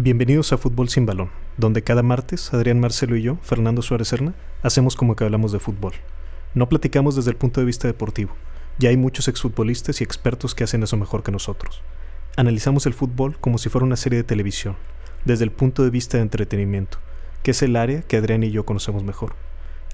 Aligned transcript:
Bienvenidos 0.00 0.52
a 0.52 0.58
Fútbol 0.58 0.88
sin 0.88 1.06
Balón, 1.06 1.28
donde 1.56 1.82
cada 1.82 2.04
martes 2.04 2.54
Adrián 2.54 2.78
Marcelo 2.78 3.16
y 3.16 3.22
yo, 3.22 3.36
Fernando 3.42 3.82
Suárez 3.82 4.06
Serna, 4.06 4.32
hacemos 4.62 4.94
como 4.94 5.16
que 5.16 5.24
hablamos 5.24 5.50
de 5.50 5.58
fútbol. 5.58 5.92
No 6.54 6.68
platicamos 6.68 7.16
desde 7.16 7.32
el 7.32 7.36
punto 7.36 7.58
de 7.58 7.66
vista 7.66 7.88
deportivo, 7.88 8.30
ya 8.78 8.90
hay 8.90 8.96
muchos 8.96 9.26
exfutbolistas 9.26 10.00
y 10.00 10.04
expertos 10.04 10.54
que 10.54 10.62
hacen 10.62 10.84
eso 10.84 10.96
mejor 10.96 11.24
que 11.24 11.32
nosotros. 11.32 11.82
Analizamos 12.36 12.86
el 12.86 12.94
fútbol 12.94 13.40
como 13.40 13.58
si 13.58 13.70
fuera 13.70 13.84
una 13.84 13.96
serie 13.96 14.18
de 14.18 14.22
televisión, 14.22 14.76
desde 15.24 15.42
el 15.42 15.50
punto 15.50 15.82
de 15.82 15.90
vista 15.90 16.16
de 16.16 16.22
entretenimiento, 16.22 16.98
que 17.42 17.50
es 17.50 17.60
el 17.62 17.74
área 17.74 18.02
que 18.02 18.18
Adrián 18.18 18.44
y 18.44 18.52
yo 18.52 18.64
conocemos 18.64 19.02
mejor. 19.02 19.34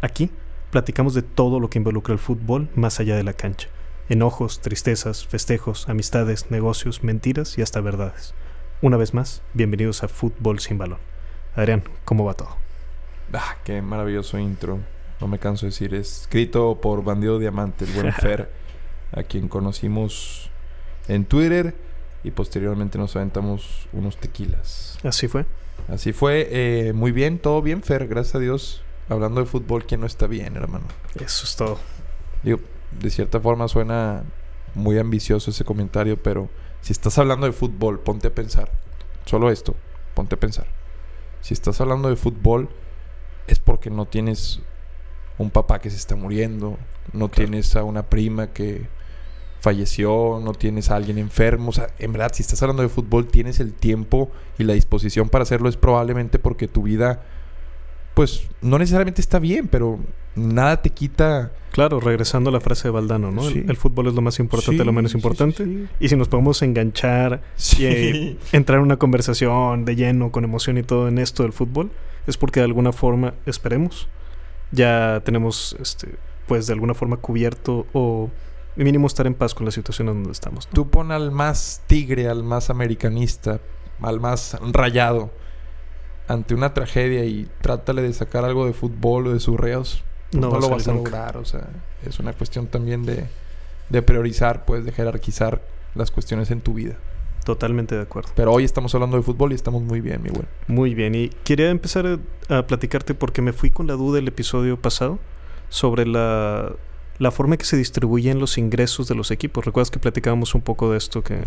Aquí 0.02 0.28
platicamos 0.70 1.14
de 1.14 1.22
todo 1.22 1.60
lo 1.60 1.70
que 1.70 1.78
involucra 1.78 2.12
el 2.12 2.20
fútbol 2.20 2.68
más 2.74 3.00
allá 3.00 3.16
de 3.16 3.24
la 3.24 3.32
cancha. 3.32 3.68
Enojos, 4.10 4.60
tristezas, 4.60 5.26
festejos, 5.26 5.88
amistades, 5.88 6.50
negocios, 6.50 7.02
mentiras 7.02 7.56
y 7.56 7.62
hasta 7.62 7.80
verdades. 7.80 8.34
Una 8.84 8.98
vez 8.98 9.14
más, 9.14 9.40
bienvenidos 9.54 10.02
a 10.02 10.08
Fútbol 10.08 10.60
sin 10.60 10.76
Balón. 10.76 10.98
Adrián, 11.56 11.84
¿cómo 12.04 12.26
va 12.26 12.34
todo? 12.34 12.50
Ah, 13.32 13.56
qué 13.64 13.80
maravilloso 13.80 14.38
intro. 14.38 14.78
No 15.22 15.26
me 15.26 15.38
canso 15.38 15.64
de 15.64 15.70
decir. 15.70 15.94
Escrito 15.94 16.78
por 16.82 17.02
Bandido 17.02 17.38
Diamante, 17.38 17.86
el 17.86 17.92
buen 17.92 18.12
Fer, 18.20 18.50
a 19.12 19.22
quien 19.22 19.48
conocimos 19.48 20.50
en 21.08 21.24
Twitter 21.24 21.74
y 22.24 22.32
posteriormente 22.32 22.98
nos 22.98 23.16
aventamos 23.16 23.88
unos 23.94 24.18
tequilas. 24.18 24.98
Así 25.02 25.28
fue. 25.28 25.46
Así 25.88 26.12
fue. 26.12 26.46
Eh, 26.50 26.92
muy 26.92 27.10
bien, 27.10 27.38
todo 27.38 27.62
bien, 27.62 27.82
Fer, 27.82 28.06
gracias 28.06 28.34
a 28.34 28.38
Dios. 28.38 28.82
Hablando 29.08 29.40
de 29.40 29.46
fútbol, 29.46 29.86
¿quién 29.86 30.02
no 30.02 30.06
está 30.06 30.26
bien, 30.26 30.56
hermano? 30.56 30.84
Eso 31.14 31.46
es 31.46 31.56
todo. 31.56 31.78
Digo, 32.42 32.60
de 33.00 33.08
cierta 33.08 33.40
forma 33.40 33.66
suena 33.66 34.24
muy 34.74 34.98
ambicioso 34.98 35.52
ese 35.52 35.64
comentario, 35.64 36.22
pero 36.22 36.50
si 36.84 36.92
estás 36.92 37.16
hablando 37.16 37.46
de 37.46 37.52
fútbol, 37.52 37.98
ponte 38.00 38.28
a 38.28 38.34
pensar. 38.34 38.70
Solo 39.24 39.50
esto, 39.50 39.74
ponte 40.12 40.34
a 40.34 40.38
pensar. 40.38 40.66
Si 41.40 41.54
estás 41.54 41.80
hablando 41.80 42.10
de 42.10 42.16
fútbol, 42.16 42.68
es 43.46 43.58
porque 43.58 43.88
no 43.88 44.04
tienes 44.04 44.60
un 45.38 45.48
papá 45.48 45.78
que 45.78 45.88
se 45.88 45.96
está 45.96 46.14
muriendo, 46.14 46.76
no 47.14 47.30
tienes 47.30 47.74
a 47.74 47.84
una 47.84 48.02
prima 48.02 48.48
que 48.48 48.86
falleció, 49.60 50.42
no 50.44 50.52
tienes 50.52 50.90
a 50.90 50.96
alguien 50.96 51.16
enfermo. 51.16 51.70
O 51.70 51.72
sea, 51.72 51.86
en 51.98 52.12
verdad, 52.12 52.32
si 52.34 52.42
estás 52.42 52.62
hablando 52.62 52.82
de 52.82 52.90
fútbol, 52.90 53.28
tienes 53.28 53.60
el 53.60 53.72
tiempo 53.72 54.30
y 54.58 54.64
la 54.64 54.74
disposición 54.74 55.30
para 55.30 55.44
hacerlo, 55.44 55.70
es 55.70 55.78
probablemente 55.78 56.38
porque 56.38 56.68
tu 56.68 56.82
vida, 56.82 57.22
pues, 58.14 58.46
no 58.62 58.78
necesariamente 58.78 59.20
está 59.20 59.38
bien, 59.38 59.68
pero 59.68 59.98
nada 60.34 60.80
te 60.82 60.90
quita. 60.90 61.52
Claro, 61.72 61.98
regresando 61.98 62.50
a 62.50 62.52
la 62.52 62.60
frase 62.60 62.88
de 62.88 62.92
Valdano, 62.92 63.32
¿no? 63.32 63.42
Sí. 63.42 63.58
El, 63.58 63.70
el 63.70 63.76
fútbol 63.76 64.06
es 64.06 64.14
lo 64.14 64.22
más 64.22 64.38
importante, 64.38 64.78
Sí, 64.78 64.84
lo 64.84 64.92
menos 64.92 65.14
importante. 65.14 65.64
sí. 65.64 65.88
Y 65.98 66.08
si 66.08 66.16
nos 66.16 66.28
podemos 66.28 66.62
enganchar 66.62 67.42
y 67.78 67.84
eh, 67.84 68.36
entrar 68.52 68.78
en 68.78 68.84
una 68.84 68.96
conversación 68.96 69.84
de 69.84 69.96
lleno, 69.96 70.30
con 70.30 70.44
emoción 70.44 70.78
y 70.78 70.84
todo 70.84 71.08
en 71.08 71.18
esto 71.18 71.42
del 71.42 71.52
fútbol, 71.52 71.90
es 72.28 72.36
porque 72.36 72.60
de 72.60 72.66
alguna 72.66 72.92
forma, 72.92 73.34
esperemos, 73.46 74.08
ya 74.70 75.22
tenemos, 75.24 75.76
este, 75.80 76.14
pues 76.46 76.68
de 76.68 76.72
alguna 76.74 76.94
forma 76.94 77.16
cubierto 77.16 77.86
o 77.92 78.30
mínimo 78.76 79.06
estar 79.06 79.26
en 79.26 79.34
paz 79.34 79.54
con 79.54 79.66
la 79.66 79.72
situación 79.72 80.08
en 80.08 80.14
donde 80.14 80.32
estamos. 80.32 80.66
¿no? 80.66 80.72
Tú 80.72 80.88
pon 80.88 81.10
al 81.10 81.32
más 81.32 81.82
tigre, 81.86 82.28
al 82.28 82.44
más 82.44 82.70
americanista, 82.70 83.60
al 84.00 84.20
más 84.20 84.56
rayado 84.72 85.30
ante 86.28 86.54
una 86.54 86.74
tragedia 86.74 87.24
y 87.24 87.48
trátale 87.60 88.02
de 88.02 88.12
sacar 88.12 88.44
algo 88.44 88.66
de 88.66 88.72
fútbol 88.72 89.28
o 89.28 89.32
de 89.32 89.40
sus 89.40 89.58
reos. 89.58 90.02
No 90.32 90.48
no, 90.48 90.50
va 90.50 90.58
a 90.58 90.60
lo 90.60 90.68
vas 90.70 90.88
a 90.88 90.92
nunca. 90.92 91.10
lograr. 91.10 91.36
O 91.36 91.44
sea, 91.44 91.68
es 92.04 92.18
una 92.18 92.32
cuestión 92.32 92.66
también 92.66 93.04
de, 93.04 93.26
de 93.88 94.02
priorizar, 94.02 94.64
pues, 94.64 94.84
de 94.84 94.92
jerarquizar 94.92 95.62
las 95.94 96.10
cuestiones 96.10 96.50
en 96.50 96.60
tu 96.60 96.74
vida. 96.74 96.96
Totalmente 97.44 97.94
de 97.94 98.02
acuerdo. 98.02 98.30
Pero 98.34 98.52
hoy 98.52 98.64
estamos 98.64 98.94
hablando 98.94 99.16
de 99.16 99.22
fútbol 99.22 99.52
y 99.52 99.54
estamos 99.54 99.82
muy 99.82 100.00
bien, 100.00 100.22
mi 100.22 100.30
güey. 100.30 100.46
Muy 100.66 100.94
bien, 100.94 101.14
y 101.14 101.28
quería 101.44 101.68
empezar 101.70 102.06
a, 102.48 102.58
a 102.58 102.66
platicarte 102.66 103.14
porque 103.14 103.42
me 103.42 103.52
fui 103.52 103.70
con 103.70 103.86
la 103.86 103.92
duda 103.94 104.18
el 104.18 104.26
episodio 104.26 104.80
pasado 104.80 105.18
sobre 105.68 106.06
la, 106.06 106.72
la 107.18 107.30
forma 107.30 107.54
en 107.54 107.58
que 107.58 107.66
se 107.66 107.76
distribuyen 107.76 108.38
los 108.38 108.56
ingresos 108.56 109.08
de 109.08 109.14
los 109.14 109.30
equipos. 109.30 109.64
¿Recuerdas 109.66 109.90
que 109.90 109.98
platicábamos 109.98 110.54
un 110.54 110.62
poco 110.62 110.90
de 110.90 110.96
esto 110.96 111.22
que, 111.22 111.38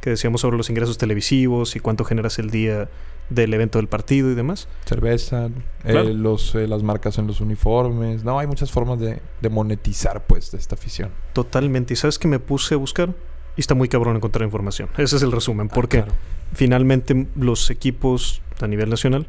que 0.00 0.10
decíamos 0.10 0.40
sobre 0.40 0.56
los 0.56 0.70
ingresos 0.70 0.98
televisivos 0.98 1.76
y 1.76 1.80
cuánto 1.80 2.04
generas 2.04 2.38
el 2.40 2.50
día 2.50 2.88
del 3.30 3.54
evento 3.54 3.78
del 3.78 3.88
partido 3.88 4.30
y 4.30 4.34
demás? 4.34 4.68
Cerveza, 4.84 5.48
eh, 5.84 6.04
los, 6.14 6.54
eh, 6.54 6.66
las 6.66 6.82
marcas 6.82 7.18
en 7.18 7.26
los 7.26 7.40
uniformes. 7.40 8.24
No, 8.24 8.38
hay 8.38 8.46
muchas 8.46 8.70
formas 8.70 8.98
de, 9.00 9.20
de 9.40 9.48
monetizar, 9.48 10.24
pues, 10.26 10.50
de 10.50 10.58
esta 10.58 10.74
afición. 10.74 11.10
Totalmente. 11.32 11.94
¿Y 11.94 11.96
sabes 11.96 12.18
que 12.18 12.28
me 12.28 12.38
puse 12.38 12.74
a 12.74 12.78
buscar? 12.78 13.10
Y 13.56 13.60
está 13.60 13.74
muy 13.74 13.88
cabrón 13.88 14.16
encontrar 14.16 14.44
información. 14.44 14.88
Ese 14.98 15.16
es 15.16 15.22
el 15.22 15.32
resumen. 15.32 15.68
Ah, 15.70 15.74
Porque 15.74 15.98
claro. 15.98 16.12
finalmente 16.52 17.26
los 17.36 17.70
equipos 17.70 18.42
a 18.60 18.66
nivel 18.66 18.90
nacional, 18.90 19.26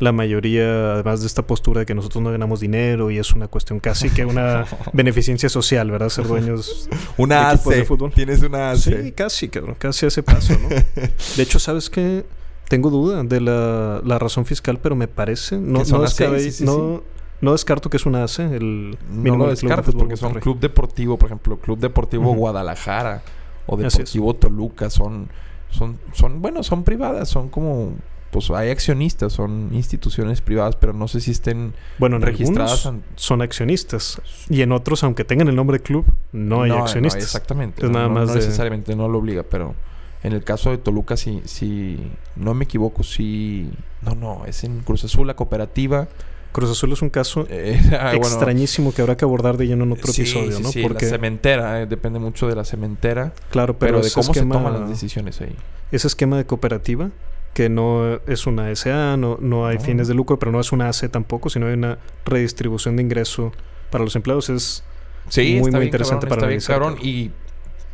la 0.00 0.12
mayoría, 0.12 0.92
además 0.94 1.20
de 1.20 1.26
esta 1.26 1.46
postura 1.46 1.80
de 1.80 1.86
que 1.86 1.94
nosotros 1.94 2.22
no 2.22 2.30
ganamos 2.30 2.60
dinero 2.60 3.10
y 3.10 3.18
es 3.18 3.32
una 3.32 3.48
cuestión 3.48 3.80
casi 3.80 4.10
que 4.10 4.24
una 4.24 4.64
beneficencia 4.92 5.48
social, 5.48 5.90
¿verdad? 5.90 6.08
Ser 6.08 6.26
dueños. 6.26 6.88
Una 7.16 7.52
de 7.54 7.80
AC. 7.80 7.84
fútbol. 7.84 8.12
Tienes 8.12 8.42
una 8.42 8.70
AC. 8.70 8.78
Sí, 8.78 9.12
casi, 9.12 9.48
cabrón. 9.48 9.74
Casi 9.78 10.06
ese 10.06 10.22
paso, 10.22 10.56
¿no? 10.60 10.68
De 11.36 11.42
hecho, 11.42 11.58
¿sabes 11.58 11.90
qué? 11.90 12.24
Tengo 12.68 12.90
duda 12.90 13.22
de 13.22 13.40
la, 13.40 14.00
la 14.04 14.18
razón 14.18 14.44
fiscal, 14.44 14.78
pero 14.82 14.94
me 14.94 15.08
parece. 15.08 15.56
No, 15.56 15.78
no, 15.78 16.02
AC, 16.02 16.02
descabe- 16.02 16.40
sí, 16.40 16.50
sí, 16.52 16.64
no, 16.64 17.02
no 17.40 17.52
descarto 17.52 17.88
que 17.88 17.96
es 17.96 18.04
una 18.06 18.24
AC, 18.24 18.40
el 18.40 18.98
No 19.10 19.22
mínimo 19.22 19.36
lo 19.36 19.44
Club 19.44 19.46
de 19.46 19.50
descartes 19.52 19.86
Fútbol 19.86 19.98
porque 20.00 20.16
son 20.16 20.26
Monterrey. 20.28 20.42
club 20.42 20.60
deportivo, 20.60 21.18
por 21.18 21.26
ejemplo, 21.28 21.56
Club 21.58 21.78
Deportivo 21.78 22.30
Ujú. 22.30 22.40
Guadalajara 22.40 23.22
o. 23.66 23.76
Deportivo 23.76 24.34
Toluca 24.34 24.90
son, 24.90 25.28
son, 25.70 25.98
son, 26.12 26.42
bueno, 26.42 26.62
son 26.62 26.84
privadas, 26.84 27.28
son 27.30 27.48
como, 27.48 27.92
pues 28.30 28.50
hay 28.50 28.68
accionistas, 28.70 29.32
son 29.32 29.70
instituciones 29.72 30.42
privadas, 30.42 30.76
pero 30.76 30.92
no 30.92 31.08
sé 31.08 31.20
si 31.22 31.30
estén 31.30 31.72
Bueno, 31.98 32.16
en 32.16 32.22
registradas. 32.22 32.84
algunos 32.84 33.06
son 33.16 33.40
accionistas. 33.40 34.20
Y 34.50 34.60
en 34.60 34.72
otros, 34.72 35.02
aunque 35.04 35.24
tengan 35.24 35.48
el 35.48 35.56
nombre 35.56 35.78
de 35.78 35.82
club, 35.84 36.04
no 36.32 36.62
hay 36.64 36.70
accionistas. 36.72 37.22
exactamente. 37.22 37.82
Es 37.86 37.90
no, 37.90 37.96
nada 37.98 38.08
no- 38.08 38.14
más 38.14 38.26
no 38.28 38.34
de- 38.34 38.40
necesariamente 38.40 38.94
no 38.94 39.08
lo 39.08 39.18
obliga, 39.18 39.42
pero 39.44 39.74
en 40.22 40.32
el 40.32 40.42
caso 40.44 40.70
de 40.70 40.78
Toluca, 40.78 41.16
si, 41.16 41.42
si 41.44 41.98
no 42.36 42.54
me 42.54 42.64
equivoco, 42.64 43.02
sí. 43.02 43.70
No, 44.02 44.14
no, 44.14 44.44
es 44.46 44.64
en 44.64 44.80
Cruz 44.80 45.04
Azul, 45.04 45.26
la 45.26 45.34
cooperativa. 45.36 46.08
Cruz 46.52 46.70
Azul 46.70 46.92
es 46.92 47.02
un 47.02 47.10
caso 47.10 47.46
eh, 47.50 47.78
ah, 47.92 48.10
bueno, 48.12 48.26
extrañísimo 48.26 48.92
que 48.94 49.02
habrá 49.02 49.16
que 49.16 49.24
abordar 49.24 49.56
de 49.58 49.66
lleno 49.66 49.84
en 49.84 49.92
otro 49.92 50.12
sí, 50.12 50.22
episodio, 50.22 50.58
¿no? 50.60 50.70
sí, 50.72 50.82
Porque, 50.82 51.04
la 51.04 51.10
cementera, 51.12 51.82
eh, 51.82 51.86
depende 51.86 52.18
mucho 52.18 52.48
de 52.48 52.56
la 52.56 52.64
cementera. 52.64 53.32
claro, 53.50 53.78
pero, 53.78 53.98
Pero, 53.98 54.04
de 54.04 54.10
cómo 54.12 54.32
esquema, 54.32 54.54
se 54.56 54.60
toman 54.62 54.80
las 54.80 54.88
decisiones 54.90 55.40
ahí. 55.40 55.54
ese 55.92 56.06
esquema 56.06 56.36
de 56.36 56.46
cooperativa, 56.46 57.10
que 57.54 57.68
no 57.68 58.20
es 58.26 58.46
una 58.46 58.74
SA, 58.74 59.16
no, 59.16 59.36
no 59.40 59.66
hay 59.66 59.76
No. 59.76 59.82
fines 59.82 60.08
de 60.08 60.14
lucro, 60.14 60.38
pero 60.38 60.50
no 60.52 60.60
es 60.60 60.72
una 60.72 60.88
AC 60.88 61.08
tampoco, 61.10 61.50
sino 61.50 61.66
hay 61.66 61.74
una 61.74 61.98
redistribución 62.24 62.96
de 62.96 63.02
ingreso 63.02 63.52
para 63.90 64.02
los 64.04 64.16
empleados. 64.16 64.48
Es 64.50 64.84
Sí, 65.28 65.58
Muy, 65.60 65.68
interesante 65.84 66.26
cabrón, 66.26 66.40
para 66.40 66.54
está 66.56 66.72
analizar, 66.72 66.78
cabrón. 66.78 66.98
Y 67.02 67.30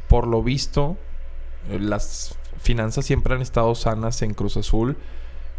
por 0.09 0.27
lo 0.29 0.43
visto, 0.43 0.97
las 1.71 2.37
finanzas 2.61 3.05
siempre 3.05 3.35
han 3.35 3.43
estado 3.43 3.75
sanas 3.75 4.23
en 4.23 4.35
Cruz 4.35 4.57
Azul. 4.57 4.97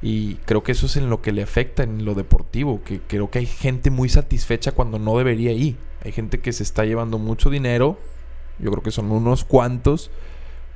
Y 0.01 0.35
creo 0.45 0.61
que 0.61 0.73
eso 0.73 0.85
es 0.85 0.97
en 0.97 1.09
lo 1.09 1.21
que 1.21 1.31
le 1.31 1.41
afecta 1.41 1.83
en 1.83 2.05
lo 2.05 2.13
deportivo. 2.13 2.83
Que 2.83 2.99
creo 2.99 3.31
que 3.31 3.39
hay 3.39 3.45
gente 3.45 3.89
muy 3.89 4.09
satisfecha 4.09 4.73
cuando 4.73 4.99
no 4.99 5.17
debería 5.17 5.51
ir. 5.51 5.77
Hay 6.03 6.11
gente 6.11 6.39
que 6.39 6.53
se 6.53 6.63
está 6.63 6.85
llevando 6.85 7.17
mucho 7.17 7.49
dinero. 7.49 7.97
Yo 8.59 8.71
creo 8.71 8.83
que 8.83 8.91
son 8.91 9.11
unos 9.11 9.45
cuantos. 9.45 10.11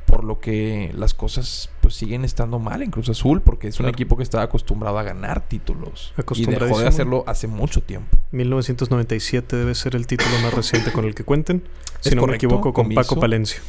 Por 0.06 0.24
lo 0.24 0.40
que 0.40 0.92
las 0.96 1.14
cosas 1.14 1.70
pues 1.82 1.94
siguen 1.94 2.26
estando 2.26 2.58
mal 2.58 2.82
en 2.82 2.90
Cruz 2.90 3.10
Azul. 3.10 3.42
Porque 3.42 3.68
es 3.68 3.80
un 3.80 3.88
equipo 3.88 4.18
que 4.18 4.24
está 4.24 4.42
acostumbrado 4.42 4.98
a 4.98 5.04
ganar 5.04 5.48
títulos. 5.48 6.14
Y 6.34 6.46
dejó 6.46 6.80
de 6.80 6.88
hacerlo 6.88 7.24
hace 7.28 7.48
mucho 7.48 7.84
tiempo. 7.84 8.18
1997 8.32 9.56
debe 9.56 9.76
ser 9.76 9.96
el 9.96 10.08
título 10.08 10.32
más 10.42 10.54
reciente 10.54 10.92
con 10.92 11.06
el 11.06 11.14
que 11.14 11.24
cuenten. 11.24 11.64
Si 12.00 12.16
no 12.16 12.26
me 12.26 12.36
equivoco, 12.36 12.74
con 12.74 12.86
comiso. 12.86 13.02
Paco 13.02 13.20
Palencia. 13.20 13.62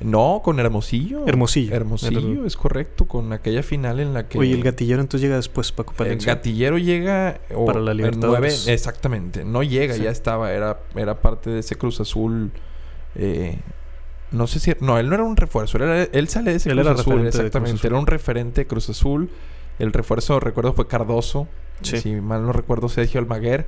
No, 0.00 0.40
con 0.44 0.60
Hermosillo. 0.60 1.26
Hermosillo. 1.26 1.74
Hermosillo, 1.74 2.40
El- 2.40 2.46
es 2.46 2.56
correcto. 2.56 3.06
Con 3.06 3.32
aquella 3.32 3.62
final 3.62 3.98
en 4.00 4.14
la 4.14 4.28
que... 4.28 4.38
Oye, 4.38 4.52
el 4.54 4.62
gatillero 4.62 5.00
entonces 5.00 5.22
llega 5.22 5.36
después, 5.36 5.72
Paco 5.72 5.90
el 5.92 5.96
Palencia. 5.96 6.34
gatillero 6.34 6.78
llega... 6.78 7.40
Para 7.66 7.80
la 7.80 7.90
el 7.90 7.96
Libertadores. 7.96 8.68
exactamente. 8.68 9.44
No 9.44 9.62
llega, 9.62 9.94
Sí. 9.94 10.02
ya 10.02 10.10
estaba. 10.10 10.52
Era, 10.52 10.80
era 10.94 11.20
parte 11.20 11.50
de 11.50 11.60
ese 11.60 11.74
Cruz 11.76 12.00
Azul... 12.00 12.52
eh, 13.16 13.58
no 14.30 14.46
sé 14.46 14.60
si... 14.60 14.72
No, 14.80 14.98
él 14.98 15.08
no 15.08 15.14
era 15.14 15.24
un 15.24 15.36
refuerzo. 15.36 15.78
Era, 15.78 16.02
él 16.04 16.28
sale 16.28 16.50
de 16.52 16.58
ese 16.58 16.68
Él 16.70 16.76
Cruz 16.76 16.86
era 16.86 16.94
Azul. 17.00 17.14
Cruz 17.14 17.26
Exactamente. 17.28 17.78
Azul. 17.78 17.90
Era 17.90 17.98
un 17.98 18.06
referente 18.06 18.60
de 18.60 18.66
Cruz 18.66 18.88
Azul. 18.90 19.30
El 19.78 19.92
refuerzo, 19.92 20.38
recuerdo, 20.38 20.74
fue 20.74 20.86
Cardoso. 20.86 21.48
Sí. 21.82 21.96
Si 21.98 22.14
mal 22.20 22.44
no 22.44 22.52
recuerdo, 22.52 22.88
Sergio 22.88 23.20
Almaguer. 23.20 23.66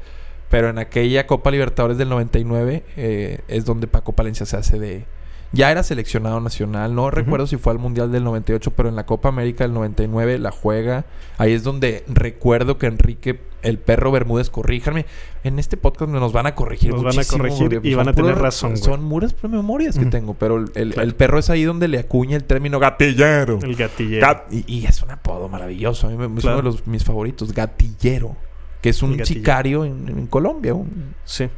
Pero 0.51 0.69
en 0.69 0.79
aquella 0.79 1.27
Copa 1.27 1.51
Libertadores 1.51 1.97
del 1.97 2.09
99 2.09 2.85
eh, 2.97 3.41
es 3.49 3.65
donde 3.65 3.87
Paco 3.87 4.13
Palencia 4.13 4.45
se 4.47 4.57
hace 4.57 4.79
de, 4.81 5.07
ya 5.53 5.71
era 5.71 5.83
seleccionado 5.83 6.41
nacional. 6.41 6.95
No 6.95 7.11
recuerdo 7.11 7.47
si 7.47 7.57
fue 7.57 7.73
al 7.73 7.79
Mundial 7.79 8.13
del 8.13 8.25
98, 8.25 8.71
pero 8.73 8.89
en 8.89 8.97
la 8.97 9.07
Copa 9.07 9.29
América 9.31 9.65
del 9.65 9.73
99 9.75 10.39
la 10.39 10.51
juega. 10.51 11.05
Ahí 11.39 11.53
es 11.53 11.63
donde 11.65 12.05
recuerdo 12.09 12.79
que 12.79 12.87
Enrique, 12.87 13.41
el 13.63 13.79
perro 13.79 14.11
Bermúdez, 14.13 14.49
corríjanme. 14.51 15.07
En 15.43 15.59
este 15.59 15.77
podcast 15.77 16.11
nos 16.11 16.33
van 16.33 16.47
a 16.47 16.55
corregir 16.55 16.93
Nos 16.93 17.03
van 17.03 17.19
a 17.19 17.25
corregir 17.25 17.81
y 17.83 17.95
van 17.95 18.09
a 18.09 18.13
tener 18.13 18.37
razón, 18.39 18.71
güey. 18.73 18.83
Son 18.83 19.05
muras 19.05 19.35
memorias 19.43 19.99
que 19.99 20.07
tengo, 20.07 20.35
pero 20.35 20.57
el, 20.59 20.71
el- 20.75 20.99
el 21.01 21.15
perro 21.15 21.39
es 21.39 21.51
ahí 21.51 21.65
donde 21.65 21.89
le 21.89 21.99
acuña 21.99 22.37
el 22.37 22.45
término 22.45 22.79
gatillero. 22.79 23.59
El 23.63 23.75
gatillero. 23.75 24.27
Gat- 24.27 24.45
y, 24.51 24.65
y 24.67 24.87
es 24.87 25.03
un 25.03 25.11
apodo 25.11 25.49
maravilloso. 25.49 26.07
A 26.07 26.11
mí 26.11 26.17
me, 26.17 26.27
es 26.39 26.45
uno 26.45 26.57
de 26.59 26.63
los, 26.63 26.87
mis 26.87 27.05
favoritos. 27.05 27.53
Gatillero. 27.53 28.37
Que 28.83 28.91
es 28.91 29.03
un 29.03 29.11
sicario 29.27 29.85
en, 29.85 30.09
en 30.09 30.27
Colombia. 30.27 30.73
un- 30.75 31.15
Sí. 31.25 31.49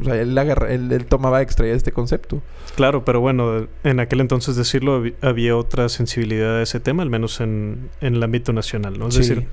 O 0.00 0.04
sea, 0.04 0.14
él, 0.20 0.36
agarra- 0.36 0.70
él- 0.72 0.92
él 0.92 1.06
tomaba 1.06 1.42
extraía 1.42 1.74
este 1.74 1.92
concepto. 1.92 2.42
Claro, 2.74 3.04
pero 3.04 3.20
bueno, 3.20 3.66
en 3.84 4.00
aquel 4.00 4.20
entonces 4.20 4.56
decirlo 4.56 5.02
había 5.22 5.56
otra 5.56 5.88
sensibilidad 5.88 6.58
a 6.58 6.62
ese 6.62 6.80
tema, 6.80 7.02
al 7.02 7.10
menos 7.10 7.40
en, 7.40 7.88
en 8.00 8.16
el 8.16 8.22
ámbito 8.22 8.52
nacional, 8.52 8.98
¿no? 8.98 9.08
Es 9.08 9.14
Sí. 9.14 9.20
decir, 9.20 9.46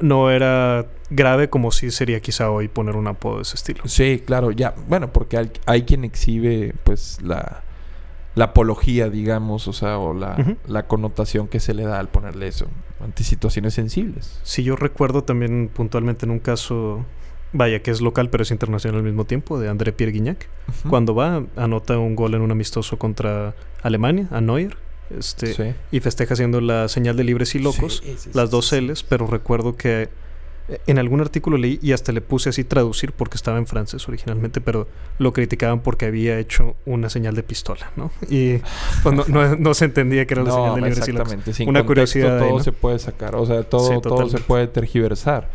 no 0.00 0.30
era 0.30 0.86
grave 1.10 1.48
como 1.50 1.70
sí 1.70 1.90
sería 1.90 2.20
quizá 2.20 2.50
hoy 2.50 2.68
poner 2.68 2.96
un 2.96 3.06
apodo 3.08 3.36
de 3.36 3.42
ese 3.42 3.56
estilo. 3.56 3.82
Sí, 3.86 4.22
claro, 4.24 4.50
ya. 4.50 4.74
Bueno, 4.88 5.12
porque 5.12 5.36
hay, 5.38 5.50
hay 5.66 5.82
quien 5.82 6.04
exhibe, 6.04 6.74
pues, 6.84 7.18
la, 7.22 7.62
la 8.34 8.44
apología, 8.46 9.08
digamos, 9.10 9.68
o 9.68 9.72
sea, 9.72 9.98
o 9.98 10.14
la, 10.14 10.56
la 10.66 10.86
connotación 10.86 11.48
que 11.48 11.60
se 11.60 11.74
le 11.74 11.82
da 11.84 11.98
al 11.98 12.08
ponerle 12.08 12.46
eso 12.48 12.66
ante 13.02 13.24
situaciones 13.24 13.72
sensibles. 13.74 14.38
Si 14.42 14.62
yo 14.62 14.76
recuerdo 14.76 15.24
también 15.24 15.70
puntualmente 15.72 16.26
en 16.26 16.30
un 16.32 16.38
caso, 16.38 17.04
vaya, 17.52 17.80
que 17.82 17.90
es 17.90 18.00
local 18.00 18.30
pero 18.30 18.42
es 18.42 18.50
internacional 18.50 18.98
al 18.98 19.04
mismo 19.04 19.24
tiempo, 19.24 19.58
de 19.58 19.68
André 19.68 19.92
Pierre 19.92 20.12
Guignac, 20.12 20.48
cuando 20.88 21.14
va, 21.14 21.42
anota 21.56 21.98
un 21.98 22.14
gol 22.16 22.34
en 22.34 22.42
un 22.42 22.50
amistoso 22.50 22.98
contra 22.98 23.54
Alemania, 23.82 24.28
a 24.30 24.40
Neuer, 24.40 24.76
este, 25.18 25.54
Sí. 25.54 25.74
y 25.90 26.00
festeja 26.00 26.34
haciendo 26.34 26.60
la 26.60 26.88
señal 26.88 27.16
de 27.16 27.24
libres 27.24 27.54
y 27.54 27.58
locos. 27.58 28.00
Sí, 28.04 28.14
sí, 28.18 28.30
las 28.32 28.50
dos. 28.50 28.72
L's, 28.72 29.02
pero 29.02 29.26
recuerdo 29.26 29.76
que 29.76 30.08
eh, 30.68 30.78
en 30.86 31.00
algún 31.00 31.20
artículo 31.20 31.56
leí 31.56 31.80
y 31.82 31.90
hasta 31.90 32.12
le 32.12 32.20
puse 32.20 32.50
así 32.50 32.62
traducir 32.62 33.10
porque 33.10 33.34
estaba 33.36 33.58
en 33.58 33.66
francés 33.66 34.06
originalmente, 34.06 34.60
pero 34.60 34.86
lo 35.18 35.32
criticaban 35.32 35.80
porque 35.80 36.06
había 36.06 36.38
hecho 36.38 36.76
una 36.86 37.10
señal 37.10 37.34
de 37.34 37.42
pistola, 37.42 37.90
¿no? 37.96 38.12
Y 38.30 38.58
pues, 39.02 39.12
no, 39.16 39.24
no- 39.26 39.56
no 39.56 39.74
se 39.74 39.86
entendía 39.86 40.24
que 40.26 40.34
era 40.34 40.44
la 40.44 40.50
No, 40.50 40.54
señal 40.54 40.74
de 40.76 40.80
libres 40.82 41.08
y 41.08 41.12
locos. 41.12 41.20
exactamente. 41.32 41.52
Sin 41.54 41.68
Una 41.68 41.84
curiosidad 41.84 42.38
Todo 42.38 42.60
se 42.62 42.70
puede 42.70 43.00
sacar. 43.00 43.34
O 43.34 43.44
sea, 43.46 43.64
todo, 43.64 44.00
todo 44.00 44.28
se 44.28 44.38
puede 44.38 44.68
tergiversar. 44.68 45.48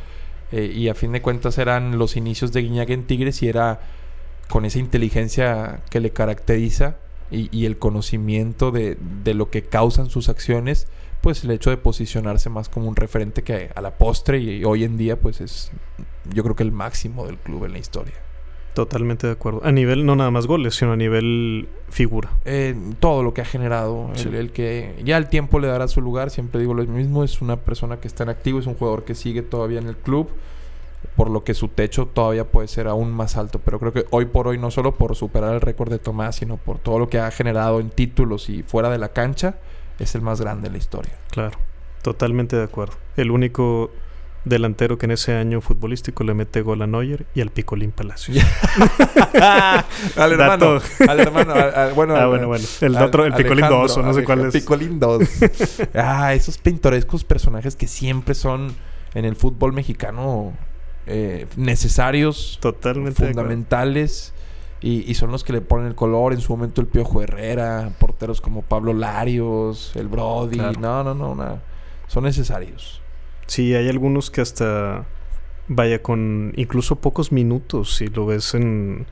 Eh, 0.55 0.71
y 0.73 0.87
a 0.87 0.95
fin 0.95 1.11
de 1.11 1.21
cuentas 1.21 1.57
eran 1.57 1.97
los 1.97 2.15
inicios 2.15 2.53
de 2.53 2.61
Guiñac 2.61 2.89
en 2.89 3.05
Tigres 3.05 3.43
y 3.43 3.49
era 3.49 3.81
con 4.47 4.63
esa 4.63 4.79
inteligencia 4.79 5.81
que 5.89 5.99
le 5.99 6.11
caracteriza 6.11 6.95
y, 7.29 7.65
el 7.65 7.77
conocimiento 7.77 8.71
de, 8.71 8.97
de 9.23 9.33
lo 9.33 9.49
que 9.49 9.63
causan 9.63 10.09
sus 10.09 10.29
acciones, 10.29 10.87
pues 11.19 11.43
el 11.43 11.51
hecho 11.51 11.71
de 11.71 11.77
posicionarse 11.77 12.49
más 12.49 12.69
como 12.69 12.87
un 12.87 12.95
referente 12.95 13.43
que 13.43 13.69
a 13.75 13.81
la 13.81 13.97
postre 13.97 14.37
y, 14.39 14.63
hoy 14.63 14.85
en 14.85 14.95
día 14.95 15.19
pues 15.19 15.41
es 15.41 15.71
yo 16.31 16.41
creo 16.43 16.55
que 16.55 16.63
el 16.63 16.71
máximo 16.71 17.25
del 17.25 17.37
club 17.37 17.65
en 17.65 17.73
la 17.73 17.79
historia. 17.79 18.13
Totalmente 18.75 19.25
de 19.25 19.31
acuerdo. 19.31 19.61
A 19.63 19.71
nivel, 19.71 20.05
no 20.05 20.17
nada 20.17 20.31
más 20.31 20.47
goles, 20.47 20.75
sino 20.75 20.91
a 20.91 20.97
nivel 20.97 21.69
figura. 21.89 22.29
Eh, 22.43 22.75
todo 22.99 23.23
lo 23.23 23.33
que 23.33 23.39
ha 23.39 23.45
generado, 23.45 24.11
el, 24.17 24.35
el 24.35 24.51
que 24.51 25.01
ya 25.05 25.15
el 25.15 25.29
tiempo 25.29 25.59
le 25.61 25.67
dará 25.67 25.87
su 25.87 26.01
lugar, 26.01 26.29
siempre 26.29 26.59
digo 26.59 26.73
lo 26.73 26.83
mismo, 26.83 27.23
es 27.23 27.41
una 27.41 27.55
persona 27.55 28.01
que 28.01 28.09
está 28.09 28.23
en 28.23 28.29
activo, 28.29 28.59
es 28.59 28.67
un 28.67 28.73
jugador 28.73 29.05
que 29.05 29.15
sigue 29.15 29.43
todavía 29.43 29.79
en 29.79 29.87
el 29.87 29.95
club, 29.95 30.27
por 31.15 31.29
lo 31.29 31.45
que 31.45 31.53
su 31.53 31.69
techo 31.69 32.07
todavía 32.07 32.51
puede 32.51 32.67
ser 32.67 32.89
aún 32.89 33.13
más 33.13 33.37
alto, 33.37 33.61
pero 33.63 33.79
creo 33.79 33.93
que 33.93 34.05
hoy 34.09 34.25
por 34.25 34.49
hoy 34.49 34.57
no 34.57 34.69
solo 34.71 34.95
por 34.95 35.15
superar 35.15 35.53
el 35.53 35.61
récord 35.61 35.89
de 35.89 35.99
Tomás, 35.99 36.35
sino 36.35 36.57
por 36.57 36.77
todo 36.77 36.99
lo 36.99 37.07
que 37.07 37.19
ha 37.19 37.31
generado 37.31 37.79
en 37.79 37.89
títulos 37.89 38.49
y 38.49 38.61
fuera 38.61 38.89
de 38.89 38.97
la 38.97 39.13
cancha, 39.13 39.55
es 39.99 40.15
el 40.15 40.21
más 40.21 40.41
grande 40.41 40.67
en 40.67 40.73
la 40.73 40.79
historia. 40.79 41.13
Claro, 41.31 41.57
totalmente 42.01 42.57
de 42.57 42.63
acuerdo. 42.63 42.95
El 43.15 43.31
único 43.31 43.89
delantero 44.45 44.97
que 44.97 45.05
en 45.07 45.11
ese 45.11 45.33
año 45.35 45.59
futbolístico 45.59 46.23
le 46.23 46.33
mete 46.33 46.61
gol 46.61 46.81
a 46.81 46.87
Neuer 46.87 47.25
y 47.35 47.41
al 47.41 47.49
Picolín 47.49 47.91
Palacios. 47.91 48.37
al 50.15 50.31
hermano, 50.31 50.79
al 51.07 51.19
hermano, 51.19 51.53
al- 51.53 51.75
al- 51.75 51.93
bueno, 51.93 52.15
ah, 52.15 52.27
bueno, 52.27 52.47
bueno. 52.47 52.65
El 52.81 52.95
al- 52.95 53.03
otro, 53.05 53.25
el 53.25 53.33
Picolín 53.33 53.63
Alejandro, 53.65 53.81
2 53.87 53.97
o 53.97 54.01
no 54.03 54.13
sé 54.13 54.23
cuál 54.23 54.45
es. 54.45 54.53
Picolín 54.53 54.99
2. 54.99 55.23
ah, 55.95 56.33
esos 56.33 56.57
pintorescos 56.57 57.23
personajes 57.23 57.75
que 57.75 57.87
siempre 57.87 58.35
son 58.35 58.73
en 59.13 59.25
el 59.25 59.35
fútbol 59.35 59.73
mexicano 59.73 60.53
eh, 61.07 61.47
necesarios, 61.57 62.57
Totalmente 62.61 63.25
fundamentales. 63.25 64.33
Y, 64.81 65.09
y 65.09 65.15
son 65.15 65.31
los 65.31 65.43
que 65.43 65.53
le 65.53 65.61
ponen 65.61 65.87
el 65.87 65.95
color. 65.95 66.33
En 66.33 66.41
su 66.41 66.55
momento 66.55 66.79
el 66.81 66.87
Piojo 66.87 67.21
Herrera, 67.21 67.89
porteros 67.97 68.39
como 68.41 68.61
Pablo 68.61 68.93
Larios, 68.93 69.91
el 69.95 70.07
Brody. 70.07 70.57
Claro. 70.57 70.79
No, 70.79 71.03
no, 71.03 71.13
no. 71.15 71.31
una- 71.31 71.61
son 72.07 72.25
necesarios. 72.25 73.01
Sí, 73.47 73.73
hay 73.75 73.87
algunos 73.89 74.31
que 74.31 74.41
hasta 74.41 75.05
vaya 75.67 76.01
con 76.01 76.53
incluso 76.55 76.95
pocos 76.97 77.31
minutos 77.31 77.95
si 77.95 78.07
lo 78.07 78.25
ves 78.27 78.53
en, 78.53 79.05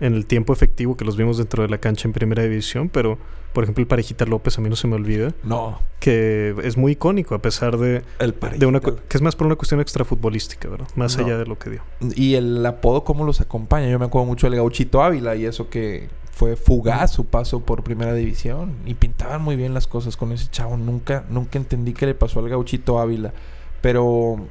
en 0.00 0.14
el 0.14 0.24
tiempo 0.26 0.52
efectivo 0.52 0.96
que 0.96 1.04
los 1.04 1.16
vimos 1.16 1.36
dentro 1.38 1.62
de 1.62 1.68
la 1.68 1.78
cancha 1.78 2.08
en 2.08 2.12
primera 2.14 2.42
división, 2.42 2.88
pero 2.88 3.18
por 3.52 3.64
ejemplo 3.64 3.82
el 3.82 3.88
Parejita 3.88 4.24
López 4.24 4.56
a 4.58 4.60
mí 4.62 4.68
no 4.70 4.76
se 4.76 4.86
me 4.88 4.94
olvida 4.94 5.32
No, 5.42 5.80
que 6.00 6.54
es 6.62 6.76
muy 6.76 6.92
icónico 6.92 7.34
a 7.34 7.42
pesar 7.42 7.76
de, 7.78 8.02
el 8.20 8.34
de 8.58 8.66
una 8.66 8.80
Parejita. 8.80 9.08
que 9.08 9.16
es 9.18 9.22
más 9.22 9.36
por 9.36 9.46
una 9.46 9.56
cuestión 9.56 9.80
extrafutbolística, 9.80 10.68
¿verdad? 10.68 10.88
Más 10.96 11.18
No. 11.18 11.24
allá 11.26 11.36
de 11.38 11.44
lo 11.46 11.58
que 11.58 11.70
dio. 11.70 11.82
Y 12.14 12.34
el 12.36 12.64
apodo, 12.64 13.04
¿cómo 13.04 13.24
los 13.24 13.40
acompaña? 13.42 13.88
Yo 13.90 13.98
me 13.98 14.06
acuerdo 14.06 14.26
mucho 14.26 14.46
del 14.48 14.56
Gauchito 14.56 15.02
Ávila 15.02 15.34
y 15.36 15.44
eso 15.46 15.68
que 15.68 16.08
fue 16.32 16.56
fugaz 16.56 17.12
su 17.12 17.26
paso 17.26 17.60
por 17.60 17.82
primera 17.82 18.14
división. 18.14 18.76
Y 18.86 18.94
pintaban 18.94 19.42
muy 19.42 19.56
bien 19.56 19.74
las 19.74 19.86
cosas 19.88 20.16
con 20.16 20.30
ese 20.32 20.48
chavo. 20.50 20.76
Nunca, 20.76 21.24
nunca 21.28 21.58
entendí 21.58 21.92
qué 21.94 22.06
le 22.06 22.14
pasó 22.14 22.38
al 22.40 22.48
Gauchito 22.48 22.98
Ávila. 23.00 23.32
Pero, 23.80 24.46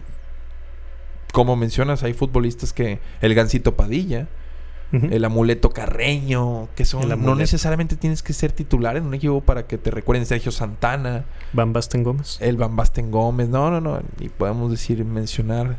como 1.33 1.55
mencionas, 1.55 2.03
hay 2.03 2.13
futbolistas 2.13 2.73
que... 2.73 2.99
El 3.21 3.35
Gancito 3.35 3.75
Padilla, 3.75 4.27
el 4.91 5.25
Amuleto 5.25 5.69
Carreño, 5.71 6.69
que 6.75 6.85
son... 6.85 7.07
No 7.21 7.35
necesariamente 7.35 7.95
tienes 7.97 8.23
que 8.23 8.33
ser 8.33 8.51
titular 8.53 8.95
en 8.97 9.05
un 9.05 9.13
equipo 9.13 9.41
para 9.41 9.67
que 9.67 9.77
te 9.77 9.91
recuerden 9.91 10.25
Sergio 10.25 10.51
Santana. 10.51 11.25
Van 11.53 11.73
Basten 11.73 12.03
Gómez. 12.03 12.37
El 12.39 12.57
Van 12.57 12.75
Basten 12.75 13.11
Gómez, 13.11 13.49
no, 13.49 13.69
no, 13.69 13.81
no. 13.81 13.99
Y 14.19 14.29
podemos 14.29 14.71
decir, 14.71 15.03
mencionar 15.03 15.77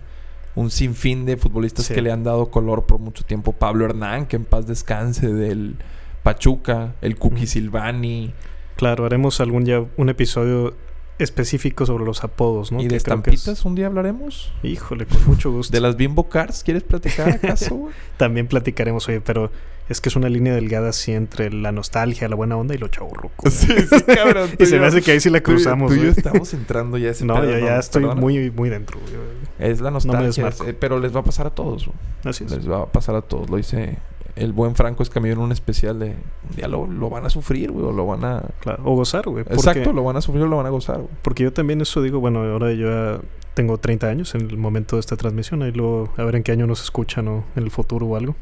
un 0.54 0.70
sinfín 0.70 1.24
de 1.24 1.36
futbolistas 1.36 1.86
Sí. 1.86 1.94
que 1.94 2.02
le 2.02 2.10
han 2.12 2.24
dado 2.24 2.50
color 2.50 2.84
por 2.84 2.98
mucho 2.98 3.24
tiempo. 3.24 3.52
Pablo 3.52 3.84
Hernán, 3.86 4.26
que 4.26 4.36
en 4.36 4.44
paz 4.44 4.66
descanse, 4.66 5.32
del 5.32 5.76
Pachuca, 6.22 6.94
el 7.00 7.16
Cookie. 7.16 7.46
Silvani. 7.46 8.34
Claro, 8.76 9.06
haremos 9.06 9.40
algún 9.40 9.64
ya 9.64 9.84
un 9.96 10.08
episodio 10.08 10.74
específico 11.18 11.84
sobre 11.86 12.04
los 12.04 12.22
apodos, 12.24 12.70
¿no? 12.72 12.78
y 12.80 12.84
Que 12.84 12.88
de 12.90 12.96
es- 12.96 13.02
estampitas, 13.02 13.64
un 13.64 13.74
día 13.74 13.86
hablaremos. 13.86 14.52
Híjole, 14.62 15.06
con 15.06 15.24
mucho 15.26 15.50
gusto. 15.50 15.72
De 15.72 15.80
las 15.80 15.96
Bimbo 15.96 16.28
Cars, 16.28 16.62
¿quieres 16.62 16.82
platicar 16.84 17.28
acaso? 17.30 17.88
También 18.16 18.46
platicaremos, 18.46 19.08
oye, 19.08 19.20
pero 19.20 19.50
es 19.88 20.00
que 20.02 20.10
es 20.10 20.16
una 20.16 20.28
línea 20.28 20.54
delgada 20.54 20.90
así 20.90 21.12
entre 21.12 21.50
la 21.50 21.72
nostalgia, 21.72 22.28
la 22.28 22.36
buena 22.36 22.56
onda 22.56 22.74
y 22.74 22.78
lo 22.78 22.88
chaburruco. 22.88 23.50
sí, 23.50 23.66
sí, 23.88 24.02
cabrón. 24.02 24.50
tú 24.58 24.62
Y 24.64 24.66
se 24.66 24.74
yo- 24.76 24.80
me 24.80 24.86
hace 24.86 25.02
que 25.02 25.12
ahí 25.12 25.20
sí 25.20 25.30
la 25.30 25.38
tú 25.40 25.44
cruzamos. 25.52 25.88
Tú 25.88 25.94
y 25.94 25.96
yo 25.98 26.02
güey. 26.04 26.14
estamos 26.16 26.54
entrando 26.54 26.98
ya 26.98 27.08
a 27.08 27.10
ese 27.12 27.24
No, 27.24 27.34
pedo, 27.40 27.50
ya, 27.50 27.58
ya 27.58 27.78
estoy 27.78 28.02
perdona. 28.02 28.20
muy, 28.20 28.50
muy 28.50 28.68
dentro. 28.68 29.00
güey. 29.00 29.12
Es 29.58 29.80
la 29.80 29.90
me 29.90 29.94
nostalgia, 29.94 30.26
desmarco. 30.26 30.64
eh, 30.66 30.74
pero 30.74 31.00
les 31.00 31.14
va 31.14 31.20
a 31.20 31.24
pasar 31.24 31.46
a 31.46 31.50
todos. 31.50 31.86
güey. 31.86 31.96
Así 32.24 32.44
es. 32.44 32.50
Les 32.52 32.70
va 32.70 32.82
a 32.82 32.86
pasar 32.86 33.14
a 33.16 33.22
todos. 33.22 33.48
Lo 33.50 33.56
dice 33.56 33.96
el 34.38 34.52
buen 34.52 34.74
Franco 34.74 35.02
Escamillo 35.02 35.34
en 35.34 35.40
un 35.40 35.52
especial 35.52 35.98
de... 35.98 36.16
Un 36.48 36.56
día 36.56 36.68
lo, 36.68 36.86
lo 36.86 37.10
van 37.10 37.26
a 37.26 37.30
sufrir, 37.30 37.70
güey, 37.70 37.84
o 37.84 37.92
lo 37.92 38.06
van 38.06 38.24
a... 38.24 38.42
Claro. 38.60 38.82
O 38.84 38.94
gozar, 38.94 39.28
güey. 39.28 39.44
Exacto, 39.50 39.92
lo 39.92 40.04
van 40.04 40.16
a 40.16 40.20
sufrir 40.20 40.44
o 40.44 40.48
lo 40.48 40.56
van 40.56 40.66
a 40.66 40.70
gozar, 40.70 40.96
güey. 40.96 41.10
porque 41.22 41.42
yo 41.42 41.52
también 41.52 41.80
eso 41.80 42.02
digo, 42.02 42.20
bueno, 42.20 42.40
ahora 42.40 42.72
yo 42.72 42.88
ya 42.88 43.20
tengo 43.54 43.78
30 43.78 44.06
años 44.06 44.34
en 44.34 44.42
el 44.42 44.56
momento 44.56 44.96
de 44.96 45.00
esta 45.00 45.16
transmisión. 45.16 45.62
Ahí 45.62 45.72
luego, 45.72 46.12
a 46.16 46.22
ver 46.22 46.36
en 46.36 46.42
qué 46.44 46.52
año 46.52 46.66
nos 46.66 46.82
escuchan 46.82 47.26
o 47.26 47.44
en 47.56 47.64
el 47.64 47.70
futuro 47.70 48.06
o 48.06 48.16
algo. 48.16 48.36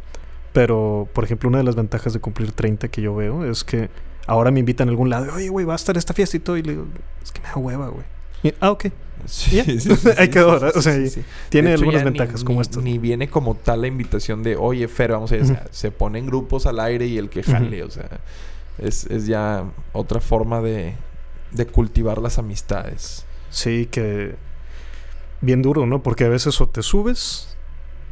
Pero, 0.53 1.09
por 1.13 1.25
ejemplo, 1.25 1.49
una 1.49 1.59
de 1.59 1.65
las 1.65 1.75
ventajas 1.75 2.13
de 2.13 2.21
cumplir 2.21 2.53
30 2.53 2.89
que 2.89 3.03
yo 3.03 3.15
veo 3.15 3.45
es 3.45 3.65
que 3.65 3.91
ahora 4.27 4.51
me 4.51 4.61
invitan 4.61 4.89
a 4.89 4.91
algún 4.91 5.11
lado. 5.11 5.33
Oye, 5.35 5.49
güey, 5.49 5.65
va 5.65 5.73
a 5.73 5.77
estar 5.77 5.97
esta 5.97 6.13
fiesta 6.13 6.37
y 6.37 6.41
todo. 6.41 6.57
Y 6.57 6.63
le 6.63 6.73
digo, 6.73 6.87
es 7.23 7.33
que 7.33 7.41
me 7.41 7.49
da 7.49 7.57
hueva, 7.57 7.89
güey. 7.89 8.05
Ah, 8.61 8.71
ok. 8.71 8.87
Sí, 9.25 9.61
sí, 9.65 9.81
sí, 9.97 10.29
quedó, 10.31 10.59
sí, 10.59 10.65
¿verdad? 10.65 10.73
O 10.77 10.83
sea. 10.83 10.95
Tiene 11.49 11.73
hecho, 11.73 11.81
algunas 11.81 12.05
ni- 12.05 12.11
ventajas 12.11 12.45
como 12.45 12.63
estas. 12.63 12.83
Ni 12.83 12.99
viene 12.99 13.29
como 13.29 13.55
tal 13.57 13.81
la 13.81 13.87
invitación 13.89 14.43
de, 14.43 14.57
oye, 14.57 14.87
Fer, 14.89 15.13
vamos 15.13 15.33
a 15.33 15.37
ir. 15.37 15.43
O 15.43 15.47
sea, 15.47 15.67
se 15.71 15.91
ponen 15.91 16.27
grupos 16.27 16.67
al 16.67 16.79
aire 16.81 17.07
y 17.07 17.19
el 17.19 17.29
que 17.29 17.43
jale, 17.43 17.83
o 17.83 17.91
sea, 17.91 18.09
es, 18.79 19.07
es 19.07 19.27
ya 19.27 19.65
otra 19.93 20.21
forma 20.21 20.61
de, 20.61 20.95
de 21.51 21.67
cultivar 21.67 22.19
las 22.19 22.39
amistades. 22.39 23.25
Sí, 23.51 23.87
que 23.91 24.37
bien 25.41 25.63
duro, 25.63 25.87
¿no? 25.87 26.03
Porque 26.03 26.25
a 26.25 26.29
veces 26.29 26.61
o 26.61 26.69
te 26.69 26.83
subes 26.83 27.56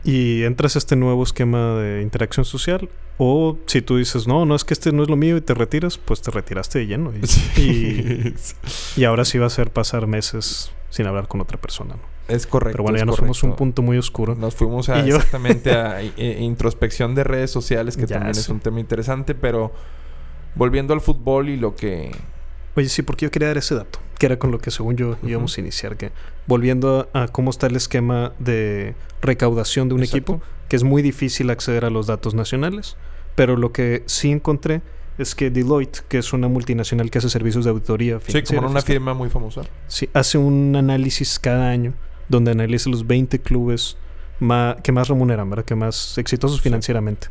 y 0.04 0.44
entras 0.44 0.76
a 0.76 0.78
este 0.78 0.96
nuevo 0.96 1.23
esquema 1.23 1.75
de 1.75 2.02
interacción 2.02 2.44
social, 2.44 2.88
o 3.18 3.58
si 3.66 3.80
tú 3.80 3.96
dices, 3.96 4.26
no, 4.26 4.44
no 4.44 4.54
es 4.54 4.64
que 4.64 4.75
este 4.75 4.92
no 4.92 5.02
es 5.02 5.08
lo 5.08 5.16
mío 5.16 5.37
y 5.37 5.40
te 5.40 5.54
retiras, 5.54 5.99
pues 5.99 6.20
te 6.20 6.30
retiraste 6.30 6.80
de 6.80 6.87
lleno. 6.87 7.12
Y, 7.56 7.61
y, 7.61 8.34
y 8.96 9.04
ahora 9.04 9.25
sí 9.25 9.38
va 9.38 9.46
a 9.46 9.50
ser 9.50 9.70
pasar 9.70 10.06
meses 10.06 10.70
sin 10.90 11.06
hablar 11.06 11.26
con 11.26 11.40
otra 11.40 11.61
persona, 11.61 11.96
¿no? 11.96 12.14
Es 12.28 12.46
correcto. 12.46 12.76
Pero 12.76 12.84
bueno, 12.84 12.99
ya 12.99 13.04
nos 13.04 13.18
fuimos 13.18 13.42
a 13.42 13.46
un 13.49 13.56
punto 13.56 13.82
muy 13.82 13.99
oscuro. 13.99 14.34
Nos 14.34 14.54
fuimos 14.54 14.88
a 14.88 15.04
exactamente 15.04 15.73
a 15.73 16.02
introspección 16.16 17.14
de 17.14 17.25
redes 17.25 17.50
sociales, 17.50 17.96
que 17.96 18.06
Ya 18.06 18.16
también 18.16 18.30
es 18.37 18.49
un 18.49 18.61
tema 18.61 18.80
interesante, 18.80 19.34
pero 19.34 19.73
volviendo 20.54 20.94
al 20.94 21.00
fútbol 21.00 21.49
y 21.49 21.56
lo 21.56 21.75
que... 21.75 22.12
Oye, 22.76 22.88
sí, 22.88 23.02
porque 23.02 23.26
yo 23.26 23.31
quería 23.31 23.49
dar 23.49 23.59
ese 23.59 23.75
dato, 23.75 24.00
que 24.19 24.26
era 24.26 24.38
con 24.38 24.50
lo 24.50 24.59
que 24.59 24.71
según 24.71 24.97
yo 24.97 25.16
íbamos 25.23 25.57
a 25.57 25.61
iniciar, 25.61 25.97
que 25.97 26.11
volviendo 26.47 27.09
a, 27.12 27.28
cómo 27.28 27.50
está 27.50 27.66
el 27.66 27.76
esquema 27.76 28.33
de 28.38 28.95
recaudación 29.23 29.88
de 29.88 29.95
un 29.95 30.02
equipo, 30.02 30.43
que 30.69 30.76
es 30.76 30.83
muy 30.83 31.02
difícil 31.02 31.50
acceder 31.50 31.85
a 31.85 31.90
los 31.90 32.07
datos 32.07 32.35
nacionales, 32.35 32.97
pero 33.35 33.57
lo 33.57 33.73
que 33.73 34.02
sí 34.07 34.31
encontré 34.31 34.83
es 35.19 35.35
que 35.35 35.50
Deloitte, 35.50 36.02
que 36.09 36.19
es 36.19 36.33
una 36.33 36.49
multinacional 36.49 37.11
que 37.11 37.19
hace 37.19 37.28
servicios 37.28 37.64
de 37.64 37.71
auditoría 37.71 38.19
Sí, 38.26 38.43
como 38.43 38.69
una 38.69 38.81
firma 38.81 39.14
muy 39.14 39.31
famosa. 39.31 39.62
Sí, 39.87 40.09
hace 40.12 40.38
un 40.38 40.75
análisis 40.75 41.38
cada 41.38 41.71
año 41.71 41.95
donde 42.28 42.50
analiza 42.50 42.90
los 42.90 43.07
20 43.07 43.38
clubes 43.40 43.97
que 44.83 44.93
más 44.93 45.09
remuneran, 45.09 45.49
¿verdad? 45.49 45.64
Que 45.64 45.75
más 45.75 46.19
exitosos 46.19 46.61
financieramente. 46.61 47.28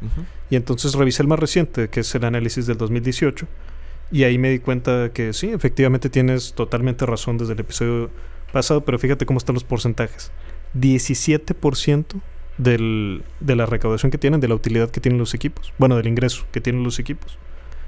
Y 0.49 0.55
entonces 0.55 0.93
revisé 0.93 1.23
el 1.23 1.27
más 1.27 1.39
reciente, 1.39 1.89
que 1.89 1.99
es 1.99 2.15
el 2.15 2.23
análisis 2.23 2.65
del 2.65 2.77
2018, 2.77 3.47
y 4.11 4.23
ahí 4.23 4.37
me 4.37 4.49
di 4.49 4.59
cuenta 4.59 5.11
que 5.13 5.33
sí, 5.33 5.49
efectivamente 5.49 6.09
tienes 6.09 6.53
totalmente 6.53 7.05
razón 7.05 7.37
desde 7.37 7.53
el 7.53 7.59
episodio 7.59 8.09
pasado, 8.51 8.81
pero 8.81 8.99
fíjate 8.99 9.25
cómo 9.25 9.37
están 9.37 9.55
los 9.55 9.63
porcentajes. 9.63 10.31
17% 10.75 12.05
del, 12.57 13.23
de 13.39 13.55
la 13.55 13.65
recaudación 13.65 14.11
que 14.11 14.17
tienen, 14.17 14.39
de 14.39 14.47
la 14.47 14.55
utilidad 14.55 14.89
que 14.89 15.01
tienen 15.01 15.19
los 15.19 15.33
equipos, 15.33 15.73
bueno, 15.77 15.95
del 15.97 16.07
ingreso 16.07 16.45
que 16.51 16.61
tienen 16.61 16.83
los 16.83 16.99
equipos, 16.99 17.37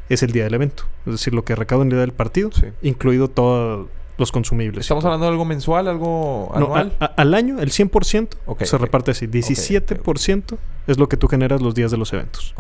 es 0.10 0.24
el 0.24 0.32
día 0.32 0.44
del 0.44 0.54
evento. 0.54 0.84
Es 1.06 1.14
decir, 1.14 1.34
lo 1.34 1.46
que 1.46 1.56
recaudan 1.56 1.88
el 1.88 1.92
día 1.92 2.02
del 2.02 2.14
partido, 2.14 2.50
incluido 2.82 3.28
todo 3.28 3.90
los 4.18 4.32
consumibles. 4.32 4.82
¿Estamos 4.82 5.04
hablando 5.06 5.26
de 5.26 5.32
algo 5.32 5.46
mensual, 5.46 5.88
algo 5.88 6.52
anual? 6.56 6.96
al 7.00 7.34
año, 7.34 7.60
el 7.60 7.72
100% 7.72 8.66
se 8.66 8.78
reparte 8.78 9.12
así. 9.12 9.28
17% 9.28 10.58
es 10.88 10.98
lo 10.98 11.10
que 11.10 11.18
tú 11.18 11.28
generas 11.28 11.62
los 11.62 11.76
días 11.76 11.92
de 11.92 11.98
los 11.98 12.14
eventos. 12.14 12.54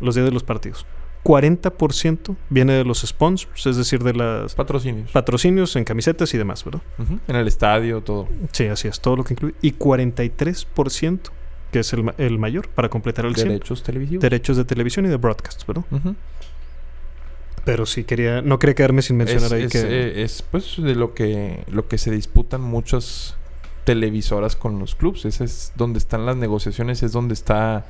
Los 0.00 0.14
días 0.14 0.24
de 0.24 0.32
los 0.32 0.44
partidos. 0.44 0.86
40% 1.24 2.36
viene 2.50 2.72
de 2.72 2.84
los 2.84 3.00
sponsors, 3.02 3.66
es 3.66 3.76
decir, 3.76 4.02
de 4.02 4.14
las... 4.14 4.54
Patrocinios. 4.54 5.10
Patrocinios 5.12 5.76
en 5.76 5.84
camisetas 5.84 6.34
y 6.34 6.38
demás, 6.38 6.64
¿verdad? 6.64 6.82
En 7.28 7.36
el 7.36 7.46
estadio, 7.46 8.00
todo. 8.00 8.28
Sí, 8.50 8.66
así 8.66 8.88
es, 8.88 9.00
todo 9.00 9.16
lo 9.16 9.24
que 9.24 9.34
incluye. 9.34 9.54
Y 9.62 9.74
43%, 9.74 11.20
que 11.70 11.78
es 11.78 11.92
el, 11.92 12.12
el 12.18 12.38
mayor, 12.38 12.68
para 12.68 12.88
completar 12.88 13.24
el 13.26 13.34
Derechos 13.34 13.82
televisivos. 13.82 14.22
Derechos 14.22 14.56
de 14.56 14.64
televisión 14.64 15.06
y 15.06 15.08
de 15.08 15.16
broadcast, 15.16 15.66
¿verdad? 15.66 15.84
Pero 17.64 17.86
sí 17.86 18.02
quería, 18.02 18.42
no 18.42 18.58
quería 18.58 18.74
quedarme 18.74 19.02
sin 19.02 19.16
mencionar 19.16 19.54
ahí 19.54 19.64
es, 19.64 19.72
que... 19.72 19.78
Eh, 19.78 20.22
es 20.22 20.42
pues 20.42 20.74
de 20.78 20.96
lo 20.96 21.14
que, 21.14 21.62
lo 21.68 21.86
que 21.86 21.98
se 21.98 22.10
disputan 22.10 22.60
muchas 22.60 23.36
televisoras 23.84 24.56
con 24.56 24.80
los 24.80 24.96
clubes. 24.96 25.24
Ese 25.24 25.44
es 25.44 25.72
donde 25.76 25.98
están 25.98 26.26
las 26.26 26.36
negociaciones, 26.36 27.04
es 27.04 27.12
donde 27.12 27.34
está 27.34 27.86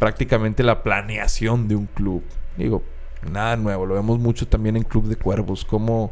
prácticamente 0.00 0.62
la 0.62 0.82
planeación 0.82 1.68
de 1.68 1.76
un 1.76 1.86
club. 1.86 2.24
Digo, 2.58 2.82
nada 3.30 3.56
nuevo, 3.56 3.86
lo 3.86 3.94
vemos 3.94 4.18
mucho 4.18 4.46
también 4.46 4.76
en 4.76 4.82
Club 4.82 5.06
de 5.06 5.16
Cuervos, 5.16 5.64
como 5.64 6.10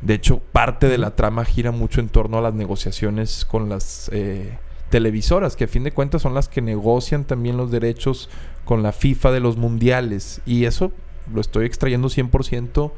de 0.00 0.14
hecho 0.14 0.40
parte 0.40 0.88
de 0.88 0.98
la 0.98 1.14
trama 1.14 1.44
gira 1.44 1.70
mucho 1.70 2.00
en 2.00 2.08
torno 2.08 2.38
a 2.38 2.40
las 2.40 2.54
negociaciones 2.54 3.44
con 3.44 3.68
las 3.68 4.10
eh, 4.12 4.58
televisoras, 4.90 5.56
que 5.56 5.64
a 5.64 5.68
fin 5.68 5.84
de 5.84 5.92
cuentas 5.92 6.22
son 6.22 6.34
las 6.34 6.48
que 6.48 6.60
negocian 6.60 7.24
también 7.24 7.56
los 7.56 7.70
derechos 7.70 8.28
con 8.64 8.82
la 8.82 8.92
FIFA 8.92 9.32
de 9.32 9.40
los 9.40 9.56
mundiales. 9.56 10.40
Y 10.44 10.64
eso 10.64 10.92
lo 11.32 11.40
estoy 11.40 11.66
extrayendo 11.66 12.08
100% 12.08 12.92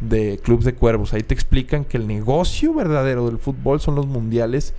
de 0.00 0.38
Clubs 0.42 0.64
de 0.64 0.74
Cuervos. 0.74 1.14
Ahí 1.14 1.22
te 1.22 1.34
explican 1.34 1.84
que 1.84 1.96
el 1.96 2.06
negocio 2.06 2.74
verdadero 2.74 3.26
del 3.26 3.38
fútbol 3.38 3.80
son 3.80 3.94
los 3.94 4.06
mundiales. 4.06 4.74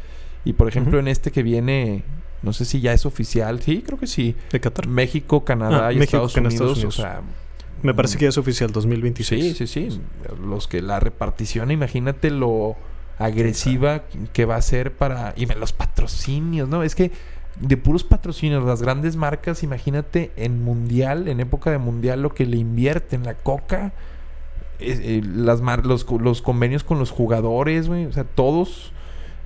Y 0.46 0.54
por 0.54 0.68
ejemplo, 0.68 1.00
en 1.00 1.08
este 1.08 1.32
que 1.32 1.44
viene, 1.44 2.04
no 2.42 2.54
sé 2.54 2.66
si 2.66 2.82
ya 2.82 2.94
es 2.94 3.06
oficial. 3.06 3.62
Sí, 3.62 3.82
creo 3.86 4.00
que 4.00 4.08
sí. 4.08 4.36
De 4.52 4.60
Qatar. 4.60 4.88
México, 4.88 5.44
Canadá 5.44 5.88
ah, 5.88 5.94
y 5.94 6.00
Estados, 6.00 6.36
Unidos, 6.36 6.84
O 6.84 6.92
sea, 6.92 7.22
me 7.82 7.94
parece 7.94 8.18
que 8.18 8.26
ya 8.26 8.30
es 8.30 8.38
oficial 8.38 8.72
2026. 8.72 9.58
Sí, 9.58 9.68
sí, 9.68 9.90
sí. 9.90 10.02
Los 10.42 10.68
que 10.68 10.82
la 10.82 11.00
repartición, 11.00 11.72
imagínate 11.72 12.32
lo 12.32 12.76
agresiva 13.18 14.04
que 14.32 14.46
va 14.46 14.56
a 14.56 14.62
ser 14.62 14.94
para 14.94 15.34
y 15.36 15.46
los 15.46 15.74
patrocinios, 15.74 16.70
¿no? 16.70 16.84
Es 16.84 16.96
que 16.96 17.12
de 17.60 17.76
puros 17.78 18.04
patrocinios, 18.04 18.64
las 18.64 18.82
grandes 18.82 19.16
marcas, 19.16 19.64
imagínate 19.64 20.32
en 20.38 20.64
mundial, 20.64 21.28
en 21.28 21.40
época 21.40 21.72
de 21.72 21.78
mundial, 21.78 22.22
lo 22.22 22.34
que 22.34 22.46
le 22.46 22.58
invierten, 22.58 23.24
la 23.24 23.34
coca, 23.34 23.94
eh, 24.80 25.22
las 25.24 25.60
los, 25.84 26.10
los, 26.10 26.42
convenios 26.42 26.86
con 26.86 27.00
los 27.00 27.12
jugadores, 27.12 27.88
güey, 27.90 28.06
o 28.06 28.14
sea, 28.14 28.24
todos. 28.24 28.94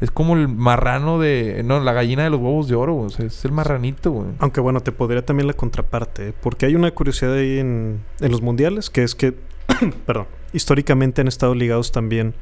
Es 0.01 0.11
como 0.11 0.35
el 0.35 0.47
marrano 0.47 1.19
de. 1.19 1.61
No, 1.63 1.79
la 1.79 1.93
gallina 1.93 2.23
de 2.23 2.29
los 2.29 2.39
huevos 2.39 2.67
de 2.67 2.75
oro, 2.75 2.97
o 2.97 3.09
sea, 3.09 3.25
es 3.25 3.45
el 3.45 3.51
marranito, 3.51 4.11
güey. 4.11 4.27
Aunque 4.39 4.59
bueno, 4.59 4.81
te 4.81 4.91
podría 4.91 5.25
también 5.25 5.47
la 5.47 5.53
contraparte, 5.53 6.29
¿eh? 6.29 6.33
porque 6.41 6.65
hay 6.65 6.75
una 6.75 6.91
curiosidad 6.91 7.33
ahí 7.33 7.59
en, 7.59 8.01
en 8.19 8.31
los 8.31 8.41
mundiales, 8.41 8.89
que 8.89 9.03
es 9.03 9.15
que, 9.15 9.33
perdón, 10.05 10.27
históricamente 10.51 11.21
han 11.21 11.27
estado 11.27 11.55
ligados 11.55 11.91
también 11.91 12.33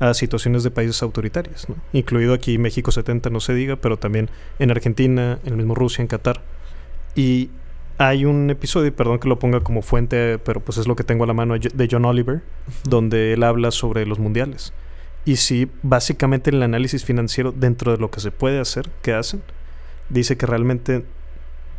a 0.00 0.14
situaciones 0.14 0.64
de 0.64 0.70
países 0.70 1.02
autoritarios, 1.02 1.66
incluido 1.92 2.32
aquí 2.32 2.56
México 2.56 2.90
70, 2.90 3.28
no 3.28 3.38
se 3.38 3.52
diga, 3.52 3.76
pero 3.76 3.98
también 3.98 4.30
en 4.58 4.70
Argentina, 4.70 5.38
en 5.44 5.50
el 5.50 5.56
mismo 5.58 5.74
Rusia, 5.74 6.00
en 6.00 6.08
Qatar. 6.08 6.40
Y 7.14 7.50
hay 7.98 8.24
un 8.24 8.48
episodio, 8.48 8.96
perdón 8.96 9.18
que 9.18 9.28
lo 9.28 9.38
ponga 9.38 9.60
como 9.60 9.82
fuente, 9.82 10.38
pero 10.38 10.60
pues 10.60 10.78
es 10.78 10.86
lo 10.86 10.96
que 10.96 11.04
tengo 11.04 11.24
a 11.24 11.26
la 11.26 11.34
mano 11.34 11.54
de 11.58 11.88
John 11.90 12.06
Oliver, 12.06 12.40
donde 12.84 13.34
él 13.34 13.42
habla 13.42 13.70
sobre 13.70 14.06
los 14.06 14.18
mundiales. 14.18 14.72
Y 15.24 15.36
sí, 15.36 15.70
básicamente 15.82 16.50
el 16.50 16.62
análisis 16.62 17.04
financiero 17.04 17.52
dentro 17.52 17.92
de 17.92 17.98
lo 17.98 18.10
que 18.10 18.20
se 18.20 18.30
puede 18.30 18.60
hacer, 18.60 18.90
que 19.02 19.12
hacen, 19.12 19.42
dice 20.08 20.36
que 20.36 20.46
realmente 20.46 21.04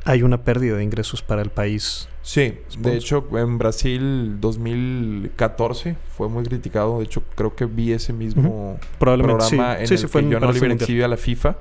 hay 0.03 0.23
una 0.23 0.43
pérdida 0.43 0.77
de 0.77 0.83
ingresos 0.83 1.21
para 1.21 1.41
el 1.41 1.49
país. 1.49 2.07
Sí, 2.23 2.55
de 2.79 2.95
hecho 2.95 3.27
en 3.37 3.57
Brasil 3.57 4.39
2014 4.39 5.95
fue 6.15 6.29
muy 6.29 6.43
criticado. 6.43 6.99
De 6.99 7.05
hecho 7.05 7.23
creo 7.35 7.55
que 7.55 7.65
vi 7.65 7.93
ese 7.93 8.13
mismo 8.13 8.79
programa 8.99 9.77
en 9.79 9.81
el 9.81 9.89
que 9.89 10.07
John 10.07 10.43
Oliver 10.43 10.71
exhibe 10.71 11.03
a 11.03 11.07
la 11.07 11.17
FIFA 11.17 11.57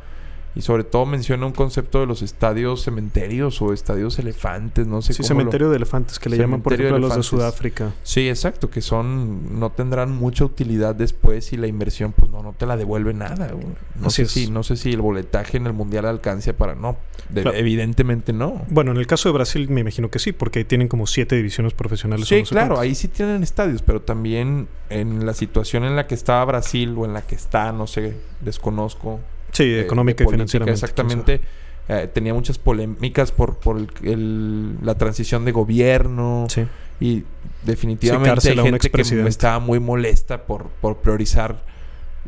y 0.54 0.62
sobre 0.62 0.85
todo 0.85 1.07
menciona 1.07 1.47
un 1.47 1.52
concepto 1.52 2.00
de 2.00 2.07
los 2.07 2.23
estadios 2.23 2.83
cementerios 2.83 3.62
o 3.62 3.73
estadios 3.73 4.19
elefantes, 4.19 4.87
no 4.87 5.00
sé 5.00 5.12
sí, 5.12 5.23
cementerio 5.23 5.71
de 5.71 5.76
elefantes 5.76 6.19
que 6.19 6.28
le 6.28 6.37
llaman 6.37 6.61
por 6.61 6.73
ejemplo 6.73 6.97
a 6.97 6.99
los 6.99 7.16
de 7.16 7.23
Sudáfrica. 7.23 7.92
Sí, 8.02 8.28
exacto, 8.28 8.71
que 8.71 8.80
son 8.80 9.61
no 9.61 9.71
tendrán 9.71 10.11
mucha 10.11 10.45
utilidad 10.45 10.95
después 10.95 11.52
y 11.52 11.57
la 11.57 11.69
inversión 11.69 12.12
pues 12.12 12.30
no 12.30 12.42
no 12.42 12.52
te 12.52 12.66
la 12.66 12.76
devuelve 12.76 13.14
nada. 13.14 13.52
No 13.95 14.11
sé 14.11 14.26
si 14.26 14.50
no 14.50 14.62
sé 14.62 14.76
si 14.76 14.92
el 14.92 15.00
boletaje 15.00 15.57
en 15.57 15.66
el 15.66 15.73
mundial 15.73 16.07
alcance 16.07 16.52
para 16.52 16.75
no, 16.75 16.97
evidentemente 17.35 18.33
no. 18.33 18.64
Bueno, 18.69 18.90
en 18.90 18.97
el 18.97 19.07
caso 19.07 19.28
de 19.28 19.35
Brasil 19.35 19.69
me 19.69 19.83
imagino 19.83 20.11
que 20.11 20.19
sí, 20.19 20.33
porque 20.33 20.61
ahí 20.61 20.64
tienen 20.64 20.88
como 20.88 21.07
siete 21.07 21.37
divisiones 21.37 21.75
profesionales. 21.75 22.26
Sí, 22.26 22.42
claro, 22.42 22.78
ahí 22.80 22.95
sí 22.95 23.09
tienen 23.09 23.42
estadios, 23.42 23.83
pero 23.83 24.02
también 24.02 24.69
en 24.88 25.25
la 25.26 25.35
situación 25.35 25.85
en 25.85 25.97
la 25.97 26.07
que 26.07 26.14
estaba 26.14 26.45
Brasil 26.45 26.95
o 26.97 27.04
en 27.04 27.12
la 27.12 27.23
que 27.23 27.35
está, 27.35 27.73
no 27.73 27.87
sé, 27.87 28.16
desconozco 28.40 29.21
Sí, 29.52 29.64
eh, 29.64 29.80
económica 29.80 30.25
y 30.25 30.26
financieramente. 30.26 30.75
Exactamente. 30.75 31.40
Eh, 31.88 32.09
tenía 32.12 32.35
muchas 32.35 32.59
polémicas 32.59 33.33
por, 33.33 33.57
por 33.57 33.87
la 34.02 34.95
transición 34.95 35.45
de 35.45 35.52
gobierno. 35.52 36.47
Sí. 36.49 36.66
Y 37.00 37.25
definitivamente 37.64 38.50
hay 38.50 38.59
gente 38.59 38.90
que 38.90 39.28
estaba 39.28 39.59
muy 39.59 39.80
molesta 39.80 40.45
por, 40.45 40.69
por 40.80 40.99
priorizar 40.99 41.62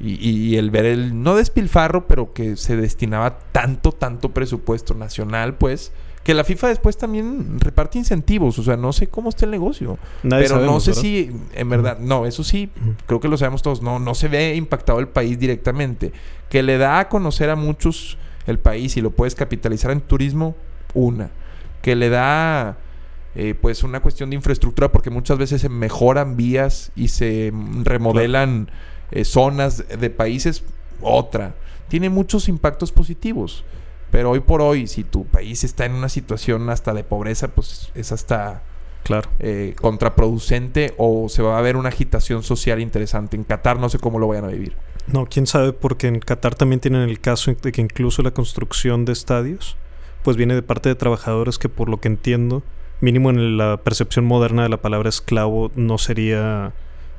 y, 0.00 0.28
y, 0.28 0.56
el 0.56 0.70
ver 0.70 0.86
el, 0.86 1.22
no 1.22 1.36
despilfarro, 1.36 2.06
pero 2.06 2.32
que 2.32 2.56
se 2.56 2.76
destinaba 2.76 3.38
tanto, 3.52 3.92
tanto 3.92 4.30
presupuesto 4.30 4.94
nacional, 4.94 5.56
pues, 5.56 5.92
que 6.24 6.34
la 6.34 6.44
FIFA 6.44 6.68
después 6.68 6.96
también 6.96 7.58
reparte 7.58 7.98
incentivos. 7.98 8.58
O 8.58 8.62
sea, 8.62 8.76
no 8.76 8.92
sé 8.92 9.08
cómo 9.08 9.28
está 9.28 9.44
el 9.44 9.50
negocio. 9.50 9.98
pero 10.22 10.60
no 10.60 10.80
sé 10.80 10.94
si, 10.94 11.32
en 11.54 11.68
verdad, 11.68 11.98
no, 11.98 12.26
eso 12.26 12.44
sí, 12.44 12.70
creo 13.06 13.20
que 13.20 13.28
lo 13.28 13.36
sabemos 13.36 13.62
todos, 13.62 13.82
no, 13.82 13.98
no 13.98 14.14
se 14.14 14.28
ve 14.28 14.54
impactado 14.54 15.00
el 15.00 15.08
país 15.08 15.38
directamente. 15.38 16.12
Que 16.48 16.62
le 16.62 16.78
da 16.78 17.00
a 17.00 17.08
conocer 17.08 17.50
a 17.50 17.56
muchos 17.56 18.18
el 18.46 18.58
país 18.58 18.96
y 18.96 19.00
lo 19.00 19.10
puedes 19.10 19.34
capitalizar 19.34 19.90
en 19.90 20.00
turismo, 20.00 20.54
una. 20.94 21.30
Que 21.80 21.96
le 21.96 22.08
da... 22.08 22.78
Eh, 23.34 23.54
pues 23.58 23.82
una 23.82 24.00
cuestión 24.00 24.28
de 24.28 24.36
infraestructura 24.36 24.92
porque 24.92 25.08
muchas 25.08 25.38
veces 25.38 25.62
se 25.62 25.70
mejoran 25.70 26.36
vías 26.36 26.92
y 26.94 27.08
se 27.08 27.50
remodelan 27.82 28.70
eh, 29.10 29.24
zonas 29.24 29.84
de 29.88 30.10
países, 30.10 30.64
otra. 31.00 31.54
Tiene 31.88 32.10
muchos 32.10 32.50
impactos 32.50 32.92
positivos. 32.92 33.64
Pero 34.12 34.30
hoy 34.30 34.40
por 34.40 34.60
hoy, 34.60 34.86
si 34.86 35.02
tu 35.04 35.24
país 35.24 35.64
está 35.64 35.86
en 35.86 35.94
una 35.94 36.10
situación 36.10 36.68
hasta 36.68 36.92
de 36.92 37.02
pobreza, 37.02 37.48
pues 37.48 37.90
es 37.94 38.12
hasta 38.12 38.62
claro. 39.02 39.30
Eh, 39.38 39.74
contraproducente 39.80 40.94
o 40.98 41.30
se 41.30 41.42
va 41.42 41.58
a 41.58 41.62
ver 41.62 41.76
una 41.76 41.88
agitación 41.88 42.42
social 42.42 42.78
interesante. 42.80 43.36
En 43.36 43.44
Qatar 43.44 43.80
no 43.80 43.88
sé 43.88 43.98
cómo 43.98 44.18
lo 44.18 44.28
vayan 44.28 44.44
a 44.44 44.48
vivir. 44.48 44.76
No, 45.06 45.24
quién 45.24 45.46
sabe, 45.46 45.72
porque 45.72 46.08
en 46.08 46.20
Qatar 46.20 46.54
también 46.54 46.80
tienen 46.80 47.08
el 47.08 47.20
caso 47.20 47.52
de 47.54 47.72
que 47.72 47.80
incluso 47.80 48.22
la 48.22 48.32
construcción 48.32 49.06
de 49.06 49.14
estadios, 49.14 49.76
pues 50.22 50.36
viene 50.36 50.54
de 50.54 50.62
parte 50.62 50.90
de 50.90 50.94
trabajadores 50.94 51.58
que 51.58 51.70
por 51.70 51.88
lo 51.88 51.98
que 51.98 52.08
entiendo, 52.08 52.62
mínimo 53.00 53.30
en 53.30 53.56
la 53.56 53.78
percepción 53.78 54.26
moderna 54.26 54.62
de 54.62 54.68
la 54.68 54.82
palabra 54.82 55.08
esclavo, 55.08 55.72
no 55.74 55.96
sería 55.96 56.74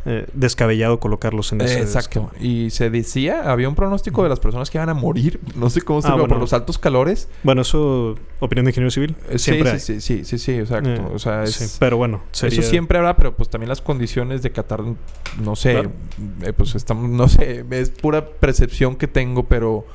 eh, 0.06 0.28
descabellado 0.34 1.00
colocarlos 1.00 1.52
en 1.54 1.62
ese 1.62 1.80
Exacto. 1.80 2.30
esquema. 2.30 2.32
Y 2.42 2.70
se 2.72 2.90
decía, 2.90 3.50
había 3.52 3.70
un 3.70 3.76
pronóstico 3.76 4.22
de 4.24 4.30
las 4.30 4.40
personas 4.40 4.70
que 4.70 4.78
iban 4.78 4.90
a 4.90 4.94
morir. 4.94 5.40
No 5.56 5.70
sé 5.70 5.82
cómo 5.82 6.02
se 6.02 6.08
Ah, 6.08 6.12
llama, 6.12 6.22
bueno. 6.24 6.34
por 6.36 6.42
los 6.42 6.52
altos 6.54 6.78
calores. 6.78 7.30
Bueno, 7.44 7.62
eso, 7.62 8.16
opinión 8.40 8.66
de 8.66 8.72
ingeniero 8.72 8.92
civil, 8.92 9.16
Eh, 9.30 9.38
siempre 9.40 9.80
sí, 9.80 9.94
hay. 9.94 10.02
sí, 10.02 10.18
sí, 10.20 10.26
sí, 10.26 10.38
sí, 10.38 10.52
exacto. 10.54 10.90
Eh, 10.90 11.02
o 11.14 11.20
sea, 11.20 11.44
es, 11.44 11.54
sí, 11.54 11.78
pero 11.80 11.96
bueno, 11.98 12.22
sería... 12.32 12.60
Eso 12.60 12.70
siempre 12.70 12.98
habrá, 12.98 13.16
pero 13.16 13.36
pues 13.36 13.50
también 13.50 13.70
las 13.70 13.82
condiciones 13.82 14.42
de 14.42 14.52
Qatar, 14.52 14.82
no 15.42 15.56
sé, 15.56 15.72
Claro. 15.74 15.92
pues 16.58 16.76
estamos, 16.76 17.10
no 17.10 17.28
sé, 17.30 17.64
es 17.72 17.90
pura 17.92 18.26
percepción 18.26 18.96
que 18.98 19.08
tengo, 19.08 19.44
pero 19.48 19.86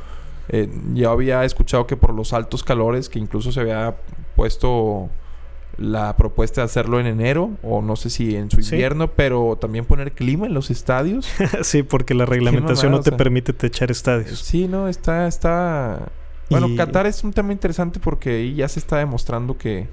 yo 0.94 1.10
había 1.10 1.44
escuchado 1.44 1.86
que 1.86 1.96
por 1.96 2.14
los 2.14 2.32
altos 2.32 2.64
calores, 2.64 3.10
que 3.10 3.18
incluso 3.18 3.52
se 3.52 3.60
había 3.60 3.96
puesto 4.34 5.10
la 5.78 6.16
propuesta 6.16 6.60
de 6.60 6.64
hacerlo 6.66 6.98
en 7.00 7.06
enero, 7.06 7.50
o 7.62 7.80
no 7.82 7.94
sé 7.96 8.10
si 8.10 8.34
en 8.36 8.50
su 8.50 8.60
Sí. 8.62 8.74
invierno, 8.74 9.12
pero 9.12 9.56
también 9.60 9.84
poner 9.84 10.12
clima 10.12 10.46
en 10.46 10.54
los 10.54 10.70
estadios. 10.70 11.28
sí, 11.62 11.82
porque 11.82 12.14
la 12.14 12.26
reglamentación 12.26 12.90
mamada, 12.92 12.98
no 12.98 13.02
te 13.04 13.10
o 13.10 13.12
sea. 13.12 13.16
permite 13.16 13.52
techar 13.52 13.90
estadios. 13.90 14.38
Sí, 14.40 14.66
no, 14.68 14.88
está, 14.88 15.26
está... 15.28 16.08
Bueno, 16.50 16.68
Y- 16.68 16.76
Qatar 16.76 17.06
es 17.06 17.22
un 17.24 17.32
tema 17.32 17.52
interesante 17.52 18.00
porque 18.00 18.30
ahí 18.30 18.54
ya 18.54 18.68
se 18.68 18.80
está 18.80 18.96
demostrando 18.98 19.56
que, 19.56 19.86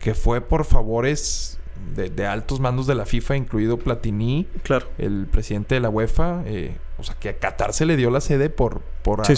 que 0.00 0.14
fue 0.14 0.40
por 0.40 0.64
favores 0.64 1.58
de, 1.96 2.10
de 2.10 2.26
altos 2.26 2.60
mandos 2.60 2.86
de 2.86 2.94
la 2.94 3.06
FIFA, 3.06 3.36
incluido 3.36 3.78
Platini, 3.78 4.46
Claro. 4.62 4.86
el 4.98 5.26
presidente 5.30 5.74
de 5.76 5.80
la 5.80 5.88
UEFA. 5.88 6.42
eh, 6.46 6.76
o 6.98 7.02
sea, 7.02 7.14
que 7.18 7.28
a 7.28 7.38
Qatar 7.38 7.72
se 7.72 7.86
le 7.86 7.96
dio 7.96 8.10
la 8.10 8.20
sede 8.20 8.50
por, 8.50 8.80
por 9.02 9.24
Sí. 9.26 9.34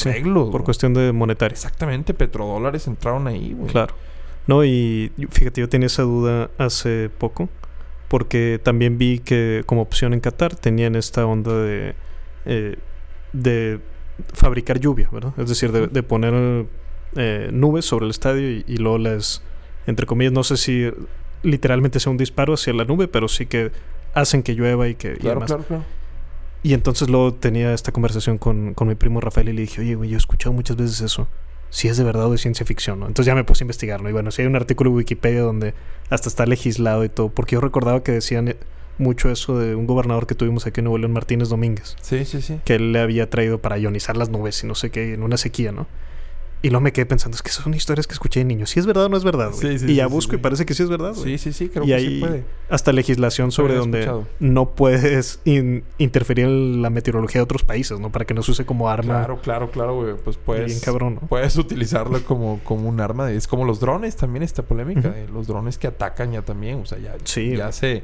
Por 0.51 0.63
cuestión 0.65 0.93
de 0.95 1.13
monetarias. 1.13 1.65
Exactamente, 1.65 2.13
petrodólares 2.13 2.87
entraron 2.87 3.27
ahí, 3.29 3.53
güey. 3.57 3.71
Claro. 3.71 3.95
No, 4.47 4.65
y 4.65 5.13
y 5.17 5.27
fíjate, 5.27 5.61
yo 5.61 5.69
tenía 5.69 5.87
esa 5.87 6.03
duda 6.03 6.51
hace 6.59 7.11
poco, 7.19 7.49
porque 8.09 8.61
también 8.63 8.99
vi 8.99 9.19
que 9.19 9.63
como 9.67 9.83
opción 9.83 10.13
en 10.15 10.21
Qatar 10.21 10.55
tenían 10.55 10.95
esta 10.95 11.27
onda 11.27 11.53
de, 11.57 11.95
eh, 12.45 12.77
de 13.33 13.81
fabricar 14.33 14.79
lluvia, 14.79 15.09
¿verdad? 15.13 15.33
Es 15.39 15.49
decir, 15.49 15.73
de, 15.73 15.89
de 15.89 16.03
poner 16.03 16.67
eh, 17.17 17.51
nubes 17.53 17.85
sobre 17.85 18.05
el 18.05 18.11
estadio 18.11 18.49
y, 18.51 18.65
y 18.69 18.77
luego 18.77 18.99
las, 18.99 19.43
entre 19.87 20.07
comillas, 20.07 20.33
no 20.33 20.45
sé 20.45 20.57
si 20.57 20.91
literalmente 21.43 22.01
sea 22.01 22.11
un 22.11 22.17
disparo 22.19 22.55
hacia 22.55 22.73
la 22.73 22.85
nube, 22.85 23.09
pero 23.09 23.29
sí 23.29 23.47
que 23.47 23.73
hacen 24.15 24.43
que 24.43 24.55
llueva 24.55 24.89
y 24.89 24.95
que 24.95 25.13
y 25.15 25.17
Claro, 25.17 25.35
demás. 25.41 25.49
claro, 25.51 25.65
claro. 25.65 25.85
Y 26.63 26.73
entonces 26.75 27.09
luego 27.09 27.35
tenía 27.35 27.73
esta 27.75 27.93
conversación 27.93 28.39
con, 28.39 28.75
con 28.75 28.89
mi 28.89 28.95
primo 28.95 29.21
Rafael 29.21 29.49
y 29.51 29.53
le 29.53 29.61
dije, 29.63 29.81
oye, 29.83 29.95
güey, 29.95 30.11
yo 30.11 30.17
he 30.17 30.19
escuchado 30.19 30.53
muchas 30.53 30.77
veces 30.77 31.01
eso. 31.01 31.29
Si 31.71 31.89
es 31.89 31.97
de 31.97 32.05
verdad 32.05 32.27
o 32.27 32.33
de 32.33 32.39
ciencia 32.39 32.65
ficción, 32.65 33.01
¿no? 33.01 33.07
Entonces 33.07 33.27
ya 33.27 33.35
me 33.35 33.45
puse 33.45 33.63
a 33.63 33.65
investigar, 33.65 34.01
¿no? 34.03 34.09
Y 34.09 34.13
bueno, 34.13 34.31
si 34.31 34.43
hay 34.43 34.49
un 34.49 34.57
artículo 34.57 34.91
de 34.91 34.97
Wikipedia 34.97 35.41
donde 35.43 35.75
hasta 36.11 36.29
está 36.29 36.47
legislado 36.47 37.05
y 37.05 37.09
todo, 37.09 37.29
porque 37.29 37.55
yo 37.55 37.61
recordaba 37.61 38.03
que 38.03 38.13
decían 38.13 38.49
eh, 38.49 38.57
mucho 38.99 39.31
eso 39.31 39.59
de 39.59 39.75
un 39.75 39.87
gobernador 39.87 40.27
que 40.27 40.35
tuvimos 40.35 40.67
aquí 40.67 40.81
en 40.81 40.85
Nuevo 40.85 40.99
León, 40.99 41.13
Martínez 41.13 41.49
Domínguez, 41.49 41.97
Sí, 42.01 42.25
sí, 42.25 42.41
sí. 42.41 42.61
que 42.65 42.77
él 42.77 42.93
le 42.93 43.01
había 43.01 43.29
traído 43.29 43.61
para 43.61 43.77
ionizar 43.79 44.17
las 44.17 44.31
nubes 44.31 44.63
y 44.65 44.67
no 44.67 44.75
sé 44.75 44.91
qué, 44.91 45.13
en 45.15 45.23
una 45.23 45.37
sequía, 45.37 45.73
¿no? 45.73 45.87
Y 46.67 46.71
luego 46.71 46.81
me 46.83 46.93
quedé 46.93 47.07
pensando, 47.07 47.37
es 47.37 47.43
que 47.43 47.51
son 47.53 47.75
historias 47.75 48.09
que 48.09 48.15
escuché 48.15 48.41
de 48.41 48.45
niño. 48.45 48.67
¿Si 48.67 48.81
es 48.81 48.87
verdad 48.87 49.05
o 49.05 49.09
no 49.09 49.17
es 49.17 49.23
verdad? 49.23 49.53
Sí, 49.53 49.79
sí, 49.79 49.87
y 49.89 49.95
ya 49.95 50.07
sí, 50.09 50.13
busco 50.13 50.31
sí, 50.33 50.35
y 50.35 50.39
sí. 50.39 50.43
parece 50.43 50.67
que 50.67 50.75
sí 50.75 50.83
es 50.83 50.89
verdad. 50.89 51.13
güey. 51.15 51.39
Sí, 51.39 51.39
sí, 51.39 51.53
sí, 51.53 51.69
creo 51.69 51.85
Y 51.85 51.89
que 51.89 52.01
sí 52.01 52.19
puede. 52.21 52.45
Hasta 52.69 52.91
legislación 52.93 53.53
sobre 53.53 53.77
donde 53.77 54.01
escuchado. 54.01 54.27
no 54.41 54.71
puedes 54.75 55.39
in- 55.45 55.85
interferir 55.99 56.47
en 56.47 56.83
la 56.83 56.91
meteorología 56.91 57.39
de 57.39 57.45
otros 57.45 57.63
países, 57.63 58.01
¿no? 58.01 58.11
Para 58.11 58.25
que 58.25 58.35
no 58.35 58.43
se 58.43 58.51
use 58.51 58.67
como 58.67 58.89
arma. 58.91 59.15
Claro, 59.19 59.41
claro, 59.43 59.71
claro, 59.71 59.95
güey. 59.95 60.15
Pues 60.25 60.35
bien 60.37 60.45
puedes, 60.45 60.81
cabrón, 60.85 61.19
¿no? 61.23 61.29
puedes 61.29 61.57
utilizarlo 61.57 62.21
como, 62.25 62.59
como 62.65 62.89
un 62.89 63.01
arma. 63.01 63.31
Es 63.31 63.47
como 63.47 63.65
los 63.65 63.79
drones 63.79 64.17
también, 64.17 64.43
esta 64.43 64.63
polémica. 64.65 65.11
De 65.11 65.29
los 65.29 65.47
drones 65.47 65.79
que 65.79 65.87
atacan 65.87 66.33
ya 66.33 66.43
también. 66.43 66.81
O 66.81 66.87
sea, 66.87 66.99
ya, 66.99 67.15
Sí, 67.23 67.57
ya 67.57 67.71
se 67.71 68.03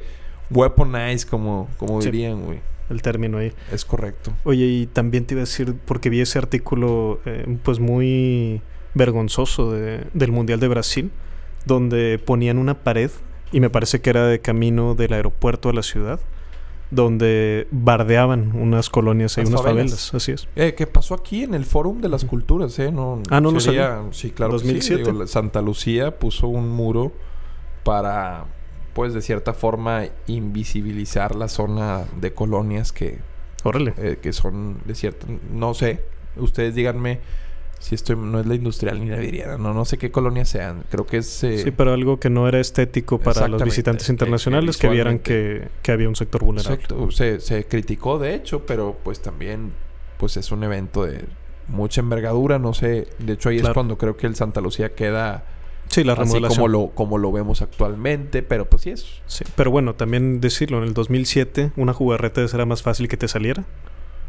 weaponize, 0.51 1.27
como, 1.27 1.69
como 1.79 2.01
Sí. 2.01 2.11
dirían, 2.11 2.43
güey. 2.43 2.61
El 2.91 3.01
término 3.03 3.39
ahí. 3.39 3.53
Es 3.73 3.85
correcto. 3.85 4.33
Oye, 4.45 4.65
y 4.67 4.87
también 4.87 5.25
te 5.25 5.35
iba 5.35 5.41
a 5.41 5.47
decir, 5.47 5.75
porque 5.87 6.11
vi 6.11 6.21
ese 6.21 6.39
artículo, 6.39 7.21
eh, 7.25 7.59
pues 7.63 7.79
muy 7.81 8.61
vergonzoso 8.95 9.73
de- 9.73 10.05
del 10.13 10.33
Mundial 10.33 10.61
de 10.61 10.69
Brasil, 10.69 11.11
donde 11.65 12.21
ponían 12.25 12.59
una 12.59 12.75
pared, 12.83 13.11
y 13.53 13.61
me 13.61 13.71
parece 13.71 14.01
que 14.01 14.11
era 14.11 14.27
de 14.27 14.41
camino 14.41 14.95
del 14.95 15.13
aeropuerto 15.15 15.69
a 15.69 15.73
la 15.73 15.83
ciudad, 15.83 16.21
donde 16.91 17.67
bardeaban 17.71 18.55
unas 18.55 18.91
colonias 18.91 19.39
y 19.39 19.41
unas 19.43 19.53
favelas. 19.63 19.67
favelas. 20.11 20.15
Así 20.15 20.33
es. 20.33 20.49
Eh, 20.57 20.75
¿Qué 20.75 20.87
pasó 20.87 21.15
aquí 21.15 21.43
en 21.43 21.55
el 21.55 21.65
Fórum 21.65 22.01
de 22.03 22.09
las. 22.11 22.25
Culturas, 22.27 22.79
eh? 22.79 22.93
No, 22.93 23.23
Ah, 23.31 23.41
no 23.41 23.51
lo 23.51 23.61
sería- 23.61 24.03
Sí, 24.11 24.31
claro. 24.31 24.53
que 24.53 24.59
sí. 24.59 24.65
2007. 24.67 25.03
Digo, 25.05 25.19
la- 25.21 25.27
Santa 25.27 25.63
Lucía 25.63 26.19
puso 26.19 26.49
un 26.49 26.69
muro 26.69 27.13
para, 27.85 28.45
pues, 28.95 29.15
de 29.15 29.23
cierta 29.23 29.55
forma, 29.55 30.05
invisibilizar 30.27 31.35
la 31.35 31.49
zona 31.49 32.05
de 32.21 32.33
colonias 32.33 32.93
que, 32.93 33.19
Órale. 33.65 33.95
eh, 33.97 34.19
que 34.21 34.33
son 34.33 34.79
de 34.85 34.95
cierta... 34.95 35.27
No 35.53 35.75
sé. 35.75 36.01
Ustedes 36.37 36.75
díganme 36.75 37.21
si 37.79 37.95
esto 37.95 38.15
no 38.15 38.39
es 38.39 38.47
la 38.47 38.55
industrial 38.55 39.01
ni 39.01 39.11
la 39.11 39.17
viriana. 39.17 39.59
No, 39.59 39.75
no 39.75 39.85
sé 39.85 39.99
qué 39.99 40.11
colonias 40.11 40.49
sean. 40.49 40.85
Creo 40.91 41.05
que 41.07 41.17
es... 41.19 41.43
eh, 41.45 41.59
Sí, 41.59 41.71
pero 41.73 41.93
algo 41.93 42.21
que 42.21 42.31
no 42.31 42.47
era 42.47 42.61
estético 42.61 43.19
para 43.19 43.49
los 43.49 43.63
visitantes 43.65 44.09
eh, 44.09 44.13
internacionales 44.13 44.77
que 44.77 44.89
vieran 44.89 45.19
que, 45.19 45.69
que 45.83 45.91
había 45.93 46.09
un 46.09 46.17
sector 46.17 46.45
vulnerable. 46.45 46.75
Exacto. 46.77 47.11
Se, 47.11 47.41
se 47.41 47.65
criticó, 47.67 48.19
de 48.19 48.35
hecho, 48.35 48.65
pero 48.67 48.97
pues 49.03 49.21
también 49.21 49.73
pues 50.19 50.37
es 50.37 50.53
un 50.53 50.63
evento 50.63 51.05
de 51.05 51.25
mucha 51.67 52.01
envergadura. 52.01 52.59
No 52.61 52.73
sé. 52.73 53.09
De 53.19 53.33
hecho, 53.33 53.49
ahí 53.49 53.59
es 53.59 53.69
cuando 53.71 53.99
creo 53.99 54.17
que 54.17 54.27
el 54.29 54.37
Santa 54.37 54.61
Lucía 54.61 54.95
queda 54.95 55.45
Sí, 55.93 56.05
la 56.05 56.15
así 56.15 56.23
remodelación. 56.23 56.57
como 56.57 56.69
lo, 56.69 56.91
como 56.95 57.19
lo 57.19 57.31
vemos 57.33 57.63
actualmente. 57.63 58.43
Pero 58.43 58.69
pues 58.69 58.83
sí 58.83 58.91
es... 58.91 59.07
Sí, 59.27 59.45
pero 59.55 59.71
bueno, 59.71 59.95
también 59.95 60.41
decirlo, 60.41 60.79
en 60.79 60.85
el 60.85 60.95
2007 60.95 61.73
una 61.77 61.93
jugarreta 61.93 62.41
era 62.43 62.67
más 62.67 62.83
fácil 62.83 63.09
que 63.09 63.17
te 63.17 63.29
saliera 63.29 63.65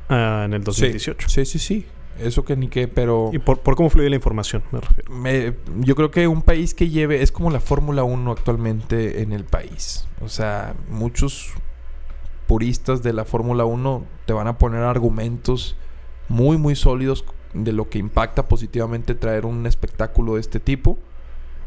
ah, 0.09 0.43
en 0.45 0.53
el 0.53 0.63
2018. 0.63 1.29
Sí, 1.29 1.45
sí, 1.45 1.59
sí. 1.59 1.85
Eso 2.19 2.45
que 2.45 2.55
ni 2.55 2.67
qué, 2.67 2.87
pero... 2.87 3.31
Y 3.33 3.39
por, 3.39 3.61
por 3.61 3.75
cómo 3.75 3.89
fluye 3.89 4.07
la 4.09 4.15
información, 4.15 4.61
me 4.71 4.79
refiero. 4.81 5.11
Me- 5.11 5.55
yo 5.79 5.95
creo 5.95 6.11
que 6.11 6.27
un 6.27 6.43
país 6.43 6.75
que 6.75 6.89
lleve... 6.89 7.23
Es 7.23 7.31
como 7.31 7.49
la 7.49 7.59
Fórmula 7.59 8.03
1 8.03 8.31
actualmente 8.31 9.23
en 9.23 9.31
el 9.31 9.45
país. 9.45 10.07
O 10.21 10.29
sea, 10.29 10.75
muchos 10.89 11.53
puristas 12.45 13.01
de 13.01 13.13
la 13.13 13.25
Fórmula 13.25 13.65
1 13.65 14.05
te 14.25 14.33
van 14.33 14.47
a 14.47 14.57
poner 14.57 14.83
argumentos 14.83 15.75
muy, 16.29 16.57
muy 16.57 16.75
sólidos 16.75 17.25
de 17.53 17.71
lo 17.71 17.89
que 17.89 17.97
impacta 17.99 18.47
positivamente 18.47 19.15
traer 19.15 19.45
un 19.45 19.65
espectáculo 19.65 20.35
de 20.35 20.41
este 20.41 20.59
tipo 20.59 20.97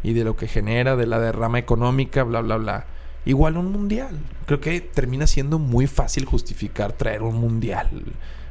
y 0.03 0.13
de 0.13 0.25
lo 0.25 0.37
que 0.37 0.49
genera, 0.49 0.97
de 0.97 1.07
la 1.07 1.19
derrama 1.19 1.59
económica, 1.59 2.23
bla, 2.23 2.41
bla, 2.41 2.57
bla. 2.57 2.87
Igual 3.25 3.57
un 3.57 3.73
mundial. 3.73 4.19
Creo 4.47 4.61
que 4.61 4.81
termina 4.81 5.27
siendo 5.27 5.59
muy 5.59 5.87
fácil 5.87 6.25
justificar 6.25 6.93
traer 6.93 7.23
un 7.23 7.37
mundial. 7.37 7.89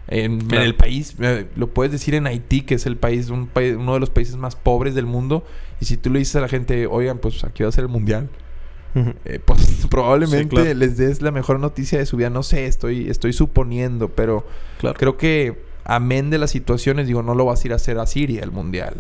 En, 0.08 0.54
el 0.54 0.76
país, 0.76 1.16
eh, 1.20 1.48
lo 1.56 1.68
puedes 1.74 1.92
decir 1.92 2.14
en 2.14 2.28
Haití, 2.28 2.62
que 2.62 2.76
es 2.76 2.86
el 2.86 2.96
país, 2.98 3.30
un 3.30 3.48
país, 3.48 3.76
uno 3.76 3.94
de 3.96 4.00
los 4.00 4.10
países 4.10 4.36
más 4.36 4.56
pobres 4.56 4.94
del 4.94 5.06
mundo. 5.06 5.46
Y 5.82 5.86
si 5.86 5.98
tú 5.98 6.10
le 6.12 6.20
dices 6.20 6.36
a 6.36 6.42
la 6.42 6.48
gente, 6.48 6.86
oigan, 6.88 7.18
pues 7.18 7.44
aquí 7.44 7.64
va 7.64 7.70
a 7.70 7.72
ser 7.72 7.84
el 7.86 7.90
mundial, 7.90 8.30
eh, 9.26 9.40
pues 9.44 9.88
probablemente 9.90 10.56
Sí, 10.56 10.62
claro. 10.64 10.74
les 10.74 10.98
des 10.98 11.22
la 11.22 11.32
mejor 11.32 11.60
noticia 11.60 11.98
de 11.98 12.06
su 12.06 12.18
vida. 12.18 12.30
No 12.30 12.44
sé, 12.44 12.68
estoy, 12.68 13.10
estoy 13.10 13.34
suponiendo, 13.34 14.10
pero 14.10 14.46
Claro. 14.80 14.98
creo 15.00 15.18
que 15.18 15.64
amén 15.86 16.30
de 16.30 16.38
las 16.38 16.52
situaciones, 16.52 17.08
digo, 17.08 17.24
no 17.24 17.34
lo 17.34 17.46
vas 17.46 17.64
a 17.64 17.68
ir 17.68 17.74
a 17.74 17.78
hacer 17.78 17.98
a 17.98 18.06
Siria 18.06 18.44
el 18.44 18.52
mundial. 18.52 18.96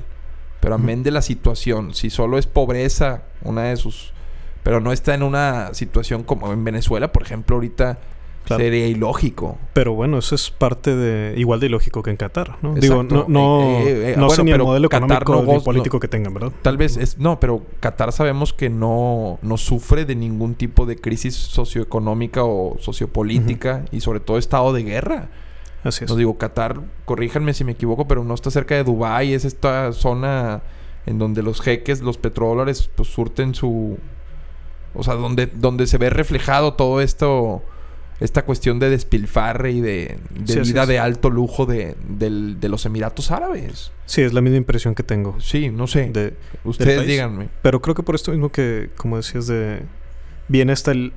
Pero 0.65 0.75
amén 0.75 1.03
de 1.03 1.11
la 1.11 1.21
situación, 1.21 1.93
si 1.93 2.09
solo 2.09 2.39
es 2.39 2.47
pobreza, 2.47 3.21
una 3.43 3.65
de 3.65 3.77
sus... 3.77 4.13
Pero 4.63 4.79
no 4.79 4.91
está 4.91 5.13
en 5.13 5.21
una 5.21 5.75
situación 5.75 6.23
como 6.23 6.51
en 6.51 6.63
Venezuela, 6.63 7.11
por 7.11 7.21
ejemplo, 7.21 7.57
ahorita 7.57 7.99
Claro. 8.45 8.63
sería 8.63 8.87
ilógico. 8.87 9.57
Pero 9.73 9.93
bueno, 9.93 10.19
eso 10.19 10.33
es 10.35 10.51
parte 10.51 10.95
de 10.95 11.33
igual 11.39 11.59
de 11.59 11.65
ilógico 11.65 12.03
que 12.03 12.11
en 12.11 12.17
Qatar, 12.17 12.57
¿no? 12.61 12.75
Digo, 12.75 13.01
no, 13.03 13.25
no, 13.27 13.79
Eh, 13.79 14.13
eh, 14.13 14.15
no 14.17 14.29
sé 14.29 14.37
bueno, 14.37 14.43
ni 14.43 14.51
el 14.51 14.63
modelo 14.63 14.89
Qatar 14.89 15.21
económico 15.23 15.51
no 15.51 15.57
ni 15.59 15.63
político 15.63 15.99
que 15.99 16.07
tengan, 16.07 16.33
¿verdad? 16.33 16.51
Tal 16.61 16.77
vez 16.77 16.97
es... 16.97 17.17
No, 17.19 17.39
pero 17.39 17.63
Qatar 17.79 18.11
sabemos 18.11 18.53
que 18.53 18.69
no, 18.69 19.39
no 19.43 19.57
sufre 19.57 20.05
de 20.05 20.15
ningún 20.15 20.55
tipo 20.55 20.87
de 20.87 20.95
crisis 20.95 21.35
socioeconómica 21.35 22.43
o 22.43 22.77
sociopolítica 22.79 23.85
y 23.91 24.01
sobre 24.01 24.19
todo 24.19 24.37
estado 24.39 24.73
de 24.73 24.83
guerra. 24.83 25.29
Así 25.85 26.03
es. 26.03 26.09
No 26.09 26.17
digo, 26.17 26.37
Qatar, 26.37 26.81
corríjanme 27.05 27.53
si 27.53 27.63
me 27.63 27.71
equivoco, 27.71 28.05
pero 28.09 28.25
no 28.25 28.33
está 28.33 28.51
cerca 28.51 28.75
de 28.75 28.83
Dubái. 28.83 29.33
Es 29.33 29.45
esta 29.45 29.93
zona 29.93 30.61
en 31.05 31.17
donde 31.19 31.41
los 31.43 31.61
jeques, 31.61 32.01
los 32.01 32.17
petrodólares, 32.17 32.89
pues 32.93 33.07
surten 33.07 33.55
su... 33.55 33.97
O 34.93 35.03
sea, 35.03 35.13
donde, 35.13 35.45
donde 35.47 35.87
se 35.87 35.97
ve 35.97 36.09
reflejado 36.09 36.73
todo 36.73 36.99
esto... 36.99 37.63
Esta 38.21 38.45
cuestión 38.45 38.79
de 38.79 38.89
despilfarre 38.89 39.71
y 39.73 39.81
de, 39.81 40.17
de 40.39 40.53
Sí, 40.63 40.71
vida 40.71 40.85
de 40.85 40.99
alto 40.99 41.29
lujo 41.29 41.65
de, 41.65 41.97
del- 42.07 42.61
de 42.61 42.69
los 42.69 42.85
Emiratos 42.85 43.29
Árabes. 43.29 43.91
Sí, 44.05 44.21
es 44.21 44.31
la 44.31 44.39
misma 44.39 44.55
impresión 44.55 44.95
que 44.95 45.03
tengo. 45.03 45.37
Sí, 45.41 45.69
no 45.69 45.85
sé. 45.85 46.11
De, 46.13 46.33
Ustedes 46.63 47.05
díganme. 47.05 47.49
pero 47.61 47.81
creo 47.81 47.93
que 47.93 48.03
por 48.03 48.15
esto 48.15 48.31
mismo 48.31 48.47
que, 48.53 48.89
como 48.95 49.17
decías, 49.17 49.47
de 49.47 49.81
viene 50.47 50.71
hasta 50.71 50.91
el 50.91 51.11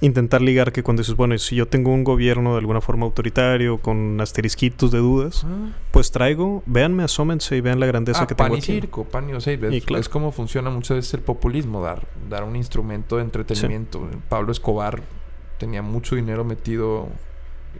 intentar 0.00 0.40
ligar 0.40 0.70
que 0.72 0.82
cuando 0.82 1.02
dices, 1.02 1.16
bueno, 1.16 1.34
y 1.34 1.38
si 1.38 1.56
yo 1.56 1.66
tengo 1.66 1.92
un 1.92 2.04
gobierno 2.04 2.52
de 2.52 2.58
alguna 2.60 2.80
forma 2.80 3.04
autoritario, 3.06 3.78
con 3.78 4.20
asterisquitos 4.20 4.90
de 4.92 4.98
dudas, 4.98 5.44
pues 5.90 6.10
traigo, 6.12 6.62
véanme, 6.66 7.02
asómense 7.02 7.56
y 7.56 7.60
vean 7.60 7.80
la 7.80 7.86
grandeza 7.86 8.22
Ah, 8.22 8.26
que 8.26 8.34
pan 8.36 8.46
tengo 8.46 8.56
y 8.56 8.58
aquí. 8.58 8.72
circo, 8.72 9.04
pan 9.04 9.28
y 9.28 9.32
o 9.32 9.40
sea, 9.40 9.52
es, 9.54 9.72
Y 9.74 9.80
claro. 9.80 10.00
es 10.00 10.08
como 10.08 10.30
funciona 10.30 10.70
muchas 10.70 10.98
veces 10.98 11.14
el 11.14 11.20
populismo, 11.20 11.82
dar, 11.82 12.06
dar 12.30 12.44
un 12.44 12.54
instrumento 12.56 13.16
de 13.16 13.22
entretenimiento. 13.22 14.08
Pablo 14.28 14.52
Escobar 14.52 15.02
tenía 15.58 15.82
mucho 15.82 16.14
dinero 16.14 16.44
metido 16.44 17.08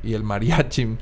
y 0.03 0.15
el 0.15 0.25
mariachi, 0.25 0.97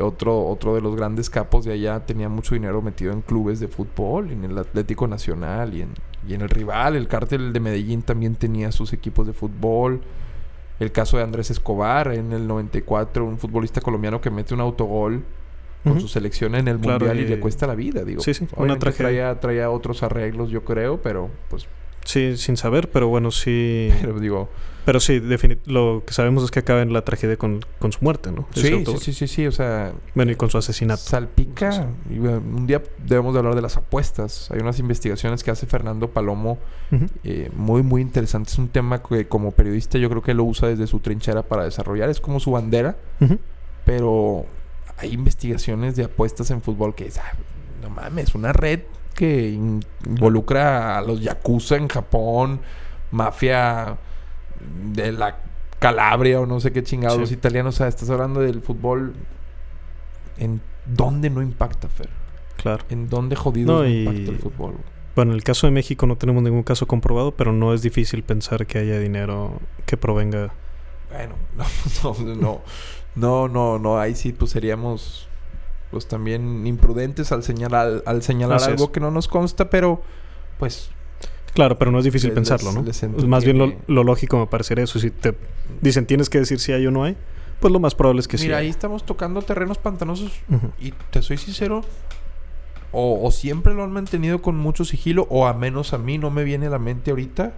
otro, 0.00 0.46
otro 0.46 0.74
de 0.74 0.80
los 0.80 0.94
grandes 0.96 1.30
capos 1.30 1.64
de 1.64 1.72
allá, 1.72 2.04
tenía 2.06 2.28
mucho 2.28 2.54
dinero 2.54 2.82
metido 2.82 3.12
en 3.12 3.22
clubes 3.22 3.60
de 3.60 3.68
fútbol, 3.68 4.30
en 4.30 4.44
el 4.44 4.58
Atlético 4.58 5.06
Nacional 5.06 5.74
y 5.74 5.82
en, 5.82 5.90
y 6.28 6.34
en 6.34 6.40
el 6.42 6.48
rival. 6.48 6.96
El 6.96 7.08
cártel 7.08 7.52
de 7.52 7.60
Medellín 7.60 8.02
también 8.02 8.34
tenía 8.34 8.72
sus 8.72 8.92
equipos 8.92 9.26
de 9.28 9.32
fútbol. 9.32 10.00
El 10.80 10.92
caso 10.92 11.18
de 11.18 11.22
Andrés 11.22 11.50
Escobar 11.50 12.12
en 12.12 12.32
el 12.32 12.48
94, 12.48 13.24
un 13.24 13.38
futbolista 13.38 13.80
colombiano 13.80 14.20
que 14.20 14.30
mete 14.30 14.54
un 14.54 14.60
autogol 14.60 15.22
con 15.84 16.00
su 16.00 16.08
selección 16.08 16.54
en 16.54 16.68
el 16.68 16.78
mundial 16.78 17.20
y, 17.20 17.26
le 17.26 17.38
cuesta 17.38 17.66
la 17.66 17.74
vida, 17.74 18.04
digo. 18.04 18.22
Sí, 18.22 18.34
sí, 18.34 18.46
una 18.56 18.78
tragedia. 18.78 19.06
Traía, 19.06 19.40
traía 19.40 19.70
otros 19.70 20.02
arreglos, 20.02 20.50
yo 20.50 20.64
creo, 20.64 21.00
pero 21.00 21.30
pues 21.48 21.66
Sí, 22.04 22.36
sin 22.36 22.56
saber, 22.56 22.90
pero 22.90 23.08
bueno, 23.08 23.30
sí. 23.30 23.90
Pero 24.00 24.18
digo. 24.18 24.48
Pero 24.86 24.98
sí, 24.98 25.22
lo 25.66 26.02
que 26.06 26.14
sabemos 26.14 26.42
es 26.42 26.50
que 26.50 26.60
acaba 26.60 26.80
en 26.80 26.92
la 26.92 27.04
tragedia 27.04 27.36
con, 27.36 27.60
con 27.78 27.92
su 27.92 27.98
muerte, 28.00 28.32
¿no? 28.32 28.48
Sí, 28.54 28.82
sí, 28.84 28.96
sí, 28.98 29.12
sí, 29.12 29.28
sí, 29.28 29.46
o 29.46 29.52
sea. 29.52 29.92
Bueno, 30.14 30.32
y 30.32 30.36
con 30.36 30.48
su 30.48 30.56
asesinato. 30.56 31.02
Salpica. 31.02 31.88
Y, 32.10 32.18
un 32.18 32.66
día 32.66 32.82
debemos 33.06 33.34
de 33.34 33.40
hablar 33.40 33.54
de 33.54 33.60
las 33.60 33.76
apuestas. 33.76 34.50
Hay 34.50 34.60
unas 34.60 34.78
investigaciones 34.78 35.44
que 35.44 35.50
hace 35.50 35.66
Fernando 35.66 36.10
Palomo 36.10 36.58
eh, 37.22 37.50
muy, 37.54 37.82
muy 37.82 38.00
interesantes. 38.00 38.54
Es 38.54 38.58
un 38.58 38.68
tema 38.68 39.02
que 39.02 39.28
como 39.28 39.52
periodista 39.52 39.98
yo 39.98 40.08
creo 40.08 40.22
que 40.22 40.34
lo 40.34 40.44
usa 40.44 40.68
desde 40.68 40.86
su 40.86 41.00
trinchera 41.00 41.42
para 41.42 41.64
desarrollar. 41.64 42.08
Es 42.08 42.20
como 42.20 42.40
su 42.40 42.52
bandera. 42.52 42.96
Pero 43.84 44.46
hay 44.96 45.12
investigaciones 45.12 45.94
de 45.94 46.04
apuestas 46.04 46.50
en 46.50 46.62
fútbol 46.62 46.94
que 46.94 47.06
es, 47.06 47.18
ah, 47.18 47.32
no 47.82 47.90
mames, 47.90 48.34
una 48.34 48.52
red 48.52 48.80
que 49.20 49.50
involucra 49.50 50.96
a 50.96 51.02
los 51.02 51.20
yakuza 51.20 51.76
en 51.76 51.88
Japón, 51.88 52.60
mafia 53.10 53.98
de 54.94 55.12
la 55.12 55.36
Calabria 55.78 56.40
o 56.40 56.46
no 56.46 56.58
sé 56.58 56.72
qué 56.72 56.82
chingados 56.82 57.30
italianos. 57.30 57.74
O 57.74 57.76
sea, 57.76 57.88
estás 57.88 58.08
hablando 58.08 58.40
del 58.40 58.62
fútbol. 58.62 59.12
¿En 60.38 60.62
dónde 60.86 61.28
no 61.28 61.42
impacta, 61.42 61.90
Fer? 61.90 62.08
Claro. 62.56 62.82
¿En 62.88 63.10
dónde 63.10 63.36
jodido 63.36 63.82
no, 63.82 63.86
impacta 63.86 64.30
el 64.30 64.38
fútbol? 64.38 64.76
Bueno, 65.14 65.32
en 65.32 65.36
el 65.36 65.44
caso 65.44 65.66
de 65.66 65.72
México 65.72 66.06
no 66.06 66.16
tenemos 66.16 66.42
ningún 66.42 66.62
caso 66.62 66.86
comprobado, 66.86 67.32
pero 67.32 67.52
no 67.52 67.74
es 67.74 67.82
difícil 67.82 68.22
pensar 68.22 68.66
que 68.66 68.78
haya 68.78 68.98
dinero 68.98 69.60
que 69.84 69.98
provenga. 69.98 70.54
Bueno, 71.10 71.34
no, 72.02 72.14
no, 72.24 72.34
no, 72.36 72.60
no, 73.16 73.48
no, 73.48 73.78
no, 73.78 73.98
ahí 73.98 74.14
sí 74.14 74.32
pues 74.32 74.52
seríamos 74.52 75.28
pues 75.90 76.06
también 76.06 76.66
imprudentes 76.66 77.32
al 77.32 77.42
señalar, 77.42 78.02
al 78.06 78.22
señalar 78.22 78.62
algo 78.62 78.92
que 78.92 79.00
no 79.00 79.10
nos 79.10 79.28
consta, 79.28 79.70
pero 79.70 80.00
pues... 80.58 80.90
Claro, 81.54 81.78
pero 81.78 81.90
no 81.90 81.98
es 81.98 82.04
difícil 82.04 82.30
pensarlo, 82.30 82.70
¿no? 82.72 82.84
más 83.26 83.44
bien 83.44 83.58
lo, 83.58 84.04
lógico 84.04 84.38
me 84.38 84.46
parecería 84.46 84.84
eso. 84.84 85.00
Si 85.00 85.10
te 85.10 85.34
dicen 85.80 86.06
tienes 86.06 86.30
que 86.30 86.38
decir 86.38 86.60
si 86.60 86.72
hay 86.72 86.86
o 86.86 86.92
no 86.92 87.02
hay, 87.02 87.16
pues 87.58 87.72
lo 87.72 87.80
más 87.80 87.96
probable 87.96 88.20
es 88.20 88.28
que 88.28 88.38
sí. 88.38 88.44
Mira, 88.44 88.58
ahí 88.58 88.68
estamos 88.68 89.04
tocando 89.04 89.42
terrenos 89.42 89.76
pantanosos 89.76 90.30
y 90.78 90.92
te 91.10 91.22
soy 91.22 91.38
sincero, 91.38 91.82
o, 92.92 93.30
siempre 93.32 93.74
lo 93.74 93.82
han 93.82 93.90
mantenido 93.90 94.42
con 94.42 94.56
mucho 94.56 94.84
sigilo, 94.84 95.26
o 95.28 95.46
a 95.48 95.52
menos 95.52 95.92
a 95.92 95.98
mí 95.98 96.18
no 96.18 96.30
me 96.30 96.44
viene 96.44 96.68
a 96.68 96.70
la 96.70 96.78
mente 96.78 97.10
ahorita 97.10 97.52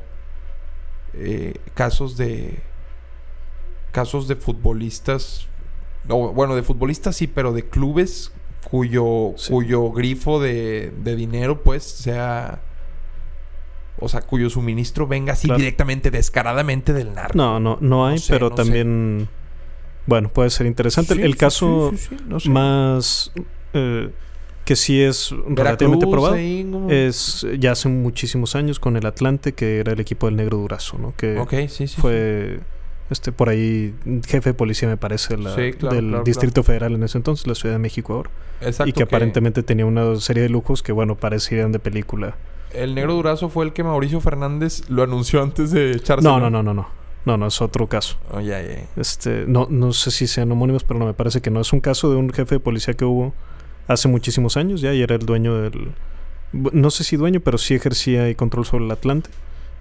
eh, 1.15 1.55
casos 1.75 2.17
de 2.17 2.61
casos 3.93 4.27
de 4.27 4.37
futbolistas 4.37 5.49
bueno, 6.05 6.55
de 6.55 6.63
futbolistas 6.63 7.17
sí, 7.17 7.27
pero 7.27 7.53
de 7.53 7.69
clubes 7.69 8.33
cuyo, 8.65 9.35
cuyo 9.49 9.91
grifo 9.93 10.41
de, 10.41 10.93
dinero, 11.17 11.63
pues, 11.63 11.83
sea. 11.83 12.61
O 13.99 14.09
sea, 14.09 14.23
cuyo 14.23 14.51
suministro 14.51 15.07
venga 15.07 15.35
así 15.35 15.49
directamente, 15.55 16.11
descaradamente 16.11 16.93
del 16.93 17.15
narco. 17.15 17.37
No, 17.37 17.61
no, 17.61 17.79
no 17.81 18.07
hay, 18.07 18.21
pero 18.29 18.51
también. 18.51 19.29
Bueno, 20.07 20.29
puede 20.29 20.51
ser 20.51 20.67
interesante. 20.67 21.15
el 21.15 21.37
caso 21.37 21.93
más. 22.47 23.31
Eh, 23.75 24.11
que 24.65 24.77
sí 24.77 25.03
es 25.03 25.35
relativamente 25.49 26.07
probado 26.07 26.37
es 26.89 27.45
ya 27.59 27.73
hace 27.73 27.89
muchísimos 27.89 28.55
años 28.55 28.79
con 28.79 28.97
el 28.97 29.07
Atlante 29.07 29.55
que 29.55 29.81
era 29.81 29.93
el 29.93 29.99
equipo 29.99 30.27
del 30.27 30.37
Negro 30.37 30.59
Durazo 30.59 30.99
no 30.99 31.15
que 31.17 31.43
fue 31.97 32.61
este, 33.13 33.31
por 33.33 33.49
ahí, 33.49 33.95
jefe 34.27 34.51
de 34.51 34.55
policía, 34.55 34.89
me 34.89 34.97
parece, 34.97 35.37
del 35.37 36.25
Distrito 36.25 36.63
Federal 36.63 36.95
en 36.95 37.03
ese 37.03 37.19
entonces, 37.19 37.47
la 37.47 37.55
Ciudad 37.55 37.77
de 37.77 37.79
México 37.79 38.15
ahora. 38.15 38.31
y 38.87 38.93
que, 38.93 39.05
aparentemente 39.05 39.63
tenía 39.63 39.87
una 39.87 40.17
serie 40.17 40.43
de 40.43 40.49
lujos 40.49 40.83
que, 40.83 40.93
bueno, 40.93 41.17
parecían 41.17 41.73
de 41.73 41.79
película. 41.79 42.37
El 42.73 42.95
negro 42.95 43.15
durazo 43.15 43.49
fue 43.49 43.65
el 43.65 43.73
que 43.73 43.85
Mauricio 43.85 44.21
Fernández 44.21 44.89
lo 44.89 45.03
anunció 45.03 45.43
antes 45.43 45.71
de 45.71 45.93
echarse. 45.93 46.27
No, 46.27 46.41
no, 46.41 46.51
no, 46.51 46.63
no, 46.63 46.75
no. 46.75 47.03
No, 47.25 47.37
no, 47.37 47.47
es 47.47 47.61
otro 47.63 47.87
caso. 47.87 48.17
Oh, 48.33 48.41
este, 48.97 49.45
no, 49.47 49.69
no 49.71 49.93
sé 49.93 50.11
si 50.11 50.27
sean 50.27 50.51
homónimos, 50.51 50.83
pero 50.83 50.99
no 50.99 51.07
me 51.07 51.15
parece 51.15 51.41
que 51.41 51.51
no. 51.51 51.61
Es 51.61 51.73
un 51.73 51.81
caso 51.81 52.11
de 52.11 52.17
un 52.17 52.31
jefe 52.33 52.57
de 52.57 52.61
policía 52.61 52.95
que 52.95 53.05
hubo 53.05 53.33
hace 53.87 54.09
muchísimos 54.09 54.57
años 54.57 54.81
ya 54.81 54.93
y 54.93 55.03
era 55.03 55.15
el 55.15 55.25
dueño 55.25 55.57
del. 55.57 55.93
No 56.53 56.91
sé 56.91 57.05
si 57.05 57.17
dueño, 57.17 57.41
pero 57.41 57.59
sí 57.59 57.75
ejercía 57.75 58.29
y 58.29 58.35
control 58.35 58.67
sobre 58.67 58.85
el 58.87 58.91
Atlante. 58.91 59.31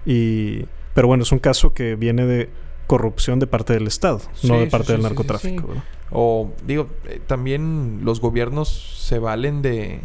Y. 0.06 0.66
Pero 0.94 1.08
bueno, 1.08 1.24
es 1.24 1.32
un 1.32 1.40
caso 1.40 1.74
que 1.74 1.96
viene 1.96 2.26
de 2.26 2.50
corrupción 2.92 3.40
de 3.40 3.48
parte 3.48 3.72
del 3.72 3.88
Estado, 3.88 4.20
no 4.44 4.60
de 4.60 4.68
parte 4.68 4.92
del 4.92 5.02
narcotráfico. 5.02 5.66
O 6.12 6.52
digo, 6.68 6.90
eh, 7.06 7.22
también 7.26 8.02
los 8.04 8.20
gobiernos 8.20 8.68
se 9.00 9.18
valen 9.18 9.62
de, 9.62 10.02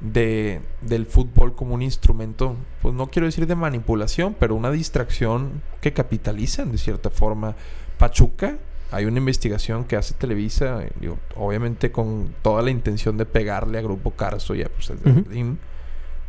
de 0.00 0.60
del 0.82 1.06
fútbol 1.06 1.56
como 1.56 1.74
un 1.74 1.82
instrumento, 1.82 2.54
pues 2.80 2.94
no 2.94 3.08
quiero 3.08 3.26
decir 3.26 3.48
de 3.48 3.56
manipulación, 3.56 4.36
pero 4.38 4.54
una 4.54 4.70
distracción 4.70 5.62
que 5.80 5.92
capitalizan 5.92 6.70
de 6.70 6.78
cierta 6.78 7.10
forma. 7.10 7.56
Pachuca, 7.98 8.58
hay 8.92 9.06
una 9.06 9.18
investigación 9.18 9.82
que 9.82 9.96
hace 9.96 10.14
Televisa, 10.14 10.84
digo, 11.00 11.18
obviamente 11.34 11.90
con 11.90 12.32
toda 12.40 12.62
la 12.62 12.70
intención 12.70 13.16
de 13.16 13.26
pegarle 13.26 13.78
a 13.78 13.82
Grupo 13.82 14.12
Carso 14.12 14.54
y 14.54 14.62
a 14.62 14.68
pues, 14.68 14.92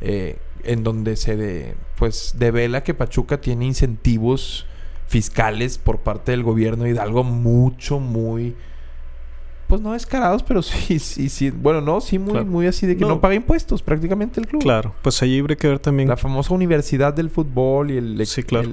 eh, 0.02 0.40
en 0.64 0.84
donde 0.84 1.18
se 1.18 1.38
de, 1.38 1.76
pues 1.98 2.34
devela 2.40 2.82
que 2.82 2.96
Pachuca 2.96 3.40
tiene 3.40 3.66
incentivos 3.66 4.66
fiscales 5.08 5.78
por 5.78 6.00
parte 6.00 6.32
del 6.32 6.44
gobierno 6.44 6.88
y 6.88 6.94
de 6.94 7.00
algo 7.00 7.24
mucho, 7.24 8.00
muy 8.00 8.56
pues 9.74 9.82
no 9.82 9.94
descarados, 9.94 10.44
pero 10.44 10.62
sí, 10.62 11.00
sí, 11.00 11.30
sí. 11.30 11.50
Bueno, 11.50 11.82
no, 11.82 12.00
sí, 12.00 12.20
muy, 12.20 12.46
muy 12.46 12.68
así 12.68 12.86
de 12.86 12.96
que 12.96 13.06
no. 13.06 13.20
paga 13.20 13.34
impuestos 13.34 13.82
prácticamente 13.82 14.40
el 14.40 14.46
club. 14.46 14.62
Claro, 14.62 14.94
pues 15.02 15.20
allí 15.24 15.40
habría 15.40 15.58
que 15.58 15.68
ver 15.68 15.80
también. 15.80 16.08
La 16.08 16.16
famosa 16.16 16.54
Universidad 16.54 17.12
del 17.12 17.32
Fútbol 17.32 17.90
y 17.90 17.98
el, 17.98 18.22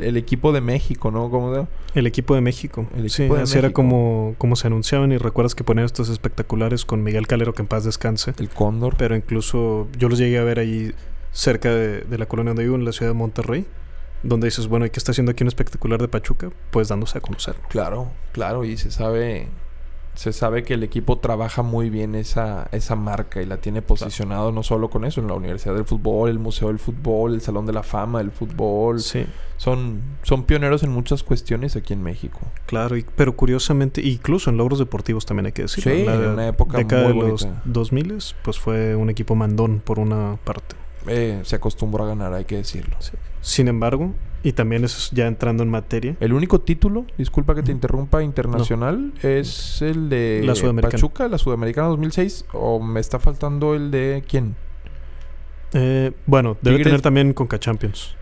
el, 0.02 0.16
equipo 0.18 0.52
de 0.52 0.60
México, 0.60 1.10
¿no? 1.10 1.30
¿Cómo 1.30 1.66
El 1.94 2.06
equipo 2.06 2.34
de 2.34 2.42
México. 2.42 2.86
El 2.94 3.08
sí, 3.08 3.28
así 3.40 3.56
era 3.56 3.70
como, 3.70 4.34
como 4.36 4.56
se 4.56 4.66
anunciaban 4.66 5.10
y 5.12 5.16
recuerdas 5.16 5.54
que 5.54 5.64
ponían 5.64 5.86
estos 5.86 6.10
espectaculares 6.10 6.84
con 6.84 7.02
Miguel 7.02 7.26
Calero, 7.26 7.54
que 7.54 7.62
en 7.62 7.68
paz 7.68 7.84
descanse. 7.84 8.34
El 8.38 8.50
Cóndor. 8.50 8.96
Pero 8.98 9.16
incluso 9.16 9.88
yo 9.98 10.10
los 10.10 10.18
llegué 10.18 10.38
a 10.38 10.44
ver 10.44 10.58
ahí 10.58 10.92
cerca 11.32 11.70
de, 11.70 12.02
de 12.02 12.18
la 12.18 12.26
colonia 12.26 12.50
donde 12.50 12.64
vivo, 12.64 12.76
en 12.76 12.84
la 12.84 12.92
ciudad 12.92 13.12
de 13.12 13.16
Monterrey 13.16 13.64
donde 14.22 14.46
dices, 14.46 14.68
bueno, 14.68 14.86
¿y 14.86 14.90
qué 14.90 14.98
está 14.98 15.12
haciendo 15.12 15.32
aquí 15.32 15.44
un 15.44 15.48
espectacular 15.48 16.00
de 16.00 16.08
Pachuca? 16.08 16.50
Pues 16.70 16.88
dándose 16.88 17.18
a 17.18 17.20
conocer. 17.20 17.56
Claro, 17.68 18.10
claro, 18.32 18.64
y 18.64 18.76
se 18.76 18.90
sabe, 18.90 19.48
se 20.14 20.32
sabe 20.32 20.62
que 20.62 20.74
el 20.74 20.82
equipo 20.82 21.18
trabaja 21.18 21.62
muy 21.62 21.88
bien 21.88 22.14
esa, 22.14 22.68
esa 22.72 22.96
marca 22.96 23.40
y 23.40 23.46
la 23.46 23.58
tiene 23.58 23.80
posicionado 23.80 24.52
no 24.52 24.62
solo 24.62 24.90
con 24.90 25.04
eso, 25.04 25.20
en 25.20 25.28
la 25.28 25.34
Universidad 25.34 25.74
del 25.74 25.84
Fútbol, 25.86 26.28
el 26.28 26.38
Museo 26.38 26.68
del 26.68 26.78
Fútbol, 26.78 27.34
el 27.34 27.40
Salón 27.40 27.64
de 27.66 27.72
la 27.72 27.82
Fama 27.82 28.18
del 28.18 28.30
Fútbol. 28.30 29.00
Sí. 29.00 29.24
Son, 29.56 30.02
son 30.22 30.44
pioneros 30.44 30.82
en 30.82 30.90
muchas 30.90 31.22
cuestiones 31.22 31.76
aquí 31.76 31.92
en 31.92 32.02
México. 32.02 32.40
Claro, 32.66 32.96
y, 32.96 33.04
pero 33.16 33.36
curiosamente, 33.36 34.02
incluso 34.02 34.50
en 34.50 34.56
logros 34.56 34.78
deportivos 34.78 35.26
también 35.26 35.46
hay 35.46 35.52
que 35.52 35.62
decirlo. 35.62 35.92
Sí, 35.92 36.02
en 36.02 36.28
una 36.28 36.48
época 36.48 36.78
década 36.78 37.08
de 37.08 37.14
los 37.14 37.48
2000 37.64 38.18
pues 38.42 38.58
fue 38.58 38.96
un 38.96 39.10
equipo 39.10 39.34
mandón 39.34 39.80
por 39.80 39.98
una 39.98 40.38
parte. 40.44 40.76
Eh, 41.06 41.40
se 41.44 41.56
acostumbró 41.56 42.04
a 42.04 42.08
ganar, 42.08 42.32
hay 42.34 42.44
que 42.44 42.56
decirlo. 42.56 42.96
Sin 43.40 43.68
embargo, 43.68 44.14
y 44.42 44.52
también 44.52 44.84
eso 44.84 45.10
ya 45.14 45.26
entrando 45.26 45.62
en 45.62 45.70
materia. 45.70 46.16
El 46.20 46.32
único 46.32 46.60
título, 46.60 47.06
disculpa 47.18 47.54
que 47.54 47.62
te 47.62 47.72
interrumpa, 47.72 48.22
internacional, 48.22 49.12
es 49.22 49.82
el 49.82 50.08
de 50.08 50.42
la 50.44 50.54
Sudamericana. 50.54 50.92
Pachuca, 50.92 51.28
la 51.28 51.38
Sudamericana 51.38 51.88
2006, 51.88 52.46
o 52.52 52.80
me 52.80 53.00
está 53.00 53.18
faltando 53.18 53.74
el 53.74 53.90
de 53.90 54.24
quién? 54.26 54.56
Eh, 55.72 56.12
bueno, 56.26 56.56
debe 56.60 56.82
tener 56.82 57.00
también 57.00 57.32
Conca 57.32 57.58
Champions. 57.58 58.16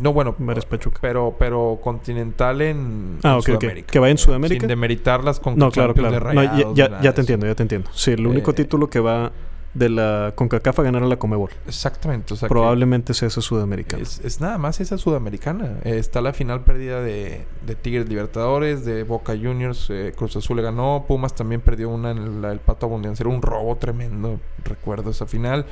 No, 0.00 0.12
bueno, 0.12 0.34
Pachuca. 0.68 0.98
pero 1.00 1.36
pero 1.38 1.78
continental 1.82 2.60
en, 2.60 3.18
ah, 3.22 3.38
Sudamérica. 3.40 3.86
Que 3.86 3.98
va 3.98 4.10
en 4.10 4.18
Sudamérica. 4.18 4.60
Sin 4.60 4.68
demeritar 4.68 5.24
las 5.24 5.40
con 5.40 5.56
no, 5.56 5.70
claro, 5.70 5.94
claro. 5.94 6.74
ya, 6.74 7.00
ya, 7.00 7.14
te 7.14 7.20
entiendo, 7.20 7.46
ya 7.46 7.54
te 7.54 7.62
entiendo. 7.62 7.88
Sí, 7.94 8.10
el 8.10 8.26
único 8.26 8.50
eh, 8.50 8.54
título 8.54 8.90
que 8.90 9.00
va 9.00 9.32
de 9.76 9.88
la 9.88 10.32
CONCACAF 10.34 10.78
a 10.78 10.82
ganar 10.82 11.02
a 11.02 11.06
la 11.06 11.16
Comebol. 11.18 11.50
Exactamente. 11.66 12.34
O 12.34 12.36
sea 12.36 12.48
Probablemente 12.48 13.12
sea 13.14 13.28
esa 13.28 13.40
sudamericana. 13.40 14.02
Es, 14.02 14.40
nada 14.40 14.58
más 14.58 14.80
esa 14.80 14.96
sudamericana. 14.98 15.78
está 15.84 16.20
la 16.20 16.32
final 16.32 16.64
perdida 16.64 17.00
de, 17.02 17.44
de, 17.66 17.74
Tigres 17.74 18.08
Libertadores, 18.08 18.84
de 18.84 19.02
Boca 19.02 19.34
Juniors, 19.34 19.88
eh, 19.90 20.12
Cruz 20.16 20.36
Azul 20.36 20.56
le 20.56 20.62
ganó, 20.62 21.04
Pumas 21.06 21.34
también 21.34 21.60
perdió 21.60 21.90
una 21.90 22.10
en 22.10 22.44
el 22.44 22.58
Pato 22.60 22.86
Abundancia. 22.86 23.22
Era 23.24 23.34
un 23.34 23.42
robo 23.42 23.76
tremendo, 23.76 24.40
recuerdo 24.64 25.10
esa 25.10 25.26
final. 25.26 25.66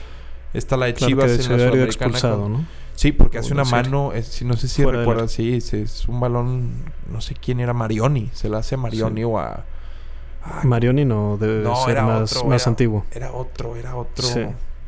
Está 0.53 0.77
la 0.77 0.87
de 0.87 0.95
Claro 0.95 1.09
Chivas 1.09 1.27
que 1.27 1.33
en 1.33 1.39
la 1.39 1.45
Sudamericana 1.45 1.85
expulsado, 1.87 2.43
con- 2.43 2.53
¿no? 2.53 2.67
Sí, 2.95 3.11
porque 3.11 3.39
hace 3.39 3.53
una 3.53 3.65
la 3.65 3.71
mano, 3.71 4.13
es- 4.13 4.29
si 4.29 4.45
no 4.45 4.55
sé 4.57 4.69
si 4.69 4.85
recuerdas, 4.85 5.33
sí, 5.33 5.55
es, 5.55 5.73
es 5.75 6.07
un 6.09 6.21
balón, 6.21 6.71
no 7.11 7.21
sé 7.21 7.35
quién 7.35 7.59
era 7.59 7.73
Marioni, 7.73 8.31
se 8.35 8.49
la 8.49 8.59
hace 8.59 8.77
a 8.77 8.79
Marioni 8.79 9.23
Sí. 9.23 9.25
o 9.25 9.39
a... 9.39 9.65
Marioni 10.65 11.05
no 11.05 11.37
debe 11.39 11.63
No, 11.63 11.77
ser 11.77 12.03
más, 12.03 12.37
otro, 12.37 12.49
más 12.49 12.63
era- 12.63 12.71
antiguo. 12.71 13.05
Era 13.13 13.33
otro, 13.33 13.77
era 13.77 13.97
otro. 13.97 14.27
Sí. 14.27 14.41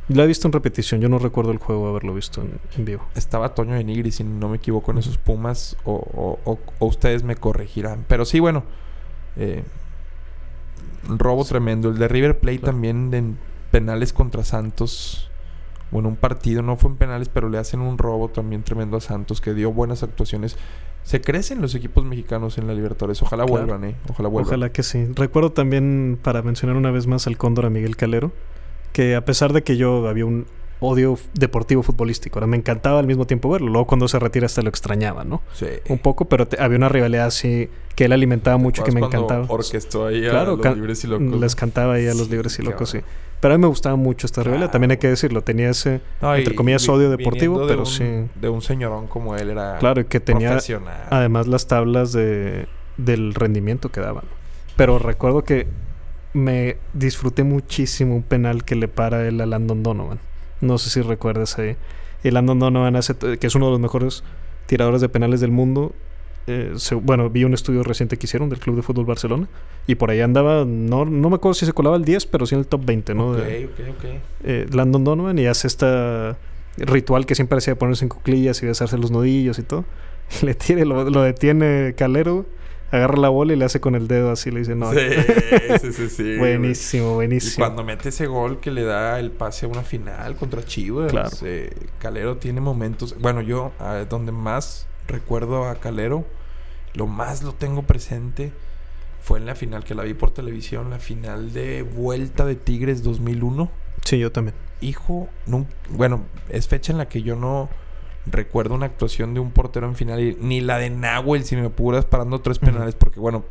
Lo 0.09 0.23
he 0.23 0.27
visto 0.27 0.47
en 0.47 0.53
repetición. 0.53 1.01
Yo 1.01 1.09
no 1.09 1.19
recuerdo 1.19 1.51
el 1.51 1.59
juego 1.59 1.89
haberlo 1.89 2.15
visto 2.15 2.41
en, 2.43 2.61
en 2.77 2.85
vivo. 2.85 3.03
Estaba 3.17 3.55
Toño 3.55 3.75
de 3.75 3.83
Nigri, 3.83 4.13
si 4.13 4.23
no 4.23 4.49
me 4.49 4.59
equivoco, 4.59 4.91
en 4.93 4.99
esos 4.99 5.19
Pumas, 5.19 5.77
o, 5.85 5.95
o- 5.95 6.39
o- 6.51 6.59
o 6.79 6.87
ustedes 6.87 7.23
me 7.25 7.35
corregirán. 7.37 8.05
Pero 8.07 8.25
sí, 8.25 8.39
bueno, 8.39 8.63
eh, 9.37 9.65
robo 11.09 11.45
tremendo. 11.45 11.89
El 11.91 11.99
de 11.99 12.09
River 12.09 12.39
Plate 12.39 12.59
Claro. 12.61 12.73
también 12.73 13.13
en 13.15 13.39
penales 13.71 14.13
contra 14.13 14.45
Santos. 14.45 15.31
Bueno, 15.91 16.09
un 16.09 16.17
partido, 16.17 16.63
no 16.63 16.77
fue 16.77 16.91
en 16.91 16.97
penales, 16.97 17.29
pero 17.29 17.49
le 17.49 17.59
hacen 17.59 17.81
un 17.81 17.97
robo 17.99 18.29
también 18.29 18.63
tremendo 18.63 18.97
a 18.97 19.01
Santos, 19.01 19.41
que 19.41 19.55
dio 19.55 19.73
buenas 19.73 20.03
actuaciones. 20.03 20.57
Se 21.05 21.21
crecen 21.21 21.63
los 21.63 21.75
equipos 21.77 22.05
mexicanos 22.05 22.59
en 22.59 22.67
la 22.67 22.75
Libertadores. 22.75 23.23
Ojalá 23.23 23.45
Claro. 23.45 23.65
vuelvan, 23.67 23.85
¿eh? 23.91 23.97
Ojalá 24.11 24.29
vuelvan. 24.29 24.49
Ojalá 24.49 24.73
que 24.73 24.83
sí. 24.83 25.07
Recuerdo 25.15 25.53
también, 25.53 26.19
para 26.21 26.43
mencionar 26.43 26.77
una 26.77 26.91
vez 26.91 27.07
más 27.07 27.29
al 27.29 27.37
cóndor 27.39 27.67
a 27.67 27.71
Miguel 27.71 27.97
Calero, 27.97 28.33
que 28.93 29.15
a 29.15 29.25
pesar 29.25 29.53
de 29.53 29.63
que 29.63 29.77
yo 29.77 30.09
había 30.09 30.27
un 30.27 30.47
odio 30.81 31.19
deportivo 31.35 31.83
futbolístico, 31.83 32.39
ahora 32.39 32.47
me 32.47 32.57
encantaba 32.57 32.99
al 32.99 33.07
mismo 33.07 33.27
tiempo 33.27 33.49
verlo. 33.51 33.69
Luego 33.71 33.87
cuando 33.87 34.09
se 34.09 34.19
retira 34.19 34.47
hasta 34.47 34.63
lo 34.63 34.69
extrañaba, 34.69 35.25
¿no? 35.25 35.43
Sí. 35.55 35.67
Un 35.89 35.99
poco, 35.99 36.27
pero 36.27 36.47
te- 36.47 36.61
había 36.63 36.77
una 36.77 36.89
rivalidad 36.89 37.27
así 37.27 37.69
que 37.95 38.05
él 38.05 38.13
alimentaba 38.13 38.59
mucho 38.59 38.83
y 38.83 38.85
que 38.85 38.93
me 38.93 39.01
encantaba. 39.01 39.47
Orquestó 39.49 40.07
ahí 40.07 40.27
a 40.27 40.31
Claro, 40.31 40.53
los 40.57 40.61
ca- 40.61 40.75
libres 40.75 41.03
y 41.05 41.07
locos. 41.07 41.41
Les 41.41 41.57
cantaba 41.57 41.95
ahí 41.95 42.07
a 42.07 42.15
los 42.15 42.27
Sí, 42.27 42.31
libres 42.33 42.59
y 42.59 42.63
locos, 42.63 42.91
sí. 42.91 43.01
Pero 43.41 43.55
a 43.55 43.59
mí 43.59 43.63
me 43.63 43.69
gustaba 43.69 43.97
mucho 43.97 44.27
esta 44.27 44.43
rivalidad, 44.43 44.71
también 44.71 44.91
hay 44.93 44.97
que 44.99 45.09
decirlo. 45.09 45.43
Tenía 45.43 45.71
ese, 45.71 46.01
No, 46.21 46.35
entre 46.35 46.55
comillas, 46.55 46.87
odio 46.89 47.11
deportivo, 47.11 47.61
de 47.63 47.67
pero 47.69 47.81
un- 47.81 47.87
sí. 47.87 48.05
De 48.35 48.49
un 48.49 48.61
señorón 48.63 49.07
como 49.07 49.35
él 49.37 49.51
era 49.51 49.79
Claro, 49.79 50.01
y 50.01 50.05
que 50.05 50.21
tenía 50.21 50.59
además 51.11 51.47
las 51.47 51.67
tablas 51.67 52.13
de, 52.13 52.67
del 52.99 53.35
rendimiento 53.35 53.91
que 53.91 54.01
daban. 54.01 54.25
Pero 54.77 54.99
recuerdo 54.99 55.43
que 55.45 55.67
me 56.35 56.77
disfruté 56.93 57.45
muchísimo 57.45 58.15
un 58.17 58.23
penal 58.23 58.65
que 58.65 58.75
le 58.75 58.89
para 58.89 59.27
él 59.27 59.41
a 59.41 59.47
Landon 59.47 59.83
Donovan. 59.83 60.19
No 60.61 60.79
sé 60.79 60.91
si 60.91 61.01
recuerdas 61.03 61.59
ahí. 61.59 61.77
Y 62.25 62.31
Landon 62.31 62.59
Donovan, 62.59 62.97
hace, 62.97 63.15
que 63.15 63.47
es 63.47 63.55
uno 63.55 63.67
de 63.67 63.73
los 63.73 63.81
mejores 63.81 64.25
tiradores 64.67 65.01
de 65.01 65.09
penales 65.09 65.41
del 65.41 65.51
mundo. 65.51 65.93
eh, 66.49 66.75
se- 66.77 66.95
bueno, 66.95 67.29
vi 67.29 67.43
un 67.43 67.55
estudio 67.55 67.83
reciente 67.83 68.17
que 68.19 68.27
hicieron 68.27 68.49
del 68.49 68.61
Club 68.61 68.77
de 68.77 68.83
Fútbol 68.83 69.05
Barcelona. 69.05 69.49
Y 69.89 69.97
por 69.97 70.11
ahí 70.13 70.21
andaba, 70.21 70.65
no, 70.65 71.05
no 71.05 71.29
me 71.29 71.35
acuerdo 71.37 71.55
si 71.55 71.67
se 71.67 71.73
colaba 71.73 71.97
el 71.97 72.05
10, 72.05 72.27
pero 72.27 72.47
sí 72.47 72.55
en 72.55 72.61
el 72.61 72.69
top 72.69 72.85
20, 72.85 73.15
¿no? 73.17 73.31
Ok, 73.33 73.37
De- 73.39 73.67
ok, 73.67 73.81
ok. 73.99 74.05
eh, 74.45 74.67
Landon 74.73 75.03
Donovan 75.03 75.37
y 75.41 75.47
hace 75.47 75.67
esta 75.67 76.37
ritual 76.79 77.27
que 77.27 77.35
siempre 77.35 77.59
hacía 77.59 77.75
ponerse 77.77 78.05
en 78.05 78.11
cuclillas 78.11 78.63
y 78.63 78.67
besarse 78.67 78.97
los 78.97 79.11
nudillos 79.11 79.59
y 79.59 79.63
todo. 79.65 79.85
Le 80.43 80.85
lo, 80.85 81.11
lo 81.11 81.23
detiene 81.23 81.95
Calero, 81.99 82.47
agarra 82.91 83.17
la 83.19 83.29
bola 83.29 83.53
y 83.53 83.57
le 83.57 83.65
hace 83.65 83.81
con 83.81 83.95
el 83.95 84.07
dedo 84.09 84.31
así, 84.31 84.51
le 84.51 84.61
dice, 84.61 84.75
no. 84.75 84.93
sí, 84.93 84.99
sí, 85.81 85.93
sí, 85.93 86.09
sí. 86.09 86.23
güey. 86.37 86.57
buenísimo, 86.57 87.11
Y 87.13 87.15
buenísimo. 87.15 87.65
cuando 87.67 87.85
mete 87.85 88.11
ese 88.11 88.27
gol 88.27 88.61
que 88.61 88.71
le 88.71 88.85
da 88.85 89.19
el 89.19 89.31
pase 89.33 89.67
a 89.67 89.69
una 89.69 89.83
final 89.83 90.37
contra 90.37 90.65
Chivas, 90.65 91.11
Claro. 91.11 91.31
eh, 91.43 91.75
Calero 91.99 92.37
tiene 92.37 92.61
momentos. 92.61 93.17
Bueno, 93.21 93.41
yo, 93.41 93.73
donde 94.09 94.33
más 94.33 94.87
recuerdo 95.09 95.67
a 95.69 95.77
Calero, 95.77 96.25
lo 96.95 97.07
más 97.07 97.43
lo 97.43 97.53
tengo 97.53 97.83
presente 97.83 98.53
fue 99.21 99.39
en 99.41 99.47
la 99.47 99.55
final 99.57 99.83
que 99.85 99.95
la 99.95 100.05
vi 100.05 100.15
por 100.15 100.31
televisión, 100.31 100.89
la 100.91 100.99
final 101.01 101.53
de 101.53 101.83
Vuelta 101.83 102.45
de 102.47 102.55
Tigres 102.55 103.03
2001. 103.03 103.71
Sí, 104.05 104.19
yo 104.21 104.31
también. 104.31 104.55
Hijo, 104.81 105.29
nun- 105.49 105.67
bueno, 105.91 106.23
es 106.49 106.69
fecha 106.69 106.93
en 106.93 106.99
la 106.99 107.09
que 107.09 107.23
yo 107.23 107.35
no 107.35 107.69
recuerdo 108.31 108.75
una 108.75 108.87
actuación 108.87 109.35
de 109.35 109.41
un 109.41 109.51
portero 109.51 109.87
en 109.87 109.95
final, 109.97 110.21
y- 110.21 110.37
ni 110.41 110.61
la 110.61 110.79
de 110.79 110.91
Nahuel, 110.91 111.45
si 111.45 111.57
me 111.57 111.67
apuras, 111.67 112.05
parando 112.05 112.41
tres 112.41 112.59
penales, 112.59 112.95
porque 112.95 113.21
bueno, 113.21 113.45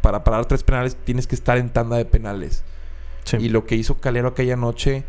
para 0.00 0.22
parar 0.24 0.46
tres 0.46 0.62
penales 0.62 0.96
tienes 0.96 1.26
que 1.26 1.34
estar 1.34 1.58
en 1.58 1.70
tanda 1.70 1.96
de 1.96 2.04
penales. 2.04 2.64
Sí. 3.24 3.36
Y 3.38 3.48
lo 3.48 3.66
que 3.66 3.74
hizo 3.76 3.98
Calero 4.00 4.28
aquella 4.28 4.56
noche, 4.56 5.04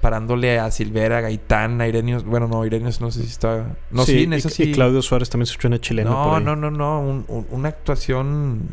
parándole 0.00 0.58
a 0.58 0.70
Silvera, 0.70 1.20
Gaitán, 1.22 1.80
a 1.80 1.88
Irenios, 1.88 2.24
bueno, 2.24 2.46
no, 2.46 2.64
Irenios 2.66 3.00
no 3.00 3.10
sé 3.10 3.22
si 3.22 3.28
está... 3.28 3.74
No, 3.90 4.04
sí, 4.04 4.24
en 4.24 4.34
y, 4.34 4.40
sí. 4.40 4.72
Claudio 4.72 5.00
Suárez 5.02 5.30
también 5.30 5.46
se 5.46 5.54
echó 5.54 5.68
una 5.68 5.80
chilena 5.80 6.10
por 6.10 6.18
no, 6.26 6.36
ahí. 6.36 6.44
no, 6.44 6.54
no, 6.56 6.70
no, 6.70 7.00
un- 7.00 7.24
un- 7.28 7.46
una 7.50 7.68
actuación 7.70 8.68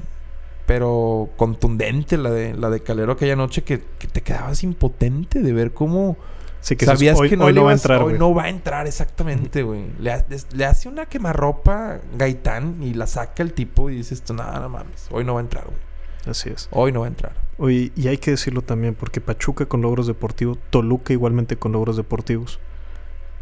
pero 0.66 1.30
contundente 1.36 2.18
la 2.18 2.30
de 2.32 2.54
la 2.54 2.70
de 2.70 2.82
Calero 2.82 3.12
aquella 3.12 3.36
noche 3.36 3.64
que, 3.64 3.84
que 4.00 4.08
te 4.08 4.22
quedabas 4.22 4.64
impotente 4.64 5.42
de 5.42 5.52
ver 5.54 5.74
cómo 5.74 6.16
Sí, 6.64 6.78
que 6.78 6.86
sabías 6.86 7.20
hoy, 7.20 7.30
que 7.30 7.36
no, 7.36 7.44
hoy 7.44 7.54
no 7.54 7.66
va 7.66 7.72
a 7.72 7.74
entrar, 7.74 8.00
hoy 8.00 8.12
güey. 8.12 8.20
no 8.20 8.34
va 8.34 8.44
a 8.44 8.50
entrar 8.50 8.88
exactamente, 8.88 9.64
güey. 9.64 9.84
Le, 10.00 10.24
le 10.54 10.66
hace 10.66 10.88
una 10.88 11.08
quemarropa 11.08 12.00
Gaitán 12.18 12.82
y 12.82 12.94
la 12.94 13.06
saca 13.06 13.44
el 13.44 13.52
tipo 13.52 13.90
y 13.90 13.98
dices, 13.98 14.22
tú, 14.22 14.34
nada, 14.34 14.62
no 14.62 14.70
mames, 14.70 15.08
hoy 15.12 15.26
no 15.26 15.34
va 15.34 15.42
a 15.42 15.44
entrar, 15.44 15.66
güey. 15.66 15.78
Así 16.26 16.50
es. 16.50 16.70
Hoy 16.72 16.94
no 16.94 17.02
va 17.02 17.08
a 17.08 17.10
entrar. 17.10 17.34
Oye, 17.58 17.92
y 17.98 18.08
hay 18.08 18.18
que 18.18 18.32
decirlo 18.32 18.62
también, 18.62 18.96
porque 18.96 19.20
Pachuca 19.20 19.66
con 19.66 19.82
logros 19.82 20.08
deportivos, 20.08 20.58
Toluca 20.70 21.12
igualmente 21.12 21.58
con 21.58 21.74
logros 21.74 21.98
deportivos. 21.98 22.62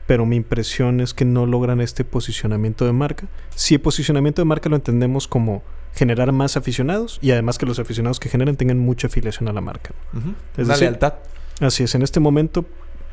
Pero 0.07 0.25
mi 0.25 0.35
impresión 0.35 0.99
es 0.99 1.13
que 1.13 1.23
no 1.23 1.45
logran 1.45 1.79
este 1.79 2.03
posicionamiento 2.03 2.87
de 2.87 2.91
marca. 2.91 3.27
Si 3.55 3.75
el 3.75 3.81
posicionamiento 3.81 4.41
de 4.41 4.45
marca 4.45 4.67
lo 4.67 4.77
entendemos 4.77 5.27
como 5.27 5.61
generar 5.93 6.31
más 6.31 6.57
aficionados 6.57 7.19
y 7.21 7.31
además 7.31 7.59
que 7.59 7.67
los 7.67 7.77
aficionados 7.77 8.19
que 8.19 8.29
generen 8.29 8.55
tengan 8.55 8.79
mucha 8.79 9.07
afiliación 9.07 9.47
a 9.47 9.53
la 9.53 9.61
marca. 9.61 9.91
Es 10.57 10.67
la 10.67 10.73
decir, 10.73 10.87
lealtad. 10.87 11.13
Así 11.59 11.83
es, 11.83 11.93
en 11.93 12.01
este 12.01 12.19
momento 12.19 12.65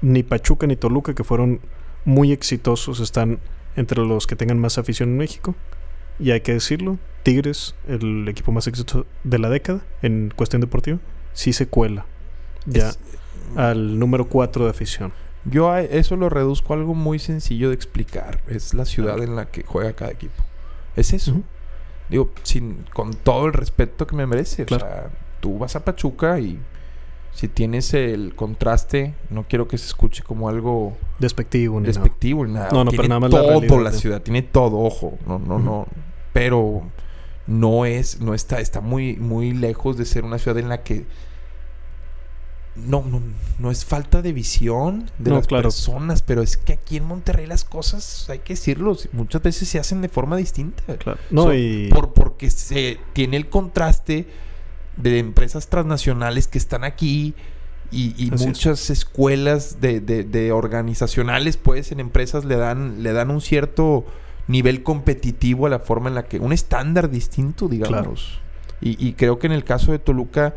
ni 0.03 0.23
Pachuca 0.23 0.67
ni 0.67 0.77
Toluca, 0.77 1.15
que 1.15 1.25
fueron 1.25 1.61
muy 2.05 2.33
exitosos, 2.33 3.01
están 3.01 3.39
entre 3.77 4.01
los 4.05 4.27
que 4.27 4.37
tengan 4.37 4.59
más 4.59 4.79
afición 4.79 5.11
en 5.11 5.19
México. 5.19 5.55
Y 6.19 6.33
hay 6.33 6.41
que 6.41 6.53
decirlo, 6.53 6.99
Tigres, 7.23 7.75
el 7.87 8.27
equipo 8.29 8.51
más 8.53 8.67
exitoso 8.67 9.07
de 9.25 9.39
la 9.39 9.49
década 9.49 9.81
en 10.03 10.33
cuestión 10.35 10.61
deportiva, 10.61 10.99
sí 11.33 11.53
se 11.53 11.69
cuela 11.69 12.07
ya 12.67 12.89
Es- 12.89 12.99
al 13.57 13.99
número 13.99 14.29
4 14.29 14.65
de 14.65 14.71
afición. 14.71 15.13
Yo 15.45 15.71
a 15.71 15.81
eso 15.81 16.17
lo 16.17 16.29
reduzco 16.29 16.73
a 16.73 16.77
algo 16.77 16.95
muy 16.95 17.19
sencillo 17.19 17.69
de 17.69 17.75
explicar. 17.75 18.41
Es 18.49 18.75
la 18.75 18.85
ciudad 18.85 19.23
en 19.23 19.37
la 19.37 19.47
que 19.47 19.63
juega 19.63 19.93
cada 19.95 20.11
equipo. 20.11 20.43
Es 20.97 21.13
eso. 21.13 21.41
Digo, 22.11 22.31
sin, 22.43 22.85
con 22.93 23.15
todo 23.15 23.47
el 23.47 23.53
respeto 23.53 24.07
que 24.07 24.17
me 24.17 24.27
merece. 24.27 24.65
Claro. 24.67 24.85
O 24.85 24.89
sea, 24.89 25.11
tú 25.41 25.59
vas 25.59 25.77
a 25.77 25.85
Pachuca 25.85 26.39
y 26.41 26.59
si 27.33 27.47
tienes 27.49 27.95
el 27.95 28.35
contraste, 28.35 29.15
no 29.31 29.45
quiero 29.45 29.69
que 29.69 29.79
se 29.79 29.87
escuche 29.87 30.23
como 30.23 30.49
algo 30.49 30.97
Despectivo 31.19 31.79
ni 31.81 31.87
despectivo 31.87 32.47
nada. 32.47 32.71
No, 32.73 32.85
no, 32.85 32.91
pero 32.91 33.05
nada 33.09 33.21
más 33.21 33.31
la 33.31 33.39
todo 33.43 33.61
realidad 33.61 33.81
la 33.83 33.91
de- 33.91 33.99
ciudad, 33.99 34.23
tiene 34.23 34.43
todo, 34.43 34.79
ojo. 34.79 35.19
No, 35.27 35.39
no, 35.39 35.59
no. 35.59 35.87
Pero 36.33 36.83
no 37.47 37.85
es, 37.87 38.21
no 38.21 38.35
está, 38.35 38.61
está 38.61 38.81
muy, 38.81 39.17
muy 39.17 39.53
lejos 39.53 39.97
de 39.97 40.05
ser 40.05 40.25
una 40.25 40.39
ciudad 40.39 40.59
en 40.59 40.69
la 40.69 40.83
que 40.83 41.07
no, 42.77 43.03
no, 43.03 43.21
no 43.59 43.71
es 43.73 43.85
falta 43.85 44.23
de 44.23 44.33
visión 44.33 45.11
de 45.19 45.31
No, 45.31 45.37
las 45.39 45.49
claro. 45.49 45.65
personas, 45.65 46.23
pero 46.23 46.43
es 46.43 46.57
que 46.57 46.75
aquí 46.75 46.97
en 46.99 47.05
Monterrey 47.07 47.47
las 47.47 47.65
cosas, 47.65 48.31
hay 48.31 48.39
que 48.39 48.53
decirlo, 48.53 48.97
muchas 49.13 49.43
veces 49.43 49.69
se 49.69 49.81
hacen 49.81 50.01
de 50.01 50.09
forma 50.09 50.37
distinta. 50.37 50.83
Claro. 50.97 51.19
No, 51.31 51.45
So, 51.45 51.55
y 51.55 51.89
por, 51.93 52.13
porque 52.13 52.51
se 52.51 52.99
tiene 53.15 53.37
el 53.37 53.49
contraste 53.49 54.29
de 54.99 55.19
empresas 55.19 55.69
transnacionales 55.69 56.49
que 56.49 56.59
están 56.59 56.85
aquí 56.85 57.35
y, 57.91 58.15
y 58.23 58.27
Así 58.33 58.35
es. 58.35 58.47
muchas 58.47 58.91
escuelas 58.91 59.81
de, 59.81 60.01
de- 60.01 60.25
de 60.25 60.53
organizacionales, 60.53 61.57
pues, 61.57 61.91
en 61.93 62.01
empresas 62.01 62.45
le 62.45 62.57
dan, 62.57 63.03
le 63.03 63.13
dan 63.13 63.31
un 63.31 63.41
cierto 63.41 64.05
nivel 64.47 64.83
competitivo 64.83 65.67
a 65.67 65.71
la 65.71 65.79
forma 65.79 66.09
en 66.09 66.15
la 66.15 66.25
que, 66.25 66.39
un 66.39 66.53
estándar 66.53 67.11
distinto, 67.11 67.69
digamos. 67.69 68.41
Y, 68.81 69.03
y 69.05 69.13
creo 69.15 69.39
que 69.39 69.47
en 69.47 69.53
el 69.53 69.65
caso 69.65 69.93
de 69.93 69.99
Toluca, 69.99 70.55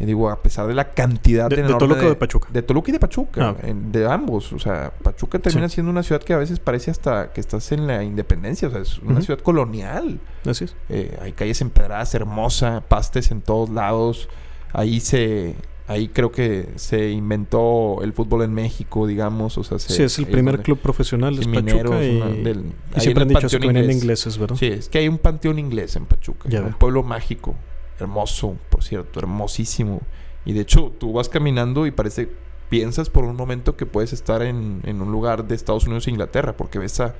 eh, 0.00 0.06
digo, 0.06 0.30
a 0.30 0.42
pesar 0.42 0.66
de 0.66 0.74
la 0.74 0.90
cantidad 0.92 1.48
¿De- 1.48 1.56
de 1.56 1.62
enorme 1.62 1.78
Toluca 1.78 2.06
o 2.06 2.08
de 2.10 2.14
Pachuca? 2.16 2.48
De 2.52 2.62
Toluca 2.62 2.90
y 2.90 2.92
de 2.92 3.00
Pachuca, 3.00 3.48
Ah, 3.50 3.66
en- 3.66 3.90
de 3.92 4.06
ambos. 4.06 4.52
O 4.52 4.58
sea, 4.58 4.92
Pachuca 5.02 5.38
termina 5.38 5.68
Sí. 5.68 5.74
siendo 5.74 5.90
una 5.90 6.02
ciudad 6.02 6.22
que 6.22 6.32
a 6.34 6.38
veces 6.38 6.60
parece 6.60 6.90
hasta 6.90 7.32
que 7.32 7.40
estás 7.40 7.70
en 7.72 7.86
la 7.86 8.02
independencia. 8.04 8.68
O 8.68 8.70
sea, 8.70 8.80
es 8.80 8.98
una 9.00 9.20
ciudad 9.22 9.40
colonial. 9.40 10.18
así 10.46 10.64
es. 10.64 10.76
Eh, 10.88 11.18
hay 11.20 11.32
calles 11.32 11.60
empedradas, 11.60 12.14
hermosa, 12.14 12.82
pastes 12.88 13.30
en 13.30 13.40
todos 13.42 13.68
lados. 13.70 14.28
Ahí 14.72 15.00
se, 15.00 15.54
ahí 15.88 16.08
creo 16.08 16.30
que 16.30 16.68
se 16.76 17.10
inventó 17.10 18.02
el 18.02 18.12
fútbol 18.12 18.42
en 18.42 18.52
México, 18.54 19.06
digamos. 19.06 19.58
O 19.58 19.64
sea, 19.64 19.78
se- 19.78 19.92
Sí, 19.92 20.02
es 20.02 20.18
el 20.18 20.26
primer 20.26 20.62
club 20.62 20.78
profesional, 20.78 21.34
es 21.38 21.44
sí, 21.44 21.50
Pachuca 21.52 21.72
Mineros, 21.72 22.02
y, 22.04 22.16
una- 22.16 22.26
del- 22.44 22.72
y 22.96 23.00
siempre 23.00 23.22
han 23.22 23.28
dicho 23.28 23.58
que 23.58 23.72
de 23.72 23.92
ingleses, 23.92 24.38
¿verdad? 24.38 24.56
Sí, 24.56 24.66
es 24.66 24.88
que 24.88 24.98
hay 24.98 25.08
un 25.08 25.18
panteón 25.18 25.58
inglés 25.58 25.96
en 25.96 26.06
Pachuca. 26.06 26.48
Ya 26.48 26.62
un 26.62 26.72
pueblo 26.74 27.02
mágico, 27.02 27.54
hermoso, 27.98 28.56
por 28.70 28.82
cierto, 28.82 29.20
hermosísimo. 29.20 30.00
Y 30.44 30.52
de 30.52 30.60
hecho, 30.60 30.92
tú 30.98 31.12
vas 31.12 31.28
caminando 31.28 31.86
y 31.86 31.90
parece, 31.90 32.30
piensas 32.68 33.10
por 33.10 33.24
un 33.24 33.36
momento 33.36 33.76
que 33.76 33.86
puedes 33.86 34.12
estar 34.12 34.42
en, 34.42 34.80
en 34.84 35.02
un 35.02 35.12
lugar 35.12 35.46
de 35.46 35.54
Estados 35.54 35.84
Unidos 35.86 36.06
e 36.06 36.10
Inglaterra, 36.10 36.56
porque 36.56 36.78
ves 36.78 37.00
a 37.00 37.14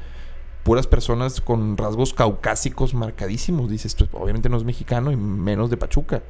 puras 0.62 0.87
personas 0.87 1.41
con 1.41 1.77
rasgos 1.77 2.12
caucásicos 2.14 2.95
marcadísimos. 2.95 3.71
Dices, 3.71 3.87
esto 3.99 4.09
obviamente 4.12 4.49
no 4.49 4.57
es 4.57 4.64
mexicano 4.64 5.11
y 5.12 5.17
menos 5.17 5.71
de 5.71 5.77
Pachuca. 5.77 6.23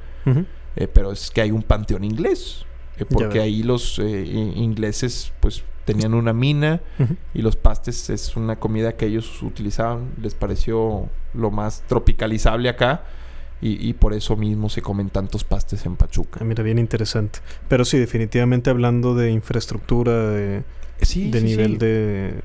Eh, 0.77 0.87
pero 0.87 1.13
es 1.13 1.31
que 1.31 1.41
hay 1.41 1.51
un 1.51 1.63
panteón 1.63 2.05
inglés. 2.05 2.65
eh, 2.99 3.05
porque 3.05 3.41
ahí 3.41 3.63
los 3.63 3.99
eh, 3.99 4.25
ingleses 4.57 5.33
pues 5.41 5.63
tenían 5.85 6.13
una 6.15 6.33
mina 6.33 6.81
y 7.33 7.41
los 7.43 7.57
pastes 7.57 8.11
es 8.11 8.37
una 8.37 8.57
comida 8.57 8.97
que 8.97 9.07
ellos 9.07 9.43
utilizaban, 9.43 10.13
les 10.21 10.35
pareció 10.35 11.09
lo 11.33 11.51
más 11.51 11.83
tropicalizable 11.87 12.69
acá. 12.69 13.05
Y, 13.61 13.93
por 13.95 14.15
eso 14.15 14.37
mismo 14.37 14.69
se 14.69 14.83
comen 14.83 15.11
tantos 15.11 15.43
pastes 15.43 15.85
en 15.85 15.97
Pachuca. 15.97 16.39
Ah, 16.41 16.45
mira, 16.45 16.63
bien 16.63 16.79
interesante. 16.79 17.41
Pero 17.67 17.85
sí, 17.85 17.99
definitivamente 17.99 18.71
hablando 18.71 19.17
de 19.17 19.33
infraestructura, 19.33 20.13
de, 20.31 20.63
de 21.01 21.41
nivel 21.43 21.79
de... 21.79 22.41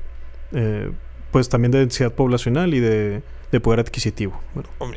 Eh, 0.52 0.90
pues 1.30 1.48
también 1.48 1.72
de 1.72 1.80
densidad 1.80 2.12
poblacional 2.12 2.74
y 2.74 2.80
de, 2.80 3.22
poder 3.60 3.80
adquisitivo. 3.80 4.40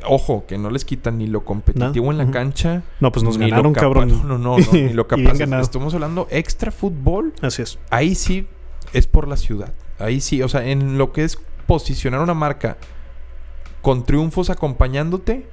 Ojo, 0.07 0.45
que 0.47 0.59
no 0.59 0.69
les 0.69 0.85
quitan 0.85 1.17
ni 1.17 1.25
lo 1.25 1.43
competitivo 1.45 2.11
en 2.11 2.17
la 2.19 2.29
cancha. 2.29 2.83
No, 2.99 3.11
pues 3.11 3.23
nos 3.23 3.39
ganaron, 3.39 3.73
cabrón. 3.73 4.09
No, 4.27 4.37
no, 4.37 4.57
no, 4.59 4.71
ni 4.71 4.89
lo 4.89 5.07
capaz. 5.07 5.39
Estamos 5.39 5.95
hablando 5.95 6.27
extra 6.29 6.71
fútbol. 6.71 7.33
Así 7.41 7.63
es. 7.63 7.79
Ahí 7.89 8.13
sí 8.13 8.47
es 8.93 9.07
por 9.07 9.27
la 9.27 9.35
ciudad. 9.35 9.73
Ahí 9.97 10.21
sí, 10.21 10.43
o 10.43 10.47
sea, 10.47 10.63
en 10.67 10.99
lo 10.99 11.11
que 11.11 11.23
es 11.23 11.39
posicionar 11.65 12.21
una 12.21 12.35
marca 12.35 12.77
con 13.81 14.03
triunfos 14.03 14.51
acompañándote, 14.51 15.47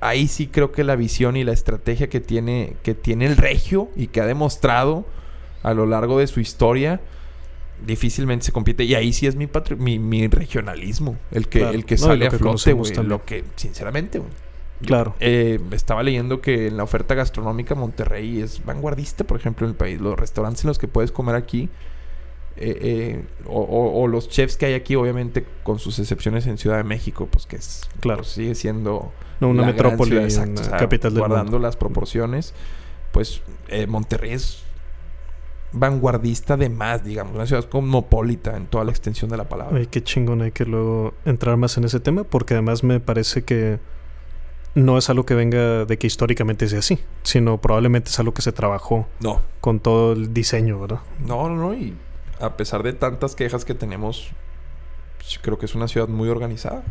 ahí 0.00 0.28
sí 0.28 0.46
creo 0.46 0.72
que 0.72 0.84
la 0.84 0.96
visión 0.96 1.36
y 1.36 1.44
la 1.44 1.52
estrategia 1.52 2.08
que 2.08 2.20
tiene, 2.20 2.76
que 2.82 2.94
tiene 2.94 3.26
el 3.26 3.36
Regio 3.36 3.88
y 3.96 4.08
que 4.08 4.20
ha 4.20 4.26
demostrado 4.26 5.06
a 5.62 5.74
lo 5.74 5.86
largo 5.86 6.18
de 6.18 6.26
su 6.26 6.40
historia, 6.40 7.00
difícilmente 7.84 8.46
se 8.46 8.52
compite. 8.52 8.84
Y 8.84 8.94
ahí 8.94 9.12
sí 9.12 9.26
es 9.26 9.36
mi, 9.36 9.48
mi, 9.98 10.26
regionalismo, 10.28 11.16
el 11.30 11.48
que, 11.48 11.62
el 11.62 11.84
que 11.84 11.96
sale 11.96 12.26
a 12.26 12.30
flote, 12.30 12.74
Lo 13.02 13.24
que, 13.24 13.44
sinceramente, 13.56 14.22
Claro. 14.80 15.16
Eh, 15.18 15.58
estaba 15.72 16.04
leyendo 16.04 16.40
que 16.40 16.68
en 16.68 16.76
la 16.76 16.84
oferta 16.84 17.16
gastronómica 17.16 17.74
Monterrey 17.74 18.40
es 18.40 18.64
vanguardista, 18.64 19.24
por 19.24 19.36
ejemplo, 19.36 19.66
en 19.66 19.72
el 19.72 19.76
país. 19.76 20.00
Los 20.00 20.16
restaurantes 20.16 20.62
en 20.62 20.68
los 20.68 20.78
que 20.78 20.86
puedes 20.86 21.10
comer 21.10 21.34
aquí 21.34 21.68
eh, 22.60 22.78
eh, 22.82 23.24
o, 23.46 24.06
los 24.08 24.28
chefs 24.28 24.56
que 24.56 24.66
hay 24.66 24.74
aquí, 24.74 24.96
obviamente, 24.96 25.46
con 25.62 25.78
sus 25.78 25.98
excepciones 25.98 26.46
en 26.46 26.58
Ciudad 26.58 26.76
de 26.76 26.84
México, 26.84 27.28
pues 27.30 27.46
que 27.46 27.56
es, 27.56 27.88
claro, 28.00 28.18
pues, 28.18 28.32
sigue 28.32 28.54
siendo 28.54 29.12
una 29.40 29.64
metrópoli, 29.64 30.16
capital 30.70 31.14
del 31.14 31.20
guardando 31.20 31.58
las 31.58 31.76
proporciones, 31.76 32.54
pues 33.12 33.42
eh, 33.68 33.86
Monterrey 33.86 34.32
es 34.32 34.62
vanguardista 35.72 36.56
de 36.56 36.68
más, 36.68 37.04
digamos, 37.04 37.34
una 37.34 37.46
ciudad 37.46 37.64
cosmopolita 37.64 38.56
en 38.56 38.66
toda 38.66 38.84
la 38.84 38.90
extensión 38.90 39.30
de 39.30 39.36
la 39.36 39.48
palabra. 39.48 39.78
Ay, 39.78 39.86
qué 39.86 40.02
chingón, 40.02 40.42
hay 40.42 40.52
que 40.52 40.64
luego 40.64 41.14
entrar 41.24 41.56
más 41.56 41.76
en 41.76 41.84
ese 41.84 42.00
tema, 42.00 42.24
porque 42.24 42.54
además 42.54 42.82
me 42.82 43.00
parece 43.00 43.44
que 43.44 43.78
no 44.74 44.98
es 44.98 45.10
algo 45.10 45.24
que 45.24 45.34
venga 45.34 45.84
de 45.84 45.98
que 45.98 46.06
históricamente 46.06 46.68
sea 46.68 46.80
así, 46.80 46.98
sino 47.22 47.60
probablemente 47.60 48.10
es 48.10 48.18
algo 48.18 48.32
que 48.32 48.42
se 48.42 48.52
trabajó 48.52 49.06
no. 49.20 49.42
con 49.60 49.80
todo 49.80 50.12
el 50.12 50.32
diseño, 50.32 50.80
¿verdad? 50.80 51.00
No, 51.24 51.48
no, 51.48 51.56
no, 51.56 51.74
y 51.74 51.96
a 52.40 52.56
pesar 52.56 52.82
de 52.82 52.92
tantas 52.92 53.34
quejas 53.34 53.64
que 53.64 53.74
tenemos, 53.74 54.30
creo 55.42 55.58
que 55.58 55.66
es 55.66 55.74
una 55.74 55.88
ciudad 55.88 56.08
muy 56.08 56.28
organizada. 56.28 56.82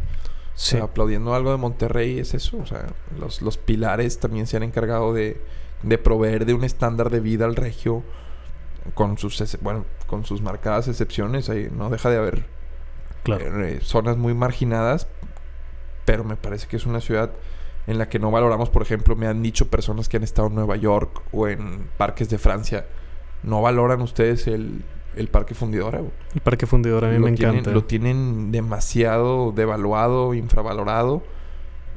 Sí. 0.56 0.78
aplaudiendo 0.78 1.36
algo 1.36 1.52
de 1.52 1.58
Monterrey 1.58 2.18
es 2.18 2.34
eso. 2.34 2.58
O 2.58 2.66
sea, 2.66 2.88
los, 3.20 3.44
los 3.44 3.58
pilares 3.58 4.20
también 4.20 4.48
se 4.48 4.58
han 4.58 4.64
encargado 4.64 5.14
de, 5.14 5.40
de, 5.84 5.98
proveer 6.00 6.48
de 6.48 6.56
un 6.56 6.64
estándar 6.64 7.12
de 7.12 7.20
vida 7.20 7.46
al 7.46 7.56
regio 7.56 8.04
con 8.96 9.20
sus, 9.20 9.58
bueno, 9.62 9.86
con 10.08 10.26
sus 10.26 10.42
marcadas 10.42 10.88
excepciones. 10.88 11.50
Ahí 11.50 11.70
no 11.72 11.92
deja 11.92 12.10
de 12.10 12.18
haber 12.18 12.46
eh, 13.28 13.80
zonas 13.84 14.18
muy 14.18 14.34
marginadas, 14.34 15.08
pero 16.06 16.24
me 16.24 16.38
parece 16.38 16.68
que 16.68 16.78
es 16.78 16.88
una 16.88 17.02
ciudad 17.02 17.32
en 17.86 17.98
la 17.98 18.10
que 18.10 18.20
no 18.20 18.32
valoramos, 18.32 18.70
por 18.70 18.82
ejemplo, 18.82 19.16
me 19.16 19.28
han 19.28 19.42
dicho 19.42 19.70
personas 19.70 20.10
que 20.10 20.18
han 20.18 20.24
estado 20.24 20.48
en 20.48 20.56
Nueva 20.56 20.76
York 20.76 21.22
o 21.32 21.48
en 21.48 21.88
parques 21.98 22.30
de 22.30 22.38
Francia, 22.38 22.86
no 23.44 23.62
valoran 23.62 24.02
ustedes 24.02 24.48
el, 24.48 24.84
el 25.18 25.28
Parque 25.28 25.56
Fundidora. 25.56 26.02
El 26.34 26.42
Parque 26.42 26.66
Fundidora 26.66 27.10
a 27.10 27.12
mí 27.12 27.20
me 27.20 27.30
encanta. 27.30 27.72
Lo 27.72 27.84
tienen 27.84 28.52
demasiado 28.52 29.52
devaluado, 29.52 30.34
infravalorado. 30.34 31.24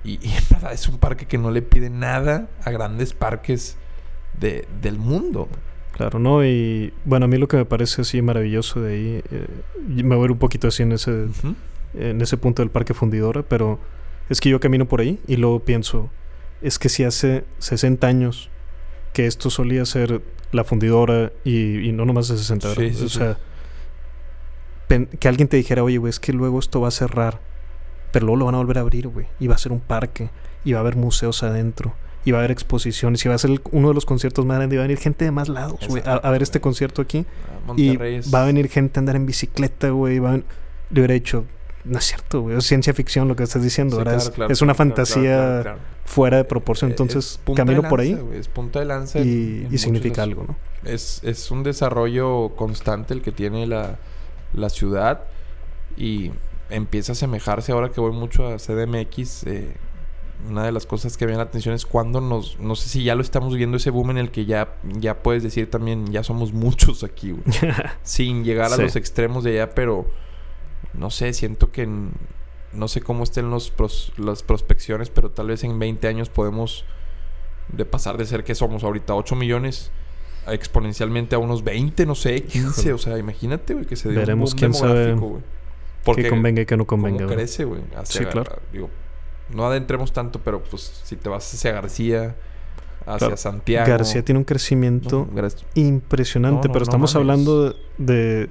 Y, 0.03 0.15
en 0.23 0.45
verdad 0.51 0.73
es 0.73 0.89
un 0.89 0.99
parque 0.99 1.27
que 1.27 1.39
no 1.39 1.51
le 1.51 1.63
pide 1.63 1.91
nada 1.91 2.49
a 2.65 2.71
grandes 2.71 3.13
parques 3.13 3.77
de, 4.39 4.67
del 4.81 4.99
mundo. 4.99 5.49
Claro, 5.93 6.19
¿no? 6.19 6.45
Y 6.45 6.95
bueno, 7.05 7.27
a 7.27 7.29
mí 7.29 7.37
lo 7.37 7.47
que 7.47 7.59
me 7.59 7.67
parece 7.67 8.03
así 8.03 8.23
maravilloso 8.23 8.81
de 8.81 8.93
ahí, 8.95 9.23
eh, 9.31 9.47
me 9.87 10.17
voy 10.17 10.23
a 10.23 10.25
ir 10.27 10.33
un 10.33 10.39
poquito 10.39 10.69
así 10.69 10.83
en 10.83 10.93
ese, 10.93 11.27
en 11.95 12.21
ese 12.23 12.39
punto 12.39 12.63
del 12.63 12.71
Parque 12.71 12.95
Fundidora, 12.95 13.43
pero 13.43 13.79
es 14.31 14.41
que 14.41 14.49
yo 14.49 14.61
camino 14.61 14.87
por 14.87 15.01
ahí 15.01 15.21
y 15.27 15.37
luego 15.37 15.61
pienso, 15.61 16.09
es 16.63 16.79
que 16.79 16.89
si 16.89 17.05
hace 17.05 17.45
60 17.59 18.07
años 18.07 18.49
que 19.13 19.27
esto 19.27 19.51
solía 19.51 19.85
ser 19.85 20.23
la 20.53 20.65
fundidora 20.65 21.33
y, 21.45 21.93
no 21.93 22.05
nomás 22.05 22.29
de 22.29 22.37
60 22.37 22.69
o 22.69 23.09
sea, 23.09 23.39
que 24.89 25.29
alguien 25.29 25.49
te 25.49 25.57
dijera, 25.57 25.85
oye, 25.85 25.99
güey, 25.99 26.11
es 26.11 26.19
que 26.19 26.33
luego 26.33 26.59
esto 26.59 26.81
va 26.81 26.89
a 26.89 26.93
cerrar, 26.93 27.41
pero 28.13 28.27
luego 28.27 28.41
lo 28.41 28.45
van 28.47 28.55
a 28.57 28.59
volver 28.59 28.79
a 28.79 28.81
abrir, 28.81 29.09
güey, 29.09 29.27
y 29.39 29.47
va 29.47 29.55
a 29.55 29.59
ser 29.59 29.73
un 29.73 29.81
parque, 29.81 30.31
y 30.65 30.73
va 30.73 30.79
a 30.79 30.83
haber 30.83 30.97
museos 30.97 31.43
adentro, 31.43 31.95
y 32.25 32.33
va 32.33 32.39
a 32.39 32.41
haber 32.41 32.51
exposiciones, 32.51 33.25
y 33.25 33.29
va 33.29 33.37
a 33.37 33.39
ser 33.39 33.61
uno 33.71 33.89
de 33.89 33.95
los 33.95 34.05
conciertos 34.05 34.45
más 34.45 34.57
grandes, 34.59 34.75
y 34.75 34.79
va 34.79 34.85
a 34.85 34.87
venir 34.89 34.99
gente 34.99 35.25
de 35.25 35.31
más 35.31 35.49
lados, 35.49 35.87
güey, 35.89 36.03
a, 36.05 36.31
ver 36.31 36.43
este 36.43 36.61
concierto 36.61 37.03
aquí. 37.03 37.25
Y 37.77 37.97
va 37.97 38.43
a 38.43 38.47
venir 38.47 38.69
gente 38.69 38.99
a 38.99 39.01
andar 39.01 39.15
en 39.17 39.27
bicicleta, 39.27 39.91
güey, 39.91 40.19
a... 40.19 40.33
le 40.33 40.43
hubiera 40.91 41.15
dicho, 41.15 41.45
no 41.85 41.99
es 41.99 42.05
cierto, 42.05 42.43
güey. 42.43 42.57
Es 42.57 42.67
ciencia 42.67 42.93
ficción 42.93 43.29
lo 43.29 43.37
que 43.37 43.43
estás 43.43 43.63
diciendo. 43.63 44.03
es, 44.49 44.63
una 44.63 44.75
fantasía 44.75 45.77
fuera 46.05 46.37
de 46.37 46.45
proporción. 46.45 46.91
Eh, 46.91 46.95
Entonces, 46.95 47.41
camino 47.57 47.83
por 47.89 48.01
ahí. 48.01 48.19
Es 48.35 48.49
punta 48.49 48.81
de 48.81 48.85
lanza. 48.85 49.21
Y, 49.21 49.67
significa 49.79 50.23
algo, 50.23 50.45
¿no? 50.47 50.57
Es, 50.85 51.21
es 51.25 51.51
un 51.51 51.63
desarrollo 51.63 52.51
constante 52.57 53.15
el 53.15 53.23
que 53.23 53.33
tiene 53.33 53.67
la, 53.67 53.99
la 54.53 54.69
ciudad. 54.69 55.25
Y 55.97 56.33
empieza 56.69 57.13
a 57.13 57.15
asemejarse 57.15 57.73
ahora 57.73 57.91
que 57.91 58.01
voy 58.01 58.13
mucho 58.13 58.47
a 58.47 58.57
CDMX. 58.57 59.47
Eh, 59.47 59.77
una 60.49 60.65
de 60.65 60.73
las 60.73 60.87
cosas 60.87 61.17
que 61.17 61.27
me 61.27 61.35
la 61.35 61.43
atención 61.43 61.75
es 61.75 61.85
cuando 61.85 62.21
nos... 62.21 62.59
No 62.59 62.75
sé 62.75 62.89
si 62.89 63.05
ya 63.05 63.15
lo 63.15 63.23
estamos 63.23 63.55
viendo 63.55 63.77
ese 63.77 63.91
boom 63.91 64.11
en 64.13 64.19
el 64.19 64.31
que 64.31 64.47
ya, 64.47 64.75
ya 64.85 65.23
puedes 65.23 65.43
decir 65.43 65.71
también... 65.71 66.11
Ya 66.13 66.23
somos 66.23 66.53
muchos 66.53 67.05
aquí, 67.05 67.33
güey. 67.33 67.45
Sin 68.03 68.45
llegar 68.45 68.73
a 68.73 68.77
los 68.77 68.97
extremos 68.97 69.45
de 69.45 69.53
allá, 69.53 69.75
pero 69.75 70.07
no 71.01 71.11
sé, 71.11 71.33
siento 71.33 71.73
que 71.73 71.89
no 72.73 72.89
sé 72.89 73.01
cómo 73.01 73.25
estén 73.25 73.51
los 73.51 73.73
las 74.19 74.43
prospecciones, 74.43 75.09
pero 75.09 75.31
tal 75.31 75.49
vez 75.49 75.65
en 75.65 75.79
20 75.79 76.07
años 76.07 76.29
podemos 76.29 76.85
de 77.69 77.87
pasar 77.87 78.19
de 78.19 78.27
ser 78.27 78.45
que 78.45 78.55
somos 78.55 78.85
ahorita 78.85 79.15
8 79.15 79.35
millones 79.35 79.91
exponencialmente 80.47 81.35
a 81.35 81.39
unos 81.39 81.65
20, 81.65 82.05
no 82.05 82.15
sé, 82.15 82.43
15, 82.43 82.93
o 82.93 82.99
sea, 82.99 83.17
imagínate, 83.19 83.75
güey, 83.75 83.87
que 83.87 83.97
se 83.97 84.11
dé 84.11 84.17
Veremos 84.17 84.53
un 84.53 84.59
quién 84.59 84.75
sabe 84.75 85.17
Porque 86.05 86.25
que 86.25 86.29
convenga 86.29 86.63
y 86.63 86.67
que 86.67 86.77
no 86.77 86.87
convenga. 86.87 87.27
crece, 87.27 87.65
güey. 87.65 87.81
Sí, 88.05 88.25
claro. 88.27 88.61
Digo, 88.71 88.91
no 89.55 89.67
adentremos 89.67 90.13
tanto, 90.13 90.41
pero 90.41 90.63
pues 90.63 91.01
si 91.05 91.17
te 91.17 91.31
vas 91.31 91.53
hacia 91.55 91.73
García, 91.73 92.37
hacia 93.07 93.39
Santiago. 93.39 93.89
García 93.89 94.23
tiene 94.23 94.39
un 94.39 94.45
crecimiento 94.45 95.27
impresionante, 95.75 96.69
pero 96.69 96.83
estamos 96.83 97.15
hablando 97.17 97.75
de 97.97 98.51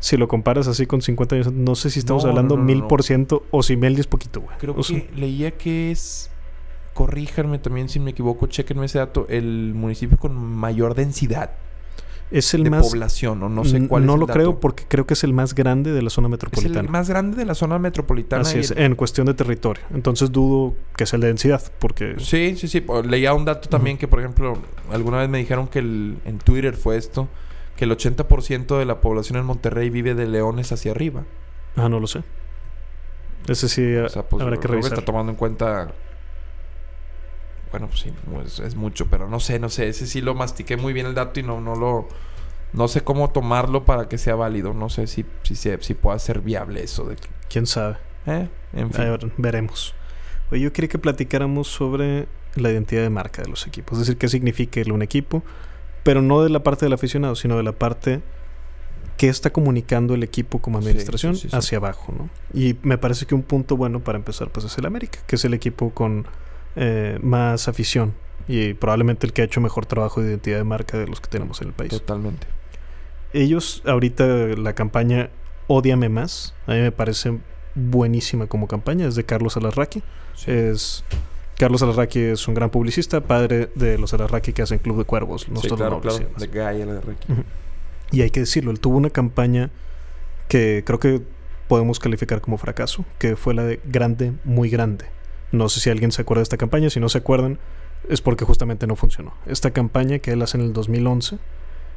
si 0.00 0.16
lo 0.16 0.28
comparas 0.28 0.68
así 0.68 0.86
con 0.86 1.02
50 1.02 1.34
años, 1.34 1.52
no 1.52 1.74
sé 1.74 1.90
si 1.90 1.98
estamos 1.98 2.24
hablando 2.24 2.56
mil 2.56 2.84
por 2.84 3.02
ciento 3.02 3.44
o 3.50 3.62
si 3.62 3.76
mil 3.76 3.98
es 3.98 4.06
poquito, 4.06 4.40
güey. 4.40 4.56
Creo 4.58 4.74
que 4.74 5.10
leía 5.16 5.52
que 5.52 5.90
es, 5.90 6.30
corríjanme 6.94 7.58
también 7.58 7.88
si 7.88 7.98
me 7.98 8.12
equivoco, 8.12 8.46
chequenme 8.46 8.86
ese 8.86 8.98
dato, 8.98 9.26
el 9.28 9.72
municipio 9.74 10.16
con 10.18 10.36
mayor 10.36 10.94
densidad. 10.94 11.50
Es 12.30 12.52
el 12.52 12.62
de 12.62 12.68
más. 12.68 12.86
población, 12.86 13.42
o 13.42 13.48
no 13.48 13.64
sé 13.64 13.88
cuál 13.88 14.04
no 14.04 14.12
es. 14.12 14.18
No 14.20 14.26
lo 14.26 14.26
creo 14.26 14.60
porque 14.60 14.84
creo 14.86 15.06
que 15.06 15.14
es 15.14 15.24
el 15.24 15.32
más 15.32 15.54
grande 15.54 15.92
de 15.92 16.02
la 16.02 16.10
zona 16.10 16.28
metropolitana. 16.28 16.80
Es 16.80 16.84
el 16.84 16.90
más 16.90 17.08
grande 17.08 17.38
de 17.38 17.46
la 17.46 17.54
zona 17.54 17.78
metropolitana. 17.78 18.42
Así 18.42 18.58
es, 18.58 18.70
en 18.76 18.96
cuestión 18.96 19.26
de 19.26 19.32
territorio. 19.32 19.82
Entonces 19.94 20.30
dudo 20.30 20.74
que 20.94 21.06
sea 21.06 21.16
el 21.16 21.22
de 21.22 21.28
densidad, 21.28 21.62
porque. 21.78 22.16
Sí, 22.18 22.54
sí, 22.56 22.68
sí. 22.68 22.84
Leía 23.04 23.32
un 23.32 23.46
dato 23.46 23.70
también 23.70 23.96
que, 23.96 24.08
por 24.08 24.18
ejemplo, 24.18 24.58
alguna 24.92 25.16
vez 25.16 25.30
me 25.30 25.38
dijeron 25.38 25.68
que 25.68 25.78
el, 25.78 26.18
en 26.26 26.36
Twitter 26.36 26.76
fue 26.76 26.98
esto 26.98 27.28
que 27.78 27.84
el 27.84 27.92
80% 27.92 28.76
de 28.76 28.84
la 28.84 29.00
población 29.00 29.38
en 29.38 29.44
Monterrey 29.44 29.88
vive 29.88 30.16
de 30.16 30.26
Leones 30.26 30.72
hacia 30.72 30.90
arriba. 30.90 31.22
Ah, 31.76 31.88
no 31.88 32.00
lo 32.00 32.08
sé. 32.08 32.24
Ese 33.46 33.68
sí 33.68 33.94
pues, 34.28 34.42
habrá 34.42 34.56
que 34.56 34.66
revisar. 34.66 34.94
está 34.94 35.04
tomando 35.04 35.30
en 35.30 35.36
cuenta... 35.36 35.92
Bueno, 37.70 37.86
pues 37.86 38.00
sí, 38.00 38.12
es, 38.64 38.74
mucho, 38.74 39.06
pero 39.06 39.28
no 39.28 39.38
sé, 39.38 39.60
no 39.60 39.68
sé. 39.68 39.88
Ese 39.88 40.08
sí 40.08 40.20
lo 40.20 40.34
mastiqué 40.34 40.76
muy 40.76 40.92
bien 40.92 41.06
el 41.06 41.14
dato 41.14 41.38
y 41.38 41.44
no, 41.44 41.60
no 41.60 41.76
lo... 41.76 42.08
No 42.72 42.88
sé 42.88 43.04
cómo 43.04 43.30
tomarlo 43.30 43.84
para 43.84 44.08
que 44.08 44.18
sea 44.18 44.34
válido. 44.34 44.74
No 44.74 44.88
sé 44.88 45.06
si, 45.06 45.24
si, 45.44 45.54
si 45.54 45.94
pueda 45.94 46.18
ser 46.18 46.40
viable 46.40 46.82
eso. 46.82 47.04
De 47.04 47.16
¿Quién 47.48 47.66
sabe? 47.66 47.96
¿Eh? 48.26 48.48
En 48.72 48.92
fin. 48.92 49.32
veremos. 49.36 49.94
Oye, 50.50 50.62
yo 50.62 50.72
quería 50.72 50.88
que 50.88 50.98
platicáramos 50.98 51.68
sobre 51.68 52.26
la 52.56 52.72
identidad 52.72 53.02
de 53.02 53.10
marca 53.10 53.42
de 53.42 53.48
los 53.48 53.68
equipos. 53.68 53.98
Es 53.98 54.06
decir, 54.08 54.18
qué 54.18 54.28
significa 54.28 54.80
un 54.92 55.02
equipo, 55.02 55.44
pero 56.02 56.22
no 56.22 56.42
de 56.42 56.50
la 56.50 56.62
parte 56.62 56.86
del 56.86 56.92
aficionado, 56.92 57.34
sino 57.36 57.56
de 57.56 57.62
la 57.62 57.72
parte 57.72 58.20
que 59.16 59.28
está 59.28 59.50
comunicando 59.50 60.14
el 60.14 60.22
equipo 60.22 60.60
como 60.60 60.78
administración 60.78 61.36
hacia 61.52 61.78
abajo, 61.78 62.14
¿no? 62.16 62.30
Y 62.54 62.76
me 62.82 62.98
parece 62.98 63.26
que 63.26 63.34
un 63.34 63.42
punto 63.42 63.76
bueno 63.76 64.00
para 64.00 64.16
empezar 64.16 64.50
pues 64.50 64.64
es 64.64 64.78
el 64.78 64.86
América, 64.86 65.18
que 65.26 65.36
es 65.36 65.44
el 65.44 65.54
equipo 65.54 65.90
con 65.90 66.26
eh, 66.76 67.18
más 67.22 67.66
afición 67.66 68.14
Y 68.46 68.74
probablemente 68.74 69.26
el 69.26 69.32
que 69.32 69.42
ha 69.42 69.44
hecho 69.44 69.60
mejor 69.60 69.86
trabajo 69.86 70.20
de 70.20 70.28
identidad 70.28 70.58
de 70.58 70.64
marca 70.64 70.96
de 70.96 71.08
los 71.08 71.20
que 71.20 71.28
tenemos 71.28 71.60
en 71.60 71.68
el 71.68 71.74
país. 71.74 71.90
Totalmente. 71.90 72.46
Ellos, 73.32 73.82
ahorita, 73.84 74.24
la 74.24 74.74
campaña 74.74 75.30
Odiame 75.66 76.08
Más, 76.08 76.54
a 76.66 76.72
mí 76.72 76.80
me 76.80 76.92
parece 76.92 77.38
buenísima 77.74 78.46
como 78.46 78.68
campaña. 78.68 79.06
Es 79.06 79.16
de 79.16 79.24
Carlos 79.24 79.56
Alarraqui. 79.56 80.02
Sí. 80.34 80.50
Es. 80.50 81.04
Carlos 81.58 81.82
Alarraqui 81.82 82.20
es 82.20 82.46
un 82.48 82.54
gran 82.54 82.70
publicista, 82.70 83.20
padre 83.20 83.68
de 83.74 83.98
los 83.98 84.14
Alarraqui 84.14 84.52
que 84.52 84.62
hacen 84.62 84.78
Club 84.78 84.98
de 84.98 85.04
Cuervos. 85.04 85.42
Sí, 85.42 85.50
Nosotros 85.50 85.78
claro, 85.78 85.98
y 85.98 86.00
claro. 86.00 87.00
De. 87.00 87.32
Ujú. 87.32 87.44
Y 88.12 88.22
hay 88.22 88.30
que 88.30 88.40
decirlo, 88.40 88.70
él 88.70 88.80
tuvo 88.80 88.96
una 88.96 89.10
campaña 89.10 89.70
que 90.48 90.82
creo 90.86 90.98
que 90.98 91.20
podemos 91.66 91.98
calificar 91.98 92.40
como 92.40 92.58
fracaso, 92.58 93.04
que 93.18 93.36
fue 93.36 93.54
la 93.54 93.64
de 93.64 93.80
Grande, 93.84 94.32
muy 94.44 94.70
grande. 94.70 95.06
No 95.52 95.68
sé 95.68 95.80
si 95.80 95.90
alguien 95.90 96.12
se 96.12 96.22
acuerda 96.22 96.40
de 96.40 96.44
esta 96.44 96.56
campaña, 96.56 96.90
si 96.90 97.00
no 97.00 97.08
se 97.08 97.18
acuerdan 97.18 97.58
es 98.08 98.20
porque 98.20 98.44
justamente 98.44 98.86
no 98.86 98.96
funcionó. 98.96 99.34
Esta 99.46 99.70
campaña 99.72 100.18
que 100.18 100.32
él 100.32 100.42
hace 100.42 100.56
en 100.56 100.64
el 100.64 100.72
2011 100.72 101.38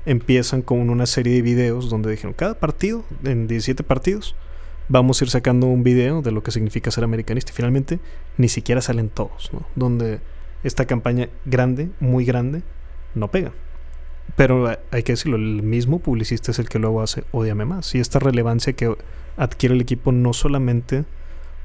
empiezan 0.06 0.62
con 0.62 0.90
una 0.90 1.06
serie 1.06 1.36
de 1.36 1.42
videos 1.42 1.90
donde 1.90 2.12
dijeron, 2.12 2.34
cada 2.34 2.56
partido, 2.56 3.04
en 3.24 3.48
17 3.48 3.84
partidos, 3.84 4.36
vamos 4.92 5.22
a 5.22 5.26
ir 5.26 5.30
sacando 5.30 5.68
un 5.68 5.84
video 5.84 6.22
de 6.22 6.32
lo 6.32 6.44
que 6.44 6.52
significa 6.52 6.92
ser 6.92 7.04
americanista. 7.04 7.52
Y 7.52 7.56
finalmente 7.56 8.00
ni 8.38 8.50
siquiera 8.50 8.82
salen 8.82 9.10
todos, 9.10 9.52
¿no? 9.54 9.66
Donde 9.76 10.20
esta 10.64 10.86
campaña 10.86 11.30
grande, 11.46 11.90
muy 12.00 12.26
grande, 12.26 12.62
no 13.16 13.30
pega. 13.30 13.52
Pero 14.36 14.78
hay 14.92 15.04
que 15.04 15.14
decirlo, 15.14 15.38
el 15.38 15.64
mismo 15.64 16.00
publicista 16.00 16.52
es 16.52 16.60
el 16.60 16.70
que 16.70 16.80
luego 16.80 17.02
hace 17.02 17.24
Odiame 17.32 17.66
Más. 17.66 17.96
Y 17.96 18.00
esta 18.00 18.20
relevancia 18.20 18.74
que 18.74 18.96
adquiere 19.38 19.76
el 19.76 19.82
equipo 19.82 20.12
no 20.12 20.34
solamente 20.34 21.06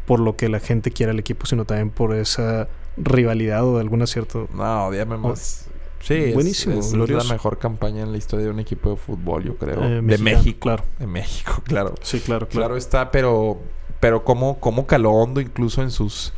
por 0.07 0.21
lo 0.21 0.37
que 0.37 0.49
la 0.49 0.61
gente 0.61 0.93
quiere 0.93 1.11
al 1.11 1.19
equipo, 1.19 1.47
sino 1.47 1.65
también 1.65 1.91
por 1.91 2.15
esa 2.15 2.69
rivalidad 2.97 3.65
o 3.65 3.75
de 3.75 3.81
alguna 3.81 4.07
cierta... 4.07 4.39
No, 4.55 4.91
dígame 4.91 5.17
más. 5.17 5.69
Sí, 6.01 6.15
es- 6.15 6.35
Buenísimo, 6.35 6.79
es, 6.79 6.93
la 6.93 7.25
mejor 7.25 7.59
campaña 7.59 8.03
en 8.03 8.13
la 8.13 8.19
historia 8.19 8.45
de 8.47 8.51
un 8.53 8.61
equipo 8.61 8.91
de 8.91 8.97
fútbol, 8.97 9.45
yo 9.45 9.57
creo. 9.57 9.83
eh, 9.83 10.01
de 10.03 10.19
México. 10.19 10.61
Claro, 10.61 10.85
De 10.99 11.07
México, 11.07 11.61
claro. 11.65 11.95
sí, 12.03 12.21
claro, 12.21 12.47
Claro 12.49 12.67
claro. 12.67 12.77
está, 12.77 13.11
pero 13.11 13.59
pero 13.99 14.25
cómo, 14.25 14.61
cómo 14.61 14.87
caló 14.87 15.11
hondo 15.13 15.41
incluso 15.41 15.83
en 15.83 15.91
sus 15.91 16.33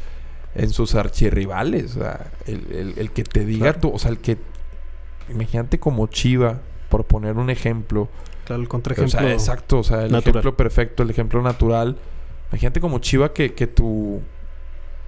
en 0.55 0.71
sus 0.71 0.95
archirrivales. 0.95 1.97
O 1.97 2.01
sea, 2.01 2.31
el, 2.47 2.67
el- 2.73 2.95
el 2.99 3.11
que 3.11 3.25
te 3.25 3.45
diga 3.45 3.73
Claro. 3.73 3.81
tú, 3.81 3.91
o 3.95 3.99
sea, 3.99 4.11
el 4.11 4.19
que 4.19 4.39
imagínate 5.31 5.79
como 5.79 6.07
Chiva, 6.07 6.61
por 6.89 7.05
poner 7.05 7.37
un 7.37 7.51
ejemplo. 7.51 8.09
Claro, 8.45 8.63
el 8.63 8.67
O 8.67 8.71
contraejemplo. 8.71 9.19
sea, 9.21 9.33
exacto, 9.33 9.81
o 9.81 9.85
sea, 9.85 10.05
el 10.05 10.13
natural. 10.13 10.31
ejemplo 10.37 10.57
perfecto, 10.57 11.03
el 11.03 11.11
ejemplo 11.11 11.43
natural. 11.43 11.99
Imagínate 12.51 12.81
como 12.81 12.99
Chiva 13.01 13.33
que, 13.35 13.53
que 13.55 13.67
tu 13.67 14.23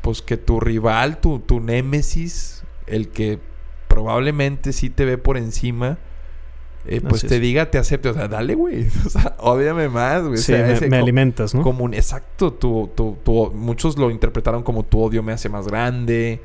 pues 0.03 0.21
que 0.23 0.37
tu 0.37 0.61
rival, 0.61 1.21
tu, 1.21 1.39
tu 1.41 1.61
némesis, 1.61 2.65
el 2.87 3.09
que 3.09 3.39
probablemente 3.91 4.73
sí 4.73 4.89
te 4.89 5.05
ve 5.05 5.19
por 5.19 5.37
encima, 5.37 5.99
eh, 6.87 7.03
pues 7.03 7.17
Así 7.23 7.29
te 7.29 7.35
es. 7.35 7.41
diga, 7.43 7.71
te 7.71 7.77
acepte. 7.77 8.09
O 8.09 8.15
sea, 8.15 8.27
dale, 8.29 8.55
güey. 8.55 8.87
O 9.07 9.11
sea, 9.11 9.37
ódiame 9.41 9.91
más, 9.91 10.23
güey. 10.23 10.35
O 10.35 10.37
Sí, 10.39 10.45
sea, 10.55 10.79
me, 10.89 10.97
alimentas, 10.97 11.55
¿no? 11.55 11.63
como 11.63 11.85
un- 11.85 11.93
exacto, 11.93 12.55
tu, 12.55 12.89
tu, 12.95 13.19
tu- 13.23 13.51
muchos 13.53 13.99
lo 13.99 14.11
interpretaron 14.11 14.63
como 14.63 14.83
tu 14.85 15.01
odio 15.03 15.23
me 15.23 15.33
hace 15.33 15.51
más 15.51 15.67
grande. 15.67 16.41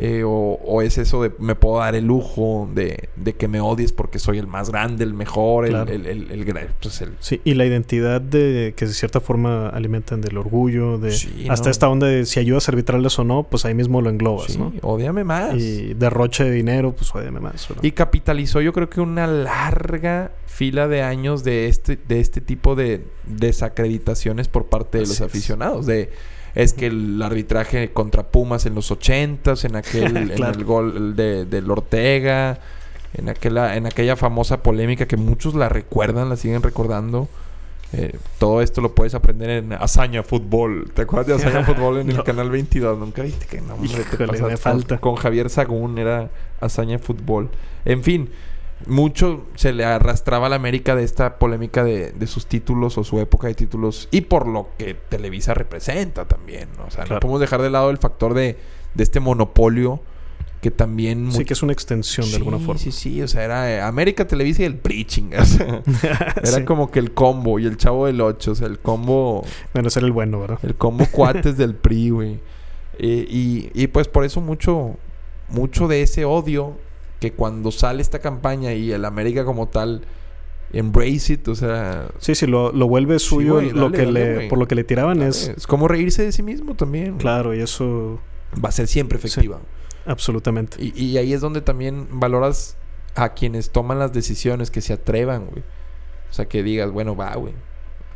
Eh, 0.00 0.22
o, 0.24 0.30
o 0.64 0.80
es 0.80 0.96
eso 0.96 1.22
de 1.22 1.32
me 1.40 1.56
puedo 1.56 1.78
dar 1.80 1.96
el 1.96 2.06
lujo 2.06 2.68
de, 2.72 3.08
de 3.16 3.34
que 3.34 3.48
me 3.48 3.60
odies 3.60 3.92
porque 3.92 4.18
soy 4.20 4.38
el 4.38 4.46
más 4.46 4.70
grande, 4.70 5.02
el 5.04 5.12
mejor, 5.12 5.64
el, 5.66 5.72
Claro. 5.72 5.92
el, 5.92 6.06
el, 6.06 6.64
pues 6.80 7.00
el- 7.02 7.16
Sí, 7.18 7.40
y 7.44 7.54
la 7.54 7.66
identidad 7.66 8.20
de 8.20 8.74
que 8.76 8.86
de 8.86 8.92
cierta 8.94 9.20
forma 9.20 9.68
alimentan 9.68 10.20
del 10.20 10.38
orgullo, 10.38 10.98
de 10.98 11.10
Sí, 11.10 11.46
hasta 11.50 11.66
¿no? 11.66 11.70
esta 11.72 11.88
onda 11.88 12.06
de 12.06 12.26
si 12.26 12.38
ayudas 12.38 12.68
arbitrales 12.68 13.18
o 13.18 13.24
no, 13.24 13.42
pues 13.42 13.64
ahí 13.64 13.74
mismo 13.74 14.00
lo 14.00 14.08
englobas, 14.10 14.52
sí, 14.52 14.58
¿no? 14.58 14.72
ódiame 14.82 15.24
más. 15.24 15.54
Y, 15.56 15.58
Y 15.90 15.94
derroche 15.94 16.44
de 16.44 16.52
dinero, 16.52 16.92
pues 16.92 17.12
óyeme 17.14 17.40
más. 17.40 17.66
¿verdad? 17.68 17.82
capitalizó 17.92 18.60
yo 18.60 18.72
creo 18.72 18.88
que 18.88 19.00
una 19.00 19.26
larga 19.26 20.30
fila 20.46 20.86
de 20.88 21.02
años 21.02 21.42
de 21.44 21.66
este, 21.68 21.96
de 22.08 22.20
este 22.20 22.40
tipo 22.40 22.74
de 22.76 23.04
desacreditaciones 23.26 24.48
por 24.48 24.66
parte 24.66 24.98
de 24.98 25.02
los 25.02 25.12
es. 25.12 25.20
aficionados. 25.22 25.86
De 25.86 26.10
es 26.58 26.72
que 26.72 26.86
el 26.88 27.22
arbitraje 27.22 27.92
contra 27.92 28.24
Pumas 28.24 28.66
en 28.66 28.74
los 28.74 28.90
ochentas, 28.90 29.64
en 29.64 29.76
aquel, 29.76 30.16
en 30.32 30.42
el 30.42 30.64
gol 30.64 31.14
de, 31.14 31.44
del 31.44 31.70
Ortega, 31.70 32.58
en 33.14 33.28
aquella, 33.28 33.76
en 33.76 33.86
aquella 33.86 34.16
famosa 34.16 34.60
polémica 34.62 35.06
que 35.06 35.16
muchos 35.16 35.54
la 35.54 35.68
recuerdan, 35.68 36.28
la 36.28 36.36
siguen 36.36 36.62
recordando. 36.62 37.28
Eh, 37.92 38.18
todo 38.38 38.60
esto 38.60 38.80
lo 38.80 38.92
puedes 38.94 39.14
aprender 39.14 39.50
en 39.50 39.72
Hazaña 39.72 40.22
Fútbol. 40.24 40.90
¿Te 40.92 41.02
acuerdas 41.02 41.28
de 41.28 41.34
Hazaña 41.34 41.64
Fútbol 41.74 41.98
en 42.00 42.10
el 42.10 42.22
canal 42.24 42.50
22? 42.50 42.98
Nunca 42.98 43.22
viste 43.22 43.46
que 43.46 43.60
no, 43.60 43.74
hombre, 43.74 43.88
Híjole, 43.92 44.32
me 44.32 44.38
con- 44.40 44.58
falta. 44.58 44.98
Con 44.98 45.14
Javier 45.14 45.48
Sagún 45.50 45.96
era 45.96 46.28
Hazaña 46.60 46.98
Fútbol. 46.98 47.48
En 47.84 48.02
fin, 48.02 48.28
mucho 48.86 49.44
se 49.56 49.72
le 49.72 49.84
arrastraba 49.84 50.46
a 50.46 50.50
la 50.50 50.56
América 50.56 50.94
de 50.94 51.04
esta 51.04 51.38
polémica 51.38 51.82
de, 51.84 52.12
de 52.12 52.26
sus 52.26 52.46
títulos 52.46 52.96
o 52.98 53.04
su 53.04 53.18
época 53.20 53.48
de 53.48 53.54
títulos 53.54 54.08
y 54.10 54.22
por 54.22 54.46
lo 54.46 54.68
que 54.78 54.94
Televisa 54.94 55.54
representa 55.54 56.26
también. 56.26 56.68
¿no? 56.76 56.84
O 56.86 56.90
sea, 56.90 57.04
no 57.04 57.18
podemos 57.20 57.40
dejar 57.40 57.60
de 57.62 57.70
lado 57.70 57.90
el 57.90 57.98
factor 57.98 58.34
de, 58.34 58.56
de 58.94 59.02
este 59.02 59.20
monopolio 59.20 60.00
que 60.60 60.70
también... 60.72 61.30
Sí, 61.30 61.44
que 61.44 61.52
es 61.52 61.62
una 61.62 61.72
extensión 61.72 62.28
de 62.30 62.36
alguna 62.36 62.58
forma. 62.58 62.80
Sí, 62.80 62.90
sí, 62.90 63.22
o 63.22 63.28
sea, 63.28 63.44
era 63.44 63.70
eh, 63.70 63.80
América 63.80 64.26
Televisa 64.26 64.62
y 64.62 64.64
el 64.64 64.76
preaching. 64.76 65.30
O 65.38 65.44
sea, 65.44 65.82
era 66.36 66.46
Sí. 66.46 66.64
como 66.64 66.90
que 66.90 66.98
el 66.98 67.12
combo 67.14 67.58
y 67.60 67.66
el 67.66 67.76
chavo 67.76 68.06
del 68.06 68.20
8, 68.20 68.50
o 68.52 68.54
sea, 68.56 68.66
el 68.66 68.78
combo, 68.80 69.44
Bueno, 69.72 69.88
ser 69.90 70.02
el 70.04 70.10
bueno, 70.12 70.40
¿verdad? 70.40 70.58
el 70.64 70.74
combo 70.74 71.04
cuates 71.12 71.56
del 71.56 71.74
PRI, 71.76 72.10
güey. 72.10 72.40
Eh, 72.98 73.26
y, 73.30 73.70
y 73.72 73.86
pues 73.86 74.08
por 74.08 74.24
eso 74.24 74.40
mucho, 74.40 74.96
mucho 75.48 75.86
de 75.86 76.02
ese 76.02 76.24
odio 76.24 76.76
que 77.20 77.32
cuando 77.32 77.70
sale 77.72 78.00
esta 78.02 78.18
campaña 78.20 78.72
y 78.74 78.92
el 78.92 79.04
América 79.04 79.44
como 79.44 79.68
tal 79.68 80.02
embrace 80.72 81.32
it, 81.34 81.48
o 81.48 81.54
sea, 81.54 82.08
Sí, 82.18 82.34
sí, 82.34 82.46
lo, 82.46 82.72
lo 82.72 82.86
vuelve 82.88 83.18
suyo. 83.18 83.54
güey, 83.54 83.70
lo 83.70 83.84
dale, 83.90 83.96
que 83.98 84.04
dale, 84.04 84.36
le, 84.42 84.48
por 84.48 84.58
lo 84.58 84.68
que 84.68 84.74
le 84.74 84.84
tiraban 84.84 85.22
es. 85.22 85.48
es 85.48 85.66
como 85.66 85.88
reírse 85.88 86.22
de 86.22 86.32
sí 86.32 86.42
mismo 86.42 86.74
también. 86.74 87.16
Claro, 87.16 87.54
y 87.54 87.60
eso 87.60 88.20
Va 88.64 88.70
a 88.70 88.72
ser 88.72 88.86
siempre 88.86 89.18
efectiva. 89.18 89.60
absolutamente. 90.06 90.76
Y, 90.82 90.92
y 91.04 91.18
ahí 91.18 91.32
es 91.34 91.40
donde 91.40 91.60
también 91.60 92.06
valoras 92.12 92.76
a 93.14 93.30
quienes 93.34 93.70
toman 93.70 93.98
las 93.98 94.12
decisiones, 94.12 94.70
que 94.70 94.80
se 94.80 94.92
atrevan, 94.94 95.46
güey. 95.46 95.62
O 96.30 96.32
sea, 96.32 96.46
que 96.46 96.62
digas, 96.62 96.90
bueno, 96.90 97.16
va, 97.16 97.34
güey. 97.36 97.52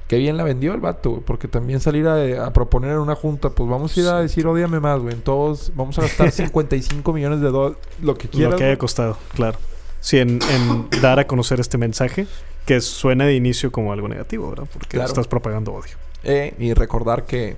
Qué 0.08 0.18
bien 0.18 0.36
la 0.36 0.44
vendió 0.44 0.74
el 0.74 0.80
vato, 0.80 1.10
güey. 1.10 1.22
Porque 1.22 1.48
también 1.48 1.80
salir 1.80 2.06
a, 2.06 2.46
a 2.46 2.52
proponer 2.52 2.90
en 2.90 2.98
una 2.98 3.14
junta, 3.14 3.50
pues 3.50 3.68
vamos 3.70 3.96
a 3.96 4.00
ir 4.00 4.06
a 4.08 4.20
decir, 4.20 4.46
odiame 4.46 4.78
más, 4.80 5.00
güey. 5.00 5.14
En 5.14 5.22
todos, 5.22 5.72
vamos 5.74 5.98
a 5.98 6.02
gastar 6.02 6.30
55 6.32 7.12
millones 7.12 7.40
de 7.40 7.48
dólares, 7.50 7.78
lo 8.02 8.16
que 8.16 8.28
quieras. 8.28 8.52
lo 8.52 8.58
que 8.58 8.64
haya 8.64 8.72
güey. 8.72 8.78
costado, 8.78 9.16
claro. 9.34 9.58
Sí, 10.00 10.18
en, 10.18 10.40
en 10.50 10.88
dar 11.00 11.18
a 11.20 11.26
conocer 11.26 11.60
este 11.60 11.78
mensaje 11.78 12.26
que 12.66 12.80
suena 12.80 13.24
de 13.24 13.34
inicio 13.34 13.70
como 13.72 13.92
algo 13.92 14.08
negativo, 14.08 14.50
¿verdad? 14.50 14.66
Porque 14.72 14.88
Claro. 14.88 15.08
estás 15.08 15.28
propagando 15.28 15.72
odio. 15.72 15.96
Eh, 16.24 16.54
y 16.58 16.74
recordar 16.74 17.24
que 17.24 17.56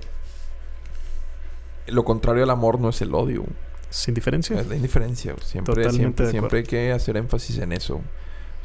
lo 1.87 2.03
contrario 2.05 2.43
al 2.43 2.49
amor 2.49 2.79
no 2.79 2.89
es 2.89 3.01
el 3.01 3.13
odio, 3.13 3.41
güey. 3.41 3.53
Sin 3.89 4.13
diferencia. 4.13 4.59
es 4.59 4.67
la 4.67 4.75
indiferencia. 4.75 5.35
Siempre, 5.43 5.73
Totalmente 5.75 5.97
siempre, 6.25 6.31
siempre 6.31 6.57
hay 6.59 6.65
que 6.65 6.91
hacer 6.91 7.17
énfasis 7.17 7.59
en 7.59 7.71
eso. 7.71 8.01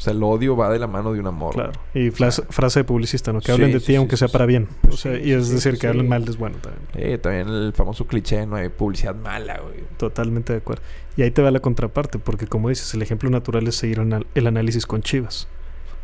O 0.01 0.03
sea, 0.03 0.15
el 0.15 0.23
odio 0.23 0.57
va 0.57 0.71
de 0.73 0.79
la 0.79 0.87
mano 0.87 1.13
de 1.13 1.21
un 1.21 1.27
amor. 1.27 1.53
Claro. 1.53 1.73
Y 1.93 2.11
flas- 2.11 2.43
frase 2.49 2.81
de 2.81 2.85
publicista, 2.85 3.35
¿no? 3.35 3.41
Que 3.41 3.47
Sí, 3.49 3.53
hablen 3.53 3.71
de 3.73 3.81
ti 3.81 3.85
sí, 3.85 3.97
aunque 3.97 4.17
sí, 4.17 4.21
sea 4.21 4.29
para 4.29 4.47
bien. 4.47 4.67
Pues 4.81 4.95
o 4.95 4.97
sea, 4.97 5.19
y 5.19 5.31
es 5.33 5.51
decir, 5.51 5.77
que 5.77 5.89
hablen 5.89 6.09
mal 6.09 6.27
es 6.27 6.39
bueno 6.39 6.57
también. 6.57 6.83
Eh, 6.95 7.19
también 7.19 7.49
el 7.49 7.75
famoso 7.75 8.07
cliché, 8.07 8.47
no 8.47 8.57
hay 8.57 8.71
publicidad 8.71 9.15
mala, 9.15 9.61
güey. 9.61 9.85
Totalmente 9.99 10.55
de 10.55 10.61
acuerdo. 10.61 10.83
Y 11.19 11.23
ahí 11.23 11.31
te 11.31 11.43
va 11.43 11.51
la 11.51 11.61
contraparte, 11.61 12.19
porque 12.19 12.47
como 12.47 12.71
dices, 12.71 12.95
el 12.95 13.03
ejemplo 13.03 13.29
natural 13.29 13.69
es 13.69 13.75
seguir 13.75 14.01
el 14.35 14.47
análisis 14.47 14.87
con 14.87 15.03
Chivas. 15.03 15.49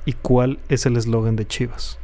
¿Y 0.05 0.12
cuál 0.12 0.59
es 0.68 0.84
el 0.84 0.99
eslogan 0.99 1.34
de 1.36 1.47
Chivas? 1.47 1.99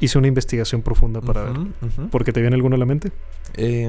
Hice 0.00 0.18
una 0.18 0.26
investigación 0.26 0.82
profunda 0.82 1.20
para 1.20 1.44
ver. 1.44 1.52
Ujú, 1.52 1.68
ujú. 1.82 2.08
¿Porque 2.10 2.32
te 2.32 2.40
viene 2.40 2.56
alguno 2.56 2.74
a 2.74 2.78
la 2.80 2.84
mente? 2.86 3.12
Eh, 3.54 3.86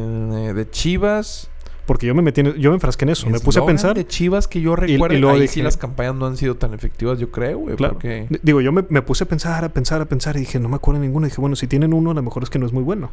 de 0.56 0.70
Chivas. 0.70 1.50
Porque 1.86 2.08
yo 2.08 2.16
me 2.16 2.22
metí 2.22 2.40
en- 2.42 2.54
yo 2.54 2.70
me 2.70 2.76
enfrasqué 2.76 3.04
en 3.06 3.10
eso. 3.10 3.30
Me 3.30 3.40
puse 3.40 3.60
a 3.60 3.66
pensar. 3.66 3.96
De 3.96 4.08
Chivas 4.08 4.48
que 4.48 4.62
yo 4.62 4.76
recuerdo. 4.76 5.16
y 5.16 5.20
luego 5.20 5.36
ahí 5.36 5.42
dije- 5.42 5.54
sí 5.56 5.62
las 5.62 5.76
campañas 5.76 6.16
no 6.16 6.26
han 6.28 6.38
sido 6.38 6.56
tan 6.56 6.74
efectivas, 6.74 7.20
yo 7.20 7.30
creo, 7.30 7.58
güey. 7.60 7.76
Claro. 7.76 7.96
Porque... 7.96 8.28
Digo, 8.42 8.62
yo 8.62 8.72
me, 8.72 8.86
me 8.90 9.02
puse 9.02 9.26
a 9.26 9.28
pensar, 9.28 9.64
a 9.66 9.70
pensar, 9.70 10.02
a 10.02 10.06
pensar 10.06 10.38
y 10.38 10.42
dije, 10.42 10.60
no 10.60 10.70
me 10.70 10.78
acuerdo 10.78 11.02
de 11.02 11.08
ninguno. 11.08 11.26
Y 11.28 11.30
dije, 11.30 11.42
bueno, 11.42 11.56
si 11.58 11.68
tienen 11.68 11.94
uno, 11.94 12.12
a 12.12 12.14
lo 12.14 12.22
mejor 12.24 12.44
es 12.44 12.50
que 12.50 12.58
no 12.60 12.66
es 12.66 12.72
muy 12.72 12.84
bueno. 12.84 13.12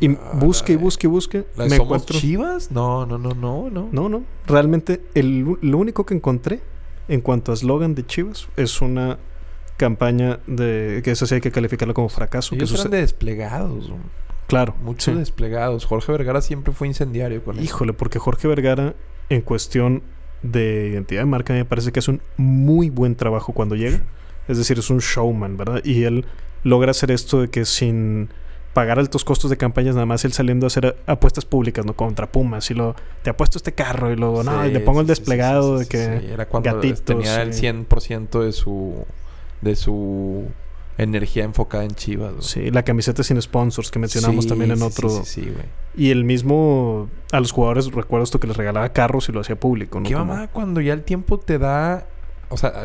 Y 0.00 0.10
Ah, 0.10 0.32
busque 0.34 0.74
y 0.74 0.76
busque 0.76 1.06
y 1.06 1.10
busque. 1.10 1.44
¿La 1.56 1.64
Me 1.64 1.70
¿Somos 1.70 1.86
encuentro. 1.86 2.18
Chivas? 2.18 2.70
No, 2.70 3.04
no, 3.06 3.18
no, 3.18 3.30
no, 3.34 3.68
no. 3.70 3.88
No, 3.90 4.08
no. 4.08 4.22
Realmente, 4.46 5.00
el, 5.14 5.44
lo 5.60 5.78
único 5.78 6.04
que 6.06 6.14
encontré 6.14 6.60
en 7.08 7.20
cuanto 7.20 7.50
a 7.50 7.54
eslogan 7.54 7.94
de 7.96 8.06
Chivas 8.06 8.46
es 8.56 8.80
una 8.80 9.18
campaña 9.76 10.38
de 10.46 11.00
que 11.04 11.10
eso 11.10 11.26
sí 11.26 11.34
hay 11.34 11.40
que 11.40 11.50
calificarlo 11.50 11.94
como 11.94 12.08
fracaso. 12.08 12.50
Que 12.50 12.56
Ellos 12.56 12.70
eran 12.70 12.82
sucede- 12.84 12.96
de 12.96 13.00
desplegados. 13.02 13.90
Claro. 14.46 14.74
muchos 14.82 15.14
sí. 15.14 15.18
desplegados. 15.18 15.84
Jorge 15.84 16.12
Vergara 16.12 16.40
siempre 16.40 16.72
fue 16.72 16.86
incendiario 16.88 17.42
con 17.42 17.56
eso. 17.56 17.64
Híjole, 17.64 17.92
porque 17.92 18.18
Jorge 18.18 18.48
Vergara, 18.48 18.94
en 19.28 19.40
cuestión 19.40 20.02
de 20.42 20.88
identidad 20.92 21.22
de 21.22 21.26
marca, 21.26 21.54
me 21.54 21.64
parece 21.64 21.92
que 21.92 22.00
hace 22.00 22.10
un 22.10 22.20
muy 22.36 22.90
buen 22.90 23.16
trabajo 23.16 23.52
cuando 23.52 23.74
llega. 23.74 24.00
Es 24.48 24.58
decir, 24.58 24.78
es 24.78 24.90
un 24.90 24.98
showman, 24.98 25.56
¿verdad? 25.56 25.80
Y 25.84 26.04
él 26.04 26.26
logra 26.62 26.90
hacer 26.90 27.10
esto 27.10 27.40
de 27.40 27.48
que 27.48 27.64
sin 27.64 28.28
pagar 28.74 28.98
altos 28.98 29.24
costos 29.24 29.50
de 29.50 29.56
campañas, 29.56 29.94
nada 29.94 30.04
más 30.04 30.24
él 30.24 30.32
saliendo 30.32 30.66
a 30.66 30.68
hacer 30.68 30.96
apuestas 31.06 31.46
públicas, 31.46 31.86
¿no? 31.86 31.94
Contra 31.94 32.30
Pumas. 32.30 32.70
Y 32.70 32.74
lo, 32.74 32.94
te 33.22 33.30
apuesto 33.30 33.56
este 33.56 33.72
carro 33.72 34.12
y 34.12 34.16
luego, 34.16 34.42
no, 34.42 34.66
y 34.66 34.72
le 34.72 34.80
pongo 34.80 35.00
el 35.00 35.06
desplegado 35.06 35.78
de 35.78 35.86
que. 35.86 36.32
era 36.32 36.46
cuando 36.46 36.80
tenía 36.80 37.42
el 37.42 37.52
100% 37.52 38.44
de 38.44 38.52
su. 38.52 39.06
de 39.62 39.76
su 39.76 40.48
energía 40.98 41.44
enfocada 41.44 41.84
en 41.84 41.92
Chivas. 41.92 42.44
Sí, 42.44 42.70
la 42.70 42.82
camiseta 42.82 43.22
sin 43.22 43.40
sponsors 43.40 43.90
que 43.90 43.98
mencionamos 43.98 44.46
también 44.46 44.70
en 44.70 44.82
otro. 44.82 45.08
Sí, 45.08 45.22
sí, 45.24 45.40
güey. 45.42 45.66
Y 45.96 46.10
el 46.10 46.24
mismo 46.24 47.08
a 47.32 47.40
los 47.40 47.52
jugadores 47.52 47.90
recuerdo 47.92 48.24
esto 48.24 48.40
que 48.40 48.46
les 48.46 48.56
regalaba 48.56 48.88
carros 48.90 49.28
y 49.28 49.32
lo 49.32 49.40
hacía 49.40 49.58
público, 49.58 50.00
¿no? 50.00 50.08
Qué 50.08 50.16
mamá 50.16 50.48
cuando 50.48 50.80
ya 50.80 50.92
el 50.92 51.02
tiempo 51.02 51.38
te 51.38 51.58
da, 51.58 52.06
o 52.48 52.56
sea, 52.56 52.84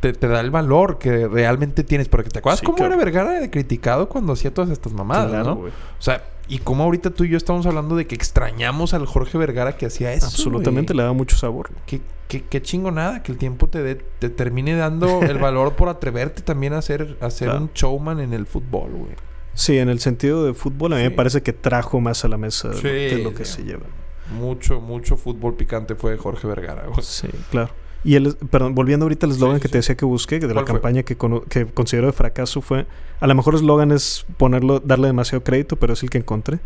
te, 0.00 0.12
da 0.12 0.40
el 0.40 0.50
valor 0.50 0.98
que 0.98 1.28
realmente 1.28 1.84
tienes. 1.84 2.08
Porque 2.08 2.30
te 2.30 2.38
acuerdas 2.38 2.62
cómo 2.62 2.84
era 2.84 2.96
Vergara 2.96 3.32
de 3.40 3.50
criticado 3.50 4.08
cuando 4.08 4.32
hacía 4.32 4.52
todas 4.52 4.70
estas 4.70 4.92
mamadas, 4.92 5.46
¿no? 5.46 5.52
O 5.54 5.70
sea, 5.98 6.22
y 6.48 6.58
cómo 6.58 6.84
ahorita 6.84 7.10
tú 7.10 7.24
y 7.24 7.28
yo 7.28 7.36
estamos 7.36 7.66
hablando 7.66 7.94
de 7.94 8.06
que 8.06 8.14
extrañamos 8.14 8.94
al 8.94 9.04
Jorge 9.04 9.36
Vergara 9.36 9.76
que 9.76 9.86
hacía 9.86 10.12
eso. 10.12 10.26
Absolutamente, 10.26 10.94
le 10.94 11.02
da 11.02 11.12
mucho 11.12 11.36
sabor. 11.36 11.70
Qué, 11.86 12.00
qué, 12.26 12.42
qué 12.42 12.78
nada 12.78 13.22
que 13.22 13.32
el 13.32 13.38
tiempo 13.38 13.68
te, 13.68 13.94
te 13.94 14.30
termine 14.30 14.74
dando 14.74 15.20
el 15.22 15.38
valor 15.38 15.76
por 15.76 15.88
atreverte 15.88 16.42
también 16.42 16.72
a 16.72 16.80
ser, 16.80 17.18
a 17.20 17.30
ser 17.30 17.50
un 17.50 17.70
showman 17.74 18.20
en 18.20 18.32
el 18.32 18.46
fútbol, 18.46 18.90
güey. 18.92 19.12
Sí, 19.52 19.76
en 19.76 19.88
el 19.88 20.00
sentido 20.00 20.44
de 20.44 20.54
fútbol, 20.54 20.92
a 20.92 20.96
mí 20.96 21.02
me 21.02 21.10
parece 21.10 21.42
que 21.42 21.52
trajo 21.52 22.00
más 22.00 22.24
a 22.24 22.28
la 22.28 22.38
mesa 22.38 22.68
de 22.68 23.20
lo 23.22 23.34
que 23.34 23.44
se 23.44 23.64
lleva. 23.64 23.86
Mucho, 24.32 24.80
mucho 24.80 25.16
fútbol 25.16 25.54
picante 25.54 25.94
fue 25.94 26.16
Jorge 26.16 26.46
Vergara, 26.46 26.86
güey. 26.86 27.02
Sí, 27.02 27.28
claro. 27.50 27.70
Y 28.04 28.14
el, 28.14 28.36
perdón, 28.36 28.74
volviendo 28.74 29.04
ahorita 29.04 29.26
al 29.26 29.32
eslogan 29.32 29.60
que 29.60 29.68
te 29.68 29.78
decía 29.78 29.96
que 29.96 30.04
busqué, 30.04 30.38
de 30.38 30.54
la 30.54 30.64
campaña 30.64 31.02
que, 31.02 31.16
que 31.48 31.66
considero 31.66 32.06
de 32.06 32.12
fracaso 32.12 32.60
fue, 32.60 32.86
a 33.20 33.26
lo 33.26 33.34
mejor 33.34 33.54
eslogan 33.54 33.90
es 33.90 34.24
ponerlo, 34.36 34.80
darle 34.80 35.08
demasiado 35.08 35.42
crédito, 35.42 35.76
pero 35.76 35.94
es 35.94 36.02
el 36.02 36.10
que 36.10 36.18
encontré, 36.18 36.60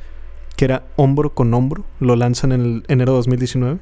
que 0.57 0.67
era 0.67 0.85
hombro 0.97 1.35
con 1.35 1.53
hombro, 1.55 1.85
lo 2.01 2.17
lanzan 2.17 2.53
en 2.53 2.61
el 2.61 2.85
enero 2.89 3.13
de 3.13 3.17
2019 3.19 3.81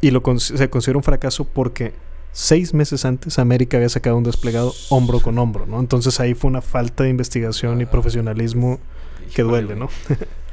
y 0.00 0.10
lo 0.10 0.22
se 0.38 0.70
considera 0.70 0.98
un 0.98 1.02
fracaso 1.02 1.44
porque 1.44 1.94
seis 2.32 2.74
meses 2.74 3.04
antes 3.04 3.38
América 3.38 3.76
había 3.76 3.88
sacado 3.88 4.16
un 4.16 4.24
desplegado 4.24 4.72
hombro 4.90 5.20
con 5.20 5.38
hombro, 5.38 5.66
¿no? 5.66 5.80
Entonces 5.80 6.20
ahí 6.20 6.34
fue 6.34 6.50
una 6.50 6.60
falta 6.60 7.04
de 7.04 7.10
investigación 7.10 7.80
y 7.80 7.84
ah, 7.84 7.90
profesionalismo 7.90 8.80
que 9.34 9.42
duele, 9.42 9.76
¿no? 9.76 9.88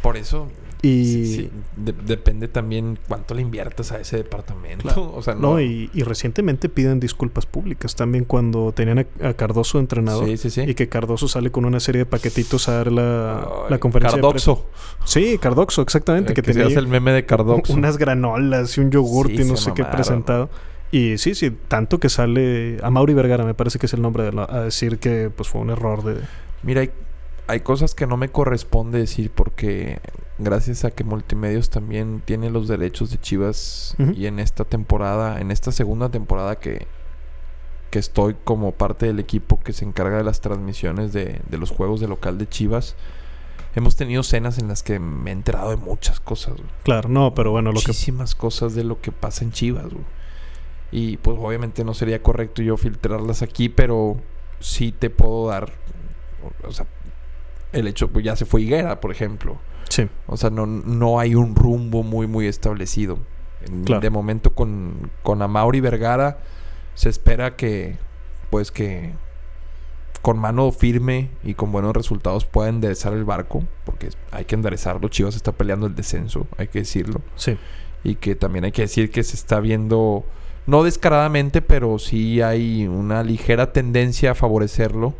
Por 0.02 0.16
eso 0.16 0.48
y 0.84 1.52
depende 1.76 2.48
también 2.48 2.98
cuánto 3.08 3.36
le 3.36 3.44
inviertas 3.44 3.92
a 3.92 4.00
ese 4.00 4.18
departamento. 4.18 5.12
O 5.12 5.22
sea, 5.22 5.36
no, 5.36 5.60
y, 5.60 5.88
recientemente 6.04 6.70
piden 6.70 7.00
disculpas 7.00 7.46
públicas 7.46 7.96
también 7.96 8.26
cuando 8.26 8.72
tenían 8.72 9.06
a, 9.22 9.34
Cardoso 9.34 9.80
entrenador. 9.80 10.28
y 10.30 10.74
que 10.74 10.90
Cardoso 10.90 11.28
sale 11.28 11.52
con 11.52 11.66
una 11.66 11.80
serie 11.80 12.00
de 12.00 12.06
paquetitos 12.06 12.68
a 12.70 12.74
dar 12.74 12.92
la, 12.92 13.48
la 13.70 13.78
conferencia. 13.78 14.20
Cardoxo. 14.20 14.66
sí, 15.06 15.38
Cardoxo, 15.38 15.82
exactamente. 15.82 16.34
que, 16.34 16.42
tenía 16.42 16.66
el 16.66 16.88
meme 16.88 17.12
de 17.12 17.26
Cardoxo. 17.26 17.74
Unas 17.74 17.98
granolas 17.98 18.78
y 18.78 18.82
un 18.82 18.90
yogurt 18.90 19.32
y 19.32 19.44
no 19.44 19.58
sé 19.58 19.74
qué 19.74 19.84
presentado. 19.84 20.50
Y 20.92 21.18
sí, 21.18 21.36
sí, 21.36 21.52
tanto 21.68 22.00
que 22.00 22.10
sale 22.10 22.78
a 22.82 22.90
Mauri 22.90 23.14
Vergara, 23.14 23.46
me 23.46 23.54
parece 23.54 23.80
que 23.80 23.86
es 23.86 23.94
el 23.94 24.02
nombre, 24.02 24.30
de 24.30 24.46
a 24.48 24.62
decir 24.62 25.00
que 25.00 25.30
pues 25.30 25.48
fue 25.48 25.62
un 25.62 25.70
error 25.70 26.04
de... 26.04 26.22
Mira, 26.64 26.82
hay, 26.82 26.92
hay 27.48 27.62
cosas 27.62 27.96
que 27.96 28.08
no 28.08 28.18
me 28.18 28.30
corresponde 28.30 29.00
decir 29.00 29.32
porque 29.34 30.00
gracias 30.44 30.86
a 30.86 30.92
que 30.92 31.04
Multimedios 31.04 31.70
también 31.70 32.22
tiene 32.24 32.50
los 32.50 32.68
derechos 32.68 33.12
de 33.12 33.20
Chivas 33.20 33.96
y 34.16 34.26
en 34.26 34.40
esta 34.40 34.66
temporada, 34.66 35.40
en 35.40 35.52
esta 35.52 35.72
segunda 35.72 36.10
temporada 36.10 36.58
que, 36.60 36.88
que 37.90 38.00
estoy 38.00 38.36
como 38.44 38.72
parte 38.72 39.06
del 39.06 39.20
equipo 39.20 39.60
que 39.60 39.74
se 39.74 39.86
encarga 39.86 40.18
de 40.18 40.24
las 40.24 40.42
transmisiones 40.42 41.14
de, 41.14 41.42
de 41.50 41.58
los 41.58 41.72
juegos 41.72 42.00
de 42.00 42.08
local 42.08 42.38
de 42.38 42.48
Chivas, 42.48 42.96
hemos 43.76 43.96
tenido 43.96 44.24
cenas 44.24 44.58
en 44.58 44.68
las 44.68 44.84
que 44.84 45.00
me 45.00 45.32
he 45.32 45.34
enterado 45.34 45.70
de 45.70 45.78
muchas 45.78 46.20
cosas. 46.20 46.56
Claro, 46.84 47.10
no, 47.10 47.34
pero 47.34 47.52
bueno, 47.52 47.72
lo 47.72 47.76
Muchísimas 47.76 48.36
cosas 48.36 48.76
de 48.76 48.84
lo 48.84 49.02
que 49.02 49.12
pasa 49.12 49.44
en 49.44 49.52
Chivas. 49.52 49.86
Y 50.92 51.18
pues 51.18 51.38
obviamente 51.40 51.86
no 51.86 51.94
sería 51.94 52.22
correcto 52.22 52.62
yo 52.62 52.76
filtrarlas 52.76 53.42
aquí, 53.42 53.70
pero 53.70 54.18
sí 54.60 54.92
te 54.92 55.10
puedo 55.10 55.48
dar, 55.48 55.72
o 56.64 56.72
sea, 56.72 56.86
el 57.72 57.88
hecho, 57.88 58.10
pues 58.10 58.26
ya 58.26 58.36
se 58.36 58.46
fue 58.46 58.62
Higuera, 58.62 59.00
por 59.00 59.12
ejemplo. 59.12 59.58
Sí. 59.92 60.08
O 60.26 60.38
sea, 60.38 60.50
no, 60.50 60.66
no 60.66 61.20
hay 61.20 61.36
un 61.36 61.54
rumbo 61.54 62.02
muy, 62.02 62.26
muy 62.26 62.48
establecido. 62.48 63.20
De 63.70 64.10
momento 64.10 64.56
con, 64.56 65.12
con 65.22 65.42
Amauri 65.42 65.82
Vergara 65.82 66.40
se 66.96 67.10
espera 67.10 67.56
que, 67.56 67.98
pues 68.50 68.72
que 68.72 69.12
con 70.22 70.40
mano 70.40 70.72
firme 70.72 71.30
y 71.44 71.56
con 71.56 71.72
buenos 71.72 71.96
resultados 71.96 72.46
pueda 72.46 72.70
enderezar 72.70 73.14
el 73.14 73.26
barco, 73.26 73.64
porque 73.86 74.10
hay 74.32 74.46
que 74.46 74.56
enderezarlo. 74.56 75.10
Chivas 75.10 75.36
está 75.36 75.52
peleando 75.52 75.88
el 75.88 75.96
descenso, 75.96 76.48
hay 76.58 76.70
que 76.70 76.80
decirlo. 76.80 77.22
Sí. 77.36 77.58
Y 78.04 78.16
que 78.16 78.36
también 78.36 78.66
hay 78.66 78.72
que 78.72 78.84
decir 78.84 79.12
que 79.12 79.24
se 79.24 79.36
está 79.36 79.60
viendo, 79.60 80.24
no 80.68 80.84
descaradamente, 80.84 81.62
pero 81.62 82.00
sí 82.00 82.42
hay 82.42 82.88
una 82.88 83.24
ligera 83.24 83.74
tendencia 83.74 84.32
a 84.32 84.36
favorecerlo 84.36 85.14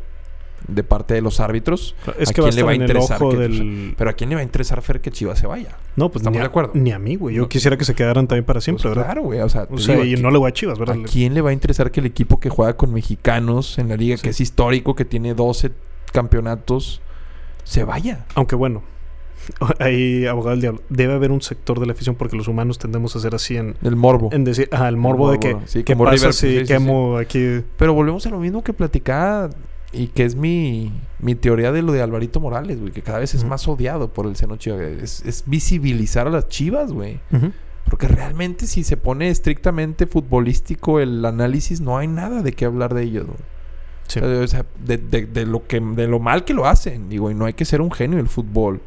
de 0.68 0.84
parte 0.84 1.14
de 1.14 1.22
los 1.22 1.40
árbitros. 1.40 1.96
Es 2.18 2.30
¿A 2.30 2.34
que 2.34 2.42
quién 2.42 2.56
le 2.56 2.64
va 2.64 2.72
a 2.72 2.76
interesar 2.76 3.20
que, 3.20 3.94
Pero 3.98 4.10
¿a 4.10 4.14
quién 4.14 4.30
le 4.30 4.36
va 4.36 4.42
a 4.42 4.44
interesar 4.44 4.82
Fer 4.82 5.02
que 5.02 5.12
Chivas 5.12 5.40
se 5.40 5.48
vaya? 5.48 5.78
No, 5.96 6.10
pues 6.10 6.22
estamos 6.22 6.40
de 6.40 6.46
acuerdo. 6.46 6.72
Ni 6.74 6.92
a 6.92 7.00
mí, 7.00 7.16
güey. 7.16 7.36
Yo 7.36 7.50
quisiera 7.50 7.78
que 7.78 7.86
se 7.86 7.96
quedaran 7.96 8.28
también 8.28 8.46
para 8.46 8.62
siempre, 8.62 8.84
pues 8.84 8.96
¿verdad? 8.96 9.06
Claro, 9.06 9.24
güey. 9.24 9.40
O 9.42 9.50
sea, 9.50 9.68
y 10.06 10.16
no 10.16 10.32
le 10.32 10.38
voy 10.38 10.50
a 10.50 10.54
Chivas, 10.54 10.80
¿verdad? 10.80 10.98
¿A 11.00 11.04
quién 11.04 11.34
le 11.34 11.42
va 11.42 11.52
a 11.52 11.54
interesar 11.54 11.92
que 11.92 12.00
el 12.00 12.06
equipo 12.06 12.40
que 12.40 12.50
juega 12.50 12.76
con 12.78 12.94
mexicanos 12.94 13.78
en 13.78 13.90
la 13.90 13.98
liga, 13.98 14.18
que 14.18 14.30
es 14.30 14.40
histórico, 14.40 14.96
que 14.96 15.06
tiene 15.06 15.34
12 15.34 15.72
campeonatos, 16.12 17.02
se 17.64 17.84
vaya? 17.84 18.26
Aunque 18.36 18.56
bueno, 18.56 18.84
ahí, 19.80 20.26
abogado 20.26 20.52
del 20.52 20.62
diablo, 20.62 20.82
debe 20.90 21.14
haber 21.14 21.32
un 21.32 21.42
sector 21.42 21.80
de 21.80 21.86
la 21.86 21.94
afición 21.94 22.16
porque 22.16 22.36
los 22.36 22.48
humanos 22.48 22.78
tendemos 22.78 23.16
a 23.16 23.20
ser 23.20 23.36
así 23.36 23.58
en... 23.58 23.76
El 23.82 23.96
morbo. 23.96 24.30
En 24.32 24.44
decir, 24.44 24.70
ah, 24.72 24.88
el 24.88 24.98
morbo, 24.98 25.32
de 25.32 25.40
que... 25.40 25.58
Sí, 25.66 25.84
¿Qué 25.84 25.96
pasa 25.96 26.32
si 26.32 26.64
quemo 26.64 27.18
aquí? 27.18 27.62
Pero 27.78 27.94
volvemos 27.94 28.26
a 28.26 28.30
lo 28.30 28.40
mismo 28.40 28.64
que 28.64 28.74
platicaba 28.74 29.50
y 29.94 30.08
que 30.08 30.24
es 30.24 30.36
mi, 30.36 30.92
mi 31.20 31.36
teoría 31.36 31.72
de 31.72 31.82
lo 31.82 31.92
de 31.92 32.02
Alvarito 32.02 32.40
Morales, 32.40 32.80
güey, 32.80 32.94
que 32.94 33.02
cada 33.02 33.20
vez 33.20 33.34
es 33.34 33.44
más 33.44 33.68
odiado 33.68 34.14
por 34.14 34.26
el 34.26 34.36
seno 34.36 34.56
chivas. 34.56 34.80
Es, 34.80 35.26
es 35.26 35.44
visibilizar 35.46 36.28
a 36.28 36.30
las 36.30 36.48
chivas, 36.48 36.94
güey. 36.94 37.20
Porque 37.86 38.08
realmente 38.08 38.68
si 38.68 38.84
se 38.84 38.96
pone 38.96 39.30
estrictamente 39.30 40.08
futbolístico 40.08 41.00
el 41.00 41.26
análisis, 41.26 41.82
no 41.82 41.98
hay 41.98 42.08
nada 42.08 42.42
de 42.42 42.54
qué 42.54 42.66
hablar 42.66 42.94
de 42.94 43.04
ellos, 43.04 43.26
O 43.28 44.48
sea, 44.48 44.66
de, 44.80 44.98
de, 44.98 45.46
lo 45.46 45.68
que, 45.68 45.82
de 45.82 46.08
lo 46.08 46.20
mal 46.20 46.46
que 46.46 46.54
lo 46.54 46.68
hacen. 46.68 47.10
Digo, 47.10 47.30
y 47.30 47.34
no 47.34 47.46
hay 47.46 47.54
que 47.54 47.66
ser 47.66 47.82
un 47.82 47.92
genio 47.92 48.20
el 48.20 48.30
fútbol. 48.30 48.82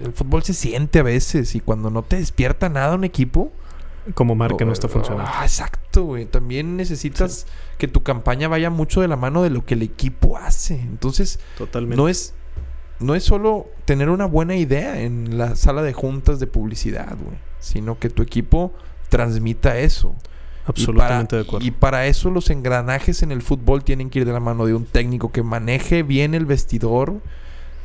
El 0.00 0.12
fútbol 0.12 0.42
se 0.44 0.54
siente 0.54 1.00
a 1.00 1.02
veces 1.02 1.54
y 1.54 1.60
cuando 1.60 1.90
no 1.90 2.02
te 2.02 2.16
despierta 2.16 2.70
nada 2.70 2.94
un 2.94 3.04
equipo, 3.04 3.52
como 4.14 4.34
marca 4.34 4.64
no 4.64 4.72
está 4.72 4.88
funcionando. 4.88 5.30
Ah, 5.32 5.44
exacto, 5.44 6.04
güey. 6.04 6.26
También 6.26 6.76
necesitas 6.76 7.46
que 7.78 7.88
tu 7.88 8.02
campaña 8.02 8.48
vaya 8.48 8.70
mucho 8.70 9.00
de 9.00 9.08
la 9.08 9.16
mano 9.16 9.42
de 9.42 9.50
lo 9.50 9.64
que 9.64 9.74
el 9.74 9.82
equipo 9.82 10.36
hace. 10.36 10.74
Entonces, 10.80 11.40
Totalmente. 11.56 11.96
no 11.96 12.08
es 12.08 12.34
no 12.98 13.14
es 13.14 13.24
solo 13.24 13.66
tener 13.84 14.08
una 14.08 14.26
buena 14.26 14.56
idea 14.56 15.02
en 15.02 15.36
la 15.36 15.54
sala 15.54 15.82
de 15.82 15.92
juntas 15.92 16.40
de 16.40 16.46
publicidad, 16.46 17.16
güey, 17.18 17.36
sino 17.58 17.98
que 17.98 18.08
tu 18.08 18.22
equipo 18.22 18.72
transmita 19.08 19.78
eso. 19.78 20.14
Absolutamente 20.66 21.36
de 21.36 21.42
acuerdo. 21.42 21.64
Y 21.64 21.70
para 21.70 22.06
eso 22.06 22.30
los 22.30 22.50
engranajes 22.50 23.22
en 23.22 23.30
el 23.30 23.42
fútbol 23.42 23.84
tienen 23.84 24.10
que 24.10 24.20
ir 24.20 24.24
de 24.24 24.32
la 24.32 24.40
mano 24.40 24.66
de 24.66 24.74
un 24.74 24.84
técnico 24.84 25.30
que 25.30 25.42
maneje 25.42 26.02
bien 26.02 26.34
el 26.34 26.46
vestidor, 26.46 27.20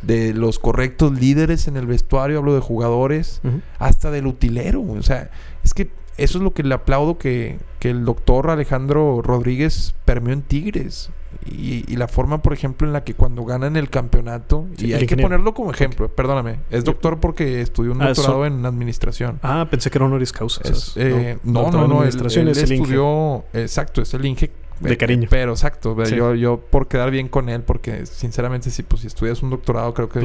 de 0.01 0.33
los 0.33 0.57
correctos 0.57 1.11
líderes 1.11 1.67
en 1.67 1.77
el 1.77 1.85
vestuario, 1.85 2.39
hablo 2.39 2.55
de 2.55 2.61
jugadores, 2.61 3.41
hasta 3.77 4.09
del 4.09 4.25
utilero. 4.25 4.81
O 4.81 5.03
sea, 5.03 5.29
es 5.63 5.75
que 5.75 5.91
eso 6.23 6.37
es 6.37 6.43
lo 6.43 6.51
que 6.51 6.63
le 6.63 6.73
aplaudo 6.75 7.17
que, 7.17 7.57
el 7.81 8.05
doctor 8.05 8.49
Alejandro 8.49 9.21
Rodríguez 9.23 9.95
permeó 10.05 10.33
en 10.33 10.43
Tigres. 10.43 11.09
Y, 11.45 11.95
la 11.95 12.07
forma, 12.07 12.41
por 12.41 12.53
ejemplo, 12.53 12.85
en 12.85 12.93
la 12.93 13.03
que 13.03 13.13
cuando 13.15 13.43
ganan 13.45 13.75
el 13.75 13.89
campeonato, 13.89 14.67
y 14.77 14.93
hay 14.93 15.07
que 15.07 15.17
ponerlo 15.17 15.53
como 15.53 15.71
ejemplo, 15.71 16.09
perdóname, 16.09 16.59
es 16.69 16.83
doctor 16.83 17.19
porque 17.19 17.61
estudió 17.61 17.93
un 17.93 18.01
ah, 18.01 18.09
doctorado 18.09 18.45
en 18.45 18.65
administración. 18.65 19.39
Ah, 19.41 19.67
pensé 19.69 19.89
que 19.89 19.97
era 19.97 20.05
honoris 20.05 20.31
causa. 20.31 20.61
Eh, 20.95 21.37
no, 21.43 21.71
no, 21.71 21.87
no, 21.87 22.03
él, 22.03 22.09
estudió, 22.09 23.45
exacto, 23.53 24.01
es 24.01 24.13
el 24.13 24.25
Inge 24.25 24.51
de 24.81 24.97
cariño. 24.97 25.27
Pero 25.31 25.51
exacto, 25.53 26.01
yo, 26.03 26.35
yo 26.35 26.59
por 26.59 26.87
quedar 26.87 27.09
bien 27.09 27.29
con 27.29 27.49
él, 27.49 27.63
porque 27.63 28.05
sinceramente 28.05 28.69
si, 28.69 28.83
pues, 28.83 29.01
si 29.01 29.07
estudias 29.07 29.41
un 29.41 29.49
doctorado, 29.49 29.93
creo 29.93 30.09
que 30.09 30.19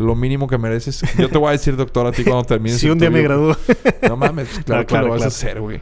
lo 0.00 0.14
mínimo 0.14 0.48
que 0.48 0.58
mereces. 0.58 1.02
Yo 1.18 1.28
te 1.28 1.38
voy 1.38 1.48
a 1.48 1.52
decir, 1.52 1.76
doctor, 1.76 2.06
a 2.06 2.12
ti 2.12 2.24
cuando 2.24 2.44
termines. 2.44 2.78
si 2.78 2.88
un 2.88 2.98
día 2.98 3.10
me 3.10 3.22
gradúo. 3.22 3.56
no 4.08 4.16
mames, 4.16 4.48
claro, 4.64 4.86
que 4.86 4.98
lo 4.98 5.08
vas 5.08 5.22
a 5.22 5.26
hacer, 5.26 5.60
güey. 5.60 5.80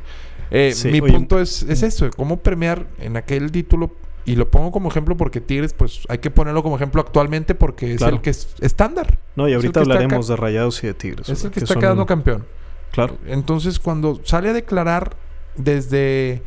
Eh, 0.50 0.74
mi 0.84 1.00
punto 1.00 1.40
es, 1.40 1.62
es 1.62 1.82
eso, 1.82 2.08
cómo 2.16 2.38
premiar 2.38 2.86
en 2.98 3.16
aquel 3.16 3.50
título. 3.50 3.92
Y 4.24 4.36
lo 4.36 4.50
pongo 4.50 4.70
como 4.72 4.90
ejemplo 4.90 5.16
porque 5.16 5.40
Tigres, 5.40 5.72
pues 5.72 6.02
hay 6.08 6.18
que 6.18 6.30
ponerlo 6.30 6.62
como 6.62 6.76
ejemplo 6.76 7.00
actualmente 7.00 7.54
porque 7.54 7.94
es 7.94 8.02
el 8.02 8.20
que 8.20 8.30
es 8.30 8.54
estándar. 8.60 9.18
No, 9.36 9.48
y 9.48 9.54
ahorita 9.54 9.80
hablaremos 9.80 10.28
de 10.28 10.36
Rayados 10.36 10.84
y 10.84 10.88
de 10.88 10.94
Tigres. 10.94 11.30
Es 11.30 11.44
el 11.44 11.50
que, 11.50 11.60
está 11.60 11.76
quedando 11.76 12.04
campeón. 12.04 12.44
Claro. 12.90 13.16
Entonces, 13.26 13.78
cuando 13.78 14.20
sale 14.24 14.50
a 14.50 14.52
declarar 14.52 15.16
desde 15.56 16.42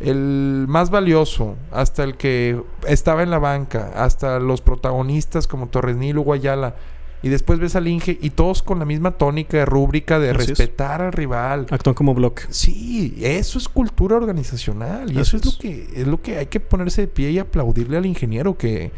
el 0.00 0.66
más 0.68 0.90
valioso, 0.90 1.56
hasta 1.72 2.04
el 2.04 2.16
que 2.16 2.60
estaba 2.86 3.22
en 3.22 3.30
la 3.30 3.38
banca, 3.38 3.92
hasta 3.96 4.38
los 4.40 4.60
protagonistas 4.60 5.46
como 5.46 5.68
Torres 5.68 5.96
Nilo, 5.96 6.22
Guayala, 6.22 6.74
Y 7.22 7.28
después 7.30 7.58
ves 7.58 7.74
al 7.74 7.88
Inge 7.88 8.18
y 8.20 8.30
todos 8.30 8.62
con 8.62 8.78
la 8.78 8.84
misma 8.84 9.12
tónica 9.12 9.56
de 9.56 9.64
rúbrica 9.64 10.18
de 10.20 10.30
Así 10.30 10.42
es. 10.42 10.48
respetar 10.50 11.00
al 11.00 11.12
rival. 11.12 11.66
Actúan 11.70 11.94
como 11.94 12.14
bloque. 12.14 12.42
Sí, 12.50 13.16
eso 13.20 13.58
es 13.58 13.68
cultura 13.68 14.16
organizacional. 14.16 15.10
Y 15.10 15.18
Así 15.18 15.36
eso 15.36 15.36
es, 15.38 15.42
es. 15.46 15.52
lo 15.54 15.58
que 15.58 15.88
es 15.94 16.06
lo 16.06 16.20
que 16.20 16.38
hay 16.38 16.46
que 16.46 16.60
ponerse 16.60 17.00
de 17.02 17.08
pie 17.08 17.30
y 17.30 17.38
aplaudirle 17.38 17.96
al 17.96 18.04
ingeniero 18.06 18.56
que, 18.58 18.92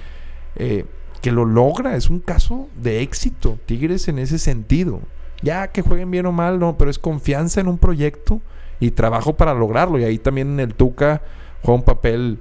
eh, 0.57 0.85
que 1.23 1.31
lo 1.31 1.45
logra. 1.45 1.97
Es 1.97 2.11
un 2.11 2.19
caso 2.19 2.69
de 2.77 3.01
éxito. 3.03 3.59
Tigres 3.67 4.09
en 4.09 4.19
ese 4.19 4.39
sentido. 4.39 5.01
Ya 5.41 5.69
que 5.69 5.83
jueguen 5.83 6.11
bien 6.11 6.27
o 6.27 6.33
mal, 6.33 6.59
no, 6.59 6.77
pero 6.77 6.91
es 6.91 6.99
confianza 6.99 7.61
en 7.61 7.69
un 7.69 7.79
proyecto 7.79 8.43
y 8.81 8.91
trabajo 8.93 9.37
para 9.37 9.55
lograrlo. 9.55 9.99
Y 9.99 10.05
ahí 10.05 10.19
también 10.19 10.59
el 10.61 10.75
Tuca 10.75 11.23
juega 11.63 11.79
un 11.79 11.85
papel 11.85 12.39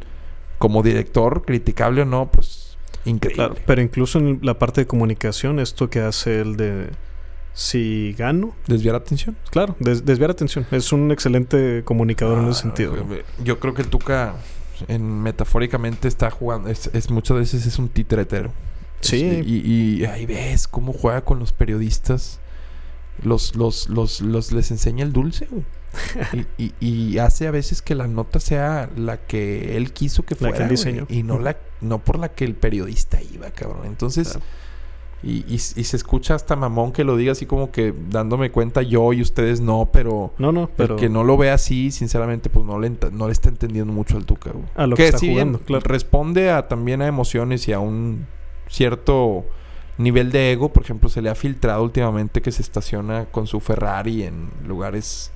como 0.58 0.84
director, 0.84 1.44
criticable 1.46 2.02
o 2.02 2.06
no, 2.06 2.30
pues 2.32 2.78
increíble. 3.06 3.46
Claro, 3.46 3.56
pero 3.66 3.82
incluso 3.82 4.20
en 4.20 4.40
la 4.44 4.58
parte 4.60 4.82
de 4.82 4.88
comunicación, 4.88 5.60
esto 5.60 5.90
que 5.90 6.00
hace 6.02 6.42
el 6.42 6.58
de 6.58 6.90
si 7.54 8.14
gano, 8.18 8.54
Desviar 8.68 8.96
atención. 8.96 9.36
claro, 9.50 9.76
des- 9.80 10.06
desviar 10.06 10.30
atención. 10.30 10.66
Es 10.72 10.92
un 10.94 11.12
excelente 11.12 11.82
comunicador 11.84 12.38
en 12.40 12.50
ese 12.50 12.60
Ah, 12.60 12.62
sentido. 12.62 12.96
Yo 13.44 13.60
creo 13.60 13.74
que 13.74 13.82
el 13.82 13.88
Tuca 13.88 14.36
en, 14.88 15.24
metafóricamente 15.24 16.08
está 16.08 16.30
jugando, 16.30 16.70
es, 16.70 16.90
es- 16.94 17.10
muchas 17.10 17.38
veces 17.38 17.66
es 17.66 17.80
un 17.80 17.90
titretero. 17.90 18.52
Sí. 19.00 19.24
Es- 19.26 19.48
y, 19.48 20.02
y 20.02 20.06
ahí 20.06 20.26
ves 20.28 20.68
cómo 20.68 20.94
juega 20.94 21.22
con 21.22 21.40
los 21.40 21.52
periodistas. 21.54 22.40
Los, 23.24 23.56
los, 23.56 23.90
los, 23.90 24.22
los 24.22 24.52
les 24.52 24.70
enseña 24.70 25.04
el 25.04 25.12
dulce, 25.12 25.48
güey. 25.50 25.64
Y, 26.58 26.64
y- 26.66 26.74
y 26.80 27.18
hace 27.20 27.48
a 27.48 27.52
veces 27.52 27.82
que 27.82 27.96
la 27.96 28.08
nota 28.08 28.40
sea 28.40 28.90
la 28.96 29.18
que 29.18 29.78
él 29.78 29.92
quiso 29.94 30.24
que 30.24 30.36
La 30.36 30.40
fuera. 30.40 30.54
que 30.56 30.64
él 30.64 30.68
güey, 30.70 30.78
diseñó. 30.78 31.06
Y 31.10 31.24
no 31.24 31.40
la, 31.40 31.58
no 31.82 32.00
por 32.00 32.20
la 32.20 32.30
que 32.30 32.46
el 32.46 32.56
periodista 32.56 33.20
iba, 33.34 33.50
cabrón. 33.52 33.86
Entonces, 33.86 34.30
Claro. 34.30 34.46
y, 35.24 35.38
y- 35.48 35.54
y 35.56 35.84
se 35.84 35.96
escucha 35.98 36.36
hasta 36.36 36.56
mamón 36.56 36.92
que 36.92 37.04
lo 37.04 37.18
diga 37.18 37.32
así 37.32 37.46
como 37.48 37.72
que 37.72 37.94
dándome 38.10 38.52
cuenta 38.52 38.82
yo 38.84 39.14
y 39.14 39.22
ustedes 39.22 39.62
no, 39.62 39.90
pero 39.92 40.34
No, 40.38 40.52
no, 40.52 40.70
pero 40.76 40.94
el 40.96 41.00
que 41.00 41.10
no 41.10 41.24
lo 41.24 41.38
ve 41.38 41.50
así, 41.50 41.90
sinceramente, 41.92 42.50
pues 42.50 42.66
no 42.66 42.80
le, 42.80 42.92
no 43.12 43.26
le 43.28 43.32
está 43.34 43.50
entendiendo 43.50 43.92
mucho 43.92 44.16
al 44.18 44.26
Tuca. 44.26 44.52
güey. 44.52 44.66
A 44.76 44.86
lo 44.88 44.96
que 44.96 45.08
está 45.08 45.20
jugando, 45.20 45.60
claro. 45.60 45.84
responde 45.88 46.52
a, 46.52 46.68
también 46.68 47.02
a 47.02 47.08
emociones 47.08 47.68
y 47.68 47.74
a 47.74 47.80
un 47.80 48.28
cierto 48.70 49.46
nivel 49.98 50.32
de 50.32 50.52
ego. 50.52 50.72
Por 50.72 50.84
ejemplo, 50.84 51.10
se 51.10 51.22
le 51.24 51.30
ha 51.30 51.36
filtrado 51.36 51.84
últimamente 51.84 52.42
que 52.42 52.52
se 52.52 52.62
estaciona 52.62 53.26
con 53.26 53.48
su 53.48 53.60
Ferrari 53.60 54.24
en 54.24 54.50
lugares 54.68 55.32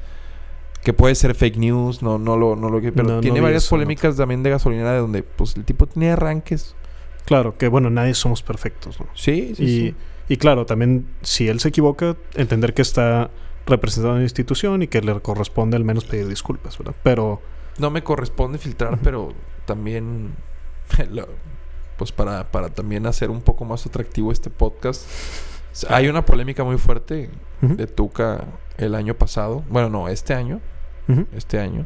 que 0.83 0.93
puede 0.93 1.15
ser 1.15 1.35
fake 1.35 1.57
news, 1.57 2.01
no, 2.01 2.17
no 2.17 2.37
lo, 2.37 2.55
no 2.55 2.69
lo 2.69 2.81
pero 2.81 3.03
No, 3.03 3.15
no 3.15 3.21
tiene 3.21 3.41
varias 3.41 3.63
eso, 3.63 3.71
polémicas 3.71 4.17
también 4.17 4.43
de 4.43 4.49
gasolinera 4.49 4.93
de 4.93 4.99
donde 4.99 5.23
pues 5.23 5.55
el 5.55 5.63
tipo 5.63 5.85
tenía 5.87 6.13
arranques. 6.13 6.75
claro 7.25 7.57
que 7.57 7.67
bueno, 7.67 7.89
nadie 7.89 8.13
somos 8.13 8.41
perfectos, 8.41 8.99
¿no? 8.99 9.07
Sí, 9.13 9.53
sí, 9.55 9.63
y, 9.63 9.67
sí. 9.67 9.95
y 10.29 10.37
claro, 10.37 10.65
también 10.65 11.07
si 11.21 11.47
él 11.47 11.59
se 11.59 11.69
equivoca, 11.69 12.15
entender 12.35 12.73
que 12.73 12.81
está 12.81 13.29
representando 13.67 14.15
una 14.15 14.23
institución 14.23 14.81
y 14.81 14.87
que 14.87 15.01
le 15.01 15.19
corresponde 15.21 15.77
al 15.77 15.83
menos 15.83 16.05
pedir 16.05 16.27
disculpas, 16.27 16.77
¿verdad? 16.77 16.95
Pero 17.03 17.41
No 17.77 17.91
me 17.91 18.03
corresponde 18.03 18.57
filtrar, 18.57 18.97
pero 19.03 19.33
también, 19.65 20.35
pues 21.97 22.11
para, 22.11 22.49
para 22.51 22.69
también 22.69 23.05
hacer 23.05 23.29
un 23.29 23.41
poco 23.41 23.65
más 23.65 23.85
atractivo 23.85 24.31
este 24.31 24.49
podcast, 24.49 25.05
hay 25.89 26.07
una 26.07 26.25
polémica 26.25 26.63
muy 26.63 26.77
fuerte 26.77 27.29
de 27.61 27.87
Tuca 27.87 28.45
el 28.81 28.95
año 28.95 29.15
pasado, 29.15 29.63
bueno, 29.69 29.89
no, 29.89 30.07
este 30.07 30.33
año, 30.33 30.59
este 31.35 31.59
año, 31.59 31.85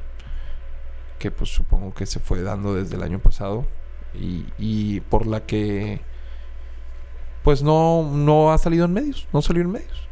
que 1.20 1.32
pues 1.32 1.50
supongo 1.50 1.93
que 1.93 2.06
se 2.06 2.20
fue 2.20 2.41
dando 2.41 2.76
desde 2.76 2.96
el 2.96 3.04
año 3.04 3.20
pasado 3.20 3.66
y, 4.14 4.46
y 4.58 5.00
por 5.02 5.26
la 5.26 5.46
que 5.46 6.02
pues 7.43 7.64
no, 7.64 8.10
no 8.12 8.52
ha 8.52 8.58
salido 8.58 8.86
en 8.86 8.93
medios, 8.93 9.28
no 9.32 9.41
salió 9.41 9.62
en 9.62 9.72
medios. 9.72 10.08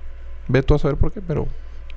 Ve 0.47 0.61
tú 0.61 0.75
a 0.75 0.79
saber 0.79 0.97
por 0.97 1.11
qué, 1.11 1.21
pero 1.21 1.47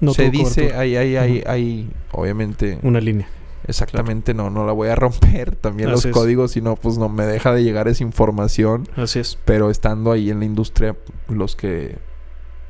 no 0.01 0.15
se 0.15 0.31
dice, 0.31 0.75
hay, 0.75 0.97
hay, 0.97 1.43
hay, 1.47 1.91
obviamente... 2.13 2.79
una 2.83 3.01
línea. 3.01 3.29
Exactamente, 3.67 4.33
no, 4.33 4.49
no 4.51 4.65
la 4.65 4.73
voy 4.73 4.89
a 4.89 4.95
romper. 4.95 5.57
También 5.61 5.91
los 5.91 6.05
Así 6.05 6.11
códigos, 6.11 6.53
si 6.53 6.61
no, 6.61 6.77
pues 6.77 6.99
no 6.99 7.09
me 7.09 7.27
deja 7.27 7.53
de 7.53 7.65
llegar 7.65 7.89
esa 7.89 8.03
información. 8.03 8.89
Así 8.97 9.19
es. 9.19 9.39
Pero 9.45 9.71
estando 9.71 10.13
ahí 10.13 10.31
en 10.31 10.39
la 10.39 10.45
industria, 10.45 10.97
los 11.29 11.57
que 11.57 11.99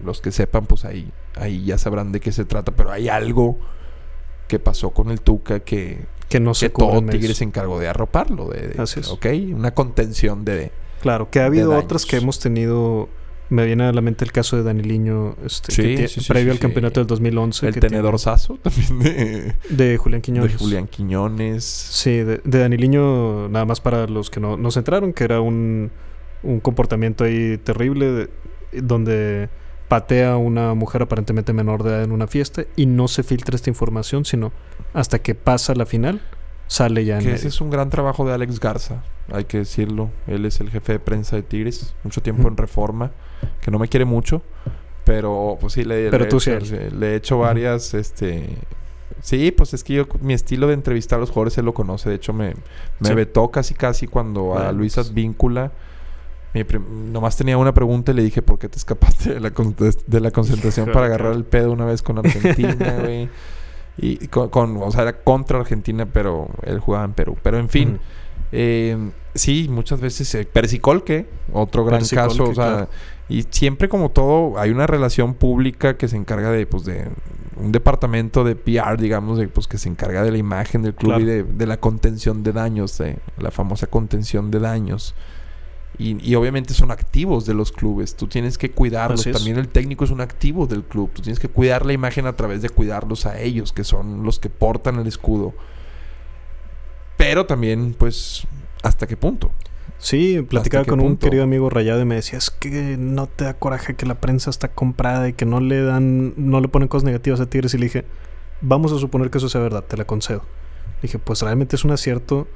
los 0.02 0.20
que 0.20 0.30
sepan, 0.30 0.66
pues 0.66 0.84
ahí, 0.84 1.10
ahí 1.36 1.64
ya 1.64 1.78
sabrán 1.78 2.12
de 2.12 2.20
qué 2.20 2.32
se 2.32 2.44
trata. 2.44 2.72
Pero 2.72 2.90
hay 2.92 3.08
algo 3.08 3.58
que 4.48 4.58
pasó 4.58 4.90
con 4.90 5.10
el 5.10 5.20
Tuca 5.20 5.60
que, 5.60 6.04
Que 6.28 6.40
no 6.40 6.52
que 6.52 6.58
se 6.58 6.70
cubre 6.72 7.00
todo. 7.00 7.10
Tigre 7.10 7.34
se 7.34 7.44
encargó 7.44 7.78
de 7.78 7.88
arroparlo. 7.88 8.48
De, 8.48 8.68
de- 8.68 8.82
Así 8.82 9.00
es. 9.00 9.08
Ok, 9.08 9.26
una 9.54 9.72
contención 9.74 10.44
de. 10.44 10.70
Claro, 11.00 11.30
que 11.30 11.40
ha 11.40 11.46
habido 11.46 11.76
otras 11.76 12.06
que 12.06 12.16
hemos 12.16 12.38
tenido. 12.40 13.08
Me 13.48 13.64
viene 13.64 13.84
a 13.84 13.92
la 13.92 14.00
mente 14.00 14.24
el 14.24 14.32
caso 14.32 14.56
de 14.56 14.64
Daniliño, 14.64 15.36
este, 15.44 15.70
Sí, 15.70 15.82
que 15.82 15.94
tie- 15.96 16.08
sí, 16.08 16.20
sí, 16.20 16.26
previo 16.32 16.50
al 16.50 16.58
campeonato 16.58 16.98
del 16.98 17.06
2011. 17.06 17.68
el 17.68 17.74
que 17.74 17.80
tenedor 17.80 18.18
sazo 18.18 18.58
también 18.62 18.98
de, 18.98 19.54
De 19.70 19.96
Julián 19.98 20.20
Quiñones. 20.20 20.50
de 20.52 20.58
Julián 20.58 20.88
Quiñones. 20.88 21.62
Sí, 21.64 22.10
de, 22.10 22.40
de 22.42 22.58
Daniliño, 22.58 23.48
nada 23.48 23.64
más 23.64 23.80
para 23.80 24.08
los 24.08 24.30
que 24.30 24.40
no, 24.40 24.56
no 24.56 24.72
se 24.72 24.80
enteraron, 24.80 25.12
que 25.12 25.22
era 25.22 25.40
un, 25.40 25.92
un 26.42 26.58
comportamiento 26.58 27.22
ahí 27.22 27.56
terrible, 27.58 28.06
de- 28.10 28.28
donde 28.82 29.48
patea 29.88 30.32
a 30.32 30.36
una 30.36 30.74
mujer 30.74 31.02
aparentemente 31.02 31.52
menor 31.52 31.82
de 31.82 31.90
edad 31.90 32.02
en 32.02 32.12
una 32.12 32.26
fiesta 32.26 32.64
y 32.76 32.86
no 32.86 33.08
se 33.08 33.22
filtra 33.22 33.54
esta 33.56 33.70
información, 33.70 34.24
sino 34.24 34.52
hasta 34.94 35.20
que 35.20 35.34
pasa 35.34 35.74
la 35.74 35.86
final, 35.86 36.20
sale 36.66 37.04
ya 37.04 37.18
en 37.18 37.24
Que 37.24 37.32
ese 37.34 37.48
es 37.48 37.60
un 37.60 37.70
gran 37.70 37.90
trabajo 37.90 38.26
de 38.26 38.32
Alex 38.34 38.58
Garza, 38.58 39.02
hay 39.32 39.44
que 39.44 39.58
decirlo. 39.58 40.10
Él 40.26 40.44
es 40.44 40.60
el 40.60 40.70
jefe 40.70 40.94
de 40.94 40.98
prensa 40.98 41.36
de 41.36 41.42
Tigres, 41.42 41.94
mucho 42.02 42.20
tiempo 42.20 42.48
en 42.48 42.56
Reforma, 42.56 43.12
que 43.60 43.70
no 43.70 43.78
me 43.78 43.88
quiere 43.88 44.04
mucho, 44.04 44.42
pero 45.04 45.56
pues 45.60 45.74
sí 45.74 45.84
le, 45.84 46.10
Pero 46.10 46.24
le 46.24 46.30
tú 46.30 46.38
he 46.38 46.40
sí 46.40 46.50
hecho, 46.50 46.74
a 46.76 46.94
le 46.94 47.12
he 47.12 47.14
hecho 47.16 47.38
varias, 47.38 47.94
este... 47.94 48.48
Sí, 49.22 49.50
pues 49.50 49.72
es 49.72 49.82
que 49.82 49.94
yo, 49.94 50.06
mi 50.20 50.34
estilo 50.34 50.66
de 50.66 50.74
entrevistar 50.74 51.18
a 51.18 51.20
los 51.20 51.30
jugadores, 51.30 51.56
él 51.58 51.64
lo 51.64 51.74
conoce. 51.74 52.10
De 52.10 52.16
hecho, 52.16 52.32
me, 52.32 52.54
me 53.00 53.08
Sí. 53.08 53.14
vetó 53.14 53.50
casi 53.50 53.74
casi 53.74 54.06
cuando 54.06 54.58
a 54.58 54.72
Luis 54.72 54.96
pues. 54.96 55.08
Advíncula... 55.08 55.72
mi 56.64 57.10
nomás 57.12 57.36
tenía 57.36 57.58
una 57.58 57.74
pregunta 57.74 58.12
y 58.12 58.14
le 58.14 58.22
dije, 58.22 58.42
¿por 58.42 58.58
qué 58.58 58.68
te 58.68 58.76
escapaste 58.78 59.34
de 59.34 59.40
la, 59.40 59.50
con- 59.52 59.74
de 60.06 60.20
la 60.20 60.30
concentración 60.30 60.90
para 60.92 61.06
agarrar 61.06 61.32
el 61.34 61.44
pedo 61.44 61.72
una 61.72 61.84
vez 61.84 62.02
con 62.02 62.18
Argentina, 62.18 62.94
güey? 63.00 63.28
Y 63.98 64.28
con, 64.28 64.48
con- 64.50 64.76
o 64.82 64.90
sea, 64.90 65.02
era 65.02 65.18
contra 65.22 65.58
Argentina, 65.58 66.06
pero 66.06 66.48
él 66.62 66.80
jugaba 66.80 67.04
en 67.04 67.12
Perú. 67.12 67.36
Pero 67.42 67.58
en 67.58 67.68
fin, 67.68 67.98
eh, 68.52 68.96
sí, 69.34 69.68
muchas 69.70 70.00
veces. 70.00 70.34
Eh, 70.34 70.46
Persicolque, 70.50 71.26
otro 71.52 71.84
gran 71.84 72.00
Persicolque, 72.00 72.28
caso. 72.30 72.44
O 72.50 72.54
sea, 72.54 72.64
claro. 72.72 72.88
y 73.28 73.44
siempre, 73.50 73.88
como 73.88 74.10
todo, 74.10 74.58
hay 74.58 74.70
una 74.70 74.86
relación 74.86 75.34
pública 75.34 75.96
que 75.96 76.08
se 76.08 76.16
encarga 76.16 76.50
de, 76.50 76.66
pues, 76.66 76.84
de 76.84 77.06
un 77.56 77.72
departamento 77.72 78.44
de 78.44 78.54
PR, 78.54 78.98
digamos, 79.00 79.38
de, 79.38 79.48
pues, 79.48 79.66
que 79.66 79.78
se 79.78 79.88
encarga 79.88 80.22
de 80.22 80.30
la 80.30 80.36
imagen 80.38 80.82
del 80.82 80.94
club 80.94 81.12
Claro. 81.14 81.22
y 81.22 81.26
de, 81.26 81.42
de 81.44 81.66
la 81.66 81.78
contención 81.78 82.42
de 82.42 82.52
daños, 82.52 82.98
de 82.98 83.16
la 83.38 83.50
famosa 83.50 83.86
contención 83.86 84.50
de 84.50 84.60
daños. 84.60 85.14
Y, 85.98 86.22
y 86.22 86.34
obviamente 86.34 86.74
son 86.74 86.90
activos 86.90 87.46
de 87.46 87.54
los 87.54 87.72
clubes. 87.72 88.16
Tú 88.16 88.26
tienes 88.26 88.58
que 88.58 88.70
cuidarlos. 88.70 89.24
También 89.24 89.56
el 89.56 89.68
técnico 89.68 90.04
es 90.04 90.10
un 90.10 90.20
activo 90.20 90.66
del 90.66 90.82
club. 90.82 91.10
Tú 91.12 91.22
tienes 91.22 91.38
que 91.38 91.48
cuidar 91.48 91.86
la 91.86 91.92
imagen 91.92 92.26
a 92.26 92.34
través 92.34 92.60
de 92.62 92.68
cuidarlos 92.68 93.24
a 93.24 93.40
ellos, 93.40 93.72
que 93.72 93.84
son 93.84 94.22
los 94.22 94.38
que 94.38 94.50
portan 94.50 94.96
el 94.96 95.06
escudo. 95.06 95.54
Pero 97.16 97.46
también, 97.46 97.94
pues, 97.98 98.46
¿hasta 98.82 99.06
qué 99.06 99.16
punto? 99.16 99.50
Sí, 99.98 100.42
platicaba 100.42 100.84
con 100.84 101.00
un 101.00 101.16
querido 101.16 101.42
amigo 101.42 101.70
rayado 101.70 102.02
y 102.02 102.04
me 102.04 102.16
decía, 102.16 102.38
es 102.38 102.50
que 102.50 102.96
no 102.98 103.26
te 103.26 103.44
da 103.44 103.54
coraje 103.54 103.94
que 103.96 104.04
la 104.04 104.16
prensa 104.16 104.50
está 104.50 104.68
comprada 104.68 105.28
y 105.28 105.32
que 105.32 105.46
no 105.46 105.60
le 105.60 105.80
dan, 105.80 106.34
no 106.36 106.60
le 106.60 106.68
ponen 106.68 106.88
cosas 106.88 107.04
negativas 107.04 107.40
a 107.40 107.46
Tigres. 107.46 107.72
Y 107.74 107.78
le 107.78 107.86
dije, 107.86 108.04
vamos 108.60 108.92
a 108.92 108.98
suponer 108.98 109.30
que 109.30 109.38
eso 109.38 109.48
sea 109.48 109.60
verdad, 109.60 109.84
te 109.84 109.96
la 109.96 110.04
concedo. 110.04 110.42
Le 110.96 111.02
dije, 111.02 111.18
pues 111.18 111.40
realmente 111.42 111.76
es 111.76 111.84
un 111.84 111.92
acierto 111.92 112.46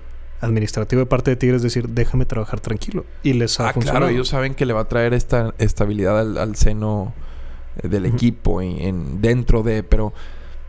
administrativo 0.40 1.00
de 1.00 1.06
parte 1.06 1.30
de 1.30 1.36
Tigres 1.36 1.62
decir, 1.62 1.88
déjame 1.88 2.24
trabajar 2.26 2.60
tranquilo. 2.60 3.04
Y 3.22 3.34
les 3.34 3.60
ha 3.60 3.68
Ah, 3.68 3.72
funcionado. 3.72 4.00
claro, 4.00 4.12
ellos 4.14 4.28
saben 4.28 4.54
que 4.54 4.64
le 4.66 4.72
va 4.72 4.80
a 4.82 4.88
traer 4.88 5.12
esta 5.14 5.54
estabilidad 5.58 6.18
al, 6.18 6.38
al 6.38 6.56
seno 6.56 7.12
del 7.82 8.06
equipo 8.06 8.60
en, 8.62 8.80
en- 8.80 9.20
dentro 9.20 9.62
de, 9.62 9.82
pero 9.82 10.12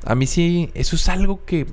a 0.06 0.16
mí 0.16 0.28
sí, 0.28 0.70
eso 0.74 0.96
es 0.96 1.10
algo 1.10 1.44
que 1.46 1.66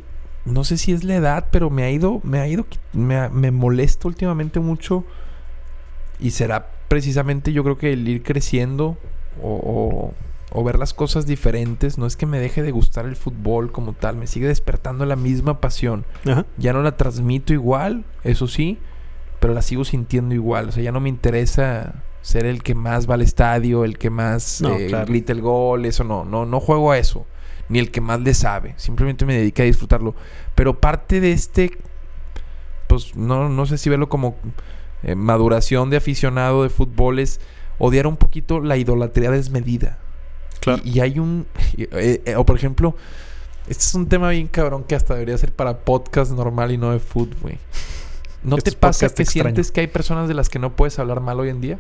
no 0.45 0.65
sé 0.65 0.79
si 0.79 0.93
es 0.93 1.05
la 1.05 1.17
edad, 1.17 1.47
pero 1.51 1.69
me 1.71 1.83
ha 1.85 1.91
ido, 1.91 2.21
me 2.25 2.39
ha 2.41 2.49
ido, 2.49 2.67
me, 2.93 3.17
ha- 3.17 3.29
me 3.29 3.51
molesta 3.51 4.09
últimamente 4.09 4.61
mucho 4.61 5.05
y 6.21 6.31
será 6.31 6.71
precisamente 6.89 7.53
yo 7.53 7.63
creo 7.63 7.77
que 7.79 7.93
el 7.93 8.09
ir 8.09 8.23
creciendo 8.23 8.97
o, 9.43 9.51
o- 9.53 10.15
o 10.59 10.65
ver 10.65 10.77
las 10.77 10.93
cosas 10.93 11.25
diferentes, 11.25 11.99
no 11.99 12.07
es 12.07 12.17
que 12.17 12.27
me 12.27 12.41
deje 12.41 12.65
de 12.65 12.73
gustar 12.73 13.07
el 13.07 13.15
fútbol 13.15 13.71
como 13.71 13.93
tal, 13.93 14.17
me 14.17 14.27
sigue 14.27 14.49
despertando 14.49 15.07
la 15.07 15.15
misma 15.15 15.61
pasión. 15.61 16.05
Ajá. 16.27 16.47
Ya 16.57 16.73
no 16.73 16.83
la 16.83 16.97
transmito 16.97 17.53
igual, 17.53 18.05
eso 18.25 18.49
sí, 18.49 18.77
pero 19.39 19.55
la 19.55 19.63
sigo 19.63 19.85
sintiendo 19.85 20.35
igual. 20.35 20.71
O 20.71 20.73
sea, 20.73 20.83
ya 20.83 20.91
no 20.91 20.99
me 20.99 21.11
interesa 21.11 22.03
ser 22.23 22.45
el 22.45 22.65
que 22.65 22.75
más 22.75 23.09
va 23.09 23.15
al 23.15 23.23
estadio, 23.23 23.85
el 23.85 23.99
que 23.99 24.11
más 24.11 24.61
No, 24.61 24.75
eh, 24.75 24.89
claro. 24.89 25.07
grita 25.07 25.31
el 25.33 25.43
gol, 25.43 25.87
eso 25.87 26.03
no, 26.03 26.25
no, 26.25 26.45
no 26.45 26.59
juego 26.59 26.91
a 26.91 26.99
eso. 26.99 27.25
Ni 27.69 27.79
el 27.79 27.93
que 27.93 28.01
más 28.01 28.21
le 28.21 28.35
sabe. 28.35 28.75
Simplemente 28.79 29.25
me 29.27 29.39
dedico 29.39 29.63
a 29.63 29.67
disfrutarlo. 29.67 30.17
Pero 30.57 30.81
parte 30.81 31.21
de 31.21 31.31
este, 31.31 31.71
pues 32.89 33.15
no, 33.15 33.49
no 33.49 33.65
sé 33.67 33.79
si 33.79 33.91
verlo 33.91 34.09
como 34.09 34.35
eh, 35.05 35.15
maduración 35.15 35.89
de 35.89 35.99
aficionado 35.99 36.65
de 36.65 36.69
fútbol 36.69 37.21
es 37.21 37.41
odiar 37.79 38.09
un 38.09 38.17
poquito 38.17 38.59
la 38.59 38.77
idolatría 38.77 39.31
desmedida. 39.31 39.99
Claro. 40.61 40.83
Y, 40.85 40.99
y 40.99 41.01
hay 41.01 41.19
un... 41.19 41.47
eh, 41.77 42.23
eh, 42.25 42.37
o 42.37 42.45
por 42.45 42.57
ejemplo, 42.57 42.95
este 43.69 43.83
es 43.85 43.95
un 43.95 44.09
tema 44.09 44.31
bien 44.31 44.49
cabrón 44.49 44.85
que 44.85 44.95
hasta 44.95 45.15
debería 45.15 45.37
ser 45.39 45.53
para 45.53 45.79
podcast 45.81 46.33
normal 46.33 46.73
y 46.73 46.79
no 46.79 46.91
de 46.93 46.99
food, 47.01 47.35
güey. 47.43 47.59
¿No 48.43 48.57
Este 48.57 48.71
te 48.73 48.77
pasa 48.77 49.09
que 49.09 49.23
extraño. 49.23 49.45
sientes 49.47 49.73
que 49.73 49.81
hay 49.81 49.87
personas 49.89 50.29
de 50.29 50.35
las 50.35 50.49
que 50.49 50.59
no 50.59 50.75
puedes 50.77 50.99
hablar 50.99 51.21
mal 51.21 51.39
hoy 51.41 51.49
en 51.49 51.61
día? 51.61 51.79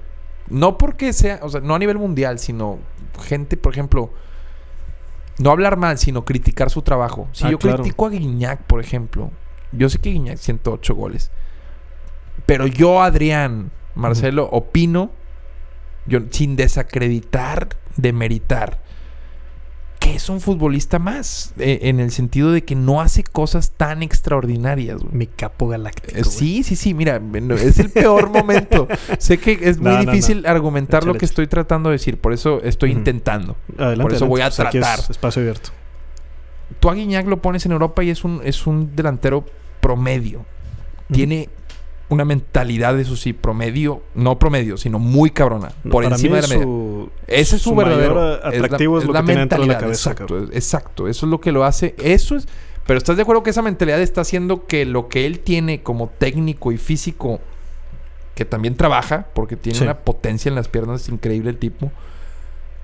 No 0.50 0.76
porque 0.78 1.12
sea, 1.12 1.40
o 1.42 1.48
sea, 1.48 1.60
no 1.60 1.74
a 1.74 1.78
nivel 1.78 1.98
mundial, 1.98 2.38
sino 2.38 2.78
gente, 3.22 3.56
por 3.56 3.72
ejemplo, 3.72 4.10
no 5.38 5.50
hablar 5.50 5.76
mal, 5.76 5.98
sino 5.98 6.24
criticar 6.24 6.68
su 6.70 6.82
trabajo. 6.82 7.28
Si 7.32 7.44
Ah, 7.44 7.50
yo 7.52 7.58
claro. 7.58 7.78
critico 7.82 8.06
a 8.06 8.10
Guiñac, 8.10 8.62
por 8.62 8.80
ejemplo, 8.80 9.30
yo 9.72 9.88
sé 9.88 9.98
que 9.98 10.10
Guiñac 10.10 10.38
108 10.38 10.94
goles, 10.94 11.30
pero 12.46 12.66
yo, 12.66 13.02
Adrián, 13.02 13.70
Marcelo, 13.94 14.48
opino, 14.50 15.10
yo, 16.08 16.20
sin 16.30 16.56
desacreditar, 16.56 17.68
demeritar, 17.96 18.80
que 19.98 20.14
es 20.14 20.28
un 20.28 20.40
futbolista 20.40 20.98
más, 20.98 21.52
eh, 21.58 21.80
en 21.82 21.98
el 22.00 22.10
sentido 22.12 22.52
de 22.52 22.62
que 22.64 22.74
no 22.76 23.00
hace 23.00 23.24
cosas 23.24 23.72
tan 23.72 24.02
extraordinarias. 24.02 24.98
güey. 25.02 25.12
Mi 25.14 25.26
capo 25.26 25.68
galáctico. 25.68 26.16
Eh. 26.16 26.24
Sí, 26.24 26.62
sí, 26.62 26.76
sí, 26.76 26.94
mira, 26.94 27.20
es 27.60 27.78
el 27.78 27.90
peor 27.90 28.30
momento. 28.32 28.86
Sé 29.18 29.38
que 29.38 29.58
es 29.60 29.78
muy 29.78 29.90
No, 29.92 30.02
no, 30.02 30.10
difícil 30.10 30.46
argumentar 30.46 31.04
lo 31.04 31.14
que 31.14 31.24
estoy 31.24 31.46
tratando 31.48 31.90
de 31.90 31.94
decir, 31.94 32.18
por 32.18 32.32
eso 32.32 32.60
estoy 32.62 32.92
intentando. 32.92 33.56
Adelante, 33.76 34.02
por 34.02 34.14
eso 34.14 34.26
voy 34.26 34.40
a 34.40 34.46
adelante. 34.46 34.54
O 34.54 34.56
sea, 34.56 34.68
aquí 34.68 34.78
es 34.78 34.84
tratar. 34.84 35.10
espacio 35.10 35.42
abierto. 35.42 35.70
Tú 36.80 36.90
a 36.90 36.94
Guiñac 36.94 37.26
lo 37.26 37.42
pones 37.42 37.66
en 37.66 37.72
Europa 37.72 38.04
y 38.04 38.10
es 38.10 38.24
un, 38.24 38.40
es 38.44 38.66
un 38.66 38.94
delantero 38.94 39.44
promedio. 39.80 40.44
Tiene 41.10 41.48
una 42.10 42.24
mentalidad, 42.24 42.98
eso 42.98 43.16
sí, 43.16 43.32
promedio, 43.34 44.02
no 44.14 44.38
promedio, 44.38 44.76
sino 44.78 44.98
muy 44.98 45.30
cabrona, 45.30 45.72
No, 45.84 45.90
por 45.90 46.04
encima 46.04 46.36
de 46.36 46.42
la 46.42 46.48
media. 46.48 46.62
su- 46.64 47.10
Ese 47.26 47.56
es 47.56 47.62
su, 47.62 47.70
su 47.70 47.76
verdadero 47.76 48.14
mayor 48.14 48.40
atractivo 48.46 48.98
es 48.98 49.04
lo 49.04 49.12
que 49.12 49.22
tiene 49.22 49.40
dentro 49.40 49.60
de 49.60 49.66
la 49.66 49.78
cabeza, 49.78 50.10
Exacto, 50.12 50.38
exacto, 50.52 51.08
eso 51.08 51.26
es 51.26 51.30
lo 51.30 51.40
que 51.40 51.52
lo 51.52 51.64
hace. 51.64 51.94
Eso 51.98 52.36
es. 52.36 52.48
Pero 52.86 52.96
estás 52.96 53.16
de 53.16 53.22
acuerdo 53.22 53.42
que 53.42 53.50
esa 53.50 53.60
mentalidad 53.60 54.00
está 54.00 54.22
haciendo 54.22 54.64
que 54.66 54.86
lo 54.86 55.08
que 55.08 55.26
él 55.26 55.40
tiene 55.40 55.82
como 55.82 56.08
técnico 56.08 56.72
y 56.72 56.78
físico, 56.78 57.40
que 58.34 58.46
también 58.46 58.74
trabaja, 58.76 59.26
porque 59.34 59.56
tiene 59.56 59.76
Sí. 59.78 59.84
una 59.84 59.98
potencia 59.98 60.48
en 60.48 60.54
las 60.54 60.68
piernas 60.68 61.08
increíble 61.10 61.50
el 61.50 61.58
tipo. 61.58 61.92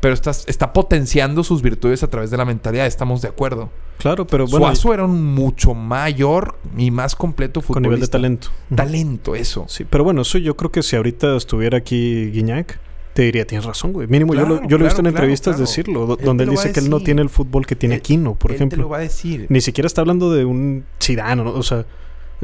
Pero 0.04 0.12
estás, 0.12 0.44
está 0.48 0.74
potenciando 0.74 1.42
sus 1.42 1.62
virtudes 1.62 2.02
a 2.02 2.08
través 2.10 2.30
de 2.30 2.36
la 2.36 2.44
mentalidad, 2.44 2.86
estamos 2.86 3.22
de 3.22 3.28
acuerdo. 3.28 3.70
Claro, 3.96 4.26
pero 4.26 4.46
bueno, 4.46 4.66
Suazo 4.66 4.92
era 4.92 5.04
un 5.06 5.34
mucho 5.34 5.72
mayor 5.72 6.58
y 6.76 6.90
más 6.90 7.16
completo 7.16 7.62
futbolista. 7.62 7.72
con 7.74 7.82
nivel 7.84 8.00
de 8.00 8.08
talento. 8.08 8.48
Talento, 8.74 9.34
eso. 9.34 9.64
Sí, 9.66 9.86
pero 9.88 10.04
bueno, 10.04 10.20
eso 10.20 10.36
yo 10.36 10.58
creo 10.58 10.70
que 10.70 10.82
si 10.82 10.96
ahorita 10.96 11.34
estuviera 11.36 11.78
aquí 11.78 12.30
Guiñac, 12.32 12.78
te 13.14 13.22
diría, 13.22 13.46
tienes 13.46 13.64
razón, 13.64 13.94
güey. 13.94 14.06
Mínimo, 14.06 14.34
yo 14.34 14.40
lo, 14.42 14.46
Claro, 14.58 14.68
yo 14.68 14.76
lo 14.76 14.84
he 14.84 14.88
visto 14.88 15.00
en 15.00 15.04
claro, 15.06 15.16
entrevistas 15.16 15.54
claro. 15.56 15.66
decirlo, 15.66 16.16
Él 16.20 16.24
donde 16.26 16.44
él 16.44 16.50
dice 16.50 16.70
que 16.72 16.80
él 16.80 16.90
no 16.90 17.00
tiene 17.00 17.22
el 17.22 17.30
fútbol 17.30 17.64
que 17.64 17.74
tiene 17.74 17.94
Él- 17.94 18.00
Aquino, 18.00 18.34
por 18.34 18.50
Él 18.50 18.58
te 18.58 18.64
lo 18.64 18.66
ejemplo. 18.68 18.88
va 18.90 18.98
a 18.98 19.00
decir. 19.00 19.46
Ni 19.48 19.62
siquiera 19.62 19.86
está 19.86 20.02
hablando 20.02 20.30
de 20.30 20.44
un 20.44 20.84
Zidane, 21.02 21.42
¿no? 21.44 21.50
o 21.54 21.62
sea, 21.62 21.86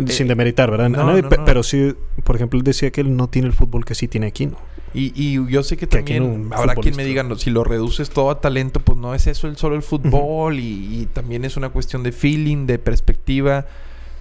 sin 0.07 0.29
demeritar, 0.29 0.71
¿verdad? 0.71 0.87
A 0.87 0.89
Eh, 0.89 0.93
no, 0.93 1.07
nadie, 1.07 1.23
no, 1.23 1.29
pe- 1.29 1.39
no. 1.39 1.45
Pero 1.45 1.63
sí, 1.63 1.95
por 2.25 2.37
ejemplo, 2.37 2.59
él 2.59 2.65
decía 2.65 2.91
que 2.91 3.01
él 3.03 3.17
no 3.17 3.29
tiene 3.29 3.49
el 3.49 3.55
fútbol 3.55 3.85
que 3.85 3.95
sí 3.95 4.09
tiene 4.09 4.29
Aquino. 4.29 4.57
Y, 4.93 5.13
y 5.15 5.35
yo 5.51 5.63
sé 5.63 5.77
que 5.77 5.87
también 5.87 6.51
habrá 6.53 6.75
quien 6.75 6.97
me 6.97 7.03
futbolista. 7.03 7.03
diga, 7.05 7.23
no, 7.23 7.37
si 7.37 7.51
lo 7.51 7.63
reduces 7.63 8.11
todo 8.11 8.31
a 8.31 8.41
talento, 8.41 8.81
pues 8.81 8.99
no 8.99 9.15
es 9.15 9.27
eso 9.29 9.47
el 9.47 9.57
solo 9.57 9.77
el 9.77 9.83
fútbol 9.83 10.59
y, 10.59 11.03
y 11.03 11.07
también 11.07 11.45
es 11.45 11.57
una 11.57 11.69
cuestión 11.69 12.03
de 12.03 12.11
feeling, 12.13 12.67
de 12.67 12.79
perspectiva. 12.79 13.67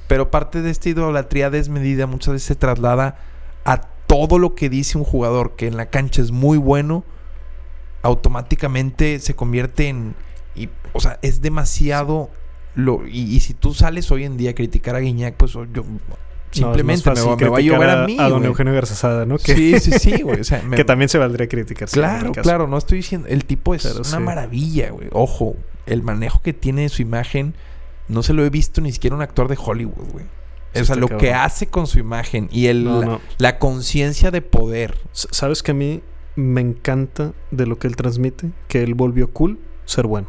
Pero 0.08 0.30
parte 0.32 0.62
de 0.62 0.70
esta 0.72 0.90
idolatría 0.90 1.50
desmedida 1.50 2.06
muchas 2.08 2.34
veces 2.34 2.48
se 2.48 2.56
traslada 2.56 3.18
a 3.66 3.82
todo 4.08 4.38
lo 4.40 4.54
que 4.56 4.70
dice 4.70 4.98
un 4.98 5.04
jugador 5.04 5.56
que 5.56 5.68
en 5.68 5.78
la 5.78 5.88
cancha 5.88 6.22
es 6.22 6.32
muy 6.32 6.58
bueno, 6.58 7.04
automáticamente 8.02 9.20
se 9.20 9.36
convierte 9.36 9.88
en... 9.88 10.16
Y, 10.56 10.70
o 10.94 11.00
sea, 11.00 11.20
es 11.22 11.42
demasiado... 11.42 12.30
Lo, 12.84 13.06
y, 13.08 13.22
y 13.36 13.40
si 13.40 13.54
tú 13.54 13.74
sales 13.74 14.10
hoy 14.12 14.24
en 14.26 14.38
día 14.38 14.52
a 14.52 14.54
criticar 14.56 14.96
a 14.96 15.00
Guiñac, 15.00 15.36
pues 15.36 15.54
yo 15.54 15.66
simplemente 16.52 17.04
No, 17.10 17.14
me, 17.16 17.22
va- 17.22 17.26
fácil 17.38 17.46
me 17.46 17.50
va 17.52 17.58
a 17.58 17.62
llover 17.62 17.80
criticar 17.80 17.90
a 18.04 18.06
mí. 18.06 18.18
A 18.20 18.30
don. 18.30 18.44
Eugenio 18.46 18.74
Garzazada, 18.74 19.26
¿no? 19.26 19.38
Que, 19.38 19.56
Sí, 19.56 19.80
sí, 19.80 19.92
sí, 20.00 20.22
güey. 20.22 20.40
O 20.40 20.44
sea, 20.44 20.62
me- 20.68 20.76
que 20.78 20.84
también 20.84 21.10
se 21.10 21.18
valdría 21.18 21.48
criticar. 21.48 21.90
Claro, 21.90 22.32
claro, 22.32 22.68
no 22.68 22.78
estoy 22.78 22.98
diciendo. 23.00 23.28
El 23.28 23.46
tipo 23.46 23.76
es 23.76 23.84
Pero 23.84 23.98
una 24.00 24.04
sí. 24.04 24.20
maravilla, 24.20 24.92
güey. 24.92 25.08
Ojo, 25.12 25.56
el 25.86 26.02
manejo 26.04 26.42
que 26.42 26.54
tiene 26.54 26.84
de 26.84 26.90
su 26.90 27.02
imagen, 27.02 27.54
no 28.08 28.24
se 28.24 28.34
lo 28.34 28.44
he 28.46 28.50
visto 28.50 28.82
ni 28.82 28.92
siquiera 28.92 29.16
un 29.16 29.22
actor 29.22 29.48
de 29.48 29.58
Hollywood, 29.64 30.12
güey. 30.12 30.26
Sí 30.74 30.82
o 30.82 30.86
sea, 30.86 30.96
lo 30.96 31.08
cabrón. 31.08 31.20
que 31.20 31.34
hace 31.34 31.68
con 31.68 31.88
su 31.88 31.98
imagen 32.00 32.48
y 32.52 32.68
el, 32.68 32.84
No, 32.84 33.00
la, 33.00 33.06
no. 33.06 33.22
la 33.40 33.58
conciencia 33.60 34.30
de 34.32 34.42
poder. 34.44 34.98
¿Sabes 35.14 35.64
que 35.64 35.72
a 35.72 35.74
mí 35.74 36.02
me 36.36 36.62
encanta 36.62 37.34
de 37.52 37.66
lo 37.66 37.80
que 37.80 37.88
él 37.88 37.96
transmite? 37.96 38.52
Que 38.68 38.84
él 38.84 38.94
volvió 38.94 39.32
cool 39.32 39.60
ser 39.86 40.06
bueno. 40.06 40.28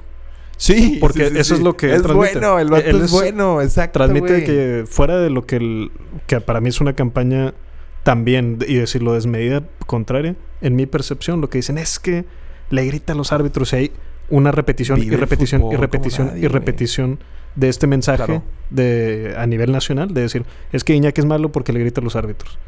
Sí, 0.61 0.99
Porque 1.01 1.29
sí, 1.29 1.35
sí, 1.35 1.39
eso 1.41 1.55
es 1.55 1.61
lo 1.63 1.75
que 1.75 1.95
es 1.95 2.03
transmite. 2.03 2.33
bueno, 2.39 2.59
el 2.59 2.69
vato 2.69 2.87
Él 2.87 3.01
es, 3.03 3.11
bueno, 3.11 3.63
exacto. 3.63 3.99
Transmite 3.99 4.45
que 4.45 4.85
fuera 4.87 5.19
de 5.19 5.31
lo 5.31 5.47
que 5.47 5.57
él, 5.57 5.91
que 6.27 6.39
para 6.43 6.61
mí 6.61 6.69
es 6.69 6.83
una 6.83 6.93
campaña 6.93 7.55
también, 8.03 8.59
y 8.69 8.75
decirlo 8.75 9.15
desmedida 9.15 9.63
contraria, 9.87 10.37
en 10.61 10.77
mi 10.77 10.85
percepción, 10.85 11.41
lo 11.41 11.49
que 11.49 11.59
dicen 11.59 11.79
es 11.79 11.99
que 11.99 12.27
le 12.69 12.85
grita 12.85 13.15
a 13.15 13.17
los 13.17 13.33
árbitros 13.33 13.73
y 13.73 13.77
hay 13.77 13.93
una 14.29 14.53
repetición 14.53 15.01
Vive 15.01 15.13
y 15.13 15.15
el 15.15 15.21
repetición 15.21 15.61
fútbol 15.63 15.75
y 15.75 15.77
repetición 15.79 16.27
nadie, 16.29 16.45
y 16.45 16.49
repetición 16.49 17.19
de 17.57 17.69
este 17.71 17.87
mensaje 17.87 18.25
Claro. 18.27 18.43
de 18.69 19.35
a 19.39 19.47
nivel 19.47 19.73
nacional 19.73 20.13
de 20.15 20.21
decir 20.21 20.45
es 20.73 20.85
que 20.85 20.95
Iñaki 20.95 21.21
es 21.23 21.27
malo 21.27 21.51
porque 21.53 21.73
le 21.73 21.81
grita 21.81 22.01
a 22.01 22.05
los 22.05 22.17
árbitros 22.17 22.59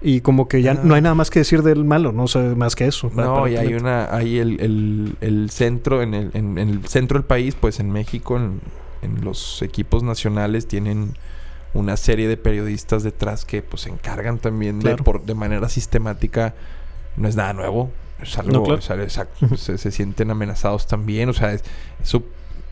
y 0.00 0.20
como 0.20 0.46
que 0.48 0.62
ya 0.62 0.72
Ah. 0.72 0.80
no 0.84 0.94
hay 0.94 1.02
nada 1.02 1.14
más 1.14 1.30
que 1.30 1.40
decir 1.40 1.62
del 1.62 1.84
malo 1.84 2.12
no 2.12 2.28
sé 2.28 2.38
más 2.54 2.76
que 2.76 2.86
eso 2.86 3.10
No, 3.14 3.48
y 3.48 3.56
hay 3.56 3.74
una, 3.74 4.14
hay 4.14 4.38
el, 4.38 4.60
el, 4.60 5.16
el 5.20 5.50
centro, 5.50 6.02
en 6.02 6.14
el, 6.14 6.30
en, 6.34 6.58
en 6.58 6.68
el 6.68 6.86
centro 6.86 7.18
del 7.18 7.26
país, 7.26 7.56
pues 7.60 7.80
en 7.80 7.90
México, 7.90 8.36
en, 8.36 8.60
en 9.02 9.24
los 9.24 9.60
equipos 9.62 10.02
nacionales 10.02 10.66
tienen 10.68 11.16
una 11.74 11.96
serie 11.96 12.28
de 12.28 12.36
periodistas 12.36 13.02
detrás 13.02 13.44
que 13.44 13.62
pues 13.62 13.82
se 13.82 13.90
encargan 13.90 14.38
también 14.38 14.80
de, 14.80 14.96
por, 14.96 15.22
de 15.24 15.34
manera 15.34 15.68
sistemática. 15.68 16.54
No 17.16 17.28
es 17.28 17.36
nada 17.36 17.52
nuevo. 17.52 17.90
Es 18.22 18.38
algo, 18.38 18.52
No, 18.52 18.62
claro. 18.78 19.02
es 19.02 19.20
se, 19.60 19.78
se 19.78 19.90
sienten 19.90 20.30
amenazados 20.30 20.86
también. 20.86 21.28
O 21.28 21.32
sea, 21.34 21.52
es- 21.52 21.62
eso 22.02 22.22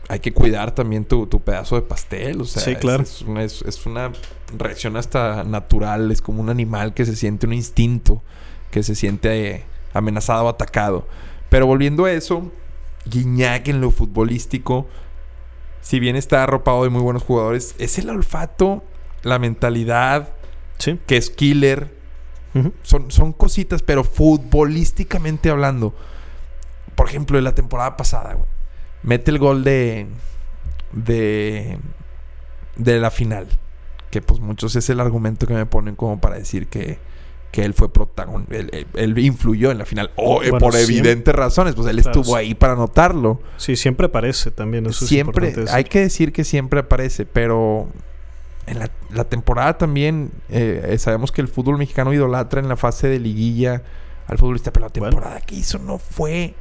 hay 0.09 0.19
que 0.19 0.33
cuidar 0.33 0.71
también 0.73 1.03
tu, 1.05 1.27
tu 1.27 1.41
pedazo 1.41 1.75
de 1.75 1.81
pastel. 1.81 2.41
O 2.41 2.45
sea, 2.45 2.61
Sí, 2.63 2.71
es- 2.71 2.77
claro. 2.77 3.03
es, 3.03 3.21
una, 3.23 3.43
es, 3.43 3.61
es 3.63 3.85
una 3.85 4.11
reacción 4.57 4.95
hasta 4.97 5.43
natural. 5.43 6.11
Es 6.11 6.21
como 6.21 6.41
un 6.41 6.49
animal 6.49 6.93
que 6.93 7.05
se 7.05 7.15
siente 7.15 7.45
un 7.47 7.53
instinto, 7.53 8.21
que 8.71 8.83
se 8.83 8.95
siente 8.95 9.49
eh, 9.55 9.63
amenazado 9.93 10.45
o 10.45 10.49
atacado. 10.49 11.07
Pero 11.49 11.65
volviendo 11.67 12.05
a 12.05 12.11
eso, 12.11 12.51
Guiñac 13.05 13.67
en 13.67 13.81
lo 13.81 13.91
futbolístico, 13.91 14.87
si 15.81 15.99
bien 15.99 16.15
está 16.15 16.43
arropado 16.43 16.83
de 16.83 16.89
muy 16.89 17.01
buenos 17.01 17.23
jugadores, 17.23 17.75
es 17.77 17.97
el 17.97 18.09
olfato, 18.09 18.83
la 19.23 19.39
mentalidad, 19.39 20.29
sí 20.77 20.99
que 21.05 21.17
es 21.17 21.29
killer. 21.29 21.95
Son, 22.81 23.11
son 23.11 23.33
cositas, 23.33 23.83
pero 23.83 24.03
futbolísticamente 24.03 25.51
hablando. 25.51 25.93
Por 26.95 27.07
ejemplo, 27.07 27.37
en 27.37 27.43
la 27.43 27.53
temporada 27.53 27.95
pasada, 27.97 28.33
güey. 28.33 28.47
Mete 29.07 29.31
el 29.31 29.39
gol 29.39 29.63
de. 29.63 30.05
de. 30.93 31.77
de 32.75 32.99
la 32.99 33.11
final. 33.11 33.47
Que 34.11 34.21
pues 34.21 34.39
muchos 34.39 34.75
es 34.75 34.89
el 34.89 34.99
argumento 34.99 35.47
que 35.47 35.53
me 35.53 35.65
ponen 35.65 35.95
como 35.95 36.19
para 36.19 36.35
decir 36.37 36.67
que. 36.67 36.99
que 37.51 37.63
él 37.63 37.73
fue 37.73 37.91
protagonista. 37.91 38.55
Él, 38.55 38.69
él- 38.73 38.87
él 38.95 39.17
influyó 39.19 39.71
en 39.71 39.77
la 39.79 39.85
final. 39.85 40.11
O 40.15 40.41
eh, 40.43 40.49
Bueno, 40.51 40.59
por 40.65 40.73
siempre- 40.73 40.97
evidentes 40.99 41.33
razones. 41.35 41.75
Pues 41.75 41.87
él 41.87 42.01
Claro, 42.01 42.19
estuvo 42.19 42.35
ahí 42.35 42.53
para 42.53 42.73
anotarlo. 42.73 43.41
sí 43.57 43.75
siempre 43.75 44.07
aparece 44.07 44.51
también 44.51 44.85
eso 44.85 45.03
es 45.05 45.09
siempre. 45.09 45.47
importante 45.47 45.71
hay 45.75 45.83
que 45.85 46.01
decir 46.01 46.31
que 46.33 46.43
siempre 46.43 46.79
aparece. 46.81 47.25
Pero. 47.25 47.87
En 48.65 48.79
la, 48.79 48.91
la 49.13 49.23
temporada 49.23 49.77
también. 49.77 50.31
eh, 50.49 50.89
eh, 50.89 50.97
sabemos 50.97 51.31
que 51.31 51.39
el 51.41 51.47
fútbol 51.47 51.77
mexicano 51.77 52.11
idolatra 52.13 52.59
en 52.59 52.67
la 52.67 52.75
fase 52.75 53.07
de 53.07 53.19
liguilla 53.19 53.81
al 54.27 54.37
futbolista. 54.37 54.71
Pero 54.73 54.87
la 54.87 54.91
Bueno. 54.99 55.09
temporada 55.15 55.39
que 55.41 55.55
hizo 55.55 55.79
no 55.79 55.97
fue. 55.97 56.53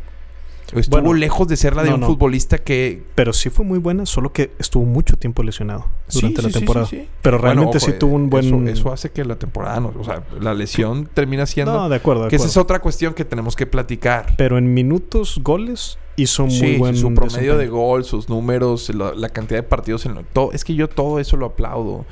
Estuvo 0.75 1.01
Bueno, 1.01 1.14
lejos 1.14 1.47
de 1.47 1.57
ser 1.57 1.77
la 1.77 1.83
de 1.85 1.91
no, 1.91 1.95
un 1.95 2.01
no. 2.01 2.07
futbolista 2.09 2.59
que. 2.59 3.05
pero 3.14 3.33
sí 3.33 3.51
fue 3.51 3.64
muy 3.64 3.79
buena 3.79 4.05
solo 4.05 4.33
que 4.33 4.51
estuvo 4.59 4.85
mucho 4.85 5.17
tiempo 5.17 5.43
lesionado 5.45 5.87
durante 6.12 6.37
Sí, 6.41 6.43
la 6.43 6.49
sí, 6.53 6.59
temporada 6.59 6.87
sí, 6.87 6.97
sí. 6.97 7.09
pero 7.23 7.39
Bueno, 7.39 7.55
realmente 7.55 7.77
ojo, 7.79 7.87
sí 7.87 7.93
tuvo 7.99 8.12
eh, 8.12 8.17
un 8.17 8.31
buen 8.31 8.45
Eso, 8.47 8.81
eso 8.81 8.93
hace 8.93 9.11
que 9.11 9.25
la 9.25 9.37
temporada 9.37 9.79
no. 9.79 9.93
O 9.97 10.03
sea, 10.05 10.25
la 10.41 10.55
lesión 10.55 11.09
termina 11.12 11.47
siendo. 11.47 11.73
no 11.73 11.89
de 11.89 11.95
acuerdo 11.97 12.25
de 12.25 12.31
que 12.31 12.37
esa 12.37 12.47
es 12.47 12.57
otra 12.57 12.81
cuestión 12.81 13.14
que 13.14 13.25
tenemos 13.25 13.55
que 13.55 13.67
platicar. 13.67 14.35
pero 14.37 14.59
en 14.59 14.75
minutos 14.75 15.39
goles 15.43 15.99
hizo 16.17 16.43
muy 16.47 16.51
Sí, 16.59 16.77
buen 16.79 16.97
su 16.97 17.14
promedio 17.14 17.57
desempeño. 17.57 17.59
de 17.59 17.69
gol, 17.69 18.05
sus 18.05 18.29
números, 18.29 18.93
la, 18.95 19.14
la 19.14 19.29
cantidad 19.29 19.59
de 19.61 19.62
partidos 19.69 20.05
en 20.07 20.14
lo- 20.14 20.25
todo, 20.25 20.51
es 20.53 20.64
que 20.64 20.75
yo 20.75 20.89
todo 20.89 21.21
eso 21.21 21.37
lo 21.37 21.47
aplaudo. 21.47 22.07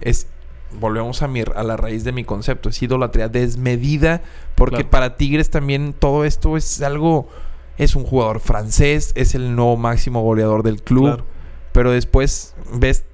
Es 0.00 0.26
volvemos 0.80 1.22
a 1.22 1.28
mi 1.28 1.42
a 1.54 1.62
la 1.62 1.76
raíz 1.76 2.04
de 2.04 2.12
mi 2.12 2.24
concepto, 2.24 2.68
es 2.68 2.80
idolatría 2.82 3.28
desmedida 3.28 4.22
porque 4.54 4.76
Claro. 4.76 4.90
para 4.90 5.16
Tigres 5.16 5.50
también 5.50 5.94
todo 5.98 6.24
esto 6.24 6.56
es 6.56 6.80
algo 6.82 7.28
es 7.80 7.96
un 7.96 8.04
jugador 8.04 8.40
francés, 8.40 9.12
es 9.14 9.34
el 9.34 9.54
nuevo 9.56 9.76
máximo 9.76 10.22
goleador 10.22 10.62
del 10.62 10.82
club, 10.82 11.06
Claro. 11.06 11.24
pero 11.72 11.90
después 11.90 12.54
ves 12.74 13.04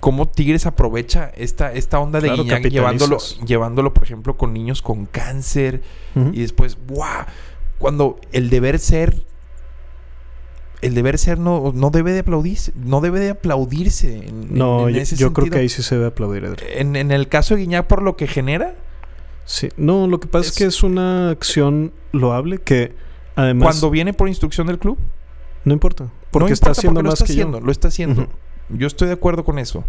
cómo 0.00 0.26
Tigres 0.26 0.66
aprovecha 0.66 1.30
esta 1.36 1.72
esta 1.72 1.98
onda 2.00 2.20
de 2.20 2.28
Claro, 2.28 2.42
Guiñac 2.44 2.64
llevándolo 2.68 3.18
llevándolo 3.46 3.94
por 3.94 4.02
ejemplo 4.02 4.36
con 4.36 4.52
niños 4.52 4.82
con 4.82 5.06
cáncer 5.06 5.82
y 6.32 6.40
después, 6.40 6.76
¡guau! 6.88 7.24
cuando 7.78 8.18
el 8.32 8.48
deber 8.50 8.78
ser 8.78 9.24
el 10.80 10.94
deber 10.94 11.16
ser 11.18 11.38
no, 11.38 11.70
no 11.74 11.90
debe 11.90 12.10
de 12.12 12.20
aplaudirse, 12.20 12.72
no 12.74 13.00
debe 13.00 13.20
de 13.20 13.30
aplaudirse. 13.30 14.26
En, 14.26 14.52
No, 14.54 14.88
en 14.88 14.96
yo, 14.96 15.00
ese 15.00 15.14
yo 15.16 15.32
creo 15.32 15.48
que 15.48 15.58
ahí 15.60 15.68
sí 15.68 15.80
se 15.82 15.94
debe 15.94 16.08
aplaudir. 16.08 16.56
En, 16.74 16.96
en 16.96 17.12
el 17.12 17.28
caso 17.28 17.54
de 17.54 17.60
Guiñac, 17.60 17.86
por 17.86 18.02
lo 18.02 18.16
que 18.16 18.26
genera, 18.26 18.74
Sí. 19.44 19.68
No, 19.76 20.06
lo 20.06 20.18
que 20.20 20.28
pasa 20.28 20.46
es, 20.46 20.52
Es- 20.52 20.58
que 20.58 20.64
es 20.66 20.82
una 20.84 21.30
acción 21.30 21.92
loable 22.12 22.58
que 22.58 22.92
además 23.36 23.66
cuando 23.68 23.90
viene 23.90 24.12
por 24.12 24.28
instrucción 24.28 24.66
del 24.66 24.78
club, 24.78 24.98
no 25.64 25.72
importa, 25.72 26.08
porque 26.30 26.48
no 26.48 26.52
está 26.54 26.66
importa 26.68 26.80
haciendo 26.80 26.98
porque 26.98 27.04
lo 27.04 27.10
más 27.10 27.20
está 27.20 27.26
que 27.26 27.32
haciendo, 27.32 27.58
yo. 27.60 27.64
lo 27.66 27.72
está 27.72 27.88
haciendo. 27.88 28.22
Ujú. 28.22 28.30
Yo 28.78 28.86
estoy 28.86 29.08
de 29.08 29.14
acuerdo 29.14 29.44
con 29.44 29.58
eso. 29.58 29.84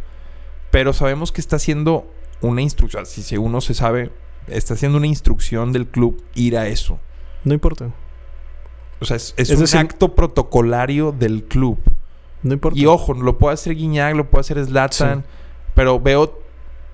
Pero 0.71 0.91
sabemos 0.93 1.31
que 1.31 1.39
está 1.41 1.55
haciendo 1.57 2.11
una 2.41 2.61
instrucción. 2.61 3.05
Si 3.05 3.21
si 3.23 3.37
uno 3.37 3.61
se 3.61 3.73
sabe, 3.73 4.11
está 4.47 4.73
haciendo 4.73 4.97
una 4.97 5.07
instrucción 5.07 5.71
del 5.71 5.87
club 5.87 6.23
ir 6.35 6.57
a 6.57 6.67
eso. 6.67 6.99
No 7.43 7.53
importa. 7.53 7.91
O 8.99 9.05
sea, 9.05 9.17
es, 9.17 9.33
es 9.37 9.49
Es 9.51 9.57
un 9.57 9.63
decir- 9.65 9.79
acto 9.79 10.15
protocolario 10.15 11.11
del 11.11 11.43
club. 11.43 11.77
No 12.41 12.53
importa. 12.53 12.77
Y 12.79 12.85
ojo, 12.87 13.13
lo 13.13 13.37
puede 13.37 13.53
hacer 13.53 13.75
Guiñac, 13.75 14.15
lo 14.15 14.29
puede 14.29 14.41
hacer 14.41 14.63
Zlatan. 14.65 15.23
Pero 15.75 15.99
veo 15.99 16.39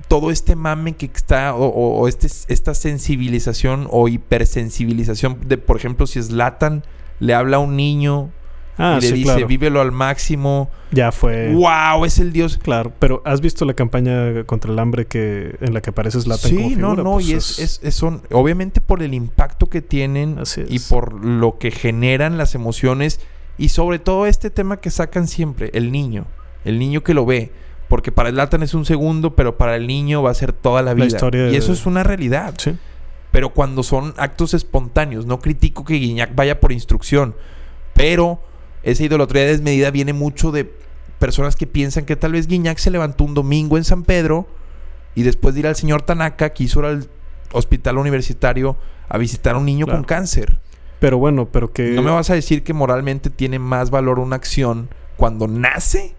todo 0.09 0.29
este 0.31 0.55
mame 0.57 0.93
que 0.97 1.05
está, 1.05 1.55
o, 1.55 1.65
o- 1.67 1.99
o 2.01 2.07
este, 2.09 2.27
esta 2.27 2.73
sensibilización 2.73 3.87
o 3.89 4.09
hipersensibilización 4.09 5.39
de, 5.47 5.57
por 5.57 5.77
ejemplo, 5.77 6.07
si 6.07 6.21
Zlatan 6.21 6.83
le 7.19 7.33
habla 7.33 7.57
a 7.57 7.59
un 7.59 7.75
niño 7.75 8.29
ah, 8.77 8.97
y 8.97 9.01
le 9.01 9.07
sí, 9.07 9.13
dice, 9.13 9.25
claro. 9.33 9.47
vívelo 9.47 9.81
al 9.81 9.91
máximo. 9.91 10.69
Ya 10.91 11.11
fue. 11.11 11.53
¡Wow! 11.53 12.05
Es 12.05 12.17
el 12.19 12.31
dios. 12.33 12.57
Claro, 12.57 12.91
pero 12.99 13.21
¿has 13.25 13.41
visto 13.41 13.65
la 13.65 13.73
campaña 13.73 14.43
contra 14.45 14.71
el 14.71 14.79
hambre 14.79 15.05
que 15.05 15.55
en 15.61 15.73
la 15.73 15.81
que 15.81 15.91
aparece 15.91 16.19
Zlatan 16.21 16.55
como 16.55 16.69
Sí, 16.69 16.75
no, 16.75 16.87
figura? 16.91 17.03
no, 17.03 17.13
Pues 17.13 17.27
y 17.29 17.33
es, 17.33 17.59
es- 17.59 17.79
es- 17.83 17.95
son, 17.95 18.21
obviamente 18.31 18.81
por 18.81 19.03
el 19.03 19.13
impacto 19.13 19.67
que 19.69 19.81
tienen 19.81 20.39
Así 20.39 20.63
y 20.67 20.77
es. 20.77 20.87
por 20.89 21.23
lo 21.23 21.57
que 21.59 21.71
generan 21.71 22.37
las 22.37 22.55
emociones 22.55 23.19
y 23.57 23.69
sobre 23.69 23.99
todo 23.99 24.25
este 24.25 24.49
tema 24.49 24.77
que 24.79 24.89
sacan 24.89 25.27
siempre, 25.27 25.69
el 25.73 25.91
niño, 25.91 26.25
el 26.65 26.79
niño 26.79 27.03
que 27.03 27.13
lo 27.13 27.25
ve, 27.25 27.51
porque 27.89 28.11
para 28.13 28.29
el 28.29 28.35
Latan 28.37 28.63
es 28.63 28.73
un 28.73 28.85
segundo, 28.85 29.35
pero 29.35 29.57
para 29.57 29.75
el 29.75 29.85
niño 29.87 30.23
va 30.23 30.31
a 30.31 30.33
ser 30.35 30.53
toda 30.53 30.81
la 30.81 30.93
vida. 30.93 31.07
historia 31.07 31.49
y 31.49 31.55
eso 31.57 31.67
de- 31.67 31.73
es 31.73 31.85
una 31.85 32.03
realidad. 32.03 32.53
Sí. 32.57 32.77
Pero 33.31 33.49
cuando 33.49 33.83
son 33.83 34.13
actos 34.17 34.53
espontáneos, 34.53 35.25
no 35.25 35.39
critico 35.41 35.83
que 35.83 35.95
Guiñac 35.95 36.33
vaya 36.33 36.59
por 36.61 36.71
instrucción, 36.71 37.35
pero 37.93 38.39
esa 38.83 39.03
idolatría 39.03 39.45
desmedida 39.45 39.91
viene 39.91 40.13
mucho 40.13 40.51
de 40.51 40.71
personas 41.19 41.55
que 41.55 41.67
piensan 41.67 42.05
que 42.05 42.15
tal 42.15 42.31
vez 42.31 42.47
Guiñac 42.47 42.77
se 42.77 42.89
levantó 42.91 43.25
un 43.25 43.33
domingo 43.33 43.77
en 43.77 43.83
San 43.83 44.03
Pedro 44.03 44.47
y 45.15 45.23
después 45.23 45.53
de 45.53 45.59
ir 45.61 45.67
al 45.67 45.75
señor 45.75 46.03
Tanaka 46.03 46.51
quiso 46.51 46.79
ir 46.79 46.85
al 46.85 47.07
hospital 47.51 47.97
universitario 47.97 48.77
a 49.09 49.17
visitar 49.17 49.55
a 49.55 49.57
un 49.57 49.65
niño 49.65 49.85
Claro. 49.85 49.99
con 49.99 50.05
cáncer. 50.05 50.59
Pero 50.99 51.17
bueno, 51.17 51.47
pero 51.51 51.71
que 51.73 51.91
No 51.91 52.03
me 52.03 52.11
vas 52.11 52.29
a 52.29 52.35
decir 52.35 52.63
que 52.63 52.73
moralmente 52.73 53.29
tiene 53.29 53.57
más 53.59 53.89
valor 53.89 54.19
una 54.19 54.35
acción 54.37 54.89
cuando 55.17 55.47
nace 55.47 56.15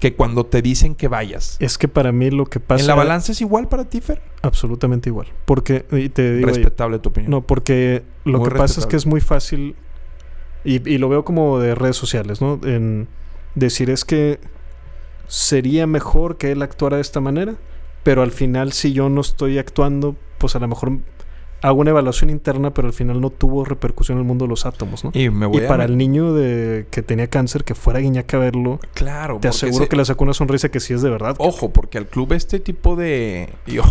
que 0.00 0.14
cuando 0.14 0.44
te 0.46 0.62
dicen 0.62 0.94
que 0.94 1.06
vayas. 1.08 1.56
es 1.60 1.78
que 1.78 1.86
para 1.86 2.10
mí 2.10 2.30
lo 2.30 2.46
que 2.46 2.58
pasa 2.58 2.80
¿En 2.80 2.86
la 2.88 2.94
balanza 2.94 3.32
es 3.32 3.40
igual 3.40 3.68
para 3.68 3.84
ti, 3.84 4.00
Fer? 4.00 4.20
absolutamente 4.42 5.10
igual, 5.10 5.28
porque 5.44 5.84
y 5.92 6.08
te 6.08 6.34
digo, 6.36 6.48
Respetable 6.48 6.98
tu 6.98 7.10
opinión. 7.10 7.30
No, 7.30 7.42
porque 7.42 8.02
lo 8.24 8.38
Muy 8.38 8.48
que 8.48 8.54
pasa 8.56 8.80
es 8.80 8.86
que 8.86 8.96
es 8.96 9.06
muy 9.06 9.20
fácil, 9.20 9.76
y, 10.64 10.88
y 10.90 10.98
lo 10.98 11.08
veo 11.08 11.24
como 11.24 11.58
de 11.58 11.74
redes 11.74 11.96
sociales, 11.96 12.40
¿no? 12.40 12.58
En 12.64 13.06
decir 13.54 13.90
es 13.90 14.04
que 14.04 14.40
sería 15.28 15.86
mejor 15.86 16.38
que 16.38 16.50
él 16.52 16.62
actuara 16.62 16.96
de 16.96 17.02
esta 17.02 17.20
manera, 17.20 17.54
pero 18.02 18.22
al 18.22 18.30
final 18.30 18.72
si 18.72 18.92
yo 18.92 19.08
no 19.08 19.20
estoy 19.20 19.58
actuando, 19.58 20.16
pues 20.38 20.56
a 20.56 20.58
lo 20.58 20.68
mejor 20.68 20.98
hago 21.62 21.80
una 21.80 21.90
evaluación 21.90 22.30
interna, 22.30 22.72
pero 22.72 22.88
al 22.88 22.94
final 22.94 23.20
no 23.20 23.30
tuvo 23.30 23.64
repercusión 23.64 24.18
en 24.18 24.22
el 24.22 24.26
mundo 24.26 24.44
de 24.44 24.48
los 24.50 24.66
átomos, 24.66 25.04
¿no? 25.04 25.10
Y 25.14 25.30
me 25.30 25.46
Y 25.46 25.48
voy 25.48 25.64
a 25.64 25.68
para 25.68 25.84
el 25.84 25.96
niño 25.96 26.32
de 26.32 26.86
que 26.90 27.02
tenía 27.02 27.28
cáncer, 27.28 27.64
que 27.64 27.74
fuera 27.74 28.00
Guiñac 28.00 28.32
a 28.34 28.38
verlo, 28.38 28.80
Claro, 28.94 29.38
te 29.40 29.48
aseguro 29.48 29.84
se- 29.84 29.88
que 29.88 29.96
le 29.96 30.04
sacó 30.04 30.24
una 30.24 30.34
sonrisa 30.34 30.68
que 30.70 30.80
sí 30.80 30.94
es 30.94 31.02
de 31.02 31.10
verdad. 31.10 31.36
Ojo, 31.38 31.70
porque 31.72 31.98
al 31.98 32.06
club 32.06 32.32
este 32.32 32.60
tipo 32.60 32.96
de... 32.96 33.50
yo, 33.66 33.82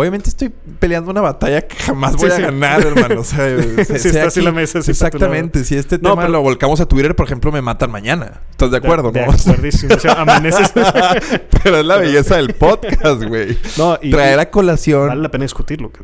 obviamente 0.00 0.28
estoy 0.30 0.52
peleando 0.78 1.10
una 1.10 1.20
batalla 1.20 1.62
que 1.66 1.74
jamás 1.76 2.14
voy 2.16 2.30
Sí, 2.30 2.36
a 2.36 2.46
ganar, 2.46 2.80
hermano. 2.86 3.20
O 3.20 3.24
sea, 3.24 3.38
se- 3.84 3.84
Sí, 3.84 3.98
sea 3.98 4.10
está 4.10 4.26
así 4.28 4.40
aquí- 4.40 4.46
la 4.46 4.52
mesa, 4.52 4.80
sí, 4.80 4.90
Exactamente. 4.92 5.64
Si 5.64 5.74
este 5.74 5.96
No, 5.98 6.10
tema 6.10 6.22
pero- 6.22 6.32
lo 6.34 6.42
volcamos 6.42 6.80
a 6.80 6.86
Twitter, 6.86 7.16
por 7.16 7.26
ejemplo, 7.26 7.50
me 7.50 7.60
matan 7.62 7.90
mañana. 7.90 8.42
¿Estás 8.52 8.70
de 8.70 8.76
acuerdo, 8.76 9.10
De, 9.10 9.20
no? 9.26 9.32
acuerdísimo. 9.32 9.94
O 9.94 9.98
sea, 9.98 10.12
amaneces. 10.12 10.72
Pero 11.62 11.78
es 11.78 11.84
la 11.84 11.96
belleza 11.96 12.36
del 12.36 12.54
podcast, 12.54 13.22
güey. 13.24 13.58
no, 13.76 13.98
y, 14.00 14.10
Traer 14.12 14.38
a 14.38 14.50
colación... 14.50 15.08
vale 15.08 15.22
la 15.22 15.30
pena 15.30 15.44
discutirlo. 15.44 15.90
que- 15.90 16.00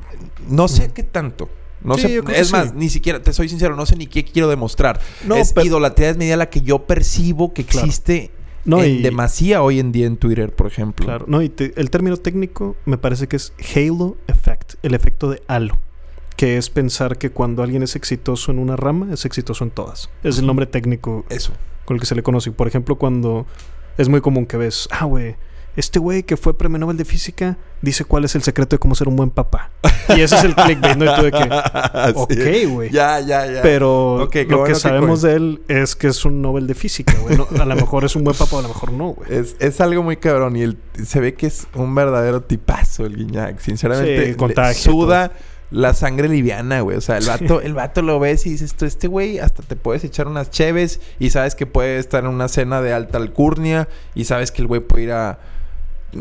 No 0.48 0.66
sé 0.68 0.90
qué 0.92 1.02
tanto. 1.04 1.48
No 1.82 1.96
Sí, 1.96 2.02
sé, 2.02 2.22
es 2.40 2.46
sí. 2.48 2.52
más, 2.52 2.72
ni 2.74 2.88
siquiera, 2.88 3.22
te 3.22 3.32
soy 3.34 3.48
sincero, 3.48 3.76
no 3.76 3.84
sé 3.84 3.94
ni 3.96 4.06
qué 4.06 4.24
quiero 4.24 4.48
demostrar. 4.48 5.00
No, 5.24 5.36
es 5.36 5.52
pero- 5.52 5.66
idolatría 5.66 6.08
desmedida 6.08 6.36
la 6.38 6.48
que 6.48 6.62
yo 6.62 6.86
percibo 6.86 7.52
que 7.52 7.60
existe 7.62 8.30
No, 8.64 8.82
en 8.82 8.96
y- 8.96 9.02
demasía 9.02 9.62
hoy 9.62 9.78
en 9.80 9.92
día 9.92 10.06
en 10.06 10.16
Twitter, 10.16 10.54
por 10.54 10.66
ejemplo. 10.66 11.04
Claro, 11.06 11.24
no, 11.28 11.42
y 11.42 11.48
te- 11.48 11.72
el 11.80 11.90
término 11.90 12.16
técnico 12.16 12.76
me 12.86 12.96
parece 12.98 13.26
que 13.28 13.36
es 13.36 13.52
Halo 13.74 14.16
Effect, 14.26 14.74
el 14.82 14.94
efecto 14.94 15.30
de 15.30 15.42
halo, 15.48 15.76
que 16.36 16.56
es 16.56 16.70
pensar 16.70 17.18
que 17.18 17.30
cuando 17.30 17.62
alguien 17.62 17.82
es 17.82 17.94
exitoso 17.96 18.50
en 18.52 18.58
una 18.58 18.76
rama, 18.76 19.12
es 19.12 19.24
exitoso 19.24 19.64
en 19.64 19.70
todas. 19.70 20.08
Es 20.22 20.38
el 20.38 20.46
nombre 20.46 20.66
técnico 20.66 21.24
Eso. 21.28 21.52
con 21.84 21.96
el 21.96 22.00
que 22.00 22.06
se 22.06 22.14
le 22.14 22.22
conoce. 22.22 22.50
Por 22.52 22.66
ejemplo, 22.66 22.96
cuando 22.96 23.46
es 23.98 24.08
muy 24.08 24.20
común 24.20 24.46
que 24.46 24.56
ves, 24.56 24.88
ah, 24.90 25.04
güey, 25.04 25.36
este 25.76 25.98
güey 25.98 26.22
que 26.22 26.36
fue 26.36 26.56
premio 26.56 26.78
Nobel 26.78 26.96
de 26.96 27.04
Física 27.04 27.56
dice 27.82 28.04
cuál 28.04 28.24
es 28.24 28.34
el 28.34 28.42
secreto 28.42 28.76
de 28.76 28.78
cómo 28.80 28.94
ser 28.94 29.08
un 29.08 29.16
buen 29.16 29.30
papá. 29.30 29.70
Y 30.08 30.20
ese 30.20 30.36
es 30.36 30.44
el 30.44 30.54
clickbait, 30.54 30.96
¿no? 30.96 31.04
Y 31.04 31.16
tú 31.16 31.22
de 31.22 31.30
que, 31.30 31.44
ok, 32.14 32.72
güey. 32.72 32.90
Ya, 32.90 33.20
ya, 33.20 33.46
ya. 33.46 33.62
Pero 33.62 34.18
lo 34.18 34.56
bueno 34.56 34.64
que 34.64 34.74
sabemos 34.74 35.22
de 35.22 35.34
él 35.34 35.62
es 35.68 35.96
que 35.96 36.08
es 36.08 36.24
un 36.24 36.42
Nobel 36.42 36.66
de 36.66 36.74
Física, 36.74 37.14
güey. 37.20 37.36
No, 37.36 37.46
a 37.60 37.64
lo 37.64 37.74
mejor 37.74 38.04
es 38.04 38.16
un 38.16 38.24
buen 38.24 38.36
papá, 38.36 38.58
a 38.58 38.62
lo 38.62 38.68
mejor 38.68 38.92
no, 38.92 39.08
güey. 39.10 39.32
Es, 39.32 39.56
es 39.58 39.80
algo 39.80 40.02
muy 40.02 40.16
cabrón 40.16 40.56
y 40.56 40.62
el, 40.62 40.78
se 41.04 41.20
ve 41.20 41.34
que 41.34 41.46
es 41.46 41.66
un 41.74 41.94
verdadero 41.94 42.42
tipazo 42.42 43.06
el 43.06 43.16
Guiñac. 43.16 43.60
Sinceramente, 43.60 44.36
Sí, 44.74 44.82
suda 44.82 45.32
la 45.70 45.92
sangre 45.92 46.28
liviana, 46.28 46.80
güey. 46.80 46.96
O 46.96 47.00
sea, 47.00 47.18
el 47.18 47.26
vato, 47.26 47.60
el 47.60 47.74
vato 47.74 48.02
lo 48.02 48.20
ves 48.20 48.46
y 48.46 48.50
dices, 48.50 48.74
tú, 48.74 48.84
este 48.84 49.08
güey 49.08 49.38
hasta 49.38 49.62
te 49.62 49.76
puedes 49.76 50.04
echar 50.04 50.28
unas 50.28 50.50
cheves 50.50 51.00
y 51.18 51.30
sabes 51.30 51.54
que 51.54 51.66
puede 51.66 51.98
estar 51.98 52.24
en 52.24 52.30
una 52.30 52.48
cena 52.48 52.80
de 52.80 52.92
alta 52.92 53.18
alcurnia 53.18 53.88
y 54.14 54.24
sabes 54.24 54.52
que 54.52 54.62
el 54.62 54.68
güey 54.68 54.80
puede 54.80 55.04
ir 55.04 55.12
a, 55.12 55.40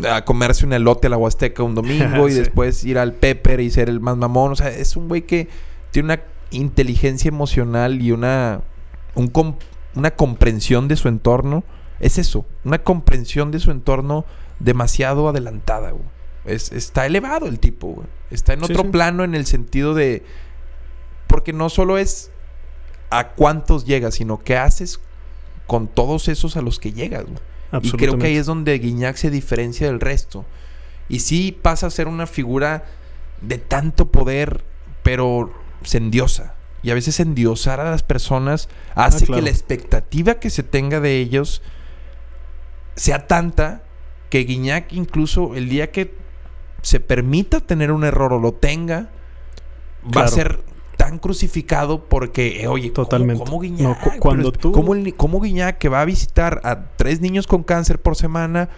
a 0.09 0.25
comerse 0.25 0.65
un 0.65 0.73
elote 0.73 1.07
a 1.07 1.09
la 1.09 1.17
Huasteca 1.17 1.63
un 1.63 1.75
domingo 1.75 2.29
y 2.29 2.33
después 2.33 2.83
ir 2.83 2.97
al 2.97 3.13
Pepper 3.13 3.59
y 3.59 3.69
ser 3.69 3.89
el 3.89 3.99
más 3.99 4.17
mamón. 4.17 4.51
O 4.51 4.55
sea, 4.55 4.69
es 4.69 4.95
un 4.95 5.07
güey 5.07 5.23
que 5.23 5.47
tiene 5.91 6.13
una 6.13 6.21
inteligencia 6.51 7.29
emocional 7.29 8.01
y 8.01 8.11
una, 8.11 8.61
un 9.15 9.31
una 9.95 10.11
comprensión 10.11 10.87
de 10.87 10.95
su 10.95 11.07
entorno. 11.07 11.63
Es 11.99 12.17
eso, 12.17 12.45
una 12.63 12.79
comprensión 12.79 13.51
de 13.51 13.59
su 13.59 13.71
entorno 13.71 14.25
demasiado 14.59 15.27
adelantada, 15.29 15.91
güey. 15.91 16.05
Es, 16.45 16.71
está 16.71 17.05
elevado 17.05 17.47
el 17.47 17.59
tipo, 17.59 17.87
güey. 17.87 18.07
Está 18.31 18.53
en 18.53 18.59
Sí, 18.65 18.71
otro 18.71 18.83
sí. 18.83 18.89
plano 18.89 19.23
en 19.23 19.35
el 19.35 19.45
sentido 19.45 19.93
de... 19.93 20.23
Porque 21.27 21.53
no 21.53 21.69
solo 21.69 21.97
es 21.97 22.31
a 23.09 23.29
cuántos 23.29 23.85
llegas, 23.85 24.15
sino 24.15 24.43
qué 24.43 24.57
haces 24.57 24.99
con 25.67 25.87
todos 25.87 26.27
esos 26.27 26.57
a 26.57 26.61
los 26.61 26.79
que 26.79 26.91
llegas, 26.91 27.23
güey. 27.23 27.37
Y 27.81 27.91
creo 27.91 28.17
que 28.17 28.27
ahí 28.27 28.37
es 28.37 28.45
donde 28.45 28.77
Guiñac 28.77 29.15
se 29.15 29.29
diferencia 29.29 29.87
del 29.87 29.99
resto. 29.99 30.45
Y 31.09 31.19
sí 31.19 31.57
pasa 31.59 31.87
a 31.87 31.89
ser 31.89 32.07
una 32.07 32.27
figura 32.27 32.85
de 33.41 33.57
tanto 33.57 34.09
poder, 34.11 34.63
pero 35.03 35.51
se 35.83 35.97
endiosa. 35.97 36.55
Y 36.81 36.91
a 36.91 36.93
veces 36.93 37.19
endiosar 37.19 37.79
a 37.79 37.89
las 37.89 38.03
personas 38.03 38.69
hace 38.95 39.23
Ah, 39.23 39.27
claro. 39.27 39.35
que 39.35 39.41
la 39.43 39.49
expectativa 39.49 40.35
que 40.35 40.49
se 40.49 40.63
tenga 40.63 40.99
de 40.99 41.19
ellos 41.19 41.61
sea 42.95 43.27
tanta 43.27 43.83
que 44.29 44.39
Guiñac 44.39 44.91
incluso 44.93 45.55
el 45.55 45.69
día 45.69 45.91
que 45.91 46.15
se 46.81 46.99
permita 46.99 47.59
tener 47.61 47.91
un 47.91 48.03
error 48.03 48.33
o 48.33 48.39
lo 48.39 48.53
tenga, 48.53 49.09
va 50.15 50.25
a 50.25 50.27
ser 50.27 50.61
tan 51.05 51.19
crucificado 51.19 52.05
porque, 52.05 52.61
eh, 52.61 52.67
oye, 52.67 52.91
¿cómo- 52.93 53.05
Totalmente. 53.05 53.43
¿cómo, 53.43 53.59
Guiñac? 53.59 54.01
cu- 54.01 54.11
cuando 54.19 54.51
Pero 54.51 54.59
tú- 54.61 54.71
¿cómo, 54.71 54.93
el 54.95 55.13
cómo 55.15 55.39
Guiñac 55.41 55.77
que 55.77 55.89
va 55.89 56.01
a 56.01 56.05
visitar 56.05 56.61
a 56.63 56.87
tres 56.95 57.19
niños 57.21 57.45
con 57.47 57.63
cáncer 57.63 57.99
por 58.01 58.15
semana 58.15 58.69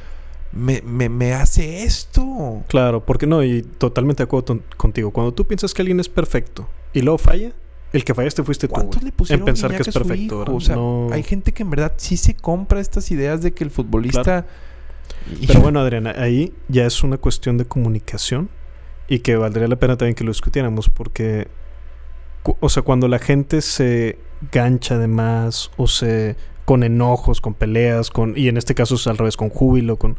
me, 0.52 0.82
me- 0.86 1.10
me 1.10 1.34
hace 1.34 1.84
esto? 1.84 2.64
Claro, 2.68 3.06
porque 3.06 3.28
no, 3.28 3.44
y 3.44 3.62
totalmente 3.62 4.24
de 4.24 4.26
acuerdo 4.26 4.60
contigo. 4.78 5.12
Cuando 5.12 5.34
tú 5.34 5.46
piensas 5.46 5.74
que 5.74 5.82
alguien 5.82 6.00
es 6.00 6.10
perfecto 6.10 6.68
y 6.94 7.02
luego 7.02 7.18
falla, 7.18 7.52
el 7.94 8.04
que 8.04 8.14
fallaste 8.14 8.44
fuiste 8.44 8.68
tú. 8.68 8.74
¿Cuántos 8.74 9.02
güey, 9.02 9.06
le 9.06 9.12
pusieron 9.12 9.42
En 9.42 9.46
pensar 9.46 9.72
que 9.76 9.82
es 9.84 9.94
perfecto. 9.94 10.44
O 10.48 10.60
sea, 10.60 10.76
No- 10.76 11.10
hay 11.12 11.24
gente 11.24 11.54
que 11.54 11.64
en 11.64 11.70
verdad 11.70 11.94
sí 11.98 12.18
se 12.18 12.36
compra 12.36 12.80
estas 12.80 13.10
ideas 13.12 13.42
de 13.42 13.54
que 13.54 13.64
el 13.64 13.70
futbolista... 13.72 14.46
Pero 15.48 15.62
bueno, 15.62 15.80
Adriana, 15.80 16.14
ahí 16.18 16.54
ya 16.68 16.86
es 16.86 17.04
una 17.04 17.18
cuestión 17.18 17.58
de 17.58 17.66
comunicación 17.66 18.50
y 19.08 19.20
que 19.20 19.36
valdría 19.38 19.68
la 19.68 19.76
pena 19.76 19.98
también 19.98 20.16
que 20.16 20.24
lo 20.24 20.32
discutiéramos 20.32 20.90
porque, 20.90 21.48
o 22.60 22.70
sea, 22.70 22.84
cuando 22.84 23.08
la 23.08 23.20
gente 23.20 23.62
se 23.62 24.18
gancha 24.52 24.98
de 24.98 25.08
más 25.08 25.72
o 25.78 25.88
se 25.88 26.36
con 26.66 26.84
enojos, 26.84 27.42
con 27.42 27.54
peleas, 27.54 28.10
con 28.10 28.34
y 28.38 28.48
en 28.48 28.58
este 28.58 28.76
caso 28.76 28.96
es 28.96 29.08
al 29.08 29.18
revés, 29.18 29.38
con 29.38 29.50
júbilo, 29.50 29.98
con 29.98 30.18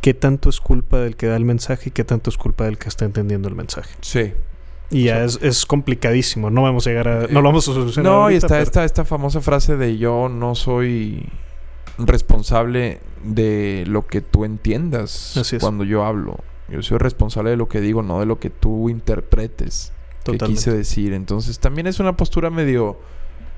qué 0.00 0.14
tanto 0.14 0.48
es 0.48 0.60
culpa 0.60 0.98
del 0.98 1.16
que 1.16 1.26
da 1.26 1.36
el 1.36 1.44
mensaje 1.44 1.88
y 1.88 1.92
qué 1.92 2.04
tanto 2.04 2.30
es 2.30 2.36
culpa 2.36 2.64
del 2.64 2.78
que 2.78 2.88
está 2.88 3.04
entendiendo 3.04 3.48
el 3.48 3.54
mensaje. 3.54 3.94
Sí. 4.00 4.32
Y 4.90 5.04
ya 5.04 5.24
es, 5.24 5.38
es 5.42 5.64
complicadísimo. 5.66 6.50
No 6.50 6.62
vamos 6.62 6.86
a 6.86 6.90
llegar 6.90 7.08
a... 7.08 7.20
No 7.28 7.40
lo 7.40 7.48
vamos 7.48 7.66
a 7.68 7.72
solucionar 7.72 8.12
No, 8.12 8.30
y 8.30 8.34
está 8.36 8.48
pero- 8.48 8.62
esta, 8.62 8.84
esta 8.84 9.04
famosa 9.04 9.40
frase 9.40 9.76
de 9.76 9.96
yo 9.98 10.28
no 10.28 10.54
soy 10.54 11.26
responsable 11.98 13.00
de 13.22 13.84
lo 13.86 14.06
que 14.06 14.20
tú 14.20 14.44
entiendas 14.44 15.36
Así 15.36 15.56
es. 15.56 15.62
cuando 15.62 15.84
yo 15.84 16.04
hablo. 16.04 16.36
Yo 16.68 16.82
soy 16.82 16.98
responsable 16.98 17.50
de 17.50 17.56
lo 17.56 17.68
que 17.68 17.80
digo, 17.80 18.02
no 18.02 18.20
de 18.20 18.26
lo 18.26 18.38
que 18.38 18.50
tú 18.50 18.88
interpretes 18.88 19.92
que 20.24 20.32
Totalmente. 20.38 20.58
quise 20.60 20.72
decir. 20.76 21.12
Entonces 21.12 21.58
también 21.58 21.86
es 21.86 22.00
una 22.00 22.16
postura 22.16 22.50
medio 22.50 22.98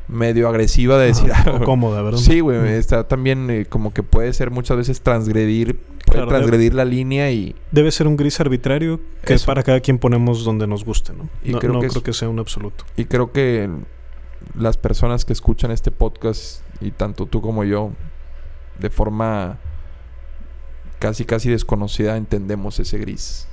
medio 0.08 0.48
agresiva 0.48 0.98
de 0.98 1.06
decir, 1.08 1.32
ah, 1.34 1.60
cómoda, 1.64 2.00
¿verdad? 2.00 2.20
Sí, 2.20 2.38
güey, 2.38 2.58
está 2.74 3.08
también 3.08 3.50
eh, 3.50 3.66
como 3.68 3.92
que 3.92 4.04
puede 4.04 4.32
ser 4.32 4.52
muchas 4.52 4.76
veces 4.76 5.00
transgredir, 5.00 5.80
puede 6.04 6.18
Claro, 6.20 6.28
transgredir 6.28 6.74
la 6.74 6.84
línea 6.84 7.32
y 7.32 7.56
Debe 7.72 7.90
ser 7.90 8.06
un 8.06 8.16
gris 8.16 8.38
arbitrario 8.38 9.00
que 9.24 9.34
Eso. 9.34 9.46
para 9.46 9.64
cada 9.64 9.80
quien 9.80 9.98
ponemos 9.98 10.44
donde 10.44 10.68
nos 10.68 10.84
guste, 10.84 11.12
¿no? 11.12 11.28
Y 11.42 11.50
no 11.50 11.58
creo 11.58 11.72
no 11.72 11.80
que 11.80 11.88
creo 11.88 11.98
es- 11.98 12.04
que 12.04 12.12
sea 12.12 12.28
un 12.28 12.38
absoluto. 12.38 12.84
Y 12.96 13.06
creo 13.06 13.32
que 13.32 13.68
las 14.54 14.76
personas 14.76 15.24
que 15.24 15.32
escuchan 15.32 15.72
este 15.72 15.90
podcast, 15.90 16.62
y 16.80 16.92
tanto 16.92 17.26
tú 17.26 17.40
como 17.40 17.64
yo, 17.64 17.90
de 18.78 18.90
forma 18.90 19.58
casi 21.00 21.24
casi 21.24 21.50
desconocida, 21.50 22.16
entendemos 22.16 22.78
ese 22.78 22.98
gris. 22.98 23.48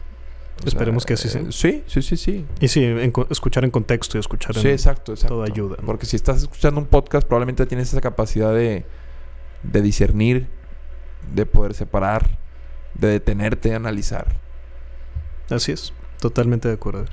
Esperemos 0.65 1.05
que 1.05 1.13
así 1.13 1.27
sea. 1.29 1.41
eh, 1.41 1.45
Sí, 1.49 1.83
sí, 1.87 2.01
sí, 2.01 2.15
sí. 2.17 2.45
Y 2.59 2.67
sí, 2.69 2.83
en 2.83 3.11
escuchar 3.29 3.63
en 3.65 3.71
contexto 3.71 4.17
y 4.17 4.19
escuchar 4.19 4.55
Sí, 4.55 4.67
en... 4.67 4.73
exacto, 4.73 5.11
exacto. 5.13 5.35
todo 5.35 5.43
ayuda, 5.43 5.75
¿no? 5.79 5.85
Porque 5.85 6.05
si 6.05 6.15
estás 6.15 6.37
escuchando 6.43 6.79
un 6.79 6.87
podcast, 6.87 7.27
probablemente 7.27 7.65
tienes 7.65 7.89
esa 7.91 8.01
capacidad 8.01 8.53
de, 8.53 8.85
de 9.63 9.81
discernir, 9.81 10.47
de 11.33 11.45
poder 11.45 11.73
separar, 11.73 12.37
de 12.93 13.07
detenerte, 13.09 13.69
de 13.69 13.75
analizar. 13.75 14.27
Así 15.49 15.71
es, 15.73 15.91
totalmente 16.19 16.67
de 16.69 16.75
acuerdo. 16.75 17.05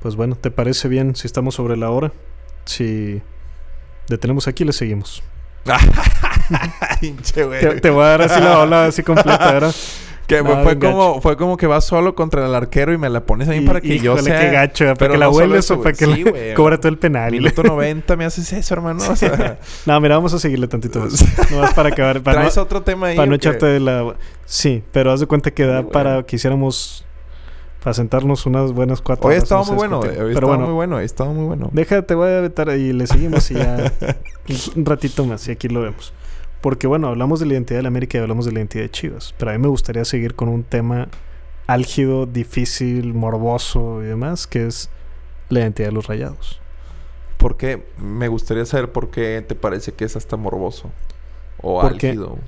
Pues 0.00 0.14
bueno, 0.14 0.36
¿te 0.36 0.50
parece 0.52 0.86
bien 0.88 1.16
si 1.16 1.26
estamos 1.26 1.56
sobre 1.56 1.76
la 1.76 1.90
hora? 1.90 2.12
Si 2.66 3.20
detenemos 4.08 4.46
aquí, 4.46 4.64
le 4.64 4.72
seguimos. 4.72 5.22
Te, 7.34 7.80
te 7.80 7.90
voy 7.90 8.04
a 8.04 8.06
dar 8.08 8.22
así 8.22 8.40
la 8.40 8.60
ola 8.60 8.86
así 8.86 9.02
completa, 9.02 9.52
¿verdad? 9.52 9.74
Que 10.28 10.42
No, 10.42 10.62
fue, 10.62 10.78
como, 10.78 11.22
fue 11.22 11.36
como 11.38 11.56
que 11.56 11.66
vas 11.66 11.84
solo 11.86 12.14
contra 12.14 12.44
el 12.44 12.54
arquero 12.54 12.92
y 12.92 12.98
me 12.98 13.08
la 13.08 13.24
pones 13.24 13.48
a 13.48 13.52
mí 13.52 13.56
Y- 13.58 13.66
para 13.66 13.80
que 13.80 13.98
yo 13.98 14.16
sea... 14.18 14.38
qué 14.38 14.50
gacho, 14.50 14.84
para 14.84 14.94
pero 14.96 15.12
que 15.12 15.18
la 15.18 15.28
vuelves 15.28 15.70
o 15.70 15.80
para 15.80 15.94
que. 15.94 16.04
Sí, 16.04 16.22
la 16.48 16.54
cobra 16.54 16.76
todo 16.78 16.90
el 16.90 16.98
penal. 16.98 17.32
Minuto 17.32 17.62
90 17.62 18.14
me 18.14 18.26
haces 18.26 18.52
eso, 18.52 18.74
hermano. 18.74 19.02
O 19.08 19.16
sea, 19.16 19.58
no, 19.86 20.00
mira, 20.02 20.16
vamos 20.16 20.34
a 20.34 20.38
seguirle 20.38 20.68
tantito 20.68 21.00
más. 21.00 21.24
No 21.50 21.60
más 21.60 21.72
para 21.72 21.88
acabar. 21.88 22.22
Para 22.22 22.40
traes 22.40 22.56
no, 22.56 22.62
otro 22.62 22.82
tema 22.82 23.06
ahí. 23.06 23.16
para 23.16 23.26
no 23.26 23.34
echarte 23.36 23.64
de 23.64 23.80
la... 23.80 24.14
Sí, 24.44 24.84
pero 24.92 25.12
haz 25.12 25.20
de 25.20 25.26
cuenta 25.26 25.50
que 25.50 25.64
da 25.64 25.80
Sí, 25.80 25.88
para 25.90 26.22
que 26.24 26.36
hiciéramos... 26.36 27.06
Para 27.82 27.94
sentarnos 27.94 28.44
unas 28.44 28.72
buenas 28.72 29.00
cuatro 29.00 29.28
Hoy 29.30 29.36
horas. 29.36 29.50
no 29.50 29.64
sé, 29.64 29.70
muy 29.70 29.78
bueno, 29.78 29.98
güey. 30.00 30.10
Hoy 30.10 30.16
Pero 30.16 30.28
estado 30.30 30.46
bueno, 30.48 30.64
muy 30.66 30.74
bueno. 30.74 30.96
Ha 30.98 31.04
estado 31.04 31.32
muy 31.32 31.46
bueno. 31.46 31.70
Déjate, 31.72 32.14
voy 32.14 32.28
a 32.28 32.40
vetar 32.40 32.68
y 32.76 32.92
le 32.92 33.06
seguimos 33.06 33.50
y 33.50 33.54
ya 33.54 33.92
un 34.76 34.84
ratito 34.84 35.24
más 35.24 35.48
y 35.48 35.52
aquí 35.52 35.68
lo 35.68 35.80
vemos. 35.80 36.12
Porque 36.60 36.86
bueno, 36.86 37.08
hablamos 37.08 37.40
de 37.40 37.46
la 37.46 37.52
identidad 37.54 37.78
de 37.78 37.82
la 37.82 37.88
América 37.88 38.18
y 38.18 38.20
hablamos 38.20 38.44
de 38.46 38.52
la 38.52 38.58
identidad 38.60 38.82
de 38.84 38.90
Chivas, 38.90 39.34
pero 39.38 39.50
a 39.50 39.54
mí 39.54 39.60
me 39.60 39.68
gustaría 39.68 40.04
seguir 40.04 40.34
con 40.34 40.48
un 40.48 40.64
tema 40.64 41.08
álgido, 41.66 42.26
difícil, 42.26 43.14
morboso 43.14 44.02
y 44.02 44.06
demás, 44.06 44.46
que 44.46 44.66
es 44.66 44.90
la 45.50 45.60
identidad 45.60 45.88
de 45.88 45.92
los 45.94 46.06
rayados. 46.06 46.60
¿Por 47.36 47.56
qué? 47.56 47.84
Me 47.98 48.26
gustaría 48.28 48.64
saber 48.64 48.90
por 48.90 49.10
qué 49.10 49.44
te 49.46 49.54
parece 49.54 49.92
que 49.92 50.04
es 50.04 50.16
hasta 50.16 50.36
morboso. 50.36 50.90
O 51.62 51.80
Porque 51.80 52.08
álgido. 52.08 52.38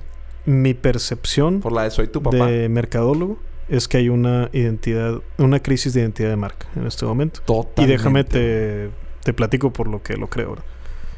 Mi 0.45 0.73
percepción 0.73 1.59
Por 1.61 1.71
la 1.71 1.83
de 1.83 1.91
soy 1.91 2.07
tu 2.07 2.21
papá. 2.21 2.47
de 2.47 2.67
mercadólogo 2.67 3.37
es 3.69 3.87
que 3.87 3.97
hay 3.97 4.09
una 4.09 4.49
identidad, 4.51 5.21
una 5.37 5.61
crisis 5.61 5.93
de 5.93 6.01
identidad 6.01 6.29
de 6.29 6.35
marca 6.35 6.67
en 6.75 6.87
este 6.87 7.05
momento. 7.05 7.39
Y 7.43 7.45
Totalmente. 7.45 7.87
déjame 7.87 8.23
te, 8.25 8.89
te 9.23 9.33
platico 9.33 9.71
por 9.71 9.87
lo 9.87 10.01
que 10.03 10.17
lo 10.17 10.27
creo. 10.27 10.49
¿verdad? 10.51 10.65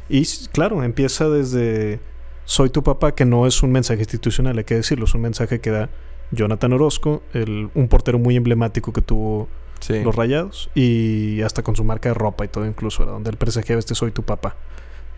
Y 0.08 0.24
claro, 0.52 0.82
empieza 0.84 1.28
desde 1.28 1.98
soy 2.44 2.70
tu 2.70 2.82
papá, 2.82 3.14
que 3.14 3.24
no 3.24 3.46
es 3.46 3.62
un 3.62 3.72
mensaje 3.72 4.00
institucional, 4.00 4.58
hay 4.58 4.64
que 4.64 4.74
decirlo, 4.74 5.04
es 5.06 5.14
un 5.14 5.22
mensaje 5.22 5.60
que 5.60 5.70
da 5.70 5.90
Jonathan 6.30 6.72
Orozco, 6.72 7.22
el, 7.32 7.70
un 7.74 7.88
portero 7.88 8.18
muy 8.18 8.36
emblemático 8.36 8.92
que 8.92 9.02
tuvo 9.02 9.48
Sí. 9.80 10.02
los 10.02 10.14
rayados, 10.16 10.70
y 10.74 11.42
hasta 11.42 11.62
con 11.62 11.76
su 11.76 11.84
marca 11.84 12.08
de 12.08 12.14
ropa 12.14 12.44
y 12.44 12.48
todo 12.48 12.64
incluso, 12.64 13.00
¿verdad? 13.00 13.14
donde 13.14 13.30
el 13.30 13.36
presagiaba 13.36 13.78
este 13.78 13.94
soy 13.94 14.12
tu 14.12 14.22
papá. 14.22 14.56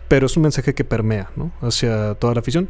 Pero 0.09 0.25
es 0.25 0.35
un 0.35 0.43
mensaje 0.43 0.73
que 0.73 0.83
permea 0.83 1.29
¿no? 1.37 1.51
hacia 1.61 2.15
toda 2.15 2.33
la 2.33 2.41
afición, 2.41 2.69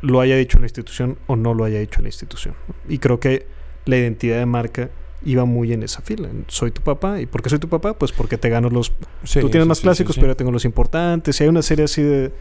lo 0.00 0.20
haya 0.20 0.36
dicho 0.36 0.58
la 0.58 0.66
institución 0.66 1.18
o 1.26 1.36
no 1.36 1.54
lo 1.54 1.64
haya 1.64 1.78
dicho 1.80 2.00
la 2.00 2.08
institución. 2.08 2.54
Y 2.88 2.98
creo 2.98 3.20
que 3.20 3.46
la 3.84 3.96
identidad 3.96 4.38
de 4.38 4.46
marca 4.46 4.90
iba 5.24 5.44
muy 5.44 5.72
en 5.72 5.82
esa 5.82 6.02
fila. 6.02 6.28
Soy 6.46 6.70
tu 6.70 6.82
papá. 6.82 7.20
¿Y 7.20 7.26
por 7.26 7.42
qué 7.42 7.50
soy 7.50 7.58
tu 7.58 7.68
papá? 7.68 7.94
Pues 7.94 8.12
porque 8.12 8.38
te 8.38 8.48
gano 8.48 8.70
los... 8.70 8.92
Sí, 9.24 9.40
Tú 9.40 9.50
tienes 9.50 9.64
sí, 9.64 9.68
más 9.68 9.80
clásicos, 9.80 10.16
pero 10.16 10.28
yo 10.28 10.36
tengo 10.36 10.52
los 10.52 10.64
importantes. 10.64 11.40
Y 11.40 11.44
hay 11.44 11.48
una 11.48 11.62
serie 11.62 11.84
así 11.86 12.02
de, 12.02 12.32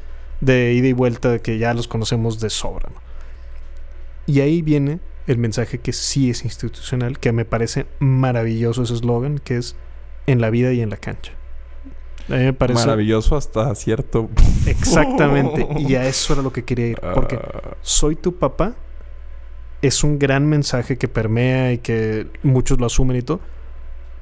de 0.42 0.74
ida 0.74 0.88
y 0.88 0.94
vuelta 0.94 1.40
que 1.40 1.58
ya 1.58 1.74
los 1.74 1.88
conocemos 1.88 2.40
de 2.40 2.50
sobra. 2.50 2.90
¿no? 2.94 3.02
Y 4.26 4.42
ahí 4.42 4.62
viene 4.62 5.00
el 5.26 5.38
mensaje 5.38 5.80
que 5.80 5.94
sí 5.94 6.30
es 6.30 6.44
institucional, 6.44 7.20
que 7.20 7.32
me 7.32 7.46
parece 7.46 7.86
maravilloso 8.00 8.84
ese 8.84 8.94
eslogan, 8.94 9.40
que 9.40 9.58
es 9.58 9.76
en 10.26 10.42
la 10.42 10.50
vida 10.50 10.74
y 10.74 10.82
en 10.82 10.90
la 10.90 10.98
cancha. 10.98 11.34
A 12.30 12.34
mí 12.34 12.44
me 12.44 12.54
parece 12.54 12.82
Maravilloso 12.82 13.38
hasta 13.38 13.74
cierto. 13.76 14.30
exactamente. 14.66 15.68
Y 15.78 15.96
a 15.96 16.06
eso 16.08 16.34
era 16.34 16.42
lo 16.42 16.52
que 16.52 16.64
quería 16.64 16.88
ir. 16.88 17.00
Porque 17.14 17.38
Ah, 17.38 17.76
soy 17.82 18.16
tu 18.16 18.36
papá 18.36 18.76
es 19.82 20.04
un 20.04 20.20
gran 20.20 20.48
mensaje 20.48 20.98
que 20.98 21.08
permea 21.08 21.74
y 21.74 21.78
que 21.80 22.28
muchos 22.44 22.80
lo 22.80 22.86
asumen 22.86 23.18
y 23.18 23.22
todo, 23.22 23.40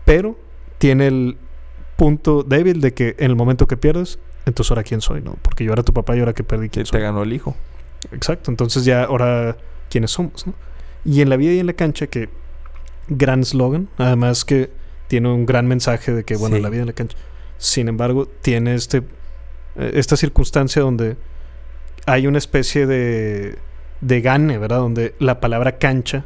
pero 0.03 0.37
tiene 0.77 1.07
el 1.07 1.37
punto 1.95 2.43
débil 2.43 2.81
de 2.81 2.93
que 2.93 3.15
en 3.19 3.31
el 3.31 3.35
momento 3.35 3.67
que 3.67 3.77
pierdes, 3.77 4.19
entonces 4.45 4.71
ahora 4.71 4.83
quién 4.83 5.01
soy, 5.01 5.21
¿no? 5.21 5.35
Porque 5.41 5.63
yo 5.63 5.73
era 5.73 5.83
tu 5.83 5.93
papá 5.93 6.15
y 6.15 6.19
ahora 6.19 6.33
que 6.33 6.43
perdí 6.43 6.67
que 6.69 6.73
quién 6.73 6.85
te 6.85 6.91
soy. 6.91 7.01
ganó 7.01 7.23
el 7.23 7.33
hijo. 7.33 7.55
Exacto, 8.11 8.51
entonces 8.51 8.85
ya 8.85 9.03
ahora 9.03 9.57
quiénes 9.89 10.11
somos, 10.11 10.45
¿no? 10.47 10.53
Y 11.03 11.21
en 11.21 11.29
la 11.29 11.37
vida 11.37 11.53
y 11.53 11.59
en 11.59 11.67
la 11.67 11.73
cancha 11.73 12.07
que 12.07 12.29
gran 13.07 13.43
slogan, 13.45 13.87
además 13.97 14.45
que 14.45 14.69
tiene 15.07 15.29
un 15.31 15.45
gran 15.45 15.67
mensaje 15.67 16.11
de 16.13 16.23
que 16.23 16.35
bueno, 16.35 16.55
Sí. 16.55 16.57
en 16.57 16.63
la 16.63 16.69
vida 16.69 16.79
y 16.79 16.81
en 16.81 16.87
la 16.87 16.93
cancha. 16.93 17.17
Sin 17.57 17.87
embargo, 17.87 18.27
tiene 18.41 18.73
este 18.75 19.03
eh, 19.77 19.91
esta 19.95 20.17
circunstancia 20.17 20.81
donde 20.81 21.17
hay 22.05 22.27
una 22.27 22.37
especie 22.37 22.85
de 22.87 23.57
de 24.01 24.21
gane, 24.21 24.57
¿verdad? 24.57 24.79
Donde 24.79 25.15
la 25.19 25.39
palabra 25.39 25.77
cancha 25.77 26.25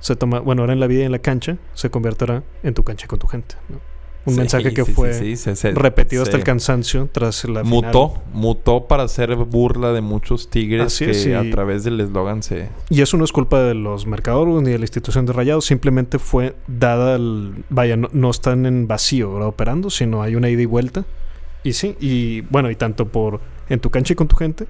se 0.00 0.16
toma, 0.16 0.40
bueno, 0.40 0.62
ahora 0.62 0.72
en 0.72 0.80
la 0.80 0.86
vida 0.86 1.02
y 1.02 1.04
en 1.06 1.12
la 1.12 1.18
cancha 1.18 1.56
se 1.74 1.90
convertirá 1.90 2.42
en 2.62 2.74
tu 2.74 2.82
cancha 2.84 3.06
con 3.06 3.18
tu 3.18 3.26
gente, 3.26 3.54
¿no? 3.68 3.80
Un 4.26 4.34
Sí, 4.34 4.38
mensaje 4.40 4.74
que 4.74 4.84
sí, 4.84 4.92
fue 4.92 5.14
sí, 5.14 5.36
se- 5.36 5.56
se- 5.56 5.70
repetido 5.72 6.22
hasta 6.22 6.36
el 6.36 6.44
cansancio 6.44 7.08
tras 7.10 7.42
la 7.46 7.64
final. 7.64 7.84
Mutó, 7.84 8.14
mutó 8.34 8.86
para 8.86 9.04
hacer 9.04 9.34
burla 9.34 9.92
de 9.94 10.02
muchos 10.02 10.50
tigres 10.50 10.86
Así 10.88 11.06
que 11.06 11.12
es, 11.12 11.26
y- 11.26 11.32
a 11.32 11.50
través 11.50 11.84
del 11.84 11.98
eslogan 12.00 12.42
se... 12.42 12.68
Y 12.90 13.00
eso 13.00 13.16
no 13.16 13.24
es 13.24 13.32
culpa 13.32 13.62
de 13.62 13.72
los 13.74 14.06
mercadólogos 14.06 14.62
ni 14.62 14.72
de 14.72 14.78
la 14.78 14.84
institución 14.84 15.24
de 15.24 15.32
Rayados, 15.32 15.64
simplemente 15.64 16.18
fue 16.18 16.54
dada 16.66 17.14
al... 17.14 17.64
Vaya, 17.70 17.96
no, 17.96 18.08
no 18.12 18.28
están 18.30 18.66
en 18.66 18.86
vacío 18.86 19.32
¿verdad? 19.32 19.48
operando, 19.48 19.88
sino 19.88 20.22
hay 20.22 20.34
una 20.34 20.50
ida 20.50 20.60
y 20.62 20.66
vuelta. 20.66 21.06
Y 21.64 21.72
sí, 21.72 21.96
y 21.98 22.42
bueno, 22.42 22.70
y 22.70 22.76
tanto 22.76 23.08
por 23.08 23.40
en 23.70 23.80
tu 23.80 23.88
cancha 23.88 24.12
y 24.12 24.16
con 24.16 24.28
tu 24.28 24.36
gente, 24.36 24.66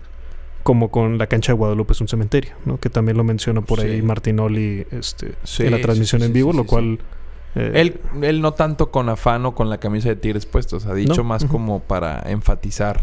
como 0.63 0.91
con 0.93 1.19
la 1.19 1.27
cancha 1.27 1.53
de 1.53 1.59
Guadalupe 1.59 1.93
es 1.95 2.01
un 2.01 2.07
cementerio, 2.09 2.53
¿no? 2.67 2.79
Que 2.79 2.89
también 2.91 3.17
lo 3.17 3.25
menciona 3.25 3.63
por 3.63 3.81
ahí. 3.81 4.01
Martinoli 4.03 4.87
este, 4.93 5.33
en 5.59 5.71
la 5.73 5.81
transmisión 5.81 6.23
en 6.23 6.33
vivo, 6.33 6.53
lo 6.53 6.65
cual... 6.65 7.01
eh, 7.55 7.73
Él, 7.75 8.01
él 8.23 8.41
no 8.41 8.53
tanto 8.53 8.91
con 8.91 9.09
afán 9.09 9.45
o 9.47 9.55
con 9.55 9.69
la 9.71 9.79
camisa 9.79 10.09
de 10.09 10.17
tigres 10.17 10.47
puestos, 10.47 10.87
ha 10.87 10.95
dicho 10.95 11.17
No, 11.19 11.25
más 11.25 11.45
como 11.45 11.81
para 11.81 12.21
enfatizar, 12.31 13.03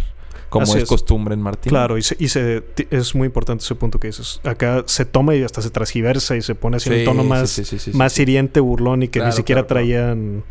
como 0.49 0.63
es, 0.63 0.75
es. 0.75 0.87
costumbre 0.89 1.33
en 1.33 1.41
Martín. 1.41 1.69
Claro, 1.69 1.97
y, 1.97 2.01
se, 2.01 2.15
y 2.19 2.29
se- 2.29 2.63
es 2.89 3.13
muy 3.15 3.25
importante 3.25 3.63
ese 3.63 3.75
punto 3.75 3.99
que 3.99 4.07
dices. 4.07 4.39
Acá 4.45 4.83
se 4.85 5.03
toma 5.05 5.35
y 5.35 5.43
hasta 5.43 5.61
se 5.61 5.69
transgiversa 5.69 6.35
y 6.37 6.41
se 6.41 6.55
pone 6.55 6.77
así 6.77 6.89
en 6.89 6.99
un 6.99 7.05
tono 7.05 7.23
más, 7.25 7.61
más 7.93 8.17
hiriente, 8.19 8.59
burlón 8.61 9.03
y 9.03 9.07
que 9.09 9.19
Claro, 9.19 9.31
ni 9.31 9.35
siquiera 9.35 9.61
claro, 9.63 9.67
traían 9.81 10.43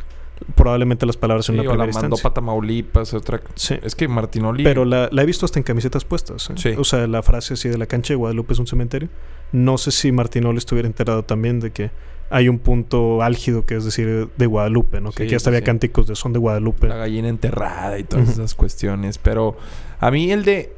probablemente 0.55 1.07
las 1.07 1.16
palabras 1.16 1.49
en 1.49 1.55
una 1.59 1.62
o 1.62 1.64
la 1.64 1.70
primera 1.84 1.92
mandó 1.94 2.07
instancia. 2.16 2.22
para 2.24 2.34
Tamaulipas, 2.34 3.14
otra... 3.14 3.40
Sí. 3.55 3.76
Es 3.82 3.94
que 3.94 4.07
Martinoli... 4.07 4.64
Pero 4.64 4.84
la, 4.84 5.09
la 5.11 5.22
he 5.22 5.26
visto 5.26 5.47
hasta 5.47 5.59
en 5.59 5.62
camisetas 5.62 6.05
puestas. 6.05 6.51
¿eh? 6.51 6.55
Sí. 6.57 6.68
O 6.76 6.84
sea, 6.84 7.07
la 7.07 7.22
frase 7.22 7.55
así 7.55 7.70
de 7.70 7.78
la 7.78 7.86
cancha 7.86 8.12
de 8.12 8.16
Guadalupe 8.16 8.53
es 8.53 8.59
un 8.59 8.66
cementerio. 8.66 9.09
No 9.53 9.78
sé 9.78 9.92
si 9.92 10.12
Martinoli 10.12 10.59
estuviera 10.59 10.86
enterado 10.86 11.22
también 11.22 11.61
de 11.61 11.70
que 11.70 11.90
hay 12.30 12.48
un 12.48 12.58
punto 12.58 13.22
álgido 13.22 13.64
que 13.66 13.76
es 13.76 13.84
decir 13.84 14.28
de 14.36 14.46
Guadalupe, 14.46 15.00
¿no? 15.00 15.10
Sí, 15.12 15.18
que 15.18 15.22
aquí 15.24 15.34
hasta 15.34 15.50
había 15.50 15.60
sí. 15.60 15.66
cánticos 15.66 16.06
de 16.06 16.16
son 16.16 16.32
de 16.32 16.38
Guadalupe. 16.38 16.88
la 16.88 16.96
gallina 16.96 17.28
enterrada 17.28 17.98
y 17.98 18.04
todas 18.04 18.28
esas 18.30 18.54
cuestiones. 18.54 19.18
Pero 19.18 19.56
a 20.00 20.10
mí 20.10 20.30
el 20.32 20.44
de... 20.44 20.74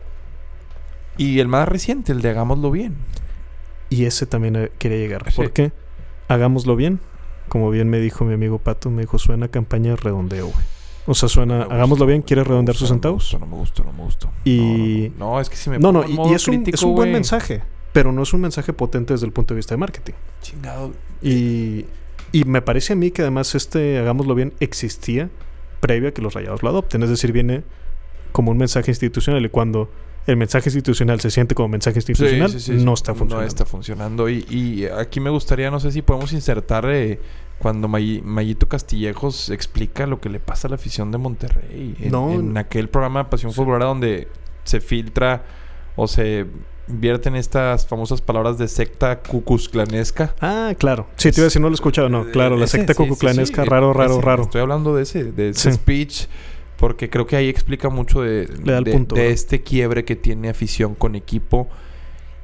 Y 1.16 1.40
el 1.40 1.48
más 1.48 1.68
reciente, 1.68 2.12
el 2.12 2.20
de 2.22 2.30
Hagámoslo 2.30 2.70
Bien. 2.70 2.96
Y 3.90 4.04
ese 4.04 4.26
también 4.26 4.54
eh, 4.56 4.70
quería 4.78 4.98
llegar. 4.98 5.30
Sí. 5.30 5.36
¿Por 5.36 5.52
qué? 5.52 5.72
Hagámoslo 6.28 6.76
bien. 6.76 7.00
Como 7.48 7.70
bien 7.70 7.88
me 7.88 7.98
dijo 7.98 8.24
mi 8.26 8.34
amigo 8.34 8.58
Pato, 8.58 8.90
me 8.90 9.00
dijo, 9.02 9.18
suena 9.18 9.48
campaña 9.48 9.90
de 9.92 9.96
redondeo, 9.96 10.46
güey. 10.48 10.64
O 11.06 11.14
sea, 11.14 11.30
suena, 11.30 11.64
No 11.64 11.70
hagámoslo 11.70 12.04
bien, 12.04 12.20
¿quiere 12.20 12.44
redondear 12.44 12.76
sus 12.76 12.90
centavos? 12.90 13.34
No 13.40 13.46
me 13.46 13.56
gustó, 13.56 13.82
no 13.82 13.92
me 13.94 14.02
gustó. 14.02 14.26
no 14.26 14.32
me 14.34 14.36
gustó. 14.36 14.48
Y- 14.50 15.10
No, 15.16 15.24
no, 15.26 15.32
no, 15.32 15.40
es 15.40 15.48
que 15.48 15.56
si 15.56 15.70
me 15.70 15.78
No, 15.78 15.90
no, 15.90 16.04
y, 16.06 16.18
y 16.30 16.34
es, 16.34 16.46
un, 16.46 16.62
es 16.66 16.82
un 16.82 16.94
buen 16.94 17.10
mensaje, 17.10 17.62
pero 17.94 18.12
no 18.12 18.22
es 18.22 18.34
un 18.34 18.42
mensaje 18.42 18.74
potente 18.74 19.14
desde 19.14 19.24
el 19.24 19.32
punto 19.32 19.54
de 19.54 19.56
vista 19.56 19.72
de 19.74 19.78
marketing. 19.78 20.12
Chingado. 20.42 20.92
Y 21.22 21.86
Y 22.32 22.44
me 22.44 22.60
parece 22.60 22.92
a 22.92 22.96
mí 22.96 23.10
que 23.10 23.22
además 23.22 23.54
este, 23.54 23.98
hagámoslo 23.98 24.34
bien, 24.34 24.52
existía 24.60 25.30
previo 25.80 26.10
a 26.10 26.12
que 26.12 26.20
los 26.22 26.34
rayados 26.34 26.62
lo 26.62 26.68
adopten. 26.68 27.02
Es 27.02 27.08
decir, 27.10 27.32
viene 27.32 27.62
como 28.32 28.50
un 28.50 28.58
mensaje 28.58 28.90
institucional 28.90 29.44
y 29.44 29.48
cuando 29.48 29.90
el 30.26 30.36
mensaje 30.36 30.68
institucional 30.68 31.20
se 31.20 31.30
siente 31.30 31.54
como 31.54 31.68
mensaje 31.68 31.98
institucional, 32.00 32.50
Sí, 32.50 32.60
sí, 32.60 32.78
sí, 32.78 32.84
no 32.84 32.92
está 32.92 33.14
funcionando. 33.14 33.42
No 33.42 33.48
está 33.48 33.64
funcionando. 33.64 34.28
Y, 34.28 34.44
y 34.50 34.84
aquí 34.86 35.20
me 35.20 35.30
gustaría, 35.30 35.70
no 35.70 35.80
sé 35.80 35.90
si 35.90 36.02
podemos 36.02 36.32
insertar 36.34 36.84
eh, 36.90 37.18
cuando 37.58 37.88
May- 37.88 38.20
Mayito 38.22 38.68
Castillejos 38.68 39.48
explica 39.48 40.06
lo 40.06 40.20
que 40.20 40.28
le 40.28 40.38
pasa 40.38 40.68
a 40.68 40.70
la 40.70 40.74
afición 40.74 41.10
de 41.10 41.16
Monterrey. 41.18 41.96
En, 41.98 42.10
No. 42.12 42.30
en 42.34 42.58
aquel 42.58 42.90
programa 42.90 43.30
Pasión 43.30 43.54
Futbolera 43.54 43.86
donde 43.86 44.28
se 44.64 44.80
filtra 44.82 45.46
o 45.96 46.06
se 46.06 46.44
vierten 46.88 47.36
estas 47.36 47.86
famosas 47.86 48.20
palabras 48.20 48.58
de 48.58 48.66
secta 48.68 49.20
cucuzclanesca. 49.20 50.34
Ah, 50.40 50.72
claro. 50.78 51.06
Sí, 51.16 51.30
te 51.30 51.40
iba 51.40 51.44
a 51.44 51.48
decir, 51.48 51.60
no 51.60 51.68
lo 51.68 51.74
he 51.74 51.76
escuchado, 51.76 52.08
no. 52.08 52.24
Claro, 52.30 52.56
la 52.56 52.66
secta 52.66 52.92
sí, 52.94 52.96
sí, 53.02 53.04
cucuclanesca, 53.08 53.62
sí, 53.62 53.68
raro, 53.68 53.92
raro, 53.92 54.14
ese. 54.14 54.22
raro. 54.22 54.42
Estoy 54.44 54.60
hablando 54.60 54.94
de 54.94 55.02
ese, 55.02 55.24
de 55.32 55.50
ese 55.50 55.72
speech 55.72 56.26
porque 56.76 57.10
creo 57.10 57.26
que 57.26 57.36
ahí 57.36 57.48
explica 57.48 57.88
mucho 57.88 58.22
de, 58.22 58.46
de- 58.46 58.92
punto, 58.92 59.14
de 59.16 59.24
¿no? 59.24 59.28
este 59.30 59.62
quiebre 59.62 60.04
que 60.04 60.16
tiene 60.16 60.48
afición 60.48 60.94
con 60.94 61.14
equipo 61.16 61.68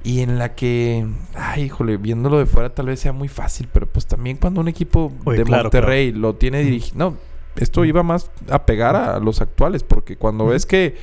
y 0.02 0.20
en 0.20 0.38
la 0.38 0.54
que, 0.54 1.06
ay, 1.34 1.62
híjole, 1.64 1.96
viéndolo 1.96 2.38
de 2.38 2.46
fuera 2.46 2.74
tal 2.74 2.86
vez 2.86 3.00
sea 3.00 3.12
muy 3.12 3.28
fácil, 3.28 3.68
pero 3.72 3.86
pues 3.86 4.06
también 4.06 4.36
cuando 4.36 4.60
un 4.60 4.68
equipo 4.68 5.12
Oye, 5.24 5.38
de 5.38 5.44
claro, 5.44 5.64
Monterrey 5.64 6.12
lo 6.12 6.34
tiene 6.34 6.62
dirigido, 6.62 6.98
no, 6.98 7.16
esto 7.56 7.84
iba 7.84 8.02
más 8.02 8.30
a 8.50 8.66
pegar 8.66 8.96
a 8.96 9.18
los 9.20 9.40
actuales 9.40 9.82
porque 9.84 10.16
cuando 10.16 10.46
ves 10.46 10.66
que 10.66 10.96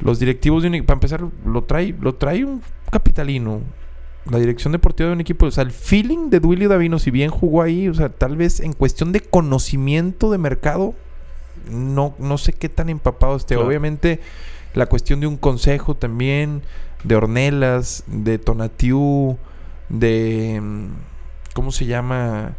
los 0.00 0.18
directivos 0.18 0.62
de 0.62 0.68
un 0.68 0.74
equipo, 0.76 0.86
para 0.86 0.96
empezar, 0.96 1.24
lo 1.46 1.64
trae, 1.64 1.94
lo 2.00 2.14
trae 2.14 2.44
un 2.44 2.62
capitalino. 2.90 3.60
La 4.30 4.38
dirección 4.38 4.72
deportiva 4.72 5.08
de 5.08 5.14
un 5.14 5.20
equipo, 5.20 5.46
o 5.46 5.50
sea, 5.50 5.64
el 5.64 5.70
feeling 5.70 6.30
de 6.30 6.40
Duilio 6.40 6.68
Davino, 6.68 6.98
si 6.98 7.10
bien 7.10 7.30
jugó 7.30 7.62
ahí, 7.62 7.88
o 7.88 7.94
sea, 7.94 8.08
tal 8.08 8.36
vez 8.36 8.60
en 8.60 8.72
cuestión 8.72 9.12
de 9.12 9.20
conocimiento 9.20 10.30
de 10.30 10.38
mercado, 10.38 10.94
no, 11.70 12.14
no 12.18 12.38
sé 12.38 12.52
qué 12.52 12.68
tan 12.68 12.88
empapado 12.88 13.36
esté. 13.36 13.54
Claro. 13.54 13.68
Obviamente, 13.68 14.20
la 14.72 14.86
cuestión 14.86 15.20
de 15.20 15.26
un 15.26 15.36
consejo 15.36 15.94
también, 15.94 16.62
de 17.04 17.16
Ornelas, 17.16 18.04
de 18.06 18.38
Tonatiu, 18.38 19.36
de. 19.88 20.58
mm, 20.60 20.86
¿Cómo 21.52 21.70
se 21.70 21.86
llama? 21.86 22.56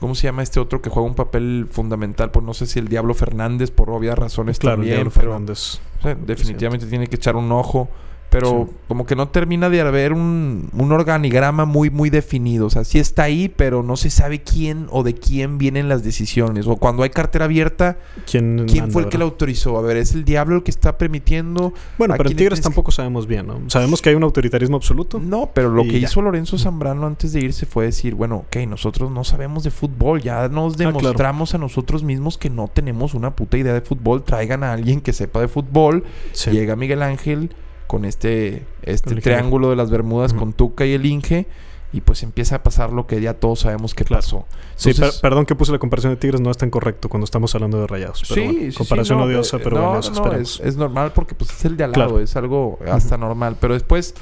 ¿Cómo 0.00 0.14
se 0.14 0.22
llama 0.26 0.42
este 0.42 0.58
otro 0.60 0.80
que 0.82 0.88
juega 0.90 1.06
un 1.06 1.14
papel 1.14 1.68
fundamental? 1.70 2.30
Pues 2.30 2.44
no 2.44 2.54
sé 2.54 2.66
si 2.66 2.78
el 2.78 2.88
Diablo 2.88 3.14
Fernández, 3.14 3.70
por 3.70 3.90
obvias 3.90 4.18
razones 4.18 4.58
Claro, 4.58 4.76
el 4.76 4.78
también. 4.80 4.94
Diablo 4.96 5.12
pero- 5.14 5.30
Fernández. 5.32 5.80
o 5.98 6.02
sea, 6.02 6.14
definitivamente 6.14 6.86
tiene 6.86 7.06
que 7.06 7.16
echar 7.16 7.36
un 7.36 7.52
ojo. 7.52 7.88
Pero 8.30 8.66
Sí. 8.70 8.76
como 8.88 9.06
que 9.06 9.16
no 9.16 9.28
termina 9.28 9.68
de 9.68 9.80
haber 9.80 10.12
un, 10.12 10.70
un 10.72 10.92
organigrama 10.92 11.64
muy, 11.64 11.90
muy 11.90 12.10
definido. 12.10 12.66
O 12.66 12.70
sea, 12.70 12.84
sí 12.84 12.98
está 13.00 13.24
ahí, 13.24 13.48
pero 13.48 13.82
no 13.82 13.96
se 13.96 14.08
sabe 14.08 14.40
quién 14.42 14.86
o 14.90 15.02
de 15.02 15.14
quién 15.16 15.58
vienen 15.58 15.88
las 15.88 16.04
decisiones. 16.04 16.66
O 16.68 16.76
cuando 16.76 17.02
hay 17.02 17.10
cartera 17.10 17.46
abierta, 17.46 17.98
¿Quién, 18.30 18.66
¿quién 18.68 18.92
fue 18.92 19.02
el 19.02 19.08
que 19.08 19.18
la 19.18 19.24
autorizó? 19.24 19.76
A 19.78 19.82
ver, 19.82 19.96
¿es 19.96 20.14
el 20.14 20.24
diablo 20.24 20.54
el 20.56 20.62
que 20.62 20.70
está 20.70 20.96
permitiendo? 20.96 21.74
Bueno, 21.98 22.14
¿A 22.14 22.16
pero 22.16 22.30
en 22.30 22.36
Tigres 22.36 22.60
que- 22.60 22.64
tampoco 22.64 22.92
sabemos 22.92 23.26
bien, 23.26 23.48
¿no? 23.48 23.60
Sabemos 23.68 24.00
que 24.00 24.10
hay 24.10 24.14
un 24.14 24.22
autoritarismo 24.22 24.76
absoluto. 24.76 25.18
No, 25.18 25.50
pero 25.52 25.68
lo 25.68 25.82
que 25.82 25.98
ya. 26.00 26.06
hizo 26.06 26.22
Lorenzo 26.22 26.56
Zambrano 26.56 27.06
antes 27.06 27.32
de 27.32 27.40
irse 27.40 27.66
fue 27.66 27.86
decir, 27.86 28.14
bueno, 28.14 28.36
ok, 28.46 28.56
nosotros 28.68 29.10
no 29.10 29.24
sabemos 29.24 29.64
de 29.64 29.72
fútbol, 29.72 30.20
ya 30.22 30.48
nos 30.48 30.74
Ah, 30.74 30.76
claro. 30.76 30.92
demostramos 30.98 31.54
a 31.54 31.58
nosotros 31.58 32.04
mismos 32.04 32.38
que 32.38 32.48
no 32.48 32.68
tenemos 32.72 33.14
una 33.14 33.34
puta 33.34 33.56
idea 33.58 33.74
de 33.74 33.80
fútbol, 33.80 34.22
traigan 34.22 34.62
a 34.62 34.72
alguien 34.72 35.00
que 35.00 35.12
sepa 35.12 35.40
de 35.40 35.48
fútbol, 35.48 36.04
Sí. 36.32 36.50
llega 36.52 36.76
Miguel 36.76 37.02
Ángel 37.02 37.50
con 37.90 38.04
este, 38.04 38.62
este 38.82 39.10
El 39.10 39.16
Inge. 39.16 39.22
triángulo 39.30 39.68
de 39.70 39.74
las 39.74 39.90
Bermudas 39.90 40.32
con 40.32 40.52
Tuca 40.52 40.86
y 40.86 40.92
el 40.92 41.04
Inge, 41.06 41.48
y 41.92 42.02
pues 42.02 42.22
empieza 42.22 42.54
a 42.54 42.62
pasar 42.62 42.92
lo 42.92 43.08
que 43.08 43.20
ya 43.20 43.34
todos 43.34 43.58
sabemos 43.60 43.94
que 43.94 44.04
Claro. 44.04 44.22
pasó. 44.22 44.46
Sí, 44.76 44.94
per- 44.94 45.10
perdón 45.20 45.44
que 45.44 45.56
puse 45.56 45.72
la 45.72 45.80
comparación 45.80 46.12
de 46.12 46.16
Tigres, 46.18 46.40
no 46.40 46.52
es 46.52 46.56
tan 46.56 46.70
correcto 46.70 47.08
cuando 47.08 47.24
estamos 47.24 47.52
hablando 47.56 47.80
de 47.80 47.88
rayados. 47.88 48.22
Pero 48.28 48.34
Sí, 48.40 48.46
bueno, 48.46 48.60
sí, 48.60 48.70
sí, 48.70 48.78
comparación 48.78 49.18
no, 49.18 49.24
odiosa, 49.24 49.56
eh, 49.56 49.60
pero 49.64 49.76
no, 49.80 49.82
bueno, 49.86 49.98
eso 49.98 50.12
no, 50.24 50.32
es, 50.34 50.60
es 50.60 50.76
normal 50.76 51.10
porque 51.12 51.34
pues 51.34 51.50
es 51.50 51.64
el 51.64 51.76
de 51.76 51.82
al 51.82 51.90
lado, 51.90 52.04
Claro. 52.10 52.20
es 52.20 52.36
algo 52.36 52.78
hasta 52.88 53.16
normal. 53.16 53.56
Pero 53.60 53.74
después, 53.74 54.14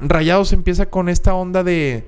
Rayados 0.00 0.54
empieza 0.54 0.86
con 0.86 1.10
esta 1.10 1.34
onda 1.34 1.62
de, 1.62 2.06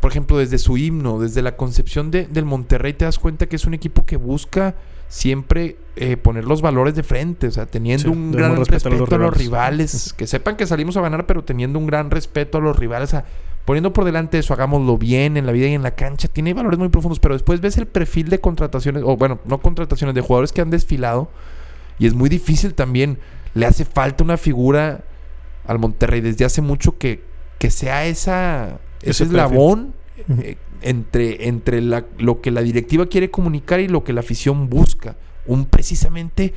por 0.00 0.10
ejemplo, 0.10 0.36
desde 0.36 0.58
su 0.58 0.76
himno, 0.76 1.18
desde 1.18 1.40
la 1.40 1.56
concepción 1.56 2.10
de- 2.10 2.26
del 2.26 2.44
Monterrey, 2.44 2.92
te 2.92 3.06
das 3.06 3.18
cuenta 3.18 3.46
que 3.46 3.56
es 3.56 3.64
un 3.64 3.72
equipo 3.72 4.04
que 4.04 4.16
busca 4.18 4.74
siempre 5.14 5.76
eh, 5.94 6.16
poner 6.16 6.44
los 6.44 6.60
valores 6.60 6.96
de 6.96 7.04
frente, 7.04 7.46
o 7.46 7.50
sea, 7.52 7.66
teniendo 7.66 8.02
Sí, 8.02 8.08
un 8.08 8.32
gran 8.32 8.50
a 8.50 8.56
respeto 8.56 8.88
a 8.88 8.90
los 8.90 9.08
los, 9.08 9.36
rivales. 9.36 10.12
que 10.12 10.26
sepan 10.26 10.56
que 10.56 10.66
salimos 10.66 10.96
a 10.96 11.02
ganar, 11.02 11.24
pero 11.24 11.44
teniendo 11.44 11.78
un 11.78 11.86
gran 11.86 12.10
respeto 12.10 12.58
a 12.58 12.60
los 12.60 12.76
rivales, 12.76 13.10
o 13.10 13.12
sea, 13.12 13.24
poniendo 13.64 13.92
por 13.92 14.04
delante 14.04 14.40
eso, 14.40 14.52
hagámoslo 14.54 14.98
bien 14.98 15.36
en 15.36 15.46
la 15.46 15.52
vida 15.52 15.68
y 15.68 15.74
en 15.74 15.84
la 15.84 15.92
cancha, 15.92 16.26
tiene 16.26 16.52
valores 16.52 16.80
muy 16.80 16.88
profundos, 16.88 17.20
pero 17.20 17.34
después 17.34 17.60
ves 17.60 17.76
el 17.78 17.86
perfil 17.86 18.28
de 18.28 18.40
contrataciones, 18.40 19.04
o 19.06 19.16
bueno, 19.16 19.38
no 19.44 19.58
contrataciones, 19.58 20.16
de 20.16 20.20
jugadores 20.20 20.50
que 20.50 20.62
han 20.62 20.70
desfilado, 20.70 21.30
y 22.00 22.08
es 22.08 22.14
muy 22.14 22.28
difícil 22.28 22.74
también, 22.74 23.18
le 23.54 23.66
hace 23.66 23.84
falta 23.84 24.24
una 24.24 24.36
figura 24.36 25.04
al 25.64 25.78
Monterrey 25.78 26.22
desde 26.22 26.44
hace 26.44 26.60
mucho 26.60 26.98
que, 26.98 27.22
que 27.60 27.70
sea 27.70 28.04
esa, 28.04 28.80
ese 29.00 29.10
Ese 29.10 29.24
eslabón 29.24 29.94
eh, 30.42 30.56
entre, 30.84 31.48
entre 31.48 31.80
la- 31.80 32.04
lo 32.18 32.40
que 32.40 32.50
la 32.50 32.60
directiva 32.62 33.06
quiere 33.06 33.30
comunicar 33.30 33.80
y 33.80 33.88
lo 33.88 34.04
que 34.04 34.12
la 34.12 34.20
afición 34.20 34.68
busca. 34.70 35.16
Un 35.46 35.66
precisamente, 35.66 36.54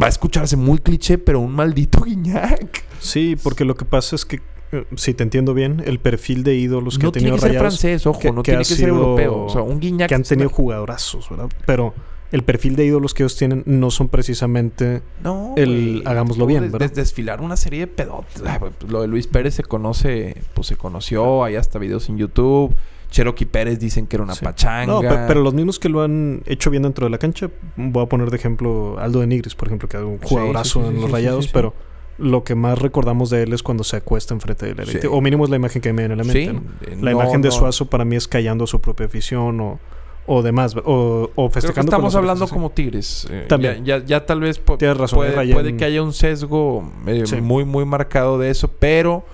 va 0.00 0.06
a 0.06 0.08
escucharse 0.08 0.56
muy 0.56 0.78
cliché, 0.78 1.18
pero 1.18 1.40
un 1.40 1.52
maldito 1.52 2.00
Guiñac. 2.04 2.82
Sí, 3.00 3.36
porque 3.42 3.64
lo 3.64 3.74
que 3.76 3.84
pasa 3.84 4.16
es 4.16 4.24
que, 4.24 4.40
eh, 4.72 4.84
si 4.96 5.12
te 5.14 5.22
entiendo 5.22 5.52
bien, 5.54 5.82
el 5.84 5.98
perfil 5.98 6.42
de 6.44 6.54
ídolos 6.56 6.96
que 6.98 7.02
no 7.04 7.08
ha 7.10 7.12
tenido 7.12 7.36
tiene 7.36 7.36
que 7.36 7.40
ser 7.42 7.48
rayados, 7.50 7.80
francés, 7.80 8.06
ojo, 8.06 8.18
que- 8.18 8.32
no 8.32 8.42
que 8.42 8.52
tiene 8.52 8.64
que 8.64 8.74
ser 8.74 8.88
europeo. 8.88 9.44
O 9.44 9.48
sea, 9.50 9.62
un 9.62 9.78
Guiñac 9.80 10.08
que 10.08 10.14
han 10.14 10.22
tenido 10.22 10.48
jugadorazos, 10.48 11.28
¿verdad? 11.28 11.48
Pero 11.66 11.92
el 12.32 12.42
perfil 12.42 12.74
de 12.74 12.84
ídolos 12.86 13.14
que 13.14 13.22
ellos 13.22 13.36
tienen 13.36 13.62
no 13.66 13.90
son 13.92 14.08
precisamente... 14.08 15.02
No, 15.22 15.54
el 15.56 16.02
hagámoslo 16.04 16.46
bien, 16.46 16.62
¿verdad? 16.72 16.80
des- 16.88 16.94
desfilar 16.94 17.40
una 17.40 17.56
serie 17.56 17.80
de 17.80 17.86
pedotes. 17.86 18.42
Ah, 18.44 18.58
pues, 18.58 18.72
Lo 18.90 19.02
de 19.02 19.06
Luis 19.08 19.28
Pérez 19.28 19.54
se 19.54 19.62
conoce, 19.62 20.42
pues 20.54 20.66
se 20.66 20.76
conoció, 20.76 21.44
hay 21.44 21.54
hasta 21.56 21.78
videos 21.78 22.08
en 22.08 22.18
YouTube. 22.18 22.74
Cherokee 23.14 23.46
Pérez 23.46 23.78
dicen 23.78 24.08
que 24.08 24.16
era 24.16 24.24
una 24.24 24.34
Sí. 24.34 24.44
pachanga. 24.44 24.86
No, 24.92 25.00
pe- 25.00 25.24
pero 25.28 25.40
los 25.40 25.54
mismos 25.54 25.78
que 25.78 25.88
lo 25.88 26.02
han 26.02 26.42
hecho 26.46 26.68
bien 26.70 26.82
dentro 26.82 27.06
de 27.06 27.10
la 27.10 27.18
cancha, 27.18 27.48
voy 27.76 28.02
a 28.02 28.06
poner 28.08 28.28
de 28.30 28.36
ejemplo 28.36 28.98
Aldo 28.98 29.20
de 29.20 29.28
Nigris, 29.28 29.54
por 29.54 29.68
ejemplo, 29.68 29.88
que 29.88 29.96
es 29.98 30.02
un 30.02 30.18
jugadorazo 30.18 30.80
sí, 30.80 30.86
sí, 30.86 30.88
en 30.88 30.94
sí, 30.96 31.00
los 31.00 31.06
sí, 31.06 31.12
rayados, 31.12 31.44
sí, 31.44 31.48
sí. 31.48 31.52
pero 31.54 31.74
lo 32.18 32.42
que 32.42 32.56
más 32.56 32.76
recordamos 32.80 33.30
de 33.30 33.44
él 33.44 33.52
es 33.52 33.62
cuando 33.62 33.84
se 33.84 33.96
acuesta 33.96 34.34
enfrente 34.34 34.66
del 34.66 34.80
élite. 34.80 35.02
Sí. 35.02 35.06
O 35.08 35.20
mínimo 35.20 35.44
es 35.44 35.50
la 35.50 35.56
imagen 35.56 35.80
que 35.80 35.92
me 35.92 36.02
viene 36.02 36.14
a 36.14 36.16
la 36.16 36.24
mente. 36.24 36.46
Sí, 36.46 36.52
¿no? 36.52 36.60
eh, 36.82 36.96
La 37.00 37.12
no, 37.12 37.20
imagen 37.22 37.40
de 37.40 37.48
no. 37.50 37.54
Suazo 37.54 37.86
para 37.86 38.04
mí 38.04 38.16
es 38.16 38.26
callando 38.26 38.64
a 38.64 38.66
su 38.66 38.80
propia 38.80 39.06
afición 39.06 39.60
o, 39.60 39.78
o 40.26 40.42
demás, 40.42 40.74
o, 40.76 40.80
o 40.82 41.30
Creo 41.34 41.48
que 41.48 41.54
festejando. 41.54 41.74
con 41.74 41.84
estamos 41.86 42.04
los 42.14 42.16
hablando 42.16 42.48
como 42.48 42.70
tigres. 42.70 43.28
eh, 43.30 43.44
También. 43.48 43.84
Ya, 43.84 43.98
ya, 43.98 44.04
ya 44.04 44.26
tal 44.26 44.40
vez 44.40 44.60
Tienes 44.78 44.96
razón, 44.96 45.18
puede, 45.18 45.52
puede 45.52 45.76
que 45.76 45.84
haya 45.84 46.02
un 46.02 46.12
sesgo 46.12 46.90
eh, 47.06 47.22
Sí. 47.26 47.40
muy, 47.40 47.64
muy 47.64 47.84
marcado 47.84 48.38
de 48.38 48.50
eso, 48.50 48.68
pero 48.68 49.24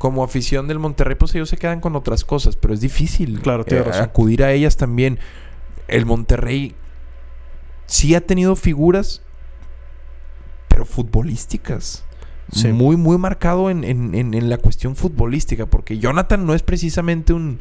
como 0.00 0.24
afición 0.24 0.66
del 0.66 0.78
Monterrey, 0.78 1.14
pues 1.14 1.34
ellos 1.34 1.50
se 1.50 1.58
quedan 1.58 1.80
con 1.82 1.94
otras 1.94 2.24
cosas, 2.24 2.56
pero 2.56 2.72
es 2.72 2.80
difícil 2.80 3.38
Claro, 3.42 3.64
eh, 3.66 3.84
acudir 4.00 4.42
a 4.42 4.50
ellas 4.50 4.78
también. 4.78 5.18
El 5.88 6.06
Monterrey 6.06 6.74
sí 7.84 8.14
ha 8.14 8.22
tenido 8.22 8.56
figuras, 8.56 9.20
pero 10.68 10.86
futbolísticas. 10.86 12.02
Sí. 12.50 12.68
Muy, 12.68 12.96
muy 12.96 13.18
marcado 13.18 13.68
en, 13.68 13.84
en- 13.84 14.14
en- 14.14 14.32
en 14.32 14.48
la 14.48 14.56
cuestión 14.56 14.96
futbolística, 14.96 15.66
porque 15.66 15.98
Jonathan 15.98 16.46
no 16.46 16.54
es 16.54 16.62
precisamente 16.62 17.34
un, 17.34 17.60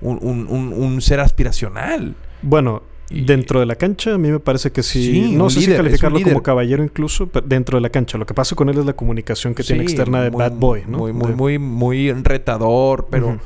un- 0.00 0.46
un- 0.48 0.72
un 0.72 1.00
ser 1.02 1.18
aspiracional. 1.18 2.14
Bueno, 2.42 2.84
Y- 3.10 3.24
dentro 3.24 3.60
de 3.60 3.66
la 3.66 3.74
cancha 3.74 4.14
a 4.14 4.18
mí 4.18 4.30
me 4.30 4.40
parece 4.40 4.70
que 4.72 4.82
sí. 4.82 5.04
Sí, 5.04 5.36
no 5.36 5.50
sé 5.50 5.60
líder, 5.60 5.72
si 5.72 5.76
calificarlo 5.82 6.20
como 6.22 6.42
caballero 6.42 6.82
incluso, 6.82 7.26
pero 7.26 7.46
dentro 7.46 7.76
de 7.76 7.82
la 7.82 7.90
cancha. 7.90 8.16
Lo 8.18 8.24
que 8.26 8.32
pasa 8.34 8.54
con 8.56 8.68
él 8.70 8.78
es 8.78 8.86
la 8.86 8.94
comunicación 8.94 9.54
que 9.54 9.62
tiene 9.62 9.82
externa 9.82 10.22
de 10.22 10.30
muy- 10.30 10.38
bad 10.38 10.52
boy, 10.52 10.82
¿no? 10.86 10.98
Muy, 10.98 11.12
muy, 11.12 11.28
De- 11.28 11.34
muy, 11.36 11.58
muy 11.58 12.12
retador, 12.12 13.08
pero 13.10 13.38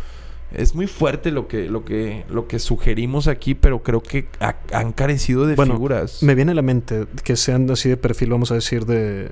es 0.52 0.74
muy 0.74 0.86
fuerte 0.86 1.32
lo 1.32 1.48
que, 1.48 1.68
lo 1.68 1.84
que, 1.84 2.24
lo 2.30 2.46
que 2.46 2.58
sugerimos 2.60 3.26
aquí, 3.26 3.54
pero 3.56 3.82
creo 3.82 4.00
que 4.02 4.28
ha- 4.40 4.56
han 4.72 4.92
carecido 4.92 5.46
de 5.46 5.56
Bueno, 5.56 5.74
figuras. 5.74 6.22
Me 6.22 6.34
viene 6.36 6.52
a 6.52 6.54
la 6.54 6.62
mente 6.62 7.06
que 7.24 7.34
sean 7.36 7.68
así 7.70 7.88
de 7.88 7.96
perfil, 7.96 8.30
vamos 8.30 8.52
a 8.52 8.54
decir, 8.54 8.86
de, 8.86 9.30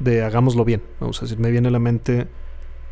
de 0.00 0.22
hagámoslo 0.24 0.64
bien. 0.64 0.82
Vamos 1.00 1.18
a 1.18 1.26
decir, 1.26 1.38
me 1.38 1.50
viene 1.52 1.68
a 1.68 1.70
la 1.70 1.78
mente 1.78 2.26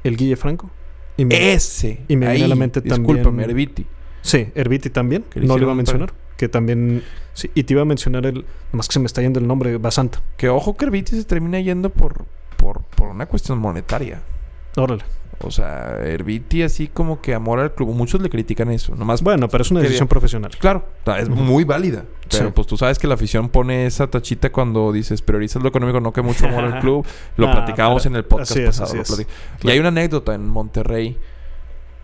el 0.04 0.16
Guille 0.16 0.36
Franco. 0.36 0.70
Y 1.16 1.24
me- 1.24 1.52
Ese. 1.52 2.02
y 2.08 2.16
me 2.16 2.28
viene 2.30 2.44
a 2.44 2.48
la 2.48 2.54
mente 2.54 2.80
Discúlpame, 2.80 3.22
también- 3.22 3.50
Herbiti. 3.50 3.86
Sí, 4.22 4.46
Herbiti 4.54 4.90
también. 4.90 5.24
No 5.34 5.56
lo 5.58 5.64
iba 5.64 5.72
a 5.72 5.74
mencionar. 5.74 6.12
Que 6.36 6.48
también. 6.48 7.02
Sí, 7.32 7.50
y 7.54 7.64
te 7.64 7.74
iba 7.74 7.82
a 7.82 7.84
mencionar 7.84 8.26
el. 8.26 8.44
Más 8.72 8.88
que 8.88 8.94
se 8.94 8.98
me 9.00 9.06
está 9.06 9.22
yendo 9.22 9.38
el 9.40 9.46
nombre, 9.46 9.76
Basanta. 9.78 10.20
Que 10.36 10.48
ojo 10.48 10.76
que 10.76 10.84
Herbiti 10.84 11.16
se 11.16 11.24
termina 11.24 11.60
yendo 11.60 11.90
por, 11.90 12.24
por, 12.56 12.82
por 12.82 13.08
una 13.08 13.26
cuestión 13.26 13.58
monetaria. 13.58 14.22
Órale. 14.76 15.04
O 15.40 15.50
sea, 15.50 15.98
Herbiti 16.02 16.62
así 16.62 16.86
como 16.88 17.20
que 17.20 17.34
amor 17.34 17.58
al 17.58 17.74
club. 17.74 17.92
Muchos 17.94 18.20
le 18.22 18.30
critican 18.30 18.70
eso. 18.70 18.94
Nomás 18.94 19.20
Bueno, 19.22 19.48
pero 19.48 19.62
es 19.62 19.70
una 19.70 19.80
decisión 19.80 20.06
profesional. 20.08 20.52
Claro, 20.58 20.86
es 21.18 21.28
muy 21.28 21.64
válida. 21.64 22.04
Pero 22.30 22.46
Sí. 22.46 22.52
pues 22.54 22.66
tú 22.68 22.76
sabes 22.76 22.98
que 22.98 23.06
la 23.08 23.14
afición 23.14 23.48
pone 23.48 23.84
esa 23.86 24.06
tachita 24.08 24.50
cuando 24.52 24.92
dices 24.92 25.22
priorizas 25.22 25.60
lo 25.62 25.68
económico, 25.68 26.00
no 26.00 26.12
que 26.12 26.22
mucho 26.22 26.46
amor 26.46 26.64
al 26.64 26.78
club. 26.80 27.04
Lo 27.36 27.48
Ah, 27.48 27.52
platicábamos 27.52 28.02
pero 28.04 28.12
en 28.14 28.16
el 28.16 28.24
podcast 28.24 28.50
así 28.52 28.60
es, 28.60 28.66
pasado. 28.78 28.84
así 28.84 28.98
es. 28.98 29.20
Y 29.20 29.24
Claro. 29.60 29.72
hay 29.74 29.78
una 29.80 29.88
anécdota 29.88 30.34
en 30.34 30.48
Monterrey. 30.48 31.18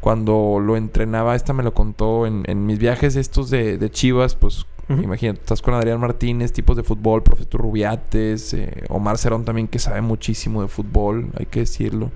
Cuando 0.01 0.59
lo 0.61 0.77
entrenaba, 0.77 1.35
esta 1.35 1.53
me 1.53 1.63
lo 1.63 1.75
contó 1.75 2.27
en, 2.27 2.43
en 2.47 2.67
mis 2.67 2.79
viajes 2.79 3.17
estos 3.17 3.51
de, 3.51 3.77
de 3.79 3.91
Chivas, 3.91 4.35
pues 4.35 4.67
Ujú. 4.89 5.03
imagínate, 5.03 5.41
estás 5.41 5.63
con 5.63 5.75
Adrián 5.75 6.01
Martínez, 6.01 6.53
tipos 6.53 6.77
de 6.77 6.83
fútbol, 6.83 7.23
Profesor 7.23 7.61
Rubiates, 7.61 8.55
eh, 8.55 8.85
Omar 8.89 9.19
Cerón 9.19 9.45
también 9.45 9.69
que 9.69 9.79
sabe 9.79 10.01
muchísimo 10.01 10.63
de 10.63 10.69
fútbol, 10.69 11.29
hay 11.39 11.47
que 11.47 11.61
decirlo. 11.61 12.11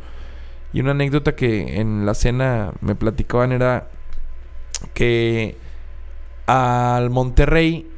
Y 0.73 0.81
una 0.81 0.91
anécdota 0.91 1.37
que 1.37 1.81
en 1.81 2.05
la 2.05 2.15
cena 2.15 2.73
me 2.81 2.97
platicaban 2.97 3.53
era 3.53 3.89
que 4.93 5.57
al 6.47 7.11
Monterrey 7.11 7.89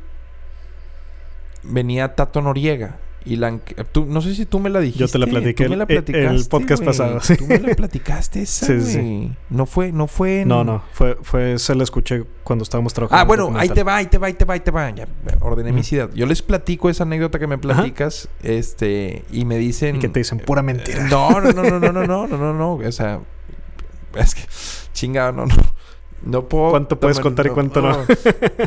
venía 1.63 2.15
Tato 2.15 2.43
Noriega. 2.43 2.99
Y 3.29 3.37
la, 3.37 3.59
tú, 3.91 4.07
no 4.07 4.23
sé 4.23 4.37
si 4.37 4.47
tú 4.47 4.61
me 4.61 4.71
la 4.71 4.79
dijiste. 4.79 5.01
Yo 5.01 5.09
te 5.09 5.19
la 5.19 5.27
platiqué 5.27 5.65
Tú 5.65 5.71
me 5.71 5.77
la 5.77 5.85
el- 5.85 5.91
el 5.97 6.03
platicaste, 6.05 6.49
podcast 6.49 6.85
pasado, 6.85 7.21
sí. 7.21 7.37
Tú 7.37 7.47
me 7.47 7.59
la 7.59 7.75
platicaste 7.75 8.43
esa, 8.43 8.67
Sí, 8.67 8.81
sí. 8.81 9.33
No 9.51 9.67
fue, 9.67 9.91
no 9.91 10.07
fue. 10.07 10.43
en- 10.43 10.49
No, 10.49 10.63
no, 10.63 10.85
fue, 10.93 11.19
fue, 11.23 11.59
se 11.59 11.75
la 11.75 11.83
escuché 11.83 12.25
cuando 12.45 12.63
estábamos 12.63 12.95
trabajando. 12.95 13.21
Ah, 13.21 13.25
bueno, 13.27 13.53
ahí 13.59 13.69
te 13.69 13.83
va, 13.83 13.97
ahí 13.97 14.07
te 14.07 14.19
va, 14.19 14.29
ahí 14.29 14.35
te 14.35 14.45
va, 14.45 14.55
ahí 14.55 14.61
te 14.61 14.71
va. 14.71 14.91
Ya, 14.91 15.09
ordené 15.41 15.73
mis 15.73 15.93
ideas. 15.93 16.11
Yo 16.15 16.25
les 16.27 16.41
platico 16.41 16.89
esa 16.89 17.03
anécdota 17.03 17.41
que 17.41 17.49
me 17.49 17.59
platicas, 17.59 18.29
este, 18.45 19.25
y 19.33 19.45
me 19.45 19.59
dicen. 19.59 19.97
Y 19.97 19.99
que 19.99 20.09
te 20.09 20.21
dicen 20.21 20.39
pura 20.39 20.63
mentira. 20.63 21.05
Eh, 21.05 21.09
No, 21.11 21.41
no, 21.41 21.51
no, 21.53 21.63
no, 21.65 21.81
no, 21.81 21.93
no, 21.93 22.07
no, 22.07 22.27
no, 22.29 22.37
no, 22.39 22.55
no. 22.55 22.75
O 22.75 22.93
sea, 22.93 23.19
es 24.15 24.35
que, 24.37 24.43
chingado, 24.93 25.33
no, 25.33 25.47
no. 25.47 25.55
No 26.25 26.49
puedo. 26.49 26.71
¿Cuánto 26.71 26.99
puedes 26.99 27.21
contar 27.21 27.47
y 27.47 27.51
cuánto 27.51 27.81
no? 27.83 27.99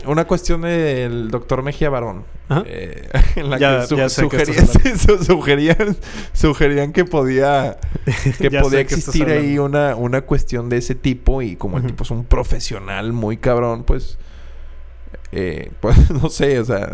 Una 0.07 0.26
cuestión 0.26 0.61
del 0.61 1.30
doctor 1.30 1.61
Mejía 1.63 1.89
Barón. 1.89 2.23
Eh, 2.65 3.09
en 3.35 3.49
la 3.49 3.57
Ya- 3.57 3.81
que 3.81 3.88
su- 3.88 3.97
ya 3.97 4.09
sugerían, 5.23 5.97
sugerían 6.34 6.93
que 6.93 7.05
podía, 7.05 7.77
que 8.38 8.49
podía 8.61 8.85
que 8.85 8.95
existir 8.95 9.30
ahí 9.30 9.57
una, 9.59 9.95
una 9.95 10.21
cuestión 10.21 10.69
de 10.69 10.77
ese 10.77 10.95
tipo. 10.95 11.41
Y 11.41 11.55
como 11.55 11.77
el 11.77 11.85
tipo 11.85 12.03
es 12.03 12.11
un 12.11 12.23
profesional 12.23 13.13
muy 13.13 13.38
cabrón, 13.38 13.84
pues. 13.84 14.17
Eh, 15.31 15.72
pues 15.80 16.10
no 16.11 16.30
sé, 16.30 16.60
o 16.60 16.65
sea, 16.65 16.91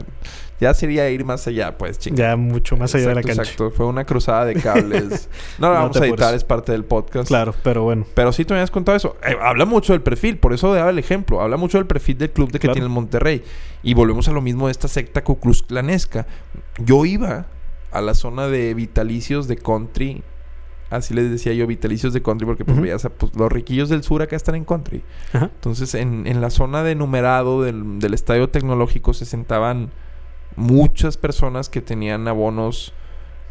ya 0.60 0.74
sería 0.74 1.10
ir 1.10 1.26
más 1.26 1.48
allá, 1.48 1.78
pues, 1.78 2.00
chingado. 2.00 2.30
Ya 2.30 2.36
mucho 2.38 2.78
más 2.78 2.94
allá 2.96 3.10
de 3.10 3.16
la 3.16 3.22
cancha. 3.22 3.42
Exacto, 3.42 3.72
fue 3.72 3.86
una 3.86 4.06
cruzada 4.06 4.46
de 4.46 4.56
cables. 4.62 5.30
No 5.60 5.68
la 5.70 5.76
No 5.76 5.82
vamos 5.82 5.98
a 5.98 6.06
editar, 6.06 6.34
es 6.34 6.44
parte 6.44 6.72
del 6.72 6.86
podcast. 6.86 7.28
Claro, 7.28 7.54
pero 7.64 7.84
bueno. 7.84 8.06
Pero 8.14 8.32
sí, 8.32 8.46
tú 8.46 8.54
me 8.54 8.60
habías 8.60 8.72
contado 8.72 8.96
eso. 8.96 9.18
Eh, 9.26 9.36
habla 9.42 9.66
mucho 9.66 9.94
del 9.94 10.02
perfil, 10.02 10.38
por 10.38 10.54
eso 10.54 10.74
daba 10.74 10.90
el 10.90 11.00
ejemplo. 11.00 11.42
Habla 11.42 11.58
mucho 11.58 11.78
del 11.78 11.88
perfil 11.88 12.18
del 12.18 12.32
club 12.32 12.52
de 12.52 12.60
que 12.60 12.68
Claro. 12.68 12.74
tiene 12.74 12.86
el 12.88 12.92
Monterrey. 12.94 13.44
Y 13.84 13.94
volvemos 13.94 14.28
a 14.30 14.32
lo 14.32 14.42
mismo 14.42 14.68
de 14.68 14.72
esta 14.72 14.88
secta 14.88 15.24
Klanesca. 15.68 16.26
Yo 16.78 17.06
iba 17.06 17.48
a 17.92 18.02
la 18.02 18.14
zona 18.14 18.48
de 18.48 18.74
vitalicios 18.74 19.48
de 19.48 19.58
country. 19.58 20.24
Así 20.90 21.14
les 21.14 21.32
decía 21.32 21.52
yo, 21.53 21.66
vitalicios 21.66 22.14
de 22.14 22.22
country, 22.22 22.45
porque 22.45 22.64
pues, 22.64 22.76
Ujú. 22.78 22.84
veías 22.84 23.06
a, 23.06 23.10
pues, 23.10 23.36
los 23.36 23.52
riquillos 23.52 23.90
del 23.90 24.03
sur 24.03 24.22
acá 24.22 24.36
están 24.36 24.56
en 24.56 24.66
country. 24.66 25.03
Entonces, 25.34 25.95
en, 25.95 26.28
en 26.28 26.41
la 26.41 26.49
zona 26.52 26.84
de 26.84 26.94
numerado 26.95 27.64
del, 27.64 27.99
del 27.99 28.14
estadio 28.14 28.49
tecnológico 28.49 29.14
se 29.14 29.26
sentaban 29.26 29.90
muchas 30.56 31.18
personas 31.18 31.70
que 31.70 31.82
tenían 31.82 32.28
abonos 32.28 32.94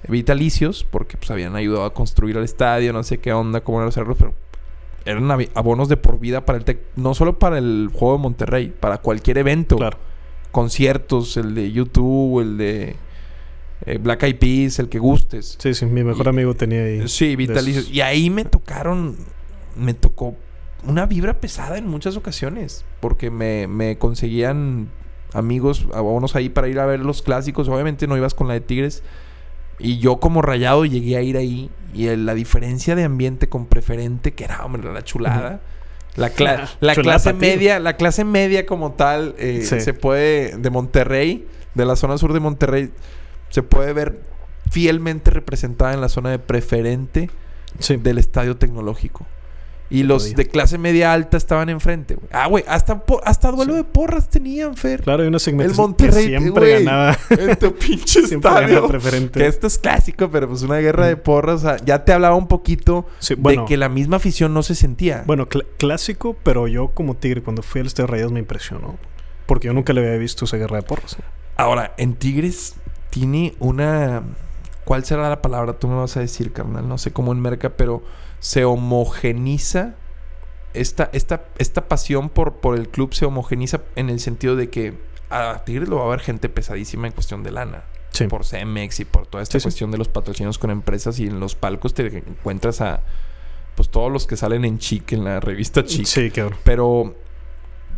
vitalicios, 0.08 0.84
porque 0.90 1.16
pues 1.16 1.30
habían 1.30 1.56
ayudado 1.56 1.84
a 1.84 1.92
construir 1.94 2.36
el 2.36 2.44
estadio, 2.44 2.92
no 2.92 3.02
sé 3.02 3.18
qué 3.18 3.32
onda, 3.32 3.62
cómo 3.62 3.78
eran 3.82 3.86
los 3.94 4.16
pero 4.16 4.34
eran 5.06 5.28
abonos 5.54 5.88
de 5.88 5.96
por 5.96 6.18
vida 6.18 6.44
para 6.46 6.58
el 6.58 6.64
tec, 6.64 6.80
no 6.96 7.14
solo 7.14 7.38
para 7.38 7.58
el 7.58 7.90
juego 7.92 8.16
de 8.16 8.22
Monterrey, 8.22 8.72
para 8.78 8.98
cualquier 8.98 9.38
evento, 9.38 9.76
Claro. 9.76 9.98
conciertos, 10.50 11.36
el 11.36 11.54
de 11.54 11.72
YouTube, 11.72 12.40
el 12.40 12.56
de 12.58 12.96
eh, 13.86 13.98
Black 13.98 14.22
Eyed 14.22 14.38
Peas, 14.38 14.78
el 14.78 14.88
que 14.88 14.98
gustes. 14.98 15.56
Sí, 15.58 15.74
sí, 15.74 15.86
mi 15.86 16.04
mejor 16.04 16.26
Y- 16.26 16.28
amigo 16.30 16.54
tenía 16.54 16.82
ahí. 16.84 17.08
Sí, 17.08 17.36
vitalicios. 17.36 17.84
esos. 17.84 17.94
Y 17.94 18.00
ahí 18.00 18.30
me 18.30 18.44
tocaron, 18.44 19.16
me 19.76 19.94
tocó 19.94 20.36
una 20.86 21.06
vibra 21.06 21.40
pesada 21.40 21.78
en 21.78 21.86
muchas 21.88 22.16
ocasiones, 22.16 22.84
porque 23.00 23.30
me, 23.30 23.66
me 23.66 23.98
conseguían 23.98 24.88
amigos, 25.32 25.86
abonos 25.94 26.36
ahí 26.36 26.48
para 26.48 26.68
ir 26.68 26.78
a 26.78 26.86
ver 26.86 27.00
los 27.00 27.22
clásicos. 27.22 27.68
Obviamente 27.68 28.06
no 28.06 28.16
ibas 28.16 28.34
con 28.34 28.48
la 28.48 28.54
de 28.54 28.60
Tigres. 28.60 29.02
Y 29.78 29.98
yo 29.98 30.18
como 30.20 30.40
rayado 30.42 30.84
llegué 30.84 31.16
a 31.16 31.22
ir 31.22 31.36
ahí. 31.36 31.70
Y 31.92 32.06
el- 32.06 32.26
la 32.26 32.34
diferencia 32.34 32.94
de 32.94 33.04
ambiente 33.04 33.48
con 33.48 33.66
preferente, 33.66 34.32
que 34.34 34.44
era, 34.44 34.64
hombre, 34.64 34.92
la 34.92 35.02
chulada. 35.02 35.60
La, 36.16 36.32
cla- 36.32 36.68
la 36.80 36.94
Chulada 36.94 37.18
clase 37.18 37.32
media, 37.32 37.80
la 37.80 37.96
clase 37.96 38.24
media 38.24 38.66
como 38.66 38.92
tal, 38.92 39.34
eh, 39.38 39.62
Sí. 39.64 39.80
se 39.80 39.94
puede, 39.94 40.56
de 40.58 40.70
Monterrey, 40.70 41.46
de 41.74 41.84
la 41.84 41.96
zona 41.96 42.18
sur 42.18 42.32
de 42.32 42.38
Monterrey, 42.38 42.90
se 43.54 43.62
puede 43.62 43.92
ver 43.92 44.20
fielmente 44.68 45.30
representada 45.30 45.94
en 45.94 46.00
la 46.00 46.08
zona 46.08 46.30
de 46.30 46.40
preferente 46.40 47.30
Sí. 47.78 47.96
del 47.96 48.18
estadio 48.18 48.56
tecnológico. 48.56 49.24
Y 49.90 50.02
los 50.02 50.34
de 50.34 50.48
clase 50.48 50.76
media 50.78 51.12
alta 51.12 51.36
estaban 51.36 51.68
enfrente. 51.68 52.14
güey. 52.16 52.26
Ah, 52.32 52.48
güey, 52.48 52.64
hasta, 52.66 53.04
hasta 53.22 53.52
duelo 53.52 53.72
Sí. 53.74 53.76
de 53.78 53.84
porras 53.84 54.28
tenían, 54.28 54.74
Fer. 54.76 55.02
Claro, 55.02 55.22
hay 55.22 55.28
una 55.28 55.38
segmentación 55.38 55.86
Monterrey, 55.86 56.30
que 56.30 56.38
siempre 56.40 56.70
güey. 56.72 56.84
ganaba. 56.84 57.16
En 57.30 57.56
tu 57.58 57.72
pinche 57.76 58.20
estadio. 58.24 58.88
preferente. 58.88 59.38
Que 59.38 59.46
esto 59.46 59.66
es 59.68 59.78
clásico, 59.78 60.30
pero 60.32 60.48
pues 60.48 60.62
una 60.62 60.78
guerra 60.78 61.06
de 61.06 61.16
porras. 61.16 61.56
o 61.56 61.68
sea, 61.68 61.76
ya 61.84 62.04
te 62.04 62.12
hablaba 62.12 62.34
un 62.34 62.48
poquito 62.48 63.06
Sí, 63.20 63.34
bueno, 63.36 63.62
de 63.62 63.68
que 63.68 63.76
la 63.76 63.88
misma 63.88 64.16
afición 64.16 64.52
no 64.54 64.62
se 64.64 64.74
sentía. 64.74 65.22
bueno 65.26 65.46
cl- 65.48 65.66
clásico, 65.78 66.34
pero 66.42 66.66
yo 66.66 66.88
como 66.88 67.14
tigre 67.14 67.42
cuando 67.42 67.62
fui 67.62 67.80
al 67.82 67.86
Estadio 67.86 68.06
Rayados 68.08 68.32
me 68.32 68.40
impresionó. 68.40 68.96
Porque 69.46 69.66
yo 69.66 69.74
nunca 69.74 69.92
le 69.92 70.00
había 70.00 70.18
visto 70.18 70.46
esa 70.46 70.56
guerra 70.56 70.78
de 70.78 70.82
porras. 70.82 71.18
Ahora, 71.56 71.92
en 71.98 72.14
Tigres 72.14 72.74
tiene 73.14 73.54
una. 73.60 74.24
¿Cuál 74.84 75.04
será 75.04 75.28
la 75.28 75.40
palabra? 75.40 75.78
Tú 75.78 75.86
me 75.86 75.94
vas 75.94 76.16
a 76.16 76.20
decir, 76.20 76.52
carnal. 76.52 76.88
No 76.88 76.98
sé 76.98 77.12
cómo 77.12 77.32
en 77.32 77.40
Merca, 77.40 77.70
pero 77.76 78.02
se 78.40 78.64
homogeniza. 78.64 79.94
Esta, 80.74 81.08
esta, 81.12 81.44
esta 81.58 81.86
pasión 81.86 82.28
por, 82.28 82.54
por 82.54 82.76
el 82.76 82.88
club 82.88 83.14
se 83.14 83.24
homogeniza 83.24 83.82
en 83.94 84.10
el 84.10 84.18
sentido 84.18 84.56
de 84.56 84.68
que 84.70 84.94
a 85.30 85.62
Tigres 85.64 85.88
lo 85.88 85.98
va 85.98 86.06
a 86.06 86.08
ver 86.08 86.18
gente 86.18 86.48
pesadísima 86.48 87.06
en 87.06 87.12
cuestión 87.12 87.44
de 87.44 87.52
lana. 87.52 87.84
Sí. 88.10 88.26
Por 88.26 88.44
Cemex 88.44 88.98
y 88.98 89.04
por 89.04 89.28
toda 89.28 89.44
esta 89.44 89.52
Sí, 89.52 89.60
sí. 89.60 89.64
cuestión 89.66 89.92
de 89.92 89.98
los 89.98 90.08
patrocinios 90.08 90.58
con 90.58 90.70
empresas. 90.72 91.20
Y 91.20 91.28
en 91.28 91.38
los 91.38 91.54
palcos 91.54 91.94
te 91.94 92.18
encuentras 92.18 92.80
a. 92.80 93.02
Pues 93.76 93.88
todos 93.90 94.10
los 94.10 94.26
que 94.26 94.36
salen 94.36 94.64
en 94.64 94.78
Chic, 94.78 95.12
en 95.12 95.22
la 95.24 95.38
revista 95.38 95.84
Chic. 95.84 96.06
Sí, 96.06 96.30
cabrón. 96.32 96.58
Pero 96.64 97.14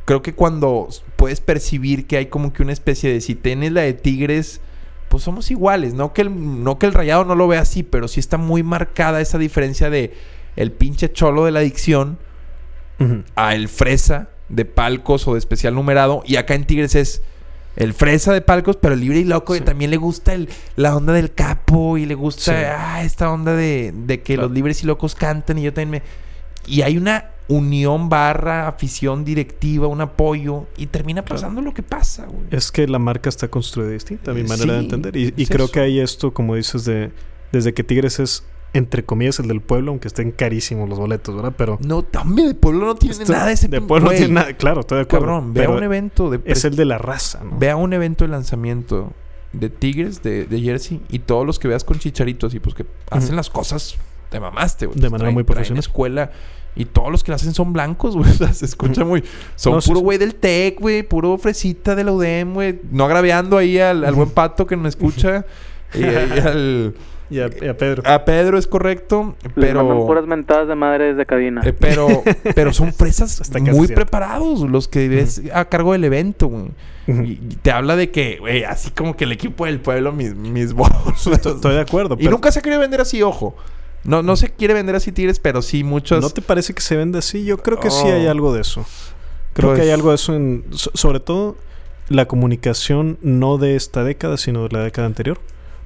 creo 0.04 0.20
que 0.20 0.34
cuando 0.34 0.88
puedes 1.16 1.40
percibir 1.40 2.06
que 2.06 2.18
hay 2.18 2.26
como 2.26 2.52
que 2.52 2.62
una 2.62 2.72
especie 2.74 3.10
de 3.12 3.22
si 3.22 3.34
tienes 3.34 3.72
la 3.72 3.80
de 3.80 3.94
Tigres, 3.94 4.60
pues 5.08 5.22
somos 5.22 5.50
iguales. 5.50 5.94
No 5.94 6.12
que 6.12 6.22
el, 6.22 6.62
no 6.64 6.78
que 6.78 6.86
el 6.86 6.92
rayado 6.94 7.24
no 7.24 7.34
lo 7.34 7.48
vea 7.48 7.60
así, 7.60 7.82
pero 7.82 8.08
sí 8.08 8.20
está 8.20 8.36
muy 8.36 8.62
marcada 8.62 9.20
esa 9.20 9.38
diferencia 9.38 9.90
de 9.90 10.14
el 10.56 10.72
pinche 10.72 11.12
cholo 11.12 11.44
de 11.44 11.50
la 11.52 11.60
adicción 11.60 12.18
a 13.34 13.54
el 13.54 13.68
fresa 13.68 14.28
de 14.48 14.64
palcos 14.64 15.28
o 15.28 15.32
de 15.34 15.38
especial 15.38 15.74
numerado. 15.74 16.22
Y 16.26 16.36
acá 16.36 16.54
en 16.54 16.64
Tigres 16.64 16.94
es 16.94 17.22
el 17.76 17.92
fresa 17.92 18.32
de 18.32 18.40
palcos, 18.40 18.76
pero 18.76 18.96
libre 18.96 19.18
y 19.18 19.24
loco. 19.24 19.54
Y 19.54 19.60
también 19.60 19.90
le 19.90 19.98
gusta 19.98 20.32
el, 20.32 20.48
la 20.76 20.96
onda 20.96 21.12
del 21.12 21.32
capo 21.34 21.98
y 21.98 22.06
le 22.06 22.14
gusta 22.14 22.42
Sí. 22.52 22.64
ah, 22.74 23.02
esta 23.04 23.30
onda 23.30 23.54
de, 23.54 23.92
de 23.94 24.22
que 24.22 24.34
Claro. 24.34 24.48
los 24.48 24.52
libres 24.52 24.82
y 24.82 24.86
locos 24.86 25.14
cantan. 25.14 25.58
Y 25.58 25.62
yo 25.62 25.72
también 25.74 25.90
me. 25.90 26.02
Y 26.66 26.82
hay 26.82 26.96
una 26.96 27.30
unión 27.48 28.08
barra, 28.08 28.66
afición 28.66 29.24
directiva, 29.24 29.86
un 29.86 30.00
apoyo. 30.00 30.66
Y 30.76 30.86
termina 30.86 31.22
Claro. 31.22 31.36
pasando 31.40 31.60
lo 31.60 31.72
que 31.72 31.82
pasa, 31.82 32.26
güey. 32.26 32.46
Es 32.50 32.72
que 32.72 32.86
la 32.88 32.98
marca 32.98 33.28
está 33.28 33.48
construida 33.48 33.90
distinta, 33.90 34.32
a 34.32 34.34
mi 34.34 34.42
manera 34.42 34.74
de 34.74 34.80
entender. 34.80 35.16
Y, 35.16 35.30
creo 35.46 35.66
eso. 35.66 35.72
que 35.72 35.80
hay 35.80 36.00
esto, 36.00 36.32
como 36.34 36.54
dices, 36.56 36.84
de 36.84 37.12
desde 37.52 37.72
que 37.72 37.84
Tigres 37.84 38.18
es, 38.18 38.42
entre 38.72 39.04
comillas, 39.04 39.38
el 39.38 39.46
del 39.46 39.60
pueblo, 39.60 39.92
aunque 39.92 40.08
estén 40.08 40.32
carísimos 40.32 40.88
los 40.88 40.98
boletos, 40.98 41.34
¿verdad? 41.36 41.54
Pero... 41.56 41.78
No, 41.80 42.02
también 42.02 42.48
de 42.48 42.54
pueblo 42.54 42.84
no 42.86 42.94
tiene 42.96 43.14
esto- 43.14 43.32
nada 43.32 43.46
de 43.46 43.52
ese 43.52 43.68
De 43.68 43.80
pueblo 43.80 44.10
no 44.10 44.16
tiene 44.16 44.34
nada, 44.34 44.52
claro, 44.54 44.80
estoy 44.80 44.96
de 44.96 45.02
acuerdo. 45.02 45.26
Cabrón, 45.26 45.54
ve 45.54 45.60
a 45.60 45.66
pero 45.66 45.76
un 45.78 45.84
evento 45.84 46.28
de 46.28 46.40
es 46.44 46.64
el 46.64 46.74
de 46.74 46.84
la 46.84 46.98
raza, 46.98 47.42
¿no? 47.44 47.56
Ve 47.58 47.70
a 47.70 47.76
un 47.76 47.92
evento 47.92 48.24
de 48.24 48.28
lanzamiento 48.32 49.12
de 49.52 49.70
Tigres, 49.70 50.22
de, 50.22 50.44
de 50.44 50.60
Jersey, 50.60 51.00
y 51.08 51.20
todos 51.20 51.46
los 51.46 51.58
que 51.60 51.68
veas 51.68 51.84
con 51.84 51.98
chicharitos 52.00 52.52
y 52.54 52.60
pues 52.60 52.74
que 52.74 52.84
hacen 53.10 53.36
las 53.36 53.48
cosas, 53.48 53.96
te 54.30 54.40
mamaste, 54.40 54.86
güey. 54.86 54.98
De 54.98 55.10
manera 55.10 55.30
muy 55.30 55.44
profesional. 55.44 55.80
escuela. 55.80 56.30
Y 56.74 56.84
todos 56.84 57.10
los 57.10 57.24
que 57.24 57.30
la 57.30 57.36
hacen 57.36 57.54
son 57.54 57.72
blancos, 57.72 58.16
güey. 58.16 58.30
O 58.30 58.34
sea, 58.34 58.52
se 58.52 58.64
escucha 58.66 59.04
muy... 59.04 59.24
Son 59.54 59.72
No, 59.74 59.80
puro 59.80 60.00
güey 60.00 60.18
del 60.18 60.34
TEC, 60.34 60.78
güey. 60.78 61.02
Puro 61.02 61.38
fresita 61.38 61.94
de 61.94 62.04
la 62.04 62.12
UDEM, 62.12 62.54
güey. 62.54 62.80
No 62.90 63.04
agraviando 63.04 63.56
ahí 63.56 63.78
al, 63.78 64.04
al 64.04 64.14
buen 64.14 64.30
pato 64.30 64.66
que 64.66 64.76
me 64.76 64.88
escucha. 64.88 65.46
y, 65.94 66.00
y 66.00 66.04
al... 66.40 66.94
Y 67.28 67.40
a, 67.40 67.50
y 67.60 67.66
a 67.66 67.76
Pedro. 67.76 68.02
A 68.06 68.24
Pedro 68.24 68.56
es 68.56 68.68
correcto, 68.68 69.34
Les 69.56 69.74
mandan 69.74 69.88
pero... 69.96 70.06
puras 70.06 70.26
mentadas 70.26 70.68
de 70.68 70.76
madre 70.76 71.06
desde 71.06 71.26
cabina. 71.26 71.60
Eh, 71.64 71.72
pero, 71.72 72.06
pero 72.54 72.72
son 72.72 72.92
fresas 72.92 73.40
Hasta 73.40 73.58
muy 73.58 73.72
cierto. 73.88 73.94
preparados 73.96 74.60
los 74.60 74.86
que 74.86 75.08
ves 75.08 75.42
a 75.52 75.64
cargo 75.64 75.90
del 75.92 76.04
evento, 76.04 76.46
güey. 76.46 76.66
Y 77.08 77.32
y 77.32 77.58
te 77.62 77.72
habla 77.72 77.96
de 77.96 78.12
que, 78.12 78.36
güey, 78.38 78.62
así 78.62 78.92
como 78.92 79.16
que 79.16 79.24
el 79.24 79.32
equipo 79.32 79.66
del 79.66 79.80
pueblo, 79.80 80.12
mis, 80.12 80.36
mis 80.36 80.72
bolos. 80.72 81.26
Estoy 81.26 81.74
de 81.74 81.80
acuerdo. 81.80 82.14
y 82.14 82.18
pero 82.18 82.30
nunca 82.30 82.52
se 82.52 82.62
quiere 82.62 82.78
vender 82.78 83.00
así, 83.00 83.20
ojo. 83.22 83.56
No, 84.06 84.22
no 84.22 84.36
se 84.36 84.50
quiere 84.50 84.74
vender 84.74 84.94
así 84.96 85.12
Tigres, 85.12 85.40
pero 85.40 85.62
sí 85.62 85.84
muchos. 85.84 86.20
¿No 86.22 86.30
te 86.30 86.42
parece 86.42 86.72
que 86.74 86.80
se 86.80 86.96
vende 86.96 87.18
así? 87.18 87.44
Yo 87.44 87.58
creo 87.58 87.78
que 87.80 87.90
sí 87.90 88.02
Oh. 88.04 88.14
hay 88.14 88.26
algo 88.26 88.54
de 88.54 88.60
eso. 88.60 88.84
Creo 89.52 89.70
Pues- 89.70 89.80
que 89.80 89.86
hay 89.86 89.92
algo 89.92 90.10
de 90.10 90.14
eso 90.16 90.34
en... 90.34 90.64
so- 90.72 90.90
sobre 90.94 91.20
todo 91.20 91.56
la 92.08 92.26
comunicación 92.26 93.18
no 93.22 93.58
de 93.58 93.74
esta 93.74 94.04
década, 94.04 94.36
sino 94.36 94.62
de 94.62 94.68
la 94.70 94.84
década 94.84 95.06
anterior. 95.06 95.38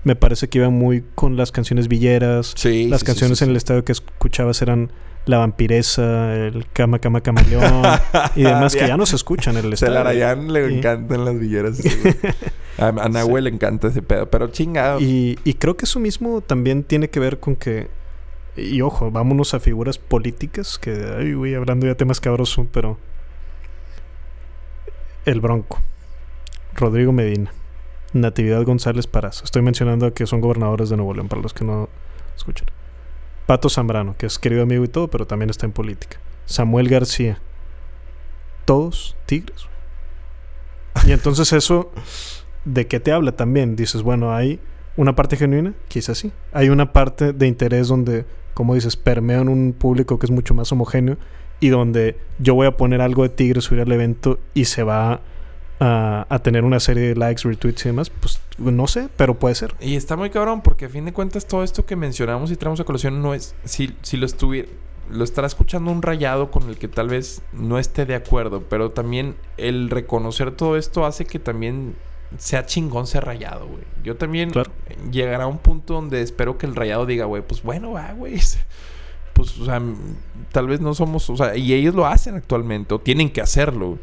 me 0.02 0.16
parece 0.16 0.48
que 0.48 0.56
iba 0.58 0.70
muy 0.70 1.04
con 1.14 1.36
las 1.36 1.52
canciones 1.52 1.86
villeras. 1.86 2.54
Sí. 2.56 2.88
las 2.88 3.00
sí, 3.00 3.06
canciones 3.06 3.38
sí, 3.38 3.44
en 3.44 3.50
el 3.50 3.56
estabas 3.56 3.82
que 3.84 3.92
escuchabas 3.92 4.62
eran 4.62 4.90
La 5.26 5.36
Vampiresa, 5.36 6.34
el 6.34 6.66
Cama 6.72 6.98
Cama 7.00 7.20
Camaleón 7.20 7.84
y 8.34 8.42
demás 8.44 8.74
que 8.74 8.80
ya 8.88 8.96
no 8.96 9.04
se 9.04 9.16
escuchan 9.16 9.58
en 9.58 9.66
el 9.66 9.72
estadio. 9.74 9.92
Celarayán 9.92 10.52
le 10.54 10.70
Y- 10.72 10.78
encantan 10.78 11.24
las 11.26 11.38
villeras. 11.38 11.80
a, 12.78 12.86
a 12.88 13.08
Nahue 13.10 13.42
le 13.42 13.50
encanta 13.50 13.88
ese 13.88 14.00
pedo. 14.00 14.30
Pero 14.30 14.48
chingado. 14.48 15.00
Y, 15.00 15.38
y 15.44 15.54
creo 15.54 15.76
que 15.76 15.84
eso 15.84 16.00
mismo 16.00 16.40
también 16.40 16.82
tiene 16.82 17.10
que 17.10 17.20
ver 17.20 17.38
con 17.38 17.54
que. 17.54 17.88
Y 18.56 18.80
ojo, 18.82 19.10
vámonos 19.10 19.54
a 19.54 19.60
figuras 19.60 19.98
políticas, 19.98 20.78
que, 20.78 21.14
ay, 21.18 21.34
güey, 21.34 21.54
hablando 21.54 21.86
ya 21.86 21.94
temas 21.94 22.20
cabrosos, 22.20 22.66
pero. 22.72 22.98
El 25.24 25.40
Bronco, 25.40 25.78
Rodrigo 26.74 27.12
Medina, 27.12 27.52
Natividad 28.12 28.64
González 28.64 29.06
Parazo. 29.06 29.44
Estoy 29.44 29.62
mencionando 29.62 30.12
que 30.14 30.26
son 30.26 30.40
gobernadores 30.40 30.88
de 30.88 30.96
Nuevo 30.96 31.14
León, 31.14 31.28
para 31.28 31.42
los 31.42 31.52
que 31.52 31.64
no 31.64 31.88
escuchan. 32.36 32.66
Pato 33.46 33.68
Zambrano, 33.68 34.16
que 34.16 34.26
es 34.26 34.38
querido 34.38 34.62
amigo 34.62 34.84
y 34.84 34.88
todo, 34.88 35.08
pero 35.08 35.26
también 35.26 35.50
está 35.50 35.66
en 35.66 35.72
política. 35.72 36.18
Samuel 36.46 36.88
García. 36.88 37.38
Todos 38.64 39.16
tigres. 39.26 39.66
Y 41.06 41.12
entonces 41.12 41.52
eso, 41.52 41.92
¿de 42.64 42.86
qué 42.86 43.00
te 43.00 43.12
habla 43.12 43.32
también? 43.32 43.76
Dices, 43.76 44.02
bueno, 44.02 44.34
hay 44.34 44.60
una 44.96 45.14
parte 45.14 45.36
genuina, 45.36 45.74
quizás 45.88 46.18
sí. 46.18 46.32
Hay 46.52 46.68
una 46.68 46.92
parte 46.92 47.32
de 47.32 47.46
interés 47.46 47.88
donde, 47.88 48.26
como 48.54 48.74
dices, 48.74 48.96
permean 48.96 49.48
un 49.48 49.72
público 49.72 50.18
que 50.18 50.26
es 50.26 50.30
mucho 50.30 50.54
más 50.54 50.70
homogéneo 50.72 51.16
y 51.60 51.68
donde 51.68 52.16
yo 52.38 52.54
voy 52.54 52.66
a 52.66 52.76
poner 52.76 53.00
algo 53.00 53.22
de 53.22 53.28
Tigres, 53.28 53.64
subir 53.64 53.82
al 53.82 53.92
evento 53.92 54.38
y 54.54 54.64
se 54.64 54.82
va 54.82 55.20
a, 55.78 56.26
a 56.28 56.38
tener 56.40 56.64
una 56.64 56.80
serie 56.80 57.08
de 57.08 57.16
likes, 57.16 57.42
retweets 57.44 57.84
y 57.84 57.88
demás. 57.90 58.10
Pues 58.10 58.40
no 58.58 58.86
sé, 58.86 59.08
pero 59.16 59.38
puede 59.38 59.54
ser. 59.54 59.74
Y 59.80 59.96
está 59.96 60.16
muy 60.16 60.30
cabrón 60.30 60.62
porque 60.62 60.86
a 60.86 60.88
fin 60.88 61.04
de 61.04 61.12
cuentas 61.12 61.46
todo 61.46 61.62
esto 61.62 61.86
que 61.86 61.96
mencionamos 61.96 62.50
y 62.50 62.56
traemos 62.56 62.80
a 62.80 62.84
colación 62.84 63.22
no 63.22 63.34
es... 63.34 63.54
Si, 63.64 63.94
si 64.02 64.16
lo 64.16 64.26
estuviera... 64.26 64.68
Lo 65.10 65.24
estará 65.24 65.48
escuchando 65.48 65.90
un 65.90 66.02
rayado 66.02 66.52
con 66.52 66.68
el 66.68 66.78
que 66.78 66.86
tal 66.86 67.08
vez 67.08 67.42
no 67.52 67.80
esté 67.80 68.06
de 68.06 68.14
acuerdo, 68.14 68.62
pero 68.68 68.92
también 68.92 69.34
el 69.56 69.90
reconocer 69.90 70.52
todo 70.52 70.76
esto 70.76 71.04
hace 71.04 71.24
que 71.24 71.40
también 71.40 71.96
sea 72.38 72.64
chingón 72.66 73.06
ser 73.06 73.24
rayado, 73.24 73.66
güey. 73.66 73.82
Yo 74.04 74.16
también 74.16 74.50
Claro. 74.50 74.70
llegará 75.10 75.44
a 75.44 75.46
un 75.46 75.58
punto 75.58 75.94
donde 75.94 76.22
espero 76.22 76.56
que 76.58 76.66
el 76.66 76.74
rayado 76.76 77.06
diga, 77.06 77.24
güey, 77.24 77.42
pues 77.42 77.62
bueno, 77.62 77.92
va, 77.92 78.12
güey. 78.12 78.34
Pues, 79.32 79.58
o 79.58 79.64
sea, 79.64 79.80
tal 80.52 80.66
vez 80.66 80.80
no 80.80 80.92
somos, 80.92 81.30
o 81.30 81.36
sea, 81.36 81.56
y 81.56 81.72
ellos 81.72 81.94
lo 81.94 82.04
hacen 82.06 82.34
actualmente, 82.34 82.92
o 82.92 82.98
tienen 82.98 83.30
que 83.30 83.40
hacerlo. 83.40 83.98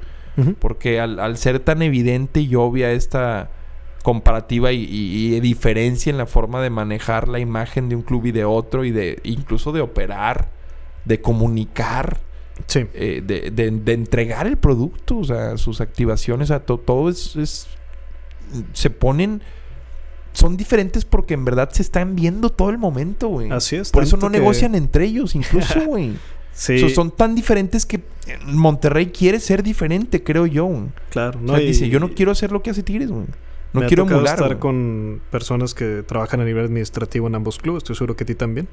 Porque 0.59 0.99
al, 0.99 1.19
al 1.19 1.37
ser 1.37 1.59
tan 1.59 1.81
evidente 1.83 2.39
y 2.41 2.55
obvia 2.55 2.91
esta 2.91 3.49
comparativa 4.03 4.71
y, 4.71 4.83
y- 4.83 5.35
y 5.35 5.39
diferencia 5.39 6.09
en 6.11 6.17
la 6.17 6.25
forma 6.27 6.61
de 6.61 6.69
manejar 6.69 7.27
la 7.27 7.39
imagen 7.39 7.89
de 7.89 7.95
un 7.95 8.01
club 8.03 8.25
y 8.27 8.31
de 8.31 8.45
otro 8.45 8.83
y 8.85 8.91
de 8.91 9.19
incluso 9.23 9.71
de 9.71 9.81
operar, 9.81 10.49
de 11.05 11.21
comunicar, 11.21 12.19
Sí. 12.67 12.85
eh, 12.93 13.21
de, 13.25 13.51
de- 13.51 13.69
de 13.71 13.93
entregar 13.93 14.47
el 14.47 14.57
producto, 14.57 15.17
o 15.19 15.23
sea, 15.23 15.57
sus 15.57 15.81
activaciones, 15.81 16.49
o 16.49 16.53
sea, 16.53 16.65
to- 16.65 16.77
todo 16.79 17.09
es, 17.09 17.35
es- 17.35 17.67
se 18.73 18.89
ponen 18.89 19.41
son 20.33 20.55
diferentes 20.55 21.03
porque 21.03 21.33
en 21.33 21.45
verdad 21.45 21.69
se 21.71 21.81
están 21.81 22.15
viendo 22.15 22.49
todo 22.51 22.69
el 22.69 22.77
momento, 22.77 23.27
güey. 23.27 23.49
Así 23.51 23.75
es. 23.75 23.89
Por 23.91 24.03
eso 24.03 24.17
no 24.17 24.29
que- 24.29 24.37
negocian 24.39 24.75
entre 24.75 25.05
ellos, 25.05 25.33
incluso, 25.35 25.79
güey. 25.85 26.13
Sí, 26.53 26.75
O 26.75 26.79
sea, 26.79 26.89
son 26.89 27.11
tan 27.11 27.33
diferentes 27.35 27.85
que 27.85 28.01
Monterrey 28.45 29.07
quiere 29.07 29.39
ser 29.39 29.61
diferente, 29.63 30.23
creo 30.23 30.45
yo. 30.45 30.69
claro. 31.09 31.39
O 31.39 31.41
No, 31.41 31.53
sea, 31.53 31.61
y- 31.63 31.67
dice, 31.67 31.89
yo 31.89 31.99
no 31.99 32.09
quiero 32.13 32.31
hacer 32.31 32.51
lo 32.51 32.61
que 32.61 32.69
hace 32.71 32.83
Tigres, 32.83 33.09
güey. 33.09 33.25
No 33.73 33.81
me 33.81 33.85
ha 33.85 33.89
quiero 33.89 34.03
tocado 34.03 34.19
emular, 34.21 34.35
estar 34.39 34.59
con 34.59 35.21
personas 35.29 35.73
que 35.73 36.03
trabajan 36.07 36.39
a 36.41 36.45
nivel 36.45 36.65
administrativo 36.65 37.27
en 37.27 37.35
ambos 37.35 37.57
clubes. 37.59 37.81
Estoy 37.83 37.95
seguro 37.95 38.15
que 38.15 38.23
a 38.23 38.27
ti 38.27 38.33
también. 38.35 38.67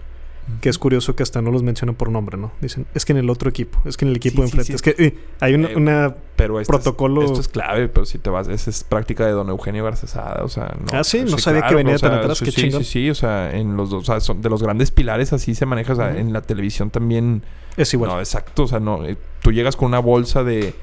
Que 0.60 0.68
es 0.68 0.78
curioso 0.78 1.16
que 1.16 1.22
hasta 1.22 1.40
no 1.40 1.50
los 1.50 1.62
mencionan 1.62 1.94
por 1.94 2.10
nombre, 2.10 2.36
¿no? 2.36 2.52
Dicen, 2.60 2.84
es 2.94 3.04
que 3.06 3.12
en 3.12 3.18
el 3.18 3.30
otro 3.30 3.48
equipo, 3.48 3.80
es 3.86 3.96
que 3.96 4.04
en 4.04 4.10
el 4.10 4.16
equipo 4.16 4.36
Sí, 4.36 4.40
de 4.40 4.44
enfrente. 4.44 4.66
sí. 4.66 4.72
Es 4.74 4.82
que 4.82 4.94
eh, 5.02 5.18
hay 5.40 5.54
Eh, 5.54 5.74
una- 5.76 6.14
Pero 6.36 6.60
esto 6.60 6.70
protocolo- 6.72 7.22
Es, 7.22 7.30
esto 7.30 7.40
es 7.40 7.48
clave, 7.48 7.88
pero 7.88 8.04
si 8.04 8.18
te 8.18 8.28
vas... 8.28 8.48
Esa 8.48 8.68
es 8.68 8.84
práctica 8.84 9.24
de 9.24 9.32
don 9.32 9.48
Eugenio 9.48 9.84
Garzazada, 9.84 10.44
o 10.44 10.48
sea... 10.48 10.74
No, 10.78 10.98
Ah, 10.98 11.02
sí, 11.04 11.22
no 11.28 11.38
sabía 11.38 11.66
que 11.66 11.74
venía 11.74 11.94
o 11.94 11.98
sea, 11.98 12.10
tan 12.10 12.18
atrás, 12.18 12.38
Sí, 12.38 12.44
qué 12.46 12.50
sí, 12.50 12.70
sí, 12.72 12.84
sí, 12.84 13.10
o 13.10 13.14
sea, 13.14 13.54
en 13.56 13.76
los 13.76 13.88
dos... 13.88 14.02
O 14.02 14.06
sea, 14.06 14.20
son 14.20 14.42
de 14.42 14.50
los 14.50 14.62
grandes 14.62 14.90
pilares 14.90 15.32
así 15.32 15.54
se 15.54 15.64
maneja. 15.64 15.94
O 15.94 15.96
sea, 15.96 16.08
Ujú. 16.10 16.18
en 16.18 16.32
la 16.34 16.42
televisión 16.42 16.90
también... 16.90 17.42
es 17.78 17.94
igual. 17.94 18.10
No, 18.10 18.18
exacto. 18.18 18.64
O 18.64 18.66
sea, 18.66 18.80
no... 18.80 19.04
eh, 19.06 19.16
tú 19.40 19.50
llegas 19.52 19.76
con 19.76 19.88
una 19.88 19.98
bolsa 20.00 20.44
de... 20.44 20.74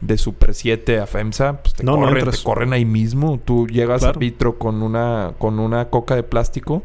De 0.00 0.18
Super 0.18 0.52
7 0.54 1.00
a 1.00 1.06
FEMSA, 1.06 1.62
pues 1.62 1.74
te, 1.74 1.82
No, 1.82 1.96
corren, 1.96 2.30
te 2.30 2.36
corren 2.42 2.72
ahí 2.74 2.84
mismo. 2.84 3.40
Tú 3.42 3.66
llegas 3.66 4.00
Claro. 4.02 4.16
a 4.16 4.18
Vitro 4.20 4.58
con 4.58 4.82
una, 4.82 5.32
con 5.38 5.58
una 5.58 5.86
coca 5.88 6.14
de 6.14 6.22
plástico, 6.22 6.82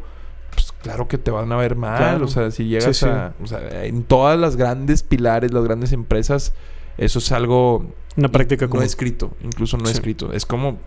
claro 0.84 1.08
que 1.08 1.18
te 1.18 1.32
van 1.32 1.52
a 1.52 1.56
ver 1.58 1.76
mal. 1.76 1.98
Claro. 1.98 2.26
O 2.26 2.28
sea, 2.28 2.52
si 2.52 2.66
llegas 2.66 2.98
Sí, 2.98 3.06
sí. 3.06 3.10
a. 3.10 3.34
O 3.42 3.48
sea, 3.48 3.86
en 3.86 4.04
todas 4.04 4.38
las 4.40 4.56
grandes 4.56 5.04
pilares, 5.04 5.54
las 5.54 5.64
grandes 5.64 5.92
empresas, 5.94 6.54
eso 6.98 7.20
es 7.20 7.32
algo 7.32 7.86
una 8.18 8.28
práctica 8.30 8.66
no 8.66 8.72
como 8.72 8.84
escrito, 8.84 9.32
incluso 9.44 9.78
no 9.78 9.86
Sí. 9.86 9.94
escrito. 9.94 10.34
Es 10.34 10.46
como 10.46 10.78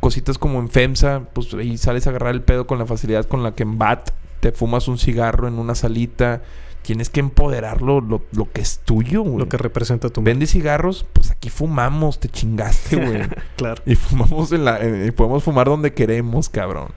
cositas 0.00 0.38
como 0.38 0.58
en 0.60 0.68
FEMSA, 0.68 1.22
pues 1.32 1.52
ahí 1.54 1.76
sales 1.78 2.06
a 2.06 2.10
agarrar 2.10 2.34
el 2.34 2.42
pedo 2.42 2.66
con 2.66 2.78
la 2.78 2.86
facilidad 2.86 3.24
con 3.26 3.42
la 3.42 3.54
que 3.54 3.62
en 3.64 3.78
BAT 3.78 4.10
te 4.40 4.52
fumas 4.52 4.88
un 4.88 4.98
cigarro 4.98 5.48
en 5.48 5.54
una 5.58 5.74
salita. 5.74 6.42
Tienes 6.82 7.10
que 7.10 7.20
empoderarlo 7.20 8.00
lo, 8.00 8.22
lo 8.32 8.50
que 8.50 8.60
es 8.60 8.78
tuyo, 8.84 9.22
güey. 9.22 9.38
lo 9.38 9.48
que 9.48 9.56
representa 9.58 10.08
tu 10.08 10.22
Vende 10.22 10.46
cigarros, 10.46 11.04
pues 11.12 11.30
aquí 11.32 11.50
fumamos, 11.50 12.18
te 12.20 12.28
chingaste, 12.28 12.96
güey. 12.96 13.22
Claro. 13.56 13.82
y 13.84 13.94
fumamos 13.96 14.52
en 14.52 14.64
la... 14.64 14.78
en- 14.80 15.06
y 15.06 15.10
podemos 15.10 15.42
fumar 15.42 15.66
donde 15.66 15.92
queremos, 15.92 16.48
cabrón. 16.48 16.88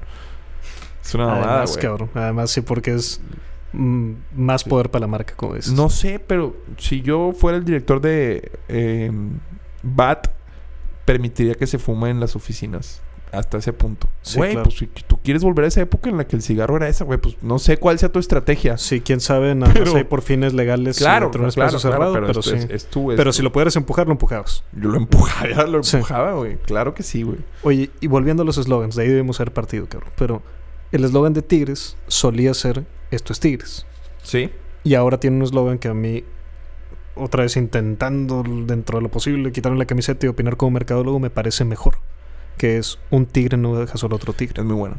Es 1.04 1.14
una 1.16 1.26
mamada, 1.28 1.50
Además, 1.54 1.72
güey. 1.72 1.82
cabrón. 1.82 2.10
Además, 2.14 2.52
sí, 2.52 2.62
porque 2.62 2.94
es 2.94 3.22
mm, 3.74 4.12
más 4.36 4.64
poder 4.64 4.90
para 4.92 5.02
la 5.02 5.08
marca, 5.08 5.34
como 5.36 5.56
dices. 5.56 5.74
No 5.74 5.90
sé, 5.90 6.20
pero 6.20 6.56
si 6.78 7.02
yo 7.02 7.34
fuera 7.38 7.58
el 7.58 7.66
director 7.66 8.02
de 8.02 8.52
eh, 8.68 9.12
BAT, 9.84 10.28
permitiría 11.06 11.56
que 11.56 11.68
se 11.68 11.78
fume 11.80 12.10
en 12.10 12.20
las 12.20 12.36
oficinas. 12.36 13.02
Hasta 13.32 13.60
ese 13.60 13.72
punto. 13.72 14.10
Sí, 14.22 14.38
Güey, 14.38 14.52
claro. 14.52 14.66
pues 14.66 14.76
si 14.78 14.88
tú 14.88 15.18
quieres 15.24 15.42
volver 15.42 15.64
a 15.64 15.70
esa 15.70 15.80
época 15.80 16.10
en 16.10 16.18
la 16.18 16.28
que 16.28 16.36
el 16.36 16.42
cigarro 16.42 16.76
era 16.76 16.90
esa, 16.90 17.06
güey, 17.06 17.18
pues 17.18 17.38
no 17.42 17.60
sé 17.60 17.78
cuál 17.78 17.98
sea 17.98 18.10
tu 18.12 18.20
estrategia. 18.20 18.78
Sí, 18.78 19.00
quién 19.00 19.22
sabe, 19.22 19.56
nada 19.56 19.72
más 19.74 19.80
Pero- 19.84 19.96
hay 19.96 20.04
por 20.04 20.22
fines 20.22 20.54
legales 20.54 20.98
Claro, 20.98 21.28
dentro 21.28 21.42
de 21.44 21.48
un 21.48 21.52
claro, 21.54 21.70
espacio 21.70 21.92
cerrado, 21.92 22.12
pero, 22.14 22.28
pero, 22.28 22.40
es, 22.42 22.46
sí. 22.46 22.56
es- 22.56 22.70
es 22.70 22.86
tú, 22.88 23.10
es 23.14 23.16
pero 23.16 23.30
tú. 23.32 23.38
si 23.38 23.42
lo 23.42 23.54
pudieras 23.54 23.74
empujar, 23.78 24.06
lo 24.08 24.12
empujabas. 24.12 24.66
Yo 24.74 24.90
lo 24.90 24.98
empujaba, 24.98 25.64
lo 25.66 25.82
Sí. 25.82 25.96
empujaba, 25.96 26.34
güey. 26.34 26.58
Claro 26.58 26.94
que 26.94 27.04
sí, 27.04 27.24
güey. 27.24 27.38
Oye, 27.64 27.90
y 28.02 28.08
volviendo 28.08 28.44
a 28.44 28.46
los 28.46 28.58
eslogans, 28.58 28.98
de 28.98 29.04
ahí 29.04 29.08
debemos 29.08 29.40
haber 29.40 29.54
partido, 29.54 29.88
cabrón. 29.88 30.12
Pero 30.18 30.42
el 30.92 31.04
eslogan 31.06 31.34
de 31.34 31.42
Tigres 31.42 31.98
solía 32.08 32.54
ser 32.54 32.86
Esto 33.12 33.34
es 33.34 33.40
Tigres. 33.40 33.86
Sí. 34.24 34.50
Y 34.84 34.96
ahora 34.96 35.20
tiene 35.20 35.38
un 35.38 35.44
eslogan 35.44 35.78
que 35.80 35.88
a 35.88 35.94
mí, 35.94 36.24
otra 37.16 37.44
vez 37.44 37.58
intentando 37.58 38.44
dentro 38.66 38.98
de 38.98 39.04
lo 39.04 39.10
posible 39.10 39.52
quitarme 39.52 39.78
la 39.78 39.86
camiseta 39.86 40.26
y 40.26 40.30
opinar 40.30 40.58
como 40.58 40.72
mercadólogo, 40.72 41.20
me 41.20 41.30
parece 41.30 41.66
mejor. 41.66 41.96
Que 42.58 42.78
es 42.78 43.00
un 43.10 43.26
tigre 43.26 43.58
no 43.58 43.76
deja 43.80 43.98
solo 43.98 44.16
otro 44.16 44.34
tigre. 44.34 44.62
Es 44.62 44.66
muy 44.66 44.76
bueno. 44.76 44.98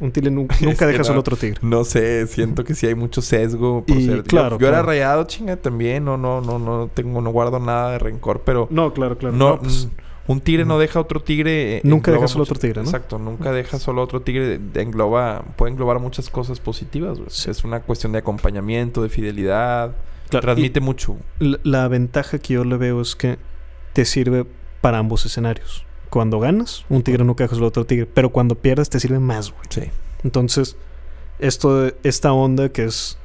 Un 0.00 0.12
tigre 0.12 0.30
nu- 0.30 0.48
nunca 0.62 0.86
deja 0.86 1.04
solo 1.04 1.14
no. 1.16 1.18
a 1.18 1.20
otro 1.20 1.36
tigre. 1.36 1.58
No 1.62 1.84
sé, 1.84 2.26
siento 2.26 2.64
que 2.64 2.74
sí 2.74 2.86
hay 2.86 2.94
mucho 2.94 3.20
sesgo 3.20 3.84
por 3.84 3.96
Y 3.96 4.06
ser. 4.06 4.22
claro, 4.24 4.58
yo, 4.58 4.66
era 4.66 4.76
claro. 4.78 4.86
rayado, 4.88 5.24
chinga, 5.24 5.56
también. 5.56 6.04
No, 6.04 6.16
no, 6.16 6.40
no, 6.40 6.58
no 6.58 6.88
tengo, 6.92 7.20
no 7.20 7.30
guardo 7.30 7.58
nada 7.60 7.92
de 7.92 7.98
rencor, 7.98 8.42
pero 8.44 8.66
No, 8.70 8.92
claro, 8.94 9.18
claro. 9.18 9.36
no, 9.36 9.50
No, 9.50 9.58
pues, 9.60 9.86
mm, 9.86 9.90
un 10.30 10.40
tigre 10.40 10.64
no 10.64 10.78
deja 10.78 10.98
a 10.98 11.02
otro 11.02 11.20
tigre. 11.20 11.80
Nunca 11.84 12.12
deja 12.12 12.28
solo 12.28 12.42
mucho- 12.42 12.52
otro 12.52 12.60
tigre, 12.60 12.82
¿no? 12.82 12.86
Exacto, 12.88 13.18
nunca 13.18 13.52
deja 13.52 13.78
solo 13.78 14.02
otro 14.02 14.22
tigre. 14.22 14.60
engloba, 14.74 15.42
puede 15.56 15.72
englobar 15.72 15.98
muchas 15.98 16.30
cosas 16.30 16.60
positivas, 16.60 17.18
güey. 17.18 17.30
Sí. 17.30 17.50
Es 17.50 17.64
una 17.64 17.80
cuestión 17.80 18.12
de 18.12 18.18
acompañamiento, 18.18 19.02
de 19.02 19.08
fidelidad. 19.08 19.96
claro, 20.28 20.42
Transmite 20.46 20.80
mucho. 20.80 21.16
la, 21.40 21.58
la 21.64 21.88
ventaja 21.88 22.38
que 22.38 22.54
yo 22.54 22.64
le 22.64 22.76
veo 22.76 23.00
es 23.00 23.16
que 23.16 23.38
te 23.92 24.04
sirve 24.04 24.46
para 24.80 24.98
ambos 24.98 25.26
escenarios. 25.26 25.84
Cuando 26.10 26.38
ganas, 26.38 26.84
un 26.88 27.02
tigre 27.02 27.24
nunca 27.24 27.44
deja 27.44 27.54
solo 27.54 27.66
a 27.66 27.68
otro 27.70 27.84
tigre. 27.84 28.06
Pero 28.06 28.30
cuando 28.30 28.54
pierdes, 28.54 28.88
te 28.90 29.00
sirve 29.00 29.18
más, 29.18 29.50
güey. 29.50 29.62
Sí. 29.68 29.82
Entonces, 30.22 30.76
esto 31.40 31.90
esta 32.02 32.32
onda 32.32 32.68
que 32.68 32.84
es 32.84 33.18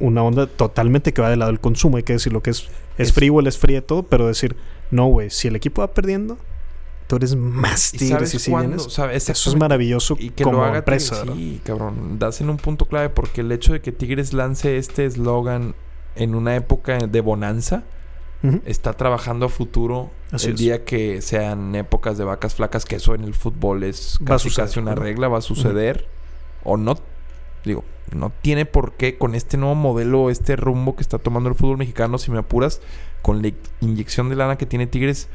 una 0.00 0.22
onda 0.22 0.46
totalmente 0.46 1.12
que 1.12 1.22
va 1.22 1.30
del 1.30 1.38
lado 1.40 1.50
del 1.50 1.60
consumo, 1.60 1.96
hay 1.96 2.02
que 2.02 2.12
decir 2.14 2.32
lo 2.32 2.42
que 2.42 2.50
es, 2.50 2.68
es 2.98 3.08
Es- 3.08 3.12
frívolo, 3.12 3.48
es 3.48 3.58
fría 3.58 3.84
todo, 3.86 4.02
pero 4.04 4.26
decir, 4.26 4.56
no, 4.90 5.06
güey, 5.06 5.30
si 5.30 5.48
el 5.48 5.56
equipo 5.56 5.80
va 5.82 5.92
perdiendo, 5.94 6.36
tú 7.06 7.16
eres 7.16 7.34
más 7.36 7.94
¿Y 7.94 7.98
tigres 7.98 8.10
sabes 8.30 8.34
y 8.34 8.38
si 8.38 8.50
cuándo? 8.50 8.76
vienes. 8.76 8.92
¿Sabes? 8.92 9.28
Eso 9.30 9.50
es 9.50 9.56
maravilloso 9.56 10.16
Y 10.18 10.30
que 10.30 10.44
como 10.44 10.58
lo 10.58 10.64
haga 10.64 10.78
empresa. 10.78 11.24
Sí, 11.34 11.60
cabrón. 11.64 12.18
Das 12.18 12.40
en 12.42 12.50
un 12.50 12.58
punto 12.58 12.84
clave 12.84 13.08
porque 13.08 13.40
el 13.40 13.50
hecho 13.52 13.72
de 13.72 13.80
que 13.80 13.92
Tigres 13.92 14.32
lance 14.34 14.76
este 14.76 15.06
eslogan 15.06 15.74
en 16.16 16.34
una 16.34 16.54
época 16.56 16.98
de 16.98 17.20
bonanza 17.22 17.84
está 18.66 18.92
trabajando 18.92 19.46
a 19.46 19.48
futuro 19.48 20.10
Así 20.30 20.46
el 20.48 20.52
es. 20.54 20.60
día 20.60 20.84
que 20.84 21.22
sean 21.22 21.74
épocas 21.74 22.18
de 22.18 22.24
vacas 22.24 22.54
flacas, 22.54 22.84
que 22.84 22.96
eso 22.96 23.14
en 23.14 23.24
el 23.24 23.34
fútbol 23.34 23.82
es 23.82 24.18
Va 24.20 24.24
a 24.24 24.28
casi, 24.36 24.48
suceder, 24.50 24.68
casi 24.68 24.78
una 24.80 24.94
regla, 24.94 25.26
va 25.28 25.38
a 25.38 25.42
suceder. 25.42 26.06
O 26.62 26.76
no, 26.76 26.98
digo, 27.68 27.84
no 28.14 28.32
tiene 28.42 28.66
por 28.66 28.92
qué 28.92 29.16
con 29.16 29.34
este 29.34 29.56
nuevo 29.56 29.74
modelo, 29.74 30.30
este 30.30 30.56
rumbo 30.56 30.96
que 30.96 31.02
está 31.02 31.18
tomando 31.18 31.48
el 31.48 31.54
fútbol 31.54 31.78
mexicano, 31.78 32.18
si 32.18 32.30
me 32.30 32.38
apuras, 32.38 32.80
con 33.22 33.42
la 33.42 33.52
inyección 33.80 34.28
de 34.28 34.36
lana 34.36 34.58
que 34.58 34.66
tiene 34.66 34.86
Tigres, 34.86 35.28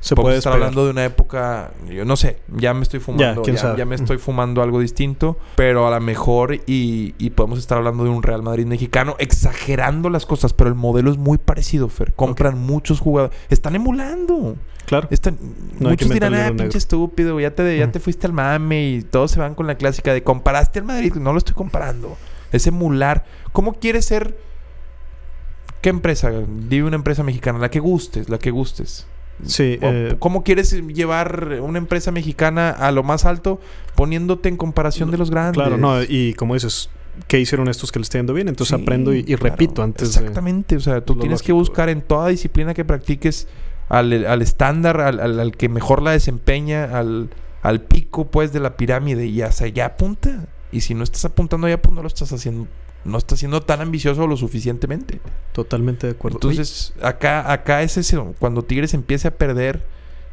Se 0.00 0.14
Podemos 0.14 0.28
puede 0.28 0.38
estar 0.38 0.52
hablando 0.52 0.84
de 0.84 0.90
una 0.92 1.04
época, 1.04 1.72
yo 1.88 2.04
no 2.04 2.16
sé, 2.16 2.38
ya 2.56 2.74
me 2.74 2.82
estoy 2.82 3.00
fumando, 3.00 3.42
ya, 3.76 3.84
me 3.84 3.94
estoy 3.96 4.18
fumando 4.18 4.62
algo 4.62 4.78
distinto, 4.78 5.36
pero 5.56 5.88
a 5.88 5.90
lo 5.90 6.00
mejor 6.00 6.54
y, 6.54 7.14
y 7.18 7.30
podemos 7.30 7.58
estar 7.58 7.78
hablando 7.78 8.04
de 8.04 8.10
un 8.10 8.22
Real 8.22 8.42
Madrid 8.42 8.66
mexicano, 8.66 9.16
exagerando 9.18 10.08
las 10.08 10.24
cosas, 10.24 10.52
pero 10.52 10.68
el 10.68 10.76
modelo 10.76 11.10
es 11.10 11.18
muy 11.18 11.38
parecido, 11.38 11.88
Fer. 11.88 12.12
Compran 12.14 12.58
muchos 12.58 13.00
jugadores, 13.00 13.36
están 13.48 13.74
emulando. 13.74 14.54
Claro. 14.86 15.08
Están, 15.10 15.38
No 15.80 15.90
muchos 15.90 16.08
dirán, 16.08 16.34
ah, 16.34 16.36
dedo 16.36 16.50
negro". 16.50 16.64
pinche 16.64 16.78
estúpido, 16.78 17.40
ya 17.40 17.50
te, 17.50 17.76
ya 17.76 17.90
te 17.90 17.98
fuiste 17.98 18.26
al 18.26 18.32
mame 18.32 18.88
y 18.88 19.02
todos 19.02 19.32
se 19.32 19.40
van 19.40 19.56
con 19.56 19.66
la 19.66 19.74
clásica 19.74 20.14
de 20.14 20.22
comparaste 20.22 20.78
al 20.78 20.84
Madrid. 20.84 21.14
No 21.14 21.32
lo 21.32 21.38
estoy 21.38 21.54
comparando. 21.54 22.16
Es 22.52 22.66
emular. 22.68 23.24
¿Cómo 23.52 23.74
quieres 23.74 24.04
ser? 24.04 24.38
¿Qué 25.80 25.88
empresa? 25.88 26.30
Dime 26.68 26.86
una 26.86 26.96
empresa 26.96 27.24
mexicana, 27.24 27.58
la 27.58 27.70
que 27.70 27.80
gustes, 27.80 28.28
la 28.28 28.38
que 28.38 28.50
gustes. 28.52 29.06
Sí, 29.44 29.78
eh, 29.82 30.16
¿Cómo 30.18 30.42
quieres 30.44 30.72
llevar 30.94 31.58
una 31.62 31.78
empresa 31.78 32.10
mexicana 32.10 32.70
a 32.70 32.90
lo 32.92 33.02
más 33.02 33.24
alto 33.26 33.60
poniéndote 33.94 34.48
en 34.48 34.56
comparación 34.56 35.10
de 35.10 35.18
los 35.18 35.30
grandes? 35.30 35.54
claro, 35.62 35.76
no, 35.76 36.02
y 36.02 36.32
como 36.34 36.54
dices, 36.54 36.88
¿qué 37.28 37.38
hicieron 37.38 37.68
estos 37.68 37.92
que 37.92 37.98
le 37.98 38.04
está 38.04 38.18
yendo 38.18 38.32
bien? 38.32 38.48
Entonces 38.48 38.74
Sí, 38.76 38.82
aprendo 38.82 39.14
y, 39.14 39.18
y 39.20 39.24
claro. 39.24 39.42
repito 39.42 39.82
antes 39.82 40.14
de... 40.14 40.20
Exactamente. 40.20 40.76
O 40.76 40.80
sea, 40.80 41.02
tú 41.02 41.16
tienes 41.18 41.42
que 41.42 41.52
buscar 41.52 41.88
en 41.90 42.00
toda 42.00 42.28
disciplina 42.28 42.72
que 42.72 42.84
practiques 42.84 43.46
al, 43.88 44.24
al 44.26 44.40
estándar, 44.42 45.00
al, 45.00 45.20
al- 45.20 45.38
al 45.38 45.52
que 45.56 45.68
mejor 45.68 46.00
la 46.02 46.12
desempeña, 46.12 46.84
al, 46.98 47.28
al 47.62 47.82
pico, 47.82 48.26
pues, 48.28 48.52
de 48.54 48.60
la 48.60 48.76
pirámide. 48.76 49.26
Y 49.26 49.42
hacia 49.42 49.66
allá 49.66 49.86
apunta. 49.86 50.46
Y 50.72 50.80
si 50.80 50.94
no 50.94 51.04
estás 51.04 51.24
apuntando 51.26 51.66
allá, 51.66 51.80
pues 51.80 51.94
no 51.94 52.00
lo 52.02 52.08
estás 52.08 52.32
haciendo. 52.32 52.66
No 53.06 53.18
estás 53.18 53.38
siendo 53.38 53.62
tan 53.62 53.80
ambicioso 53.80 54.26
lo 54.26 54.36
suficientemente. 54.36 55.20
Totalmente 55.52 56.08
de 56.08 56.14
acuerdo. 56.14 56.38
Entonces, 56.38 56.92
acá, 57.00 57.52
acá 57.52 57.82
es 57.82 57.96
ese. 57.96 58.18
Cuando 58.40 58.64
Tigres 58.64 58.94
empiece 58.94 59.28
a 59.28 59.36
perder, 59.38 59.86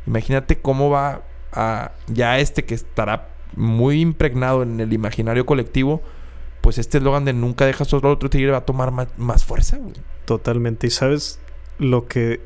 imagínate 0.08 0.60
cómo 0.60 0.90
va 0.90 1.22
a. 1.52 1.92
Ya 2.08 2.40
este 2.40 2.66
que 2.66 2.74
estará 2.74 3.30
muy 3.56 4.02
impregnado 4.02 4.64
en 4.64 4.80
el 4.80 4.92
imaginario 4.92 5.46
colectivo. 5.46 6.02
Pues 6.62 6.78
este 6.78 6.98
eslogan 6.98 7.26
de 7.26 7.34
nunca 7.34 7.66
dejas 7.66 7.90
solo 7.90 8.10
otro 8.10 8.30
tigre 8.30 8.52
va 8.52 8.60
a 8.60 8.66
tomar 8.66 8.92
más, 8.92 9.10
más 9.18 9.44
fuerza, 9.44 9.78
güey. 9.78 9.94
Totalmente. 10.26 10.88
Y 10.88 10.92
sabes 10.92 11.40
lo 11.78 12.08
que 12.08 12.42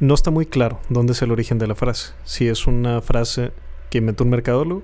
no 0.00 0.14
está 0.14 0.30
muy 0.30 0.46
claro 0.46 0.80
dónde 0.88 1.12
es 1.12 1.22
el 1.22 1.30
origen 1.30 1.58
de 1.58 1.66
la 1.66 1.74
frase. 1.74 2.14
Si 2.24 2.48
es 2.48 2.66
una 2.66 3.02
frase 3.02 3.52
que 3.90 3.98
inventó 3.98 4.24
un 4.24 4.30
mercadólogo 4.30 4.82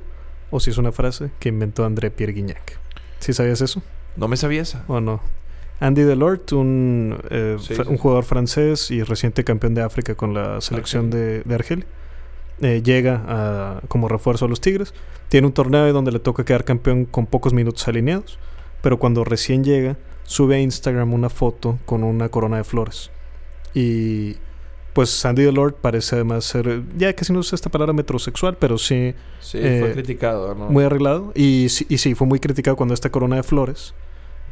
o 0.51 0.61
si 0.61 0.71
es 0.71 0.79
una 0.79 0.93
frase 0.93 1.31
que 1.41 1.49
inventó 1.49 1.85
André 1.85 2.11
Pierre 2.11 2.35
Guignac. 2.35 2.79
¿Sí 3.19 3.33
sabías 3.33 3.63
eso 3.63 3.83
No 4.17 4.29
me 4.29 4.37
sabía 4.37 4.63
esa. 4.63 4.85
o 4.89 5.01
no? 5.01 5.21
Andy 5.81 6.03
Delort, 6.03 6.53
un, 6.53 7.19
eh, 7.31 7.57
Sí, 7.59 7.75
fra- 7.75 7.85
sí, 7.85 7.91
un 7.91 7.97
jugador 7.97 8.25
francés 8.25 8.91
y 8.91 9.03
reciente 9.03 9.45
campeón 9.45 9.75
de 9.75 9.83
África 9.83 10.15
con 10.15 10.35
la 10.35 10.61
selección 10.61 11.09
de, 11.11 11.43
de 11.43 11.55
Argelia, 11.55 11.87
eh, 12.61 12.83
llega 12.85 13.23
a- 13.27 13.81
como 13.89 14.07
refuerzo 14.09 14.45
a 14.45 14.49
los 14.49 14.61
Tigres. 14.61 14.93
Tiene 15.29 15.47
un 15.47 15.53
torneo 15.55 15.91
donde 15.93 16.13
le 16.13 16.19
toca 16.19 16.45
quedar 16.45 16.65
campeón 16.65 17.07
con 17.07 17.25
pocos 17.27 17.55
minutos 17.55 17.87
alineados, 17.89 18.39
pero 18.83 18.99
cuando 18.99 19.25
recién 19.25 19.65
llega, 19.65 19.97
sube 20.25 20.57
a 20.57 20.61
Instagram 20.61 21.15
una 21.15 21.31
foto 21.31 21.79
con 21.87 22.05
una 22.05 22.29
corona 22.29 22.59
de 22.59 22.65
flores. 22.65 23.11
Y 23.73 24.37
pues 24.93 25.11
Sandy 25.11 25.43
Delort 25.43 25.77
parece 25.77 26.17
además 26.17 26.45
ser, 26.45 26.83
ya 26.97 27.13
casi 27.15 27.33
no 27.33 27.39
usa 27.39 27.55
esta 27.57 27.71
palabra 27.71 27.93
metrosexual, 27.93 28.57
pero 28.59 28.77
sí 28.79 29.15
Sí, 29.41 29.59
Eh, 29.61 29.79
fue 29.81 29.93
criticado, 29.93 30.55
¿no? 30.55 30.67
muy 30.71 30.85
arreglado. 30.85 31.33
Y, 31.35 31.69
sí- 31.71 31.87
y 31.89 31.99
sí, 31.99 32.15
fue 32.15 32.27
muy 32.27 32.41
criticado 32.41 32.77
cuando 32.77 32.93
esta 32.95 33.11
corona 33.11 33.37
de 33.37 33.43
flores. 33.43 33.95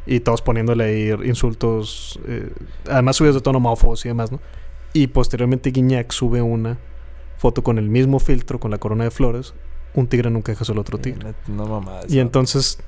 Y 0.05 0.21
todos 0.21 0.41
poniéndole 0.41 0.83
ahí 0.85 1.09
insultos, 1.27 2.19
eh, 2.25 2.49
además 2.89 3.17
subidos 3.17 3.35
de 3.35 3.41
tono 3.41 3.57
homófobos 3.59 4.03
y 4.05 4.07
demás, 4.07 4.31
¿no? 4.31 4.39
Y 4.93 5.07
posteriormente 5.07 5.69
Guiñac 5.71 6.11
sube 6.11 6.41
una 6.41 6.77
foto 7.37 7.61
con 7.63 7.77
el 7.77 7.89
mismo 7.89 8.19
filtro, 8.19 8.59
con 8.59 8.71
la 8.71 8.77
corona 8.79 9.03
de 9.03 9.11
flores. 9.11 9.53
Un 9.93 10.07
tigre 10.07 10.29
nunca 10.31 10.51
deja 10.51 10.65
solo 10.65 10.81
otro 10.81 10.97
tigre. 10.97 11.29
Eh, 11.29 11.33
No 11.47 11.65
mamadas. 11.67 12.11
Y 12.11 12.19
entonces, 12.19 12.79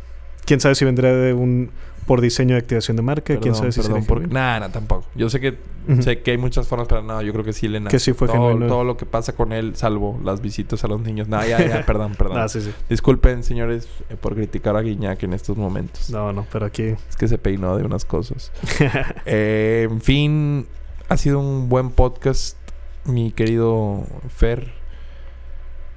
quién 0.46 0.60
sabe 0.60 0.74
si 0.76 0.86
vendrá 0.86 1.14
de 1.14 1.34
un 1.34 1.70
por 2.12 2.20
diseño 2.20 2.56
de 2.56 2.60
activación 2.60 2.98
de 2.98 3.04
marca, 3.04 3.38
quién 3.38 3.56
sabe 3.56 3.72
si 3.72 3.82
será 3.82 4.02
por... 4.02 4.30
Nah, 4.30 4.60
nah, 4.60 4.68
tampoco. 4.68 5.06
Yo 5.16 5.30
sé 5.30 5.40
que 5.40 5.58
sé 6.02 6.20
que 6.20 6.32
hay 6.32 6.38
muchas 6.38 6.68
formas, 6.68 6.90
pero 6.90 7.02
no, 7.02 7.22
yo 7.22 7.32
creo 7.32 7.46
que 7.46 7.54
sí 7.54 7.70
le. 7.70 7.82
Que 7.86 8.00
sí 8.00 8.12
fue 8.12 8.28
todo, 8.28 8.50
genuino. 8.50 8.68
todo 8.68 8.84
lo 8.84 8.98
que 8.98 9.06
pasa 9.06 9.32
con 9.32 9.54
él, 9.54 9.78
salvo 9.78 10.20
las 10.22 10.42
visitas 10.42 10.84
a 10.84 10.90
los 10.90 11.00
niños. 11.00 11.30
No, 11.30 11.42
ya, 11.46 11.66
ya, 11.66 11.86
perdón, 11.86 12.16
perdón. 12.18 12.40
Ah, 12.40 12.50
sí, 12.50 12.60
sí. 12.60 12.74
Disculpen, 12.90 13.46
señores, 13.46 13.88
eh, 14.10 14.18
por 14.20 14.36
criticar 14.36 14.76
a 14.76 14.82
Guiñac 14.82 15.24
en 15.24 15.32
estos 15.32 15.56
momentos. 15.56 16.10
No, 16.10 16.34
no, 16.34 16.46
pero 16.52 16.66
aquí. 16.66 16.84
Es 17.10 17.16
que 17.18 17.30
se 17.30 17.38
peinó 17.38 17.78
de 17.78 17.86
unas 17.86 18.04
cosas. 18.04 18.52
Eh, 19.26 19.88
en 19.90 20.02
fin, 20.02 20.68
ha 21.08 21.16
sido 21.16 21.40
un 21.40 21.70
buen 21.70 21.92
podcast, 21.92 22.58
mi 23.06 23.32
querido 23.32 24.04
Fer. 24.28 24.74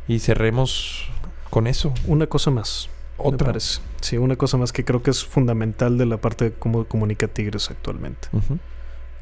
Y 0.07 0.21
cerremos 0.21 1.09
con 1.51 1.67
eso. 1.67 1.93
una 2.07 2.29
cosa 2.29 2.53
más. 2.53 2.89
Me 3.25 3.35
Otra. 3.35 3.47
parece. 3.47 3.81
Sí, 4.01 4.17
una 4.19 4.37
cosa 4.37 4.57
más 4.59 4.73
que 4.73 4.85
creo 4.85 5.03
que 5.03 5.11
es 5.11 5.25
fundamental 5.25 5.97
de 5.99 6.07
la 6.07 6.19
parte 6.19 6.45
de 6.47 6.53
cómo 6.53 6.85
comunica 6.85 7.27
Tigres 7.29 7.71
actualmente. 7.71 8.29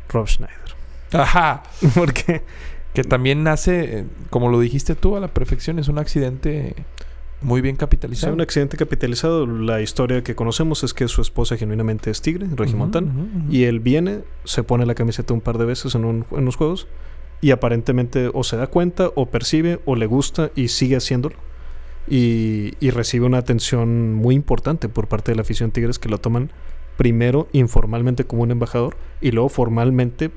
Rob 0.09 0.27
Schneider. 0.29 0.57
Ajá. 1.12 1.62
Porque 1.95 2.43
Que 2.95 3.05
también 3.05 3.43
nace, 3.43 4.01
eh, 4.01 4.05
como 4.31 4.49
lo 4.51 4.61
dijiste 4.61 4.95
tú, 4.95 5.16
a 5.16 5.20
la 5.20 5.29
perfección. 5.29 5.79
Es 5.79 5.89
un 5.89 5.99
accidente 5.99 6.74
muy 7.41 7.61
bien 7.61 7.74
es 7.77 7.79
capitalizado. 7.81 8.33
un 8.35 8.41
accidente 8.41 8.77
capitalizado. 8.77 9.47
La 9.47 9.81
historia 9.81 10.23
que 10.23 10.35
conocemos 10.35 10.85
es 10.85 10.93
que 10.95 11.09
su 11.09 11.23
esposa 11.23 11.57
genuinamente 11.57 12.11
es 12.11 12.20
Tigre, 12.23 12.47
regimontana. 12.55 13.09
Ujú. 13.11 13.51
Y 13.53 13.65
él 13.65 13.81
viene, 13.81 14.20
se 14.45 14.62
pone 14.62 14.85
la 14.87 14.95
camiseta 14.95 15.33
un 15.33 15.41
par 15.41 15.59
de 15.59 15.65
veces 15.65 15.95
en, 15.95 16.05
un- 16.05 16.27
en 16.33 16.45
los 16.45 16.57
juegos 16.57 16.87
y 17.41 17.51
aparentemente 17.51 18.31
o 18.33 18.45
se 18.45 18.57
da 18.57 18.66
cuenta 18.69 19.11
o 19.15 19.27
percibe 19.27 19.81
o 19.87 19.97
le 19.97 20.07
gusta 20.07 20.51
y 20.55 20.69
sigue 20.69 20.97
haciéndolo. 20.97 21.37
Y, 22.09 22.74
y 22.81 22.91
recibe 22.91 23.27
una 23.27 23.39
atención 23.39 24.12
muy 24.15 24.35
importante 24.35 24.89
por 24.89 25.07
parte 25.07 25.31
de 25.33 25.37
la 25.37 25.43
afición 25.43 25.70
Tigres 25.70 25.99
que 25.99 26.09
lo 26.09 26.19
toman 26.19 26.51
primero 26.97 27.49
informalmente 27.53 28.24
como 28.24 28.43
un 28.43 28.51
embajador 28.51 28.97
y 29.20 29.31
luego 29.31 29.49
formalmente 29.49 30.31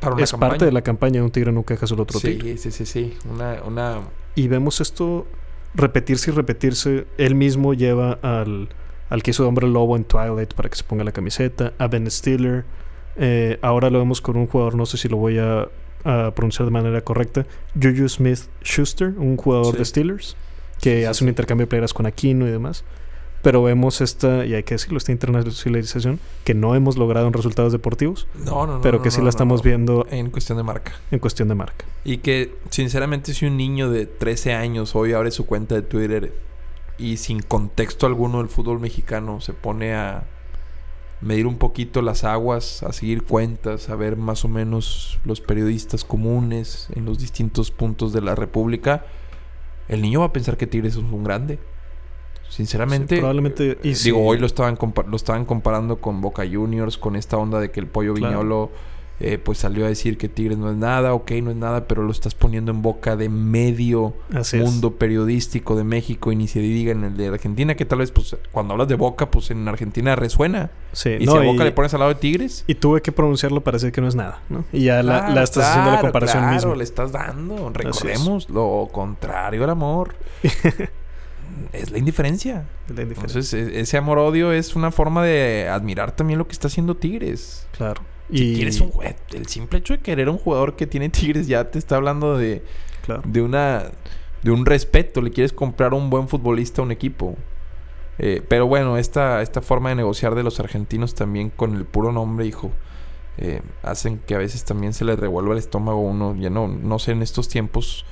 Para 0.00 0.14
una 0.16 0.24
es 0.24 0.32
parte 0.32 0.64
de 0.64 0.72
la 0.72 0.82
campaña 0.82 1.14
de 1.20 1.22
un 1.22 1.30
tigre 1.30 1.52
nunca 1.52 1.74
deja 1.74 1.86
solo 1.86 2.02
otro 2.02 2.18
sí, 2.18 2.32
tigre. 2.32 2.58
sí, 2.58 2.70
sí, 2.72 2.84
sí. 2.84 3.16
Una, 3.32 3.62
una... 3.64 4.00
Y 4.34 4.48
vemos 4.48 4.80
esto 4.80 5.26
repetirse 5.74 6.30
y 6.30 6.34
repetirse. 6.34 7.06
Él 7.16 7.34
mismo 7.36 7.74
lleva 7.74 8.18
al, 8.22 8.68
al 9.08 9.22
que 9.22 9.30
hizo 9.30 9.44
de 9.44 9.48
hombre 9.48 9.66
lobo 9.68 9.96
en 9.96 10.04
Twilight 10.04 10.52
para 10.54 10.68
que 10.68 10.76
se 10.76 10.84
ponga 10.84 11.04
la 11.04 11.12
camiseta, 11.12 11.72
a 11.78 11.86
Ben 11.86 12.10
Stiller. 12.10 12.64
Eh, 13.16 13.58
ahora 13.62 13.88
lo 13.90 13.98
vemos 13.98 14.20
con 14.20 14.36
un 14.36 14.46
jugador, 14.46 14.74
no 14.74 14.84
sé 14.86 14.96
si 14.98 15.08
lo 15.08 15.16
voy 15.16 15.38
a, 15.38 15.68
a 16.04 16.32
pronunciar 16.34 16.66
de 16.66 16.70
manera 16.70 17.00
correcta, 17.00 17.46
Juju 17.80 18.08
Smith 18.08 18.40
Schuster, 18.62 19.14
un 19.16 19.36
jugador 19.36 19.72
Sí. 19.72 19.78
de 19.78 19.84
Steelers, 19.84 20.36
que 20.80 21.00
Sí, 21.00 21.04
hace 21.04 21.18
sí. 21.18 21.24
un 21.24 21.28
intercambio 21.30 21.66
de 21.66 21.68
playeras 21.70 21.92
con 21.94 22.06
Aquino 22.06 22.46
y 22.46 22.50
demás. 22.50 22.84
Pero 23.40 23.62
vemos 23.62 24.00
esta, 24.00 24.44
y 24.44 24.54
hay 24.54 24.64
que 24.64 24.74
decirlo, 24.74 24.98
esta 24.98 25.12
internacionalización 25.12 26.18
que 26.44 26.54
no 26.54 26.74
hemos 26.74 26.96
logrado 26.96 27.28
en 27.28 27.32
resultados 27.32 27.72
deportivos, 27.72 28.26
No, 28.44 28.66
no, 28.66 28.74
no. 28.76 28.80
pero 28.80 28.98
no, 28.98 29.02
que 29.04 29.12
sí 29.12 29.18
no, 29.18 29.24
la 29.24 29.30
estamos 29.30 29.62
viendo 29.62 30.06
En 30.10 30.30
cuestión 30.30 30.58
de 30.58 30.64
marca. 30.64 30.92
en 31.12 31.20
cuestión 31.20 31.46
de 31.48 31.54
marca. 31.54 31.84
Y 32.04 32.18
que, 32.18 32.56
sinceramente, 32.70 33.32
si 33.34 33.46
un 33.46 33.56
niño 33.56 33.90
de 33.90 34.06
13 34.06 34.54
años 34.54 34.96
hoy 34.96 35.12
abre 35.12 35.30
su 35.30 35.46
cuenta 35.46 35.76
de 35.76 35.82
Twitter 35.82 36.32
y 36.98 37.18
sin 37.18 37.40
contexto 37.40 38.06
alguno 38.06 38.38
del 38.38 38.48
fútbol 38.48 38.80
mexicano 38.80 39.40
se 39.40 39.52
pone 39.52 39.94
a 39.94 40.24
medir 41.20 41.46
un 41.46 41.58
poquito 41.58 42.02
las 42.02 42.24
aguas, 42.24 42.82
a 42.82 42.92
seguir 42.92 43.22
cuentas, 43.22 43.88
a 43.88 43.94
ver 43.94 44.16
más 44.16 44.44
o 44.44 44.48
menos 44.48 45.20
los 45.24 45.40
periodistas 45.40 46.02
comunes 46.04 46.88
en 46.94 47.04
los 47.04 47.20
distintos 47.20 47.70
puntos 47.70 48.12
de 48.12 48.20
la 48.20 48.34
República, 48.34 49.04
el 49.88 50.02
niño 50.02 50.20
va 50.20 50.26
a 50.26 50.32
pensar 50.32 50.56
que 50.56 50.66
Tigres 50.66 50.92
es 50.94 50.98
un 50.98 51.24
grande. 51.24 51.58
Sinceramente, 52.48 53.16
Sí, 53.16 53.20
probablemente- 53.20 53.78
y 53.82 53.90
eh, 53.90 53.94
si- 53.94 54.04
digo, 54.10 54.24
hoy 54.24 54.38
lo 54.38 54.46
estaban, 54.46 54.78
lo 55.08 55.16
estaban 55.16 55.44
comparando 55.44 56.00
con 56.00 56.20
Boca 56.20 56.44
Juniors, 56.50 56.96
con 56.96 57.14
esta 57.14 57.36
onda 57.36 57.60
de 57.60 57.70
que 57.70 57.78
el 57.80 57.86
pollo 57.86 58.14
Claro. 58.14 58.38
Viñolo 58.38 58.70
eh, 59.20 59.38
pues 59.38 59.58
salió 59.58 59.84
a 59.84 59.88
decir 59.88 60.16
que 60.18 60.28
Tigres 60.28 60.58
no 60.58 60.70
es 60.70 60.76
nada, 60.76 61.12
ok, 61.12 61.30
no 61.42 61.50
es 61.50 61.56
nada, 61.56 61.88
pero 61.88 62.02
lo 62.02 62.12
estás 62.12 62.34
poniendo 62.34 62.70
en 62.70 62.82
boca 62.82 63.16
de 63.16 63.28
medio 63.28 64.14
Así 64.32 64.58
es. 64.58 64.62
mundo 64.64 64.92
periodístico 64.94 65.74
de 65.76 65.82
México 65.84 66.30
y 66.30 66.36
ni 66.36 66.46
se 66.46 66.60
diga 66.60 66.92
en 66.92 67.02
el 67.04 67.16
de 67.16 67.28
Argentina, 67.28 67.74
que 67.74 67.84
tal 67.84 67.98
vez 67.98 68.12
pues 68.12 68.36
cuando 68.52 68.74
hablas 68.74 68.88
de 68.88 68.94
Boca, 68.94 69.30
pues 69.30 69.50
en 69.50 69.66
Argentina 69.66 70.14
resuena. 70.16 70.70
Sí, 70.92 71.16
Y 71.20 71.26
no, 71.26 71.32
si 71.32 71.38
a 71.38 71.42
Boca 71.42 71.62
y- 71.62 71.66
le 71.66 71.72
pones 71.72 71.92
al 71.94 72.00
lado 72.00 72.14
de 72.14 72.20
Tigres, 72.20 72.64
Y 72.66 72.74
tuve 72.76 73.02
que 73.02 73.10
pronunciarlo 73.12 73.60
para 73.62 73.76
decir 73.76 73.90
que 73.92 74.00
no 74.00 74.08
es 74.08 74.14
nada, 74.14 74.40
¿no? 74.48 74.64
Y 74.72 74.84
ya 74.84 75.02
la, 75.02 75.18
claro, 75.20 75.34
la 75.34 75.42
estás 75.42 75.66
haciendo 75.66 75.90
la 75.92 76.00
comparación 76.00 76.42
claro, 76.44 76.54
misma. 76.54 76.76
le 76.76 76.84
estás 76.84 77.12
dando. 77.12 77.70
Recordemos 77.74 78.48
lo 78.50 78.88
contrario 78.92 79.64
al 79.64 79.70
amor. 79.70 80.14
es 81.72 81.90
la 81.90 81.98
indiferencia. 81.98 82.66
La 82.94 83.02
indiferencia. 83.02 83.38
Entonces, 83.40 83.52
e- 83.54 83.80
ese 83.80 83.96
amor-odio 83.96 84.52
es 84.52 84.76
una 84.76 84.90
forma 84.90 85.24
de 85.24 85.68
admirar 85.68 86.12
también 86.12 86.38
lo 86.38 86.46
que 86.46 86.52
está 86.52 86.68
haciendo 86.68 86.94
Tigres. 86.96 87.66
claro. 87.76 88.02
Si 88.34 88.44
Y 88.44 88.52
quieres 88.52 88.80
un 88.80 88.92
el 89.32 89.46
simple 89.46 89.78
hecho 89.78 89.94
de 89.94 90.00
querer 90.00 90.28
un 90.28 90.38
jugador 90.38 90.76
que 90.76 90.86
tiene 90.86 91.08
Tigres 91.08 91.46
ya 91.46 91.70
te 91.70 91.78
está 91.78 91.96
hablando 91.96 92.36
de, 92.36 92.62
claro. 93.02 93.22
de 93.24 93.42
una 93.42 93.90
de 94.42 94.50
un 94.50 94.66
respeto. 94.66 95.20
Le 95.22 95.30
quieres 95.32 95.52
comprar 95.52 95.94
un 95.94 96.10
buen 96.10 96.28
futbolista 96.28 96.82
a 96.82 96.84
un 96.84 96.92
equipo. 96.92 97.36
Eh, 98.18 98.42
pero 98.48 98.66
bueno, 98.66 98.98
esta, 98.98 99.42
esta 99.42 99.62
forma 99.62 99.90
de 99.90 99.96
negociar 99.96 100.34
de 100.34 100.42
los 100.42 100.60
argentinos 100.60 101.14
también 101.14 101.50
con 101.50 101.74
el 101.76 101.84
puro 101.86 102.12
nombre, 102.12 102.46
hijo. 102.46 102.72
eh, 103.38 103.62
hacen 103.82 104.18
que 104.18 104.34
a 104.34 104.38
veces 104.38 104.64
también 104.64 104.92
se 104.92 105.04
le 105.04 105.16
revuelva 105.16 105.52
el 105.52 105.58
estómago 105.58 105.98
a 106.00 106.10
uno. 106.10 106.36
Ya 106.36 106.50
no, 106.50 106.68
no 106.68 106.98
sé 106.98 107.12
en 107.12 107.22
estos 107.22 107.48
tiempos 107.48 108.04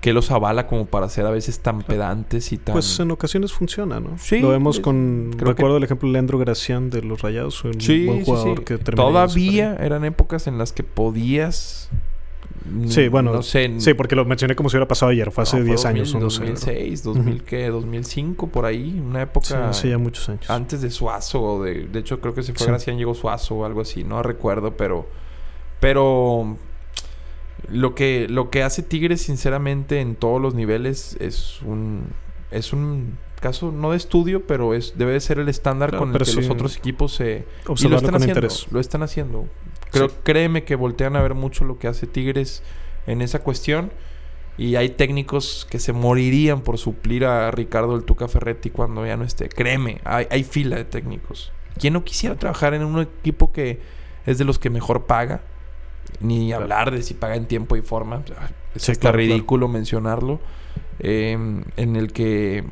qué 0.00 0.12
los 0.12 0.30
avala 0.30 0.66
como 0.66 0.86
para 0.86 1.08
ser 1.08 1.26
a 1.26 1.30
veces 1.30 1.58
tan 1.60 1.82
pedantes 1.82 2.52
y 2.52 2.58
tan... 2.58 2.74
Pues 2.74 3.00
en 3.00 3.10
ocasiones 3.10 3.52
funciona, 3.52 3.98
¿no? 3.98 4.16
Sí, 4.18 4.38
Lo 4.40 4.50
vemos 4.50 4.76
es- 4.76 4.82
con... 4.82 5.32
Recuerdo 5.36 5.78
el 5.78 5.84
ejemplo 5.84 6.08
de 6.08 6.12
Leandro 6.12 6.38
Gracián 6.38 6.90
de 6.90 7.02
los 7.02 7.22
Rayados, 7.22 7.64
un 7.64 7.80
Sí, 7.80 8.06
buen 8.06 8.18
sí, 8.20 8.24
jugador 8.24 8.58
sí. 8.58 8.64
que 8.64 8.78
terminó 8.78 9.08
Todavía 9.08 9.76
eran 9.80 10.04
épocas 10.04 10.46
en 10.46 10.58
las 10.58 10.72
que 10.72 10.82
podías... 10.84 11.90
Sí, 12.88 13.06
bueno, 13.08 13.32
No 13.32 13.42
sé. 13.42 13.72
Sí, 13.78 13.94
porque 13.94 14.16
lo 14.16 14.24
mencioné 14.24 14.56
como 14.56 14.68
si 14.68 14.76
hubiera 14.76 14.88
pasado 14.88 15.12
ayer, 15.12 15.30
fue 15.30 15.42
hace 15.42 15.58
no, 15.58 15.64
10 15.64 15.82
2000, 15.82 15.86
años 16.00 16.14
o 16.14 16.18
12. 16.20 16.40
¿no? 16.40 16.46
2006, 16.46 17.02
2000, 17.04 17.42
¿qué? 17.44 17.68
2005, 17.68 18.48
por 18.48 18.64
ahí. 18.64 19.00
Una 19.04 19.22
época... 19.22 19.46
Sí, 19.46 19.54
hace 19.54 19.88
ya 19.90 19.98
muchos 19.98 20.28
años. 20.28 20.50
antes 20.50 20.82
de 20.82 20.90
Suazo. 20.90 21.62
De, 21.62 21.86
de 21.86 21.98
hecho, 22.00 22.20
creo 22.20 22.34
que 22.34 22.42
se 22.42 22.52
fue 22.54 22.64
Sí. 22.64 22.70
Gracián, 22.70 22.96
llegó 22.98 23.14
Suazo 23.14 23.54
o 23.56 23.64
algo 23.64 23.82
así. 23.82 24.02
No 24.04 24.20
recuerdo, 24.22 24.76
pero... 24.76 25.08
Pero... 25.80 26.56
Lo 27.68 27.94
que, 27.94 28.26
lo 28.28 28.50
que 28.50 28.62
hace 28.62 28.82
Tigres, 28.82 29.22
sinceramente, 29.22 30.00
en 30.00 30.14
todos 30.14 30.40
los 30.40 30.54
niveles 30.54 31.16
es 31.20 31.60
un... 31.62 32.04
Es 32.50 32.72
un 32.72 33.18
caso, 33.40 33.70
no 33.72 33.90
de 33.90 33.96
estudio, 33.96 34.46
pero 34.46 34.72
es 34.74 34.96
debe 34.96 35.12
de 35.12 35.20
ser 35.20 35.38
el 35.38 35.48
estándar 35.48 35.90
Claro, 35.90 36.04
con 36.04 36.12
el 36.12 36.18
que 36.18 36.24
sí, 36.24 36.36
los 36.36 36.48
otros 36.48 36.76
equipos 36.76 37.14
se... 37.14 37.44
Y 37.78 37.88
lo 37.88 37.96
están 37.96 38.14
haciendo. 38.14 38.40
interés. 38.40 38.66
Lo 38.70 38.80
están 38.80 39.02
haciendo. 39.02 39.46
Creo, 39.90 40.08
Sí. 40.08 40.14
Créeme 40.22 40.64
que 40.64 40.74
voltean 40.74 41.16
a 41.16 41.22
ver 41.22 41.34
mucho 41.34 41.64
lo 41.64 41.78
que 41.78 41.88
hace 41.88 42.06
Tigres 42.06 42.62
en 43.06 43.22
esa 43.22 43.40
cuestión. 43.40 43.90
Y 44.58 44.76
hay 44.76 44.88
técnicos 44.90 45.66
que 45.68 45.78
se 45.78 45.92
morirían 45.92 46.62
por 46.62 46.78
suplir 46.78 47.26
a 47.26 47.50
Ricardo 47.50 47.94
el 47.94 48.04
Tuca 48.04 48.26
Ferretti 48.26 48.70
cuando 48.70 49.04
ya 49.06 49.16
no 49.16 49.24
esté. 49.24 49.48
Créeme, 49.50 50.00
hay, 50.04 50.26
hay 50.30 50.44
fila 50.44 50.76
de 50.76 50.84
técnicos. 50.84 51.52
¿Quién 51.78 51.92
no 51.92 52.04
quisiera 52.04 52.36
trabajar 52.36 52.72
en 52.72 52.84
un 52.84 53.00
equipo 53.00 53.52
que 53.52 53.80
es 54.24 54.38
de 54.38 54.44
los 54.44 54.58
que 54.58 54.70
mejor 54.70 55.04
paga? 55.04 55.42
Ni 56.20 56.48
Claro. 56.48 56.62
hablar 56.64 56.90
de 56.90 57.02
si 57.02 57.14
paga 57.14 57.36
en 57.36 57.46
tiempo 57.46 57.76
y 57.76 57.82
forma. 57.82 58.22
Es 58.74 58.82
Sí, 58.82 58.92
hasta 58.92 59.02
claro, 59.10 59.18
claro. 59.18 59.32
ridículo 59.34 59.68
mencionarlo. 59.68 60.40
Eh, 60.98 61.32
en 61.76 61.96
el 61.96 62.12
que 62.12 62.64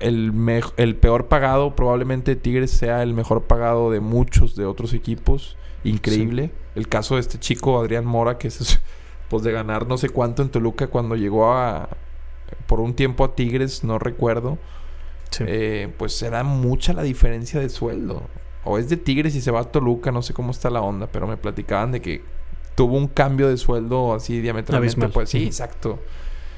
el, 0.00 0.32
el 0.76 0.96
peor 0.96 1.28
pagado 1.28 1.74
probablemente 1.76 2.36
Tigres 2.36 2.70
sea 2.70 3.02
el 3.02 3.14
mejor 3.14 3.42
pagado 3.44 3.90
de 3.90 4.00
muchos 4.00 4.56
de 4.56 4.66
otros 4.66 4.92
equipos. 4.92 5.56
Increíble. 5.84 6.50
El 6.74 6.88
caso 6.88 7.14
de 7.14 7.20
este 7.22 7.38
chico 7.38 7.78
Adrián 7.80 8.04
Mora, 8.04 8.38
que 8.38 8.48
es 8.48 8.80
pues 9.28 9.42
de 9.42 9.52
ganar 9.52 9.86
no 9.86 9.96
sé 9.98 10.08
cuánto 10.08 10.42
en 10.42 10.48
Toluca 10.50 10.88
cuando 10.88 11.16
llegó 11.16 11.52
a 11.52 11.88
por 12.66 12.80
un 12.80 12.94
tiempo 12.94 13.24
a 13.24 13.34
Tigres, 13.34 13.84
no 13.84 13.98
recuerdo. 13.98 14.58
Sí. 15.30 15.44
Eh, 15.46 15.92
pues 15.96 16.12
será 16.16 16.42
mucha 16.42 16.92
la 16.92 17.02
diferencia 17.02 17.60
de 17.60 17.68
sueldo. 17.68 18.22
O 18.64 18.76
es 18.78 18.88
de 18.88 18.96
Tigres 18.96 19.34
y 19.36 19.40
se 19.40 19.50
va 19.50 19.60
a 19.60 19.64
Toluca, 19.64 20.10
no 20.12 20.20
sé 20.22 20.34
cómo 20.34 20.50
está 20.50 20.68
la 20.70 20.82
onda, 20.82 21.06
pero 21.06 21.26
me 21.26 21.36
platicaban 21.36 21.92
de 21.92 22.00
que 22.02 22.22
tuvo 22.80 22.96
un 22.96 23.08
cambio 23.08 23.50
de 23.50 23.58
sueldo 23.58 24.14
así 24.14 24.40
diametralmente. 24.40 24.94
Abismal. 24.94 25.10
Pues 25.12 25.28
sí, 25.28 25.44
exacto. 25.44 25.98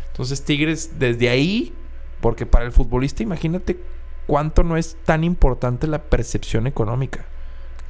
Entonces 0.07 0.45
Tigres 0.45 1.01
desde 1.01 1.29
ahí, 1.29 1.75
porque 2.21 2.47
para 2.47 2.65
el 2.65 2.71
futbolista 2.71 3.25
imagínate 3.25 3.81
cuánto 4.29 4.63
no 4.63 4.77
es 4.77 4.97
tan 5.05 5.25
importante 5.25 5.89
la 5.89 6.01
percepción 6.01 6.69
económica. 6.69 7.25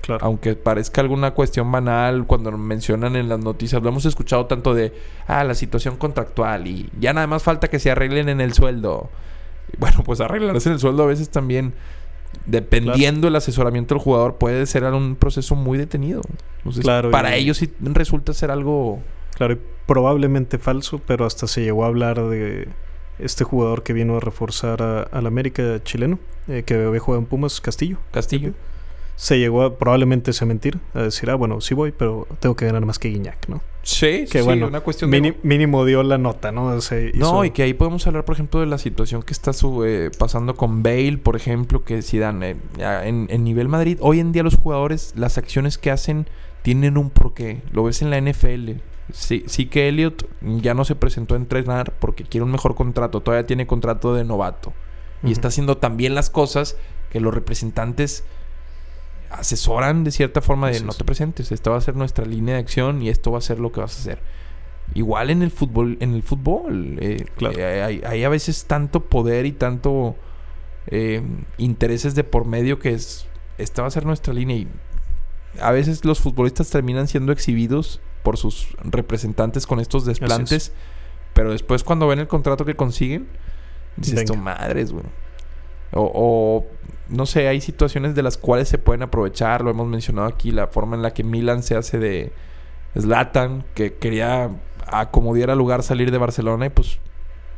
claro. 0.00 0.24
Aunque 0.24 0.54
parezca 0.54 1.02
alguna 1.02 1.32
cuestión 1.32 1.70
banal 1.70 2.26
cuando 2.26 2.50
mencionan 2.52 3.16
en 3.16 3.28
las 3.28 3.38
noticias, 3.38 3.82
lo 3.82 3.90
hemos 3.90 4.06
escuchado 4.06 4.46
tanto 4.46 4.72
de, 4.72 4.94
ah, 5.26 5.44
la 5.44 5.54
situación 5.54 5.98
contractual 5.98 6.66
y 6.66 6.88
ya 6.98 7.12
nada 7.12 7.26
más 7.26 7.42
falta 7.42 7.68
que 7.68 7.78
se 7.78 7.90
arreglen 7.90 8.30
en 8.30 8.40
el 8.40 8.54
sueldo. 8.54 9.10
Bueno, 9.76 10.04
pues 10.04 10.22
arreglarse 10.22 10.70
en 10.70 10.72
el 10.72 10.80
sueldo 10.80 11.02
a 11.02 11.06
veces 11.06 11.28
también, 11.28 11.74
dependiendo 12.46 13.26
del 13.26 13.36
asesoramiento 13.36 13.94
del 13.94 14.02
jugador, 14.02 14.36
puede 14.36 14.66
ser 14.66 14.84
un 14.84 15.16
proceso 15.16 15.54
muy 15.54 15.78
detenido. 15.78 16.22
Entonces, 16.59 16.82
Claro, 16.84 17.10
para 17.10 17.36
y- 17.36 17.42
ellos 17.44 17.56
sí 17.59 17.72
resulta 17.80 18.32
ser 18.34 18.50
algo... 18.50 19.00
Claro, 19.36 19.54
y 19.54 19.59
probablemente 19.86 20.59
falso, 20.59 21.00
pero 21.06 21.24
hasta 21.24 21.46
se 21.46 21.62
llegó 21.62 21.84
a 21.84 21.88
hablar 21.88 22.20
de 22.28 22.68
este 23.18 23.44
jugador 23.44 23.82
que 23.82 23.92
vino 23.92 24.16
a 24.16 24.20
reforzar 24.20 24.82
a- 24.82 25.02
al 25.02 25.26
América 25.26 25.80
chileno, 25.82 26.18
eh, 26.48 26.62
que 26.64 26.74
había 26.74 27.00
jugado 27.00 27.20
en 27.22 27.26
Pumas, 27.26 27.60
Castillo. 27.60 27.98
Castillo. 28.12 28.52
Se 29.16 29.39
llegó 29.39 29.62
a, 29.62 29.76
probablemente 29.78 30.32
a 30.40 30.44
mentir, 30.47 30.78
a 30.94 31.02
decir, 31.02 31.30
ah, 31.30 31.34
bueno, 31.36 31.60
sí 31.60 31.74
voy, 31.74 31.93
pero 31.93 32.26
tengo 32.40 32.56
que 32.56 32.66
ganar 32.66 32.84
más 32.86 32.98
que 32.98 33.09
Guiñac, 33.09 33.47
¿no? 33.48 33.60
Sí, 33.84 34.26
Que 34.30 34.39
sí, 34.39 34.44
bueno, 34.44 34.66
una 34.68 34.80
cuestión 34.80 35.10
Mini- 35.10 35.32
de... 35.32 35.39
mínimo 35.43 35.84
dio 35.84 36.02
la 36.02 36.16
nota, 36.18 36.51
¿no? 36.52 36.76
Hizo- 36.76 36.94
No, 37.14 37.44
y 37.44 37.51
que 37.51 37.62
ahí 37.64 37.74
podemos 37.74 38.06
hablar, 38.06 38.24
por 38.24 38.34
ejemplo, 38.34 38.60
de 38.60 38.66
la 38.66 38.78
situación 38.78 39.22
que 39.22 39.32
está 39.32 39.52
su- 39.52 39.84
eh, 39.84 40.10
pasando 40.18 40.55
con 40.56 40.82
Bale, 40.82 41.18
por 41.18 41.36
ejemplo, 41.36 41.84
que 41.84 42.02
si 42.02 42.18
dan 42.18 42.43
en, 42.43 42.60
en 43.28 43.44
nivel 43.44 43.68
Madrid, 43.68 43.98
hoy 44.01 44.20
en 44.20 44.32
día 44.32 44.43
los 44.43 44.56
jugadores, 44.56 45.12
las 45.16 45.36
acciones 45.39 45.78
que 45.78 45.90
hacen 45.90 46.26
tienen 46.62 46.97
un 46.97 47.10
porqué. 47.10 47.60
Lo 47.72 47.84
ves 47.84 48.02
en 48.02 48.10
la 48.10 48.18
NFL. 48.20 48.80
Sí, 49.12 49.43
sí 49.47 49.66
que 49.66 49.89
Elliot 49.89 50.26
ya 50.40 50.74
no 50.74 50.84
se 50.84 50.94
presentó 50.94 51.34
a 51.34 51.39
entrenar 51.39 51.93
porque 51.98 52.22
quiere 52.24 52.44
un 52.44 52.52
mejor 52.52 52.76
contrato, 52.76 53.20
todavía 53.20 53.47
tiene 53.47 53.66
contrato 53.66 54.14
de 54.14 54.24
novato. 54.24 54.72
Y 55.24 55.32
está 55.32 55.48
haciendo 55.48 55.76
tan 55.76 55.97
bien 55.97 56.14
las 56.14 56.30
cosas 56.30 56.76
que 57.10 57.20
los 57.20 57.34
representantes 57.34 58.24
asesoran 59.34 60.04
de 60.04 60.10
cierta 60.10 60.40
forma 60.40 60.70
de 60.70 60.80
no 60.80 60.92
te 60.92 61.04
presentes, 61.04 61.52
esta 61.52 61.70
va 61.70 61.76
a 61.78 61.80
ser 61.80 61.96
nuestra 61.96 62.24
línea 62.24 62.54
de 62.54 62.60
acción 62.60 63.02
y 63.02 63.09
esto 63.09 63.32
va 63.32 63.38
a 63.38 63.42
ser 63.42 63.59
lo 63.59 63.72
que 63.72 63.80
vas 63.80 63.96
a 63.96 64.00
hacer. 64.00 64.20
Igual 64.94 65.30
en 65.30 65.42
el 65.42 65.50
fútbol, 65.50 65.96
en 66.00 66.14
el 66.14 66.22
fútbol, 66.22 66.98
eh, 67.00 67.24
Claro. 67.36 67.59
eh, 67.59 67.82
hay, 67.82 68.02
hay 68.06 68.24
a 68.24 68.28
veces 68.28 68.64
tanto 68.66 69.00
poder 69.04 69.46
y 69.46 69.52
tanto 69.52 70.16
eh, 70.88 71.22
intereses 71.59 72.14
de 72.14 72.24
por 72.24 72.44
medio 72.46 72.78
que 72.78 72.90
es 72.90 73.26
esta 73.59 73.82
va 73.82 73.88
a 73.88 73.90
ser 73.90 74.04
nuestra 74.04 74.34
línea 74.34 74.56
y 74.56 74.68
a 75.60 75.70
veces 75.70 76.04
los 76.04 76.20
futbolistas 76.20 76.70
terminan 76.70 77.06
siendo 77.09 77.32
exhibidos 77.32 78.00
por 78.22 78.36
sus 78.36 78.68
representantes 78.82 79.66
con 79.66 79.80
estos 79.80 80.04
desplantes, 80.04 80.72
pero 81.34 81.52
después 81.52 81.84
cuando 81.84 82.06
ven 82.09 82.18
el 82.18 82.28
contrato 82.28 82.64
que 82.64 82.74
consiguen, 82.74 83.28
dices 83.96 84.24
tu 84.24 84.36
madres, 84.36 84.92
güey. 84.92 85.04
O, 85.92 86.10
o, 86.14 86.66
no 87.08 87.26
sé, 87.26 87.48
hay 87.48 87.60
situaciones 87.60 88.14
de 88.14 88.22
las 88.22 88.38
cuales 88.38 88.68
se 88.68 88.78
pueden 88.78 89.02
aprovechar. 89.02 89.62
Lo 89.62 89.70
hemos 89.70 89.86
mencionado 89.88 90.28
aquí, 90.28 90.50
la 90.50 90.68
forma 90.68 90.96
en 90.96 91.02
la 91.02 91.12
que 91.12 91.24
Milan 91.24 91.62
se 91.62 91.76
hace 91.76 91.98
de 91.98 92.32
Zlatan, 92.98 93.64
que 93.74 93.94
quería 93.94 94.50
acomodar 94.86 95.50
al 95.50 95.58
lugar 95.58 95.82
salir 95.82 96.10
de 96.10 96.18
Barcelona 96.18 96.66
y 96.66 96.70
pues 96.70 96.98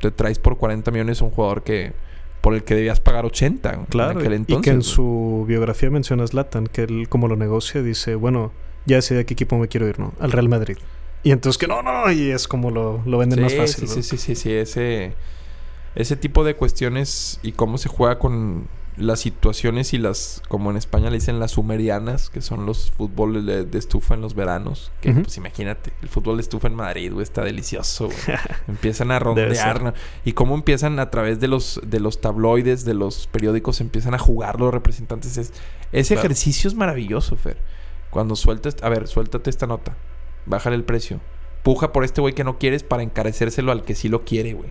te 0.01 0.11
traes 0.11 0.39
por 0.39 0.57
40 0.59 0.91
millones 0.91 1.21
a 1.21 1.25
un 1.25 1.31
jugador 1.31 1.63
que 1.63 1.93
por 2.41 2.53
el 2.55 2.63
que 2.63 2.75
debías 2.75 3.01
pagar 3.01 3.25
80 3.25 3.73
en 3.73 3.85
Claro, 3.87 4.19
aquel 4.21 4.33
y- 4.33 4.37
entonces. 4.37 4.61
y 4.61 4.65
que 4.65 4.71
en 4.71 4.83
su 4.83 5.45
biografía 5.49 5.91
menciona 5.91 6.25
a 6.25 6.27
Zlatan, 6.27 6.67
que 6.67 6.83
él 6.83 7.09
como 7.09 7.27
lo 7.27 7.37
negocia, 7.37 7.81
dice, 7.83 8.15
bueno, 8.17 8.53
ya 8.85 9.01
sé 9.01 9.19
a 9.19 9.25
qué 9.25 9.33
equipo 9.33 9.57
me 9.57 9.67
quiero 9.69 9.89
ir, 9.89 9.99
¿no? 9.99 10.13
Al 10.21 10.31
Real 10.31 10.49
Madrid. 10.51 10.77
Y 11.23 11.31
entonces 11.31 11.57
que 11.59 11.67
no, 11.67 11.81
no, 11.83 12.13
y 12.13 12.31
es 12.31 12.47
como 12.47 12.71
lo, 12.71 13.01
lo 13.07 13.17
venden 13.17 13.41
más 13.41 13.55
fácil. 13.55 13.89
Sí, 13.89 13.97
¿no? 13.97 14.03
sí, 14.03 14.03
sí, 14.03 14.19
sí, 14.19 14.35
sí, 14.35 14.53
ese, 14.53 15.15
ese 15.95 16.17
tipo 16.17 16.45
de 16.45 16.55
cuestiones 16.55 17.41
y 17.43 17.53
cómo 17.53 17.79
se 17.79 17.89
juega 17.89 18.19
con 18.19 18.67
las 18.97 19.21
situaciones 19.21 19.93
y 19.93 19.99
las, 19.99 20.41
como 20.49 20.71
en 20.71 20.77
España 20.77 21.11
le 21.11 21.17
dicen 21.17 21.41
las 21.41 21.53
sumerianas, 21.53 22.31
que 22.31 22.41
son 22.41 22.65
los 22.65 22.93
fútbol 22.93 23.45
de, 23.45 23.65
de 23.65 23.79
estufa 23.79 24.15
en 24.15 24.21
los 24.21 24.35
veranos. 24.35 24.93
Que 25.01 25.13
pues 25.13 25.37
imagínate, 25.37 25.93
el 26.03 26.09
fútbol 26.09 26.37
de 26.37 26.43
estufa 26.43 26.69
en 26.69 26.75
Madrid, 26.77 27.13
güey, 27.13 27.23
está 27.25 27.43
delicioso. 27.43 28.07
güey. 28.07 28.39
empiezan 28.69 29.11
a 29.11 29.19
rondear. 29.19 29.83
¿no? 29.83 29.95
Y 30.25 30.33
cómo 30.33 30.55
empiezan 30.55 30.99
a 31.01 31.11
través 31.11 31.41
de 31.41 31.49
los, 31.49 31.81
de 31.85 31.99
los 32.01 32.21
tabloides, 32.21 32.85
de 32.85 32.95
los 32.95 33.27
periódicos, 33.27 33.81
empiezan 33.81 34.15
a 34.15 34.19
jugar 34.19 34.61
los 34.61 34.73
representantes. 34.73 35.37
Es- 35.39 35.53
ese 35.93 36.15
Claro. 36.15 36.27
ejercicio 36.27 36.69
es 36.69 36.75
maravilloso, 36.75 37.37
Fer. 37.37 37.59
Cuando 38.11 38.37
sueltas, 38.37 38.77
a 38.83 38.89
ver, 38.89 39.09
suéltate 39.09 39.51
esta 39.51 39.67
nota. 39.67 39.97
Bájale 40.47 40.77
el 40.77 40.85
precio. 40.85 41.21
Puja 41.65 41.93
por 41.93 42.05
este 42.05 42.21
güey 42.21 42.35
que 42.35 42.45
no 42.45 42.59
quieres 42.59 42.83
para 42.85 43.03
encarecérselo 43.03 43.73
al 43.73 43.85
que 43.85 43.95
sí 43.95 44.09
lo 44.09 44.25
quiere, 44.25 44.53
güey. 44.53 44.71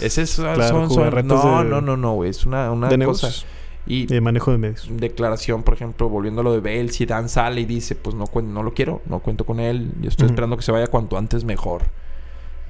Ese 0.00 0.22
es 0.22 0.34
Claro, 0.36 0.88
son, 0.88 0.88
no, 1.26 1.62
de- 1.64 1.68
no, 1.70 1.80
no, 1.80 1.96
no, 1.96 2.14
güey. 2.14 2.30
Es 2.30 2.44
una, 2.46 2.70
una 2.72 2.88
de 2.88 2.94
cosa. 3.04 3.26
negocios 3.28 3.46
Y 3.86 4.06
de 4.06 4.20
manejo 4.20 4.52
de 4.52 4.58
medios. 4.58 4.86
declaración, 4.90 5.62
por 5.62 5.74
ejemplo, 5.74 6.08
volviendo 6.08 6.40
a 6.40 6.44
lo 6.44 6.52
de 6.52 6.60
Bale, 6.60 6.90
si 6.90 7.06
Dan 7.06 7.28
sale 7.28 7.60
y 7.60 7.64
dice, 7.64 7.94
pues 7.94 8.14
no, 8.14 8.26
no 8.42 8.62
lo 8.62 8.74
quiero, 8.74 9.00
no 9.06 9.20
cuento 9.20 9.44
con 9.44 9.60
él, 9.60 9.92
yo 10.00 10.08
estoy 10.08 10.26
esperando 10.26 10.56
que 10.56 10.62
se 10.62 10.72
vaya 10.72 10.86
cuanto 10.88 11.16
antes 11.16 11.44
mejor. 11.44 11.82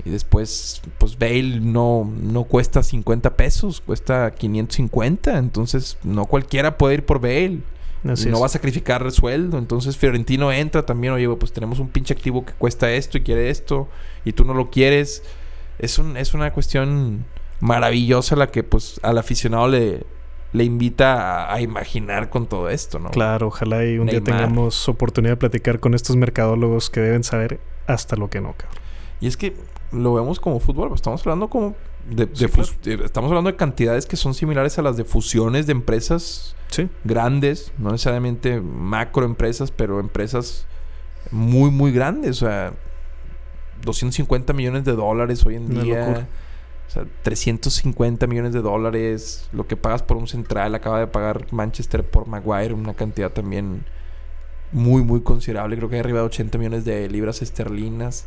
Y 0.05 0.11
después, 0.11 0.81
pues 0.99 1.19
Bale 1.19 1.61
no, 1.61 2.09
no 2.23 2.45
cuesta 2.45 2.83
50 2.85 3.37
pesos, 3.37 3.81
cuesta 3.81 4.31
550, 4.31 5.39
entonces 5.39 5.99
no 6.05 6.27
cualquiera 6.27 6.79
puede 6.79 6.95
ir 6.95 7.05
por 7.05 7.21
Bale. 7.21 7.61
Así 8.09 8.29
no 8.29 8.37
es. 8.37 8.43
va 8.43 8.47
a 8.47 8.51
sacrificar 8.51 9.03
el 9.03 9.11
sueldo. 9.11 9.59
Entonces 9.59 9.97
Fiorentino 9.97 10.53
entra 10.53 10.87
también, 10.87 11.15
oye, 11.15 11.29
pues 11.31 11.53
tenemos 11.53 11.81
un 11.81 11.89
pinche 11.89 12.15
activo 12.15 12.45
que 12.47 12.53
cuesta 12.53 12.93
esto 12.93 13.19
y 13.19 13.23
quiere 13.23 13.51
esto, 13.51 13.89
y 14.25 14.33
tú 14.33 14.45
no 14.45 14.55
lo 14.55 14.71
quieres. 14.71 15.25
Es, 15.79 15.99
un, 15.99 16.17
es 16.17 16.35
una 16.35 16.53
cuestión 16.53 17.25
maravillosa 17.61 18.37
la 18.37 18.49
que 18.49 18.63
pues 18.63 19.01
al 19.03 19.19
aficionado 19.19 19.69
le, 19.69 20.05
le 20.53 20.65
invita 20.65 21.45
a, 21.47 21.55
a 21.55 21.61
imaginar 21.61 22.31
con 22.31 22.47
todo 22.47 22.69
esto, 22.71 22.99
¿no? 22.99 23.11
Claro, 23.11 23.49
ojalá 23.49 23.85
y 23.85 23.99
un 23.99 24.07
día 24.07 24.23
tengamos 24.23 24.89
oportunidad 24.89 25.33
de 25.33 25.37
platicar 25.39 25.81
con 25.81 25.95
estos 25.95 26.17
mercadólogos 26.17 26.91
que 26.91 27.01
deben 27.01 27.25
saber 27.25 27.61
hasta 27.87 28.17
lo 28.17 28.31
que 28.31 28.41
no, 28.41 28.53
cabrón. 28.57 28.79
Y 29.21 29.27
es 29.27 29.37
que 29.37 29.57
lo 29.93 30.15
vemos 30.15 30.39
como 30.41 30.61
fútbol, 30.61 30.89
pues 30.89 30.99
estamos 30.99 31.21
hablando 31.23 31.49
como 31.49 31.75
de, 32.09 32.27
de 32.27 32.49
Sí, 32.49 32.97
de- 32.97 33.05
estamos 33.05 33.29
hablando 33.31 33.51
de 33.51 33.57
cantidades 33.57 34.07
que 34.07 34.17
son 34.17 34.35
similares 34.35 34.79
a 34.79 34.83
las 34.83 34.97
de 34.97 35.05
fusiones 35.05 35.67
de 35.67 35.73
empresas 35.73 36.55
Sí, 36.69 36.89
grandes, 37.05 37.73
no 37.79 37.91
necesariamente 37.91 38.61
macroempresas, 38.61 39.71
pero 39.71 40.01
empresas 40.01 40.67
muy, 41.31 41.71
muy 41.71 41.93
grandes. 41.93 42.43
O 42.43 42.47
sea, 42.47 42.75
250 43.83 44.53
millones 44.53 44.85
de 44.85 44.93
dólares 44.93 45.45
hoy 45.47 45.57
en 45.57 45.71
Una 45.71 45.83
día. 45.83 46.01
locura. 46.01 46.29
O 46.87 46.91
sea, 46.91 47.05
350 47.23 48.27
millones 48.27 48.53
de 48.53 48.63
dólares. 48.63 49.49
Lo 49.53 49.67
que 49.67 49.77
pagas 49.77 50.03
por 50.03 50.17
un 50.17 50.27
central. 50.27 50.75
Acaba 50.75 50.99
de 51.01 51.07
pagar 51.07 51.47
Manchester 51.53 52.03
por 52.03 52.27
Maguire. 52.27 52.73
Una 52.75 52.95
cantidad 52.95 53.31
también 53.31 53.85
muy, 54.73 55.03
muy 55.03 55.21
considerable. 55.21 55.77
Creo 55.77 55.89
que 55.89 55.97
hay 55.97 56.01
arriba 56.01 56.21
de 56.21 56.27
80 56.27 56.57
millones 56.59 56.85
de 56.85 57.09
libras 57.09 57.43
esterlinas. 57.43 58.25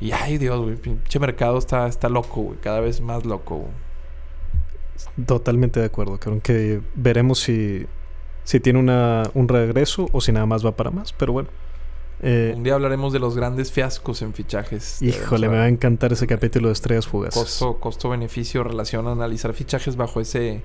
Y 0.00 0.12
ay, 0.12 0.38
Dios, 0.38 0.60
güey. 0.60 0.76
Pinche 0.76 1.18
mercado 1.18 1.58
está, 1.58 1.86
está 1.88 2.08
loco, 2.08 2.40
güey. 2.42 2.58
Cada 2.60 2.80
vez 2.80 3.00
más 3.00 3.24
loco, 3.24 3.56
güey. 3.56 3.72
Totalmente 5.26 5.80
de 5.80 5.86
acuerdo, 5.86 6.18
cabrón. 6.18 6.40
Que 6.40 6.80
veremos 6.94 7.40
si, 7.40 7.86
si 8.44 8.60
tiene 8.60 8.78
una, 8.78 9.24
un 9.34 9.48
regreso 9.48 10.08
o 10.12 10.20
si 10.20 10.30
nada 10.32 10.46
más 10.46 10.64
va 10.64 10.76
para 10.76 10.90
más. 10.90 11.12
Pero 11.12 11.32
bueno. 11.32 11.48
Eh, 12.22 12.52
Un 12.56 12.62
día 12.62 12.74
hablaremos 12.74 13.12
de 13.12 13.18
los 13.18 13.34
grandes 13.36 13.72
fiascos 13.72 14.20
en 14.22 14.34
fichajes. 14.34 15.00
híjole, 15.00 15.48
me 15.48 15.56
va 15.56 15.62
a 15.64 15.68
encantar 15.68 16.12
ese 16.12 16.26
capítulo 16.26 16.68
de 16.68 16.74
estrellas 16.74 17.06
fugaces. 17.06 17.40
Costo, 17.40 17.78
costo-beneficio, 17.80 18.62
relación, 18.64 19.08
analizar 19.08 19.52
fichajes 19.54 19.96
bajo 19.96 20.20
ese... 20.20 20.62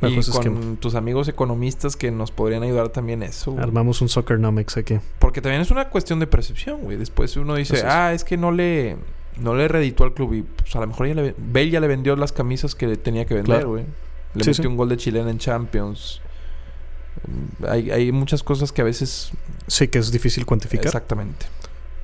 Bajo 0.00 0.14
y 0.14 0.18
ese 0.18 0.32
con 0.32 0.40
esquema. 0.40 0.76
tus 0.80 0.94
amigos 0.96 1.28
economistas 1.28 1.96
que 1.96 2.10
nos 2.10 2.30
podrían 2.32 2.62
ayudar 2.64 2.88
también 2.90 3.22
eso. 3.22 3.52
güey. 3.52 3.62
Armamos 3.62 4.00
un 4.02 4.08
Soccernomics 4.08 4.76
aquí. 4.76 4.98
Porque 5.20 5.40
también 5.40 5.62
es 5.62 5.70
una 5.70 5.88
cuestión 5.88 6.18
de 6.20 6.26
percepción, 6.26 6.80
güey. 6.82 6.96
Después 6.96 7.36
uno 7.36 7.54
dice, 7.54 7.82
ah, 7.86 8.12
es 8.12 8.24
que 8.24 8.36
no 8.36 8.50
le, 8.52 8.96
no 9.38 9.54
le 9.54 9.68
reditó 9.68 10.02
al 10.04 10.12
club. 10.12 10.34
Y 10.34 10.42
pues 10.42 10.74
a 10.76 10.80
lo 10.80 10.88
mejor 10.88 11.06
ya 11.08 11.14
le, 11.14 11.34
Bale 11.38 11.70
ya 11.70 11.80
le 11.80 11.86
vendió 11.88 12.16
las 12.16 12.32
camisas 12.32 12.74
que 12.74 12.86
le 12.88 12.96
tenía 12.96 13.24
que 13.24 13.34
vender, 13.34 13.56
Claro. 13.56 13.70
güey. 13.70 13.84
Le 14.34 14.42
Sí, 14.44 14.50
metió 14.50 14.62
sí. 14.64 14.66
un 14.66 14.76
gol 14.76 14.88
de 14.88 14.96
chilena 14.96 15.30
en 15.30 15.38
Champions. 15.38 16.20
Hay, 17.68 17.90
hay 17.90 18.12
muchas 18.12 18.42
cosas 18.42 18.72
que 18.72 18.82
a 18.82 18.84
veces... 18.84 19.32
Sí, 19.66 19.88
que 19.88 19.98
es 19.98 20.10
difícil 20.12 20.44
cuantificar, 20.44 20.86
Exactamente. 20.86 21.46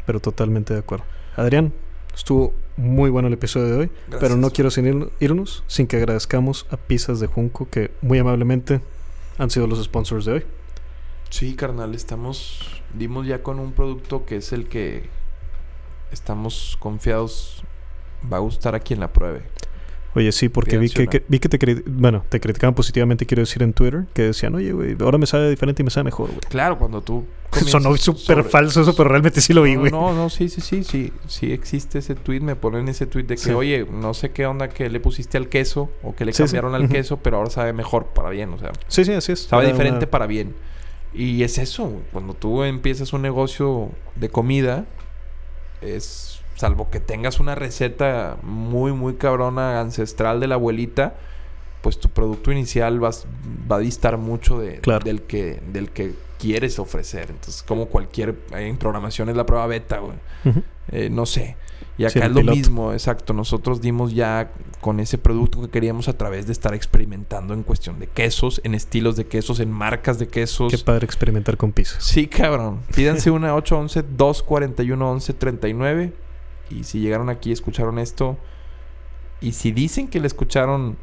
pero 0.07 0.21
totalmente 0.21 0.73
de 0.75 0.81
acuerdo. 0.81 1.05
Adrián, 1.37 1.73
estuvo 2.15 2.55
muy 2.77 3.11
bueno 3.11 3.29
el 3.29 3.35
episodio 3.35 3.67
de 3.67 3.77
hoy, 3.77 3.91
pero 4.21 4.37
no 4.37 4.51
quiero 4.51 4.71
sin 4.71 4.87
ir- 4.87 5.11
irnos 5.21 5.63
sin 5.67 5.87
que 5.87 5.97
agradezcamos 5.99 6.67
a 6.71 6.77
Pizzas 6.79 7.21
de 7.21 7.27
Junco, 7.27 7.69
que 7.69 7.91
muy 8.01 8.19
amablemente 8.19 8.81
han 9.39 9.51
sido 9.51 9.67
los 9.67 9.83
sponsors 9.85 10.25
de 10.25 10.33
hoy. 10.33 10.45
Sí, 11.29 11.55
carnal, 11.55 11.95
estamos. 11.95 12.83
Dimos 12.95 13.27
ya 13.27 13.43
con 13.43 13.61
un 13.61 13.73
producto 13.73 14.25
que 14.25 14.37
es 14.39 14.53
el 14.53 14.69
que 14.69 15.09
estamos 16.13 16.77
confiados 16.81 17.63
va 18.33 18.39
a 18.39 18.41
gustar 18.41 18.75
a 18.75 18.81
quien 18.81 19.01
la 19.01 19.13
pruebe. 19.13 19.43
Oye, 20.15 20.33
sí, 20.33 20.49
porque 20.49 20.77
vi 20.77 20.91
que, 20.91 21.23
vi 21.29 21.39
que 21.39 21.49
te, 21.49 21.83
bueno, 21.87 22.25
te 22.29 22.41
criticaban 22.41 22.75
positivamente, 22.75 23.27
quiero 23.27 23.43
decir, 23.43 23.63
en 23.63 23.73
Twitter, 23.73 24.07
que 24.13 24.23
decían, 24.23 24.55
oye, 24.57 24.73
güey, 24.73 24.97
ahora 25.01 25.19
me 25.19 25.27
sabe 25.27 25.49
diferente 25.49 25.83
y 25.83 25.85
me 25.85 25.91
sabe 25.91 26.05
mejor, 26.05 26.29
güey. 26.29 26.41
Claro, 26.49 26.79
cuando 26.79 27.01
tú. 27.01 27.25
Sonó 27.67 27.97
súper 27.97 28.43
falso 28.45 28.83
eso, 28.83 28.95
pero 28.97 29.09
realmente 29.09 29.41
sí 29.41 29.53
lo 29.53 29.63
vi, 29.63 29.77
güey. 29.77 29.91
No, 29.93 30.13
no, 30.13 30.29
sí, 30.29 30.49
sí, 30.49 30.61
sí, 30.61 30.83
sí. 30.85 31.13
Sí 31.29 31.53
existe 31.53 31.99
ese 32.01 32.15
tweet. 32.17 32.41
Me 32.41 32.57
ponen 32.57 32.89
ese 32.89 33.07
tweet 33.07 33.25
de 33.25 33.35
que, 33.37 33.41
Sí. 33.43 33.51
oye, 33.53 33.87
no 33.91 34.13
sé 34.15 34.31
qué 34.33 34.47
onda 34.47 34.69
que 34.69 34.89
le 34.91 34.99
pusiste 35.01 35.37
al 35.39 35.49
queso 35.49 35.91
o 36.03 36.15
que 36.17 36.25
le 36.25 36.33
Sí, 36.33 36.39
sí. 36.39 36.43
cambiaron 36.45 36.75
al 36.75 36.89
queso, 36.89 37.19
pero 37.19 37.37
ahora 37.39 37.51
sabe 37.51 37.73
mejor 37.73 38.07
para 38.07 38.31
bien. 38.31 38.53
O 38.53 38.59
sea, 38.59 38.73
Sí, 38.89 39.05
sí, 39.05 39.13
así 39.13 39.33
es. 39.33 39.43
sabe 39.45 39.63
Era 39.65 39.73
diferente 39.73 40.05
una- 40.07 40.11
para 40.11 40.27
bien. 40.27 40.55
Y 41.15 41.43
es 41.45 41.59
eso. 41.59 41.93
Cuando 42.13 42.35
tú 42.35 42.63
empiezas 42.65 43.13
un 43.13 43.23
negocio 43.23 43.91
de 44.17 44.29
comida, 44.29 44.87
es. 45.83 46.40
Salvo 46.61 46.91
que 46.91 47.01
tengas 47.01 47.41
una 47.41 47.55
receta 47.55 48.37
muy, 48.43 48.93
muy 48.93 49.15
cabrona, 49.15 49.81
ancestral 49.81 50.41
de 50.41 50.47
la 50.47 50.57
abuelita, 50.57 51.15
pues 51.81 51.99
tu 51.99 52.11
producto 52.11 52.53
inicial 52.53 53.01
vas- 53.01 53.27
va 53.71 53.77
a 53.77 53.79
distar 53.79 54.19
mucho 54.19 54.59
de, 54.61 54.79
Claro. 54.81 55.03
del, 55.05 55.23
que, 55.23 55.63
del 55.73 55.89
que 55.91 56.13
quieres 56.39 56.79
ofrecer. 56.79 57.31
Entonces, 57.31 57.63
como 57.63 57.87
cualquier. 57.87 58.35
En 58.53 58.77
programación 58.77 59.31
es 59.31 59.37
la 59.37 59.47
prueba 59.47 59.67
beta, 59.67 60.01
güey. 60.01 60.19
Eh, 60.93 61.09
no 61.11 61.25
sé. 61.25 61.57
Y 61.97 62.05
acá 62.05 62.27
es 62.27 62.31
lo 62.31 62.41
piloto. 62.41 62.57
mismo, 62.57 62.93
exacto. 62.93 63.33
Nosotros 63.33 63.81
dimos 63.81 64.13
ya 64.15 64.51
con 64.81 65.01
ese 65.01 65.17
producto 65.19 65.61
que 65.63 65.69
queríamos 65.69 66.09
a 66.09 66.17
través 66.17 66.47
de 66.47 66.53
estar 66.53 66.73
experimentando 66.75 67.53
en 67.55 67.63
cuestión 67.63 67.99
de 67.99 68.07
quesos, 68.07 68.61
en 68.65 68.75
estilos 68.75 69.17
de 69.17 69.27
quesos, 69.27 69.61
en 69.61 69.71
marcas 69.71 70.19
de 70.19 70.29
quesos. 70.29 70.71
Qué 70.73 70.79
padre 70.79 71.05
experimentar 71.07 71.57
con 71.59 71.73
pizzas. 71.73 72.03
Sí, 72.05 72.27
cabrón. 72.27 72.81
Pídanse 72.95 73.31
una 73.39 73.55
811-241-1139. 73.57 76.13
Y 76.71 76.85
si 76.85 77.01
llegaron 77.01 77.29
aquí 77.29 77.51
y 77.51 77.53
escucharon 77.53 77.99
esto. 77.99 78.39
Y 79.41 79.53
si 79.53 79.73
dicen 79.73 80.09
que 80.09 80.21
le 80.21 80.27
escucharon. 80.27 80.97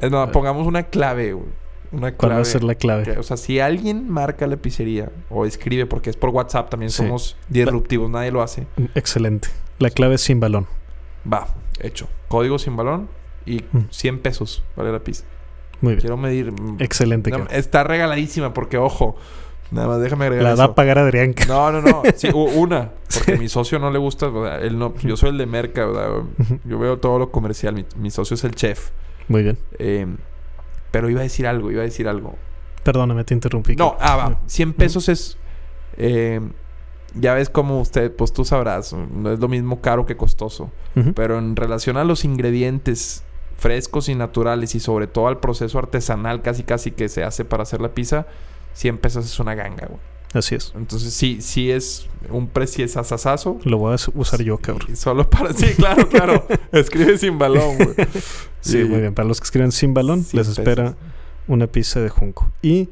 eh, 0.00 0.08
no, 0.10 0.20
Ah. 0.22 0.30
pongamos 0.30 0.66
una 0.66 0.84
clave, 0.84 1.32
güey. 1.32 1.48
Una 1.90 2.12
¿Cuál 2.12 2.16
clave. 2.16 2.34
va 2.36 2.40
a 2.42 2.44
ser 2.44 2.62
la 2.64 2.74
clave? 2.76 3.02
que- 3.02 3.18
o 3.18 3.22
sea, 3.24 3.36
si 3.36 3.58
alguien 3.60 4.08
marca 4.08 4.46
la 4.46 4.56
pizzería 4.56 5.10
o 5.30 5.44
escribe, 5.46 5.86
porque 5.86 6.08
es 6.10 6.16
por 6.16 6.30
WhatsApp, 6.30 6.70
también 6.70 6.90
Sí. 6.90 6.98
somos 6.98 7.36
disruptivos, 7.48 8.08
nadie 8.10 8.30
lo 8.30 8.40
hace. 8.42 8.66
Excelente. 8.94 9.48
La 9.80 9.90
clave 9.90 10.14
es 10.16 10.20
sin 10.20 10.38
balón. 10.38 10.66
Va, 11.30 11.48
hecho. 11.80 12.06
Código 12.28 12.58
sin 12.60 12.76
balón 12.76 13.08
y 13.46 13.64
Mm. 13.72 13.78
100 13.90 14.20
pesos 14.20 14.62
vale 14.76 14.92
la 14.92 15.00
pizza. 15.00 15.24
Muy 15.80 15.94
bien. 15.94 16.00
Quiero 16.00 16.16
medir. 16.16 16.52
mm, 16.52 16.76
Excelente. 16.80 17.30
no, 17.30 17.46
está 17.50 17.82
regaladísima 17.84 18.52
porque, 18.54 18.76
ojo, 18.78 19.16
nada 19.70 19.88
más 19.88 20.00
déjame 20.00 20.24
agregar 20.26 20.44
La 20.44 20.52
eso. 20.52 20.58
va 20.58 20.64
a 20.66 20.74
pagar 20.74 20.98
Adrián. 20.98 21.34
No, 21.46 21.70
no, 21.72 21.80
no. 21.80 22.02
Sí, 22.16 22.28
una. 22.32 22.90
Porque 23.12 23.32
a 23.34 23.36
mi 23.38 23.48
socio 23.48 23.78
no 23.78 23.90
le 23.90 23.98
gusta. 23.98 24.28
o 24.28 24.44
sea, 24.44 24.58
él 24.58 24.78
no, 24.78 24.94
yo 25.02 25.16
soy 25.16 25.30
el 25.30 25.38
de 25.38 25.46
merca. 25.46 25.86
¿verdad? 25.86 26.10
Ujú. 26.38 26.58
Yo 26.64 26.78
veo 26.78 26.98
todo 26.98 27.18
lo 27.18 27.30
comercial. 27.30 27.74
Mi, 27.74 27.84
mi 27.96 28.10
socio 28.10 28.34
es 28.34 28.44
el 28.44 28.54
chef. 28.54 28.90
Muy 29.28 29.42
bien. 29.42 29.58
Eh, 29.78 30.06
pero 30.90 31.10
iba 31.10 31.20
a 31.20 31.22
decir 31.24 31.46
algo, 31.46 31.70
iba 31.70 31.82
a 31.82 31.84
decir 31.84 32.08
algo. 32.08 32.34
Perdóname, 32.82 33.24
te 33.24 33.34
interrumpí. 33.34 33.76
No, 33.76 33.96
ah, 34.00 34.16
va. 34.16 34.38
100 34.46 34.72
pesos 34.72 35.08
es. 35.08 35.36
eh, 35.96 36.40
ya 37.14 37.32
ves 37.34 37.48
como 37.48 37.80
usted, 37.80 38.14
pues 38.14 38.32
tú 38.34 38.44
sabrás, 38.44 38.92
no 38.92 39.32
es 39.32 39.38
lo 39.40 39.48
mismo 39.48 39.80
caro 39.80 40.04
que 40.04 40.16
costoso. 40.16 40.70
Pero 41.14 41.38
en 41.38 41.56
relación 41.56 41.96
a 41.96 42.04
los 42.04 42.24
ingredientes 42.24 43.24
frescos 43.56 44.08
y 44.10 44.14
naturales 44.14 44.74
y 44.74 44.80
sobre 44.80 45.06
todo 45.06 45.26
al 45.26 45.38
proceso 45.40 45.78
artesanal 45.78 46.42
casi 46.42 46.64
casi 46.64 46.90
que 46.92 47.08
se 47.08 47.24
hace 47.24 47.44
para 47.46 47.62
hacer 47.62 47.80
la 47.80 47.88
pizza, 47.88 48.26
100 48.78 48.98
pesos 48.98 49.26
es 49.26 49.38
una 49.40 49.54
ganga, 49.54 49.86
güey. 49.86 50.00
Así 50.34 50.54
es. 50.54 50.72
Entonces 50.76 51.12
sí, 51.14 51.38
sí 51.40 51.70
es 51.70 52.06
un 52.30 52.48
precio 52.48 52.86
sasasazo. 52.86 53.58
Lo 53.64 53.78
voy 53.78 53.94
a 53.94 53.96
usar 54.14 54.42
yo, 54.42 54.58
cabrón. 54.58 54.94
Solo 54.94 55.28
para... 55.28 55.52
Sí, 55.54 55.66
claro, 55.74 56.06
claro. 56.08 56.46
Escribe 56.72 57.16
sin 57.18 57.38
balón, 57.38 57.76
güey. 57.78 57.94
Sí, 58.60 58.80
Y- 58.80 58.84
muy 58.84 59.00
bien. 59.00 59.14
Para 59.14 59.26
los 59.26 59.40
que 59.40 59.44
escriben 59.44 59.72
sin 59.72 59.94
balón, 59.94 60.22
100 60.24 60.38
les 60.38 60.48
espera 60.48 60.84
pesos. 60.92 60.98
una 61.48 61.66
pizza 61.66 62.00
de 62.00 62.08
Junco. 62.10 62.50
Y 62.62 62.88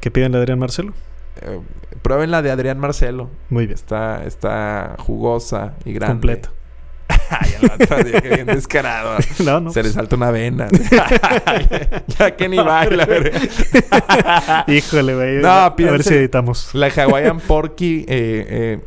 que 0.00 0.10
piden 0.10 0.32
la 0.32 0.38
Adrián 0.38 0.58
Marcelo. 0.58 0.92
Eh, 1.40 1.58
prueben 2.02 2.30
la 2.30 2.42
de 2.42 2.50
Adrián 2.50 2.78
Marcelo. 2.78 3.30
Muy 3.48 3.64
bien. 3.66 3.74
Está, 3.74 4.24
está 4.24 4.96
jugosa 4.98 5.74
y 5.86 5.92
grande. 5.94 6.12
Completa. 6.12 6.50
Ay, 7.38 7.54
el 7.60 7.68
vato, 7.68 7.96
bien 8.22 8.46
descarado. 8.46 9.18
No, 9.44 9.60
no. 9.60 9.70
Se 9.70 9.80
le 9.80 9.84
pues, 9.84 9.94
salta 9.94 10.16
una 10.16 10.30
vena. 10.30 10.68
ya 12.18 12.36
que 12.36 12.48
ni 12.48 12.58
baila. 12.58 13.06
Híjole, 14.66 15.14
güey. 15.14 15.36
No, 15.42 15.48
a 15.48 15.70
ver 15.70 16.02
si 16.02 16.14
editamos. 16.14 16.74
La 16.74 16.88
Hawaiian 16.88 17.40
Porky 17.40 18.00
eh, 18.00 18.06
eh, 18.08 18.80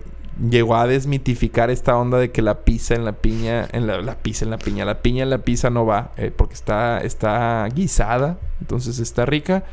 llegó 0.50 0.76
a 0.76 0.88
desmitificar 0.88 1.70
esta 1.70 1.98
onda 1.98 2.18
de 2.18 2.32
que 2.32 2.42
la 2.42 2.64
pizza 2.64 2.96
en 2.96 3.06
la 3.06 3.14
piña, 3.14 3.68
en 3.72 3.88
la, 3.88 4.02
la 4.02 4.16
pizza 4.16 4.46
en 4.46 4.52
la 4.52 4.58
piña, 4.58 4.86
la 4.86 5.02
piña 5.02 5.24
en 5.24 5.30
la 5.30 5.40
pizza 5.40 5.70
no 5.70 5.86
va, 5.86 6.12
eh, 6.18 6.32
porque 6.36 6.54
está, 6.54 7.00
está 7.00 7.68
guisada, 7.74 8.38
entonces 8.62 9.00
está 9.00 9.26
rica 9.26 9.64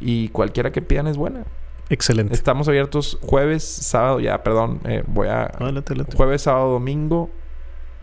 y 0.00 0.28
cualquiera 0.28 0.72
que 0.72 0.82
pidan 0.82 1.06
es 1.06 1.16
buena. 1.16 1.44
Excelente. 1.90 2.34
Estamos 2.34 2.68
abiertos 2.68 3.18
jueves, 3.22 3.64
sábado, 3.64 4.20
ya, 4.20 4.42
perdón, 4.42 4.80
eh, 4.84 5.04
voy 5.06 5.28
a 5.28 5.44
Adelante, 5.44 5.92
adelante. 5.92 6.16
jueves, 6.16 6.42
sábado, 6.42 6.72
domingo, 6.72 7.30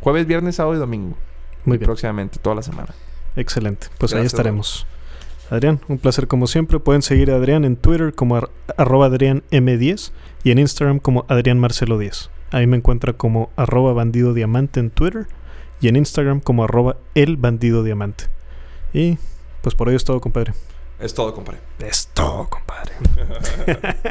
jueves, 0.06 0.28
viernes, 0.28 0.56
sábado 0.58 0.76
y 0.76 0.80
domingo, 0.80 1.18
Muy 1.66 1.80
bien. 1.80 1.88
próximamente 1.88 2.38
toda 2.40 2.56
la 2.56 2.62
semana. 2.62 2.94
Excelente. 3.36 3.88
Pues 3.98 4.14
ahí 4.14 4.20
Gracias, 4.20 4.34
estaremos. 4.34 4.88
Adrián, 5.50 5.80
un 5.88 5.98
placer 5.98 6.28
como 6.28 6.46
siempre. 6.46 6.80
Pueden 6.80 7.02
seguir 7.02 7.32
a 7.32 7.36
Adrián 7.38 7.66
en 7.66 7.76
Twitter 7.76 8.14
como 8.14 8.36
ar- 8.36 8.50
arroba 8.78 9.08
Adrián 9.08 9.42
M10 9.50 10.12
y 10.44 10.52
en 10.52 10.60
Instagram 10.60 11.00
como 11.00 11.26
Adrián 11.28 11.60
Marcelo 11.60 11.98
10. 11.98 12.30
Ahí 12.52 12.68
me 12.68 12.78
encuentra 12.78 13.14
como 13.14 13.50
arroba 13.56 13.94
bandido 13.94 14.36
diamante 14.36 14.80
en 14.80 14.92
Twitter 14.92 15.26
y 15.82 15.88
en 15.88 15.96
Instagram 15.96 16.40
como 16.40 16.64
arroba 16.66 16.98
el 17.16 17.36
bandido 17.38 17.82
diamante. 17.84 18.26
Y 18.94 19.18
pues 19.64 19.74
por 19.74 19.90
hoy 19.90 19.96
es 19.96 20.04
todo, 20.06 20.22
compadre. 20.22 20.54
Es 21.00 21.14
todo, 21.16 21.34
compadre. 21.34 21.60
Es 21.80 22.10
todo, 22.14 22.48
compadre. 22.48 22.94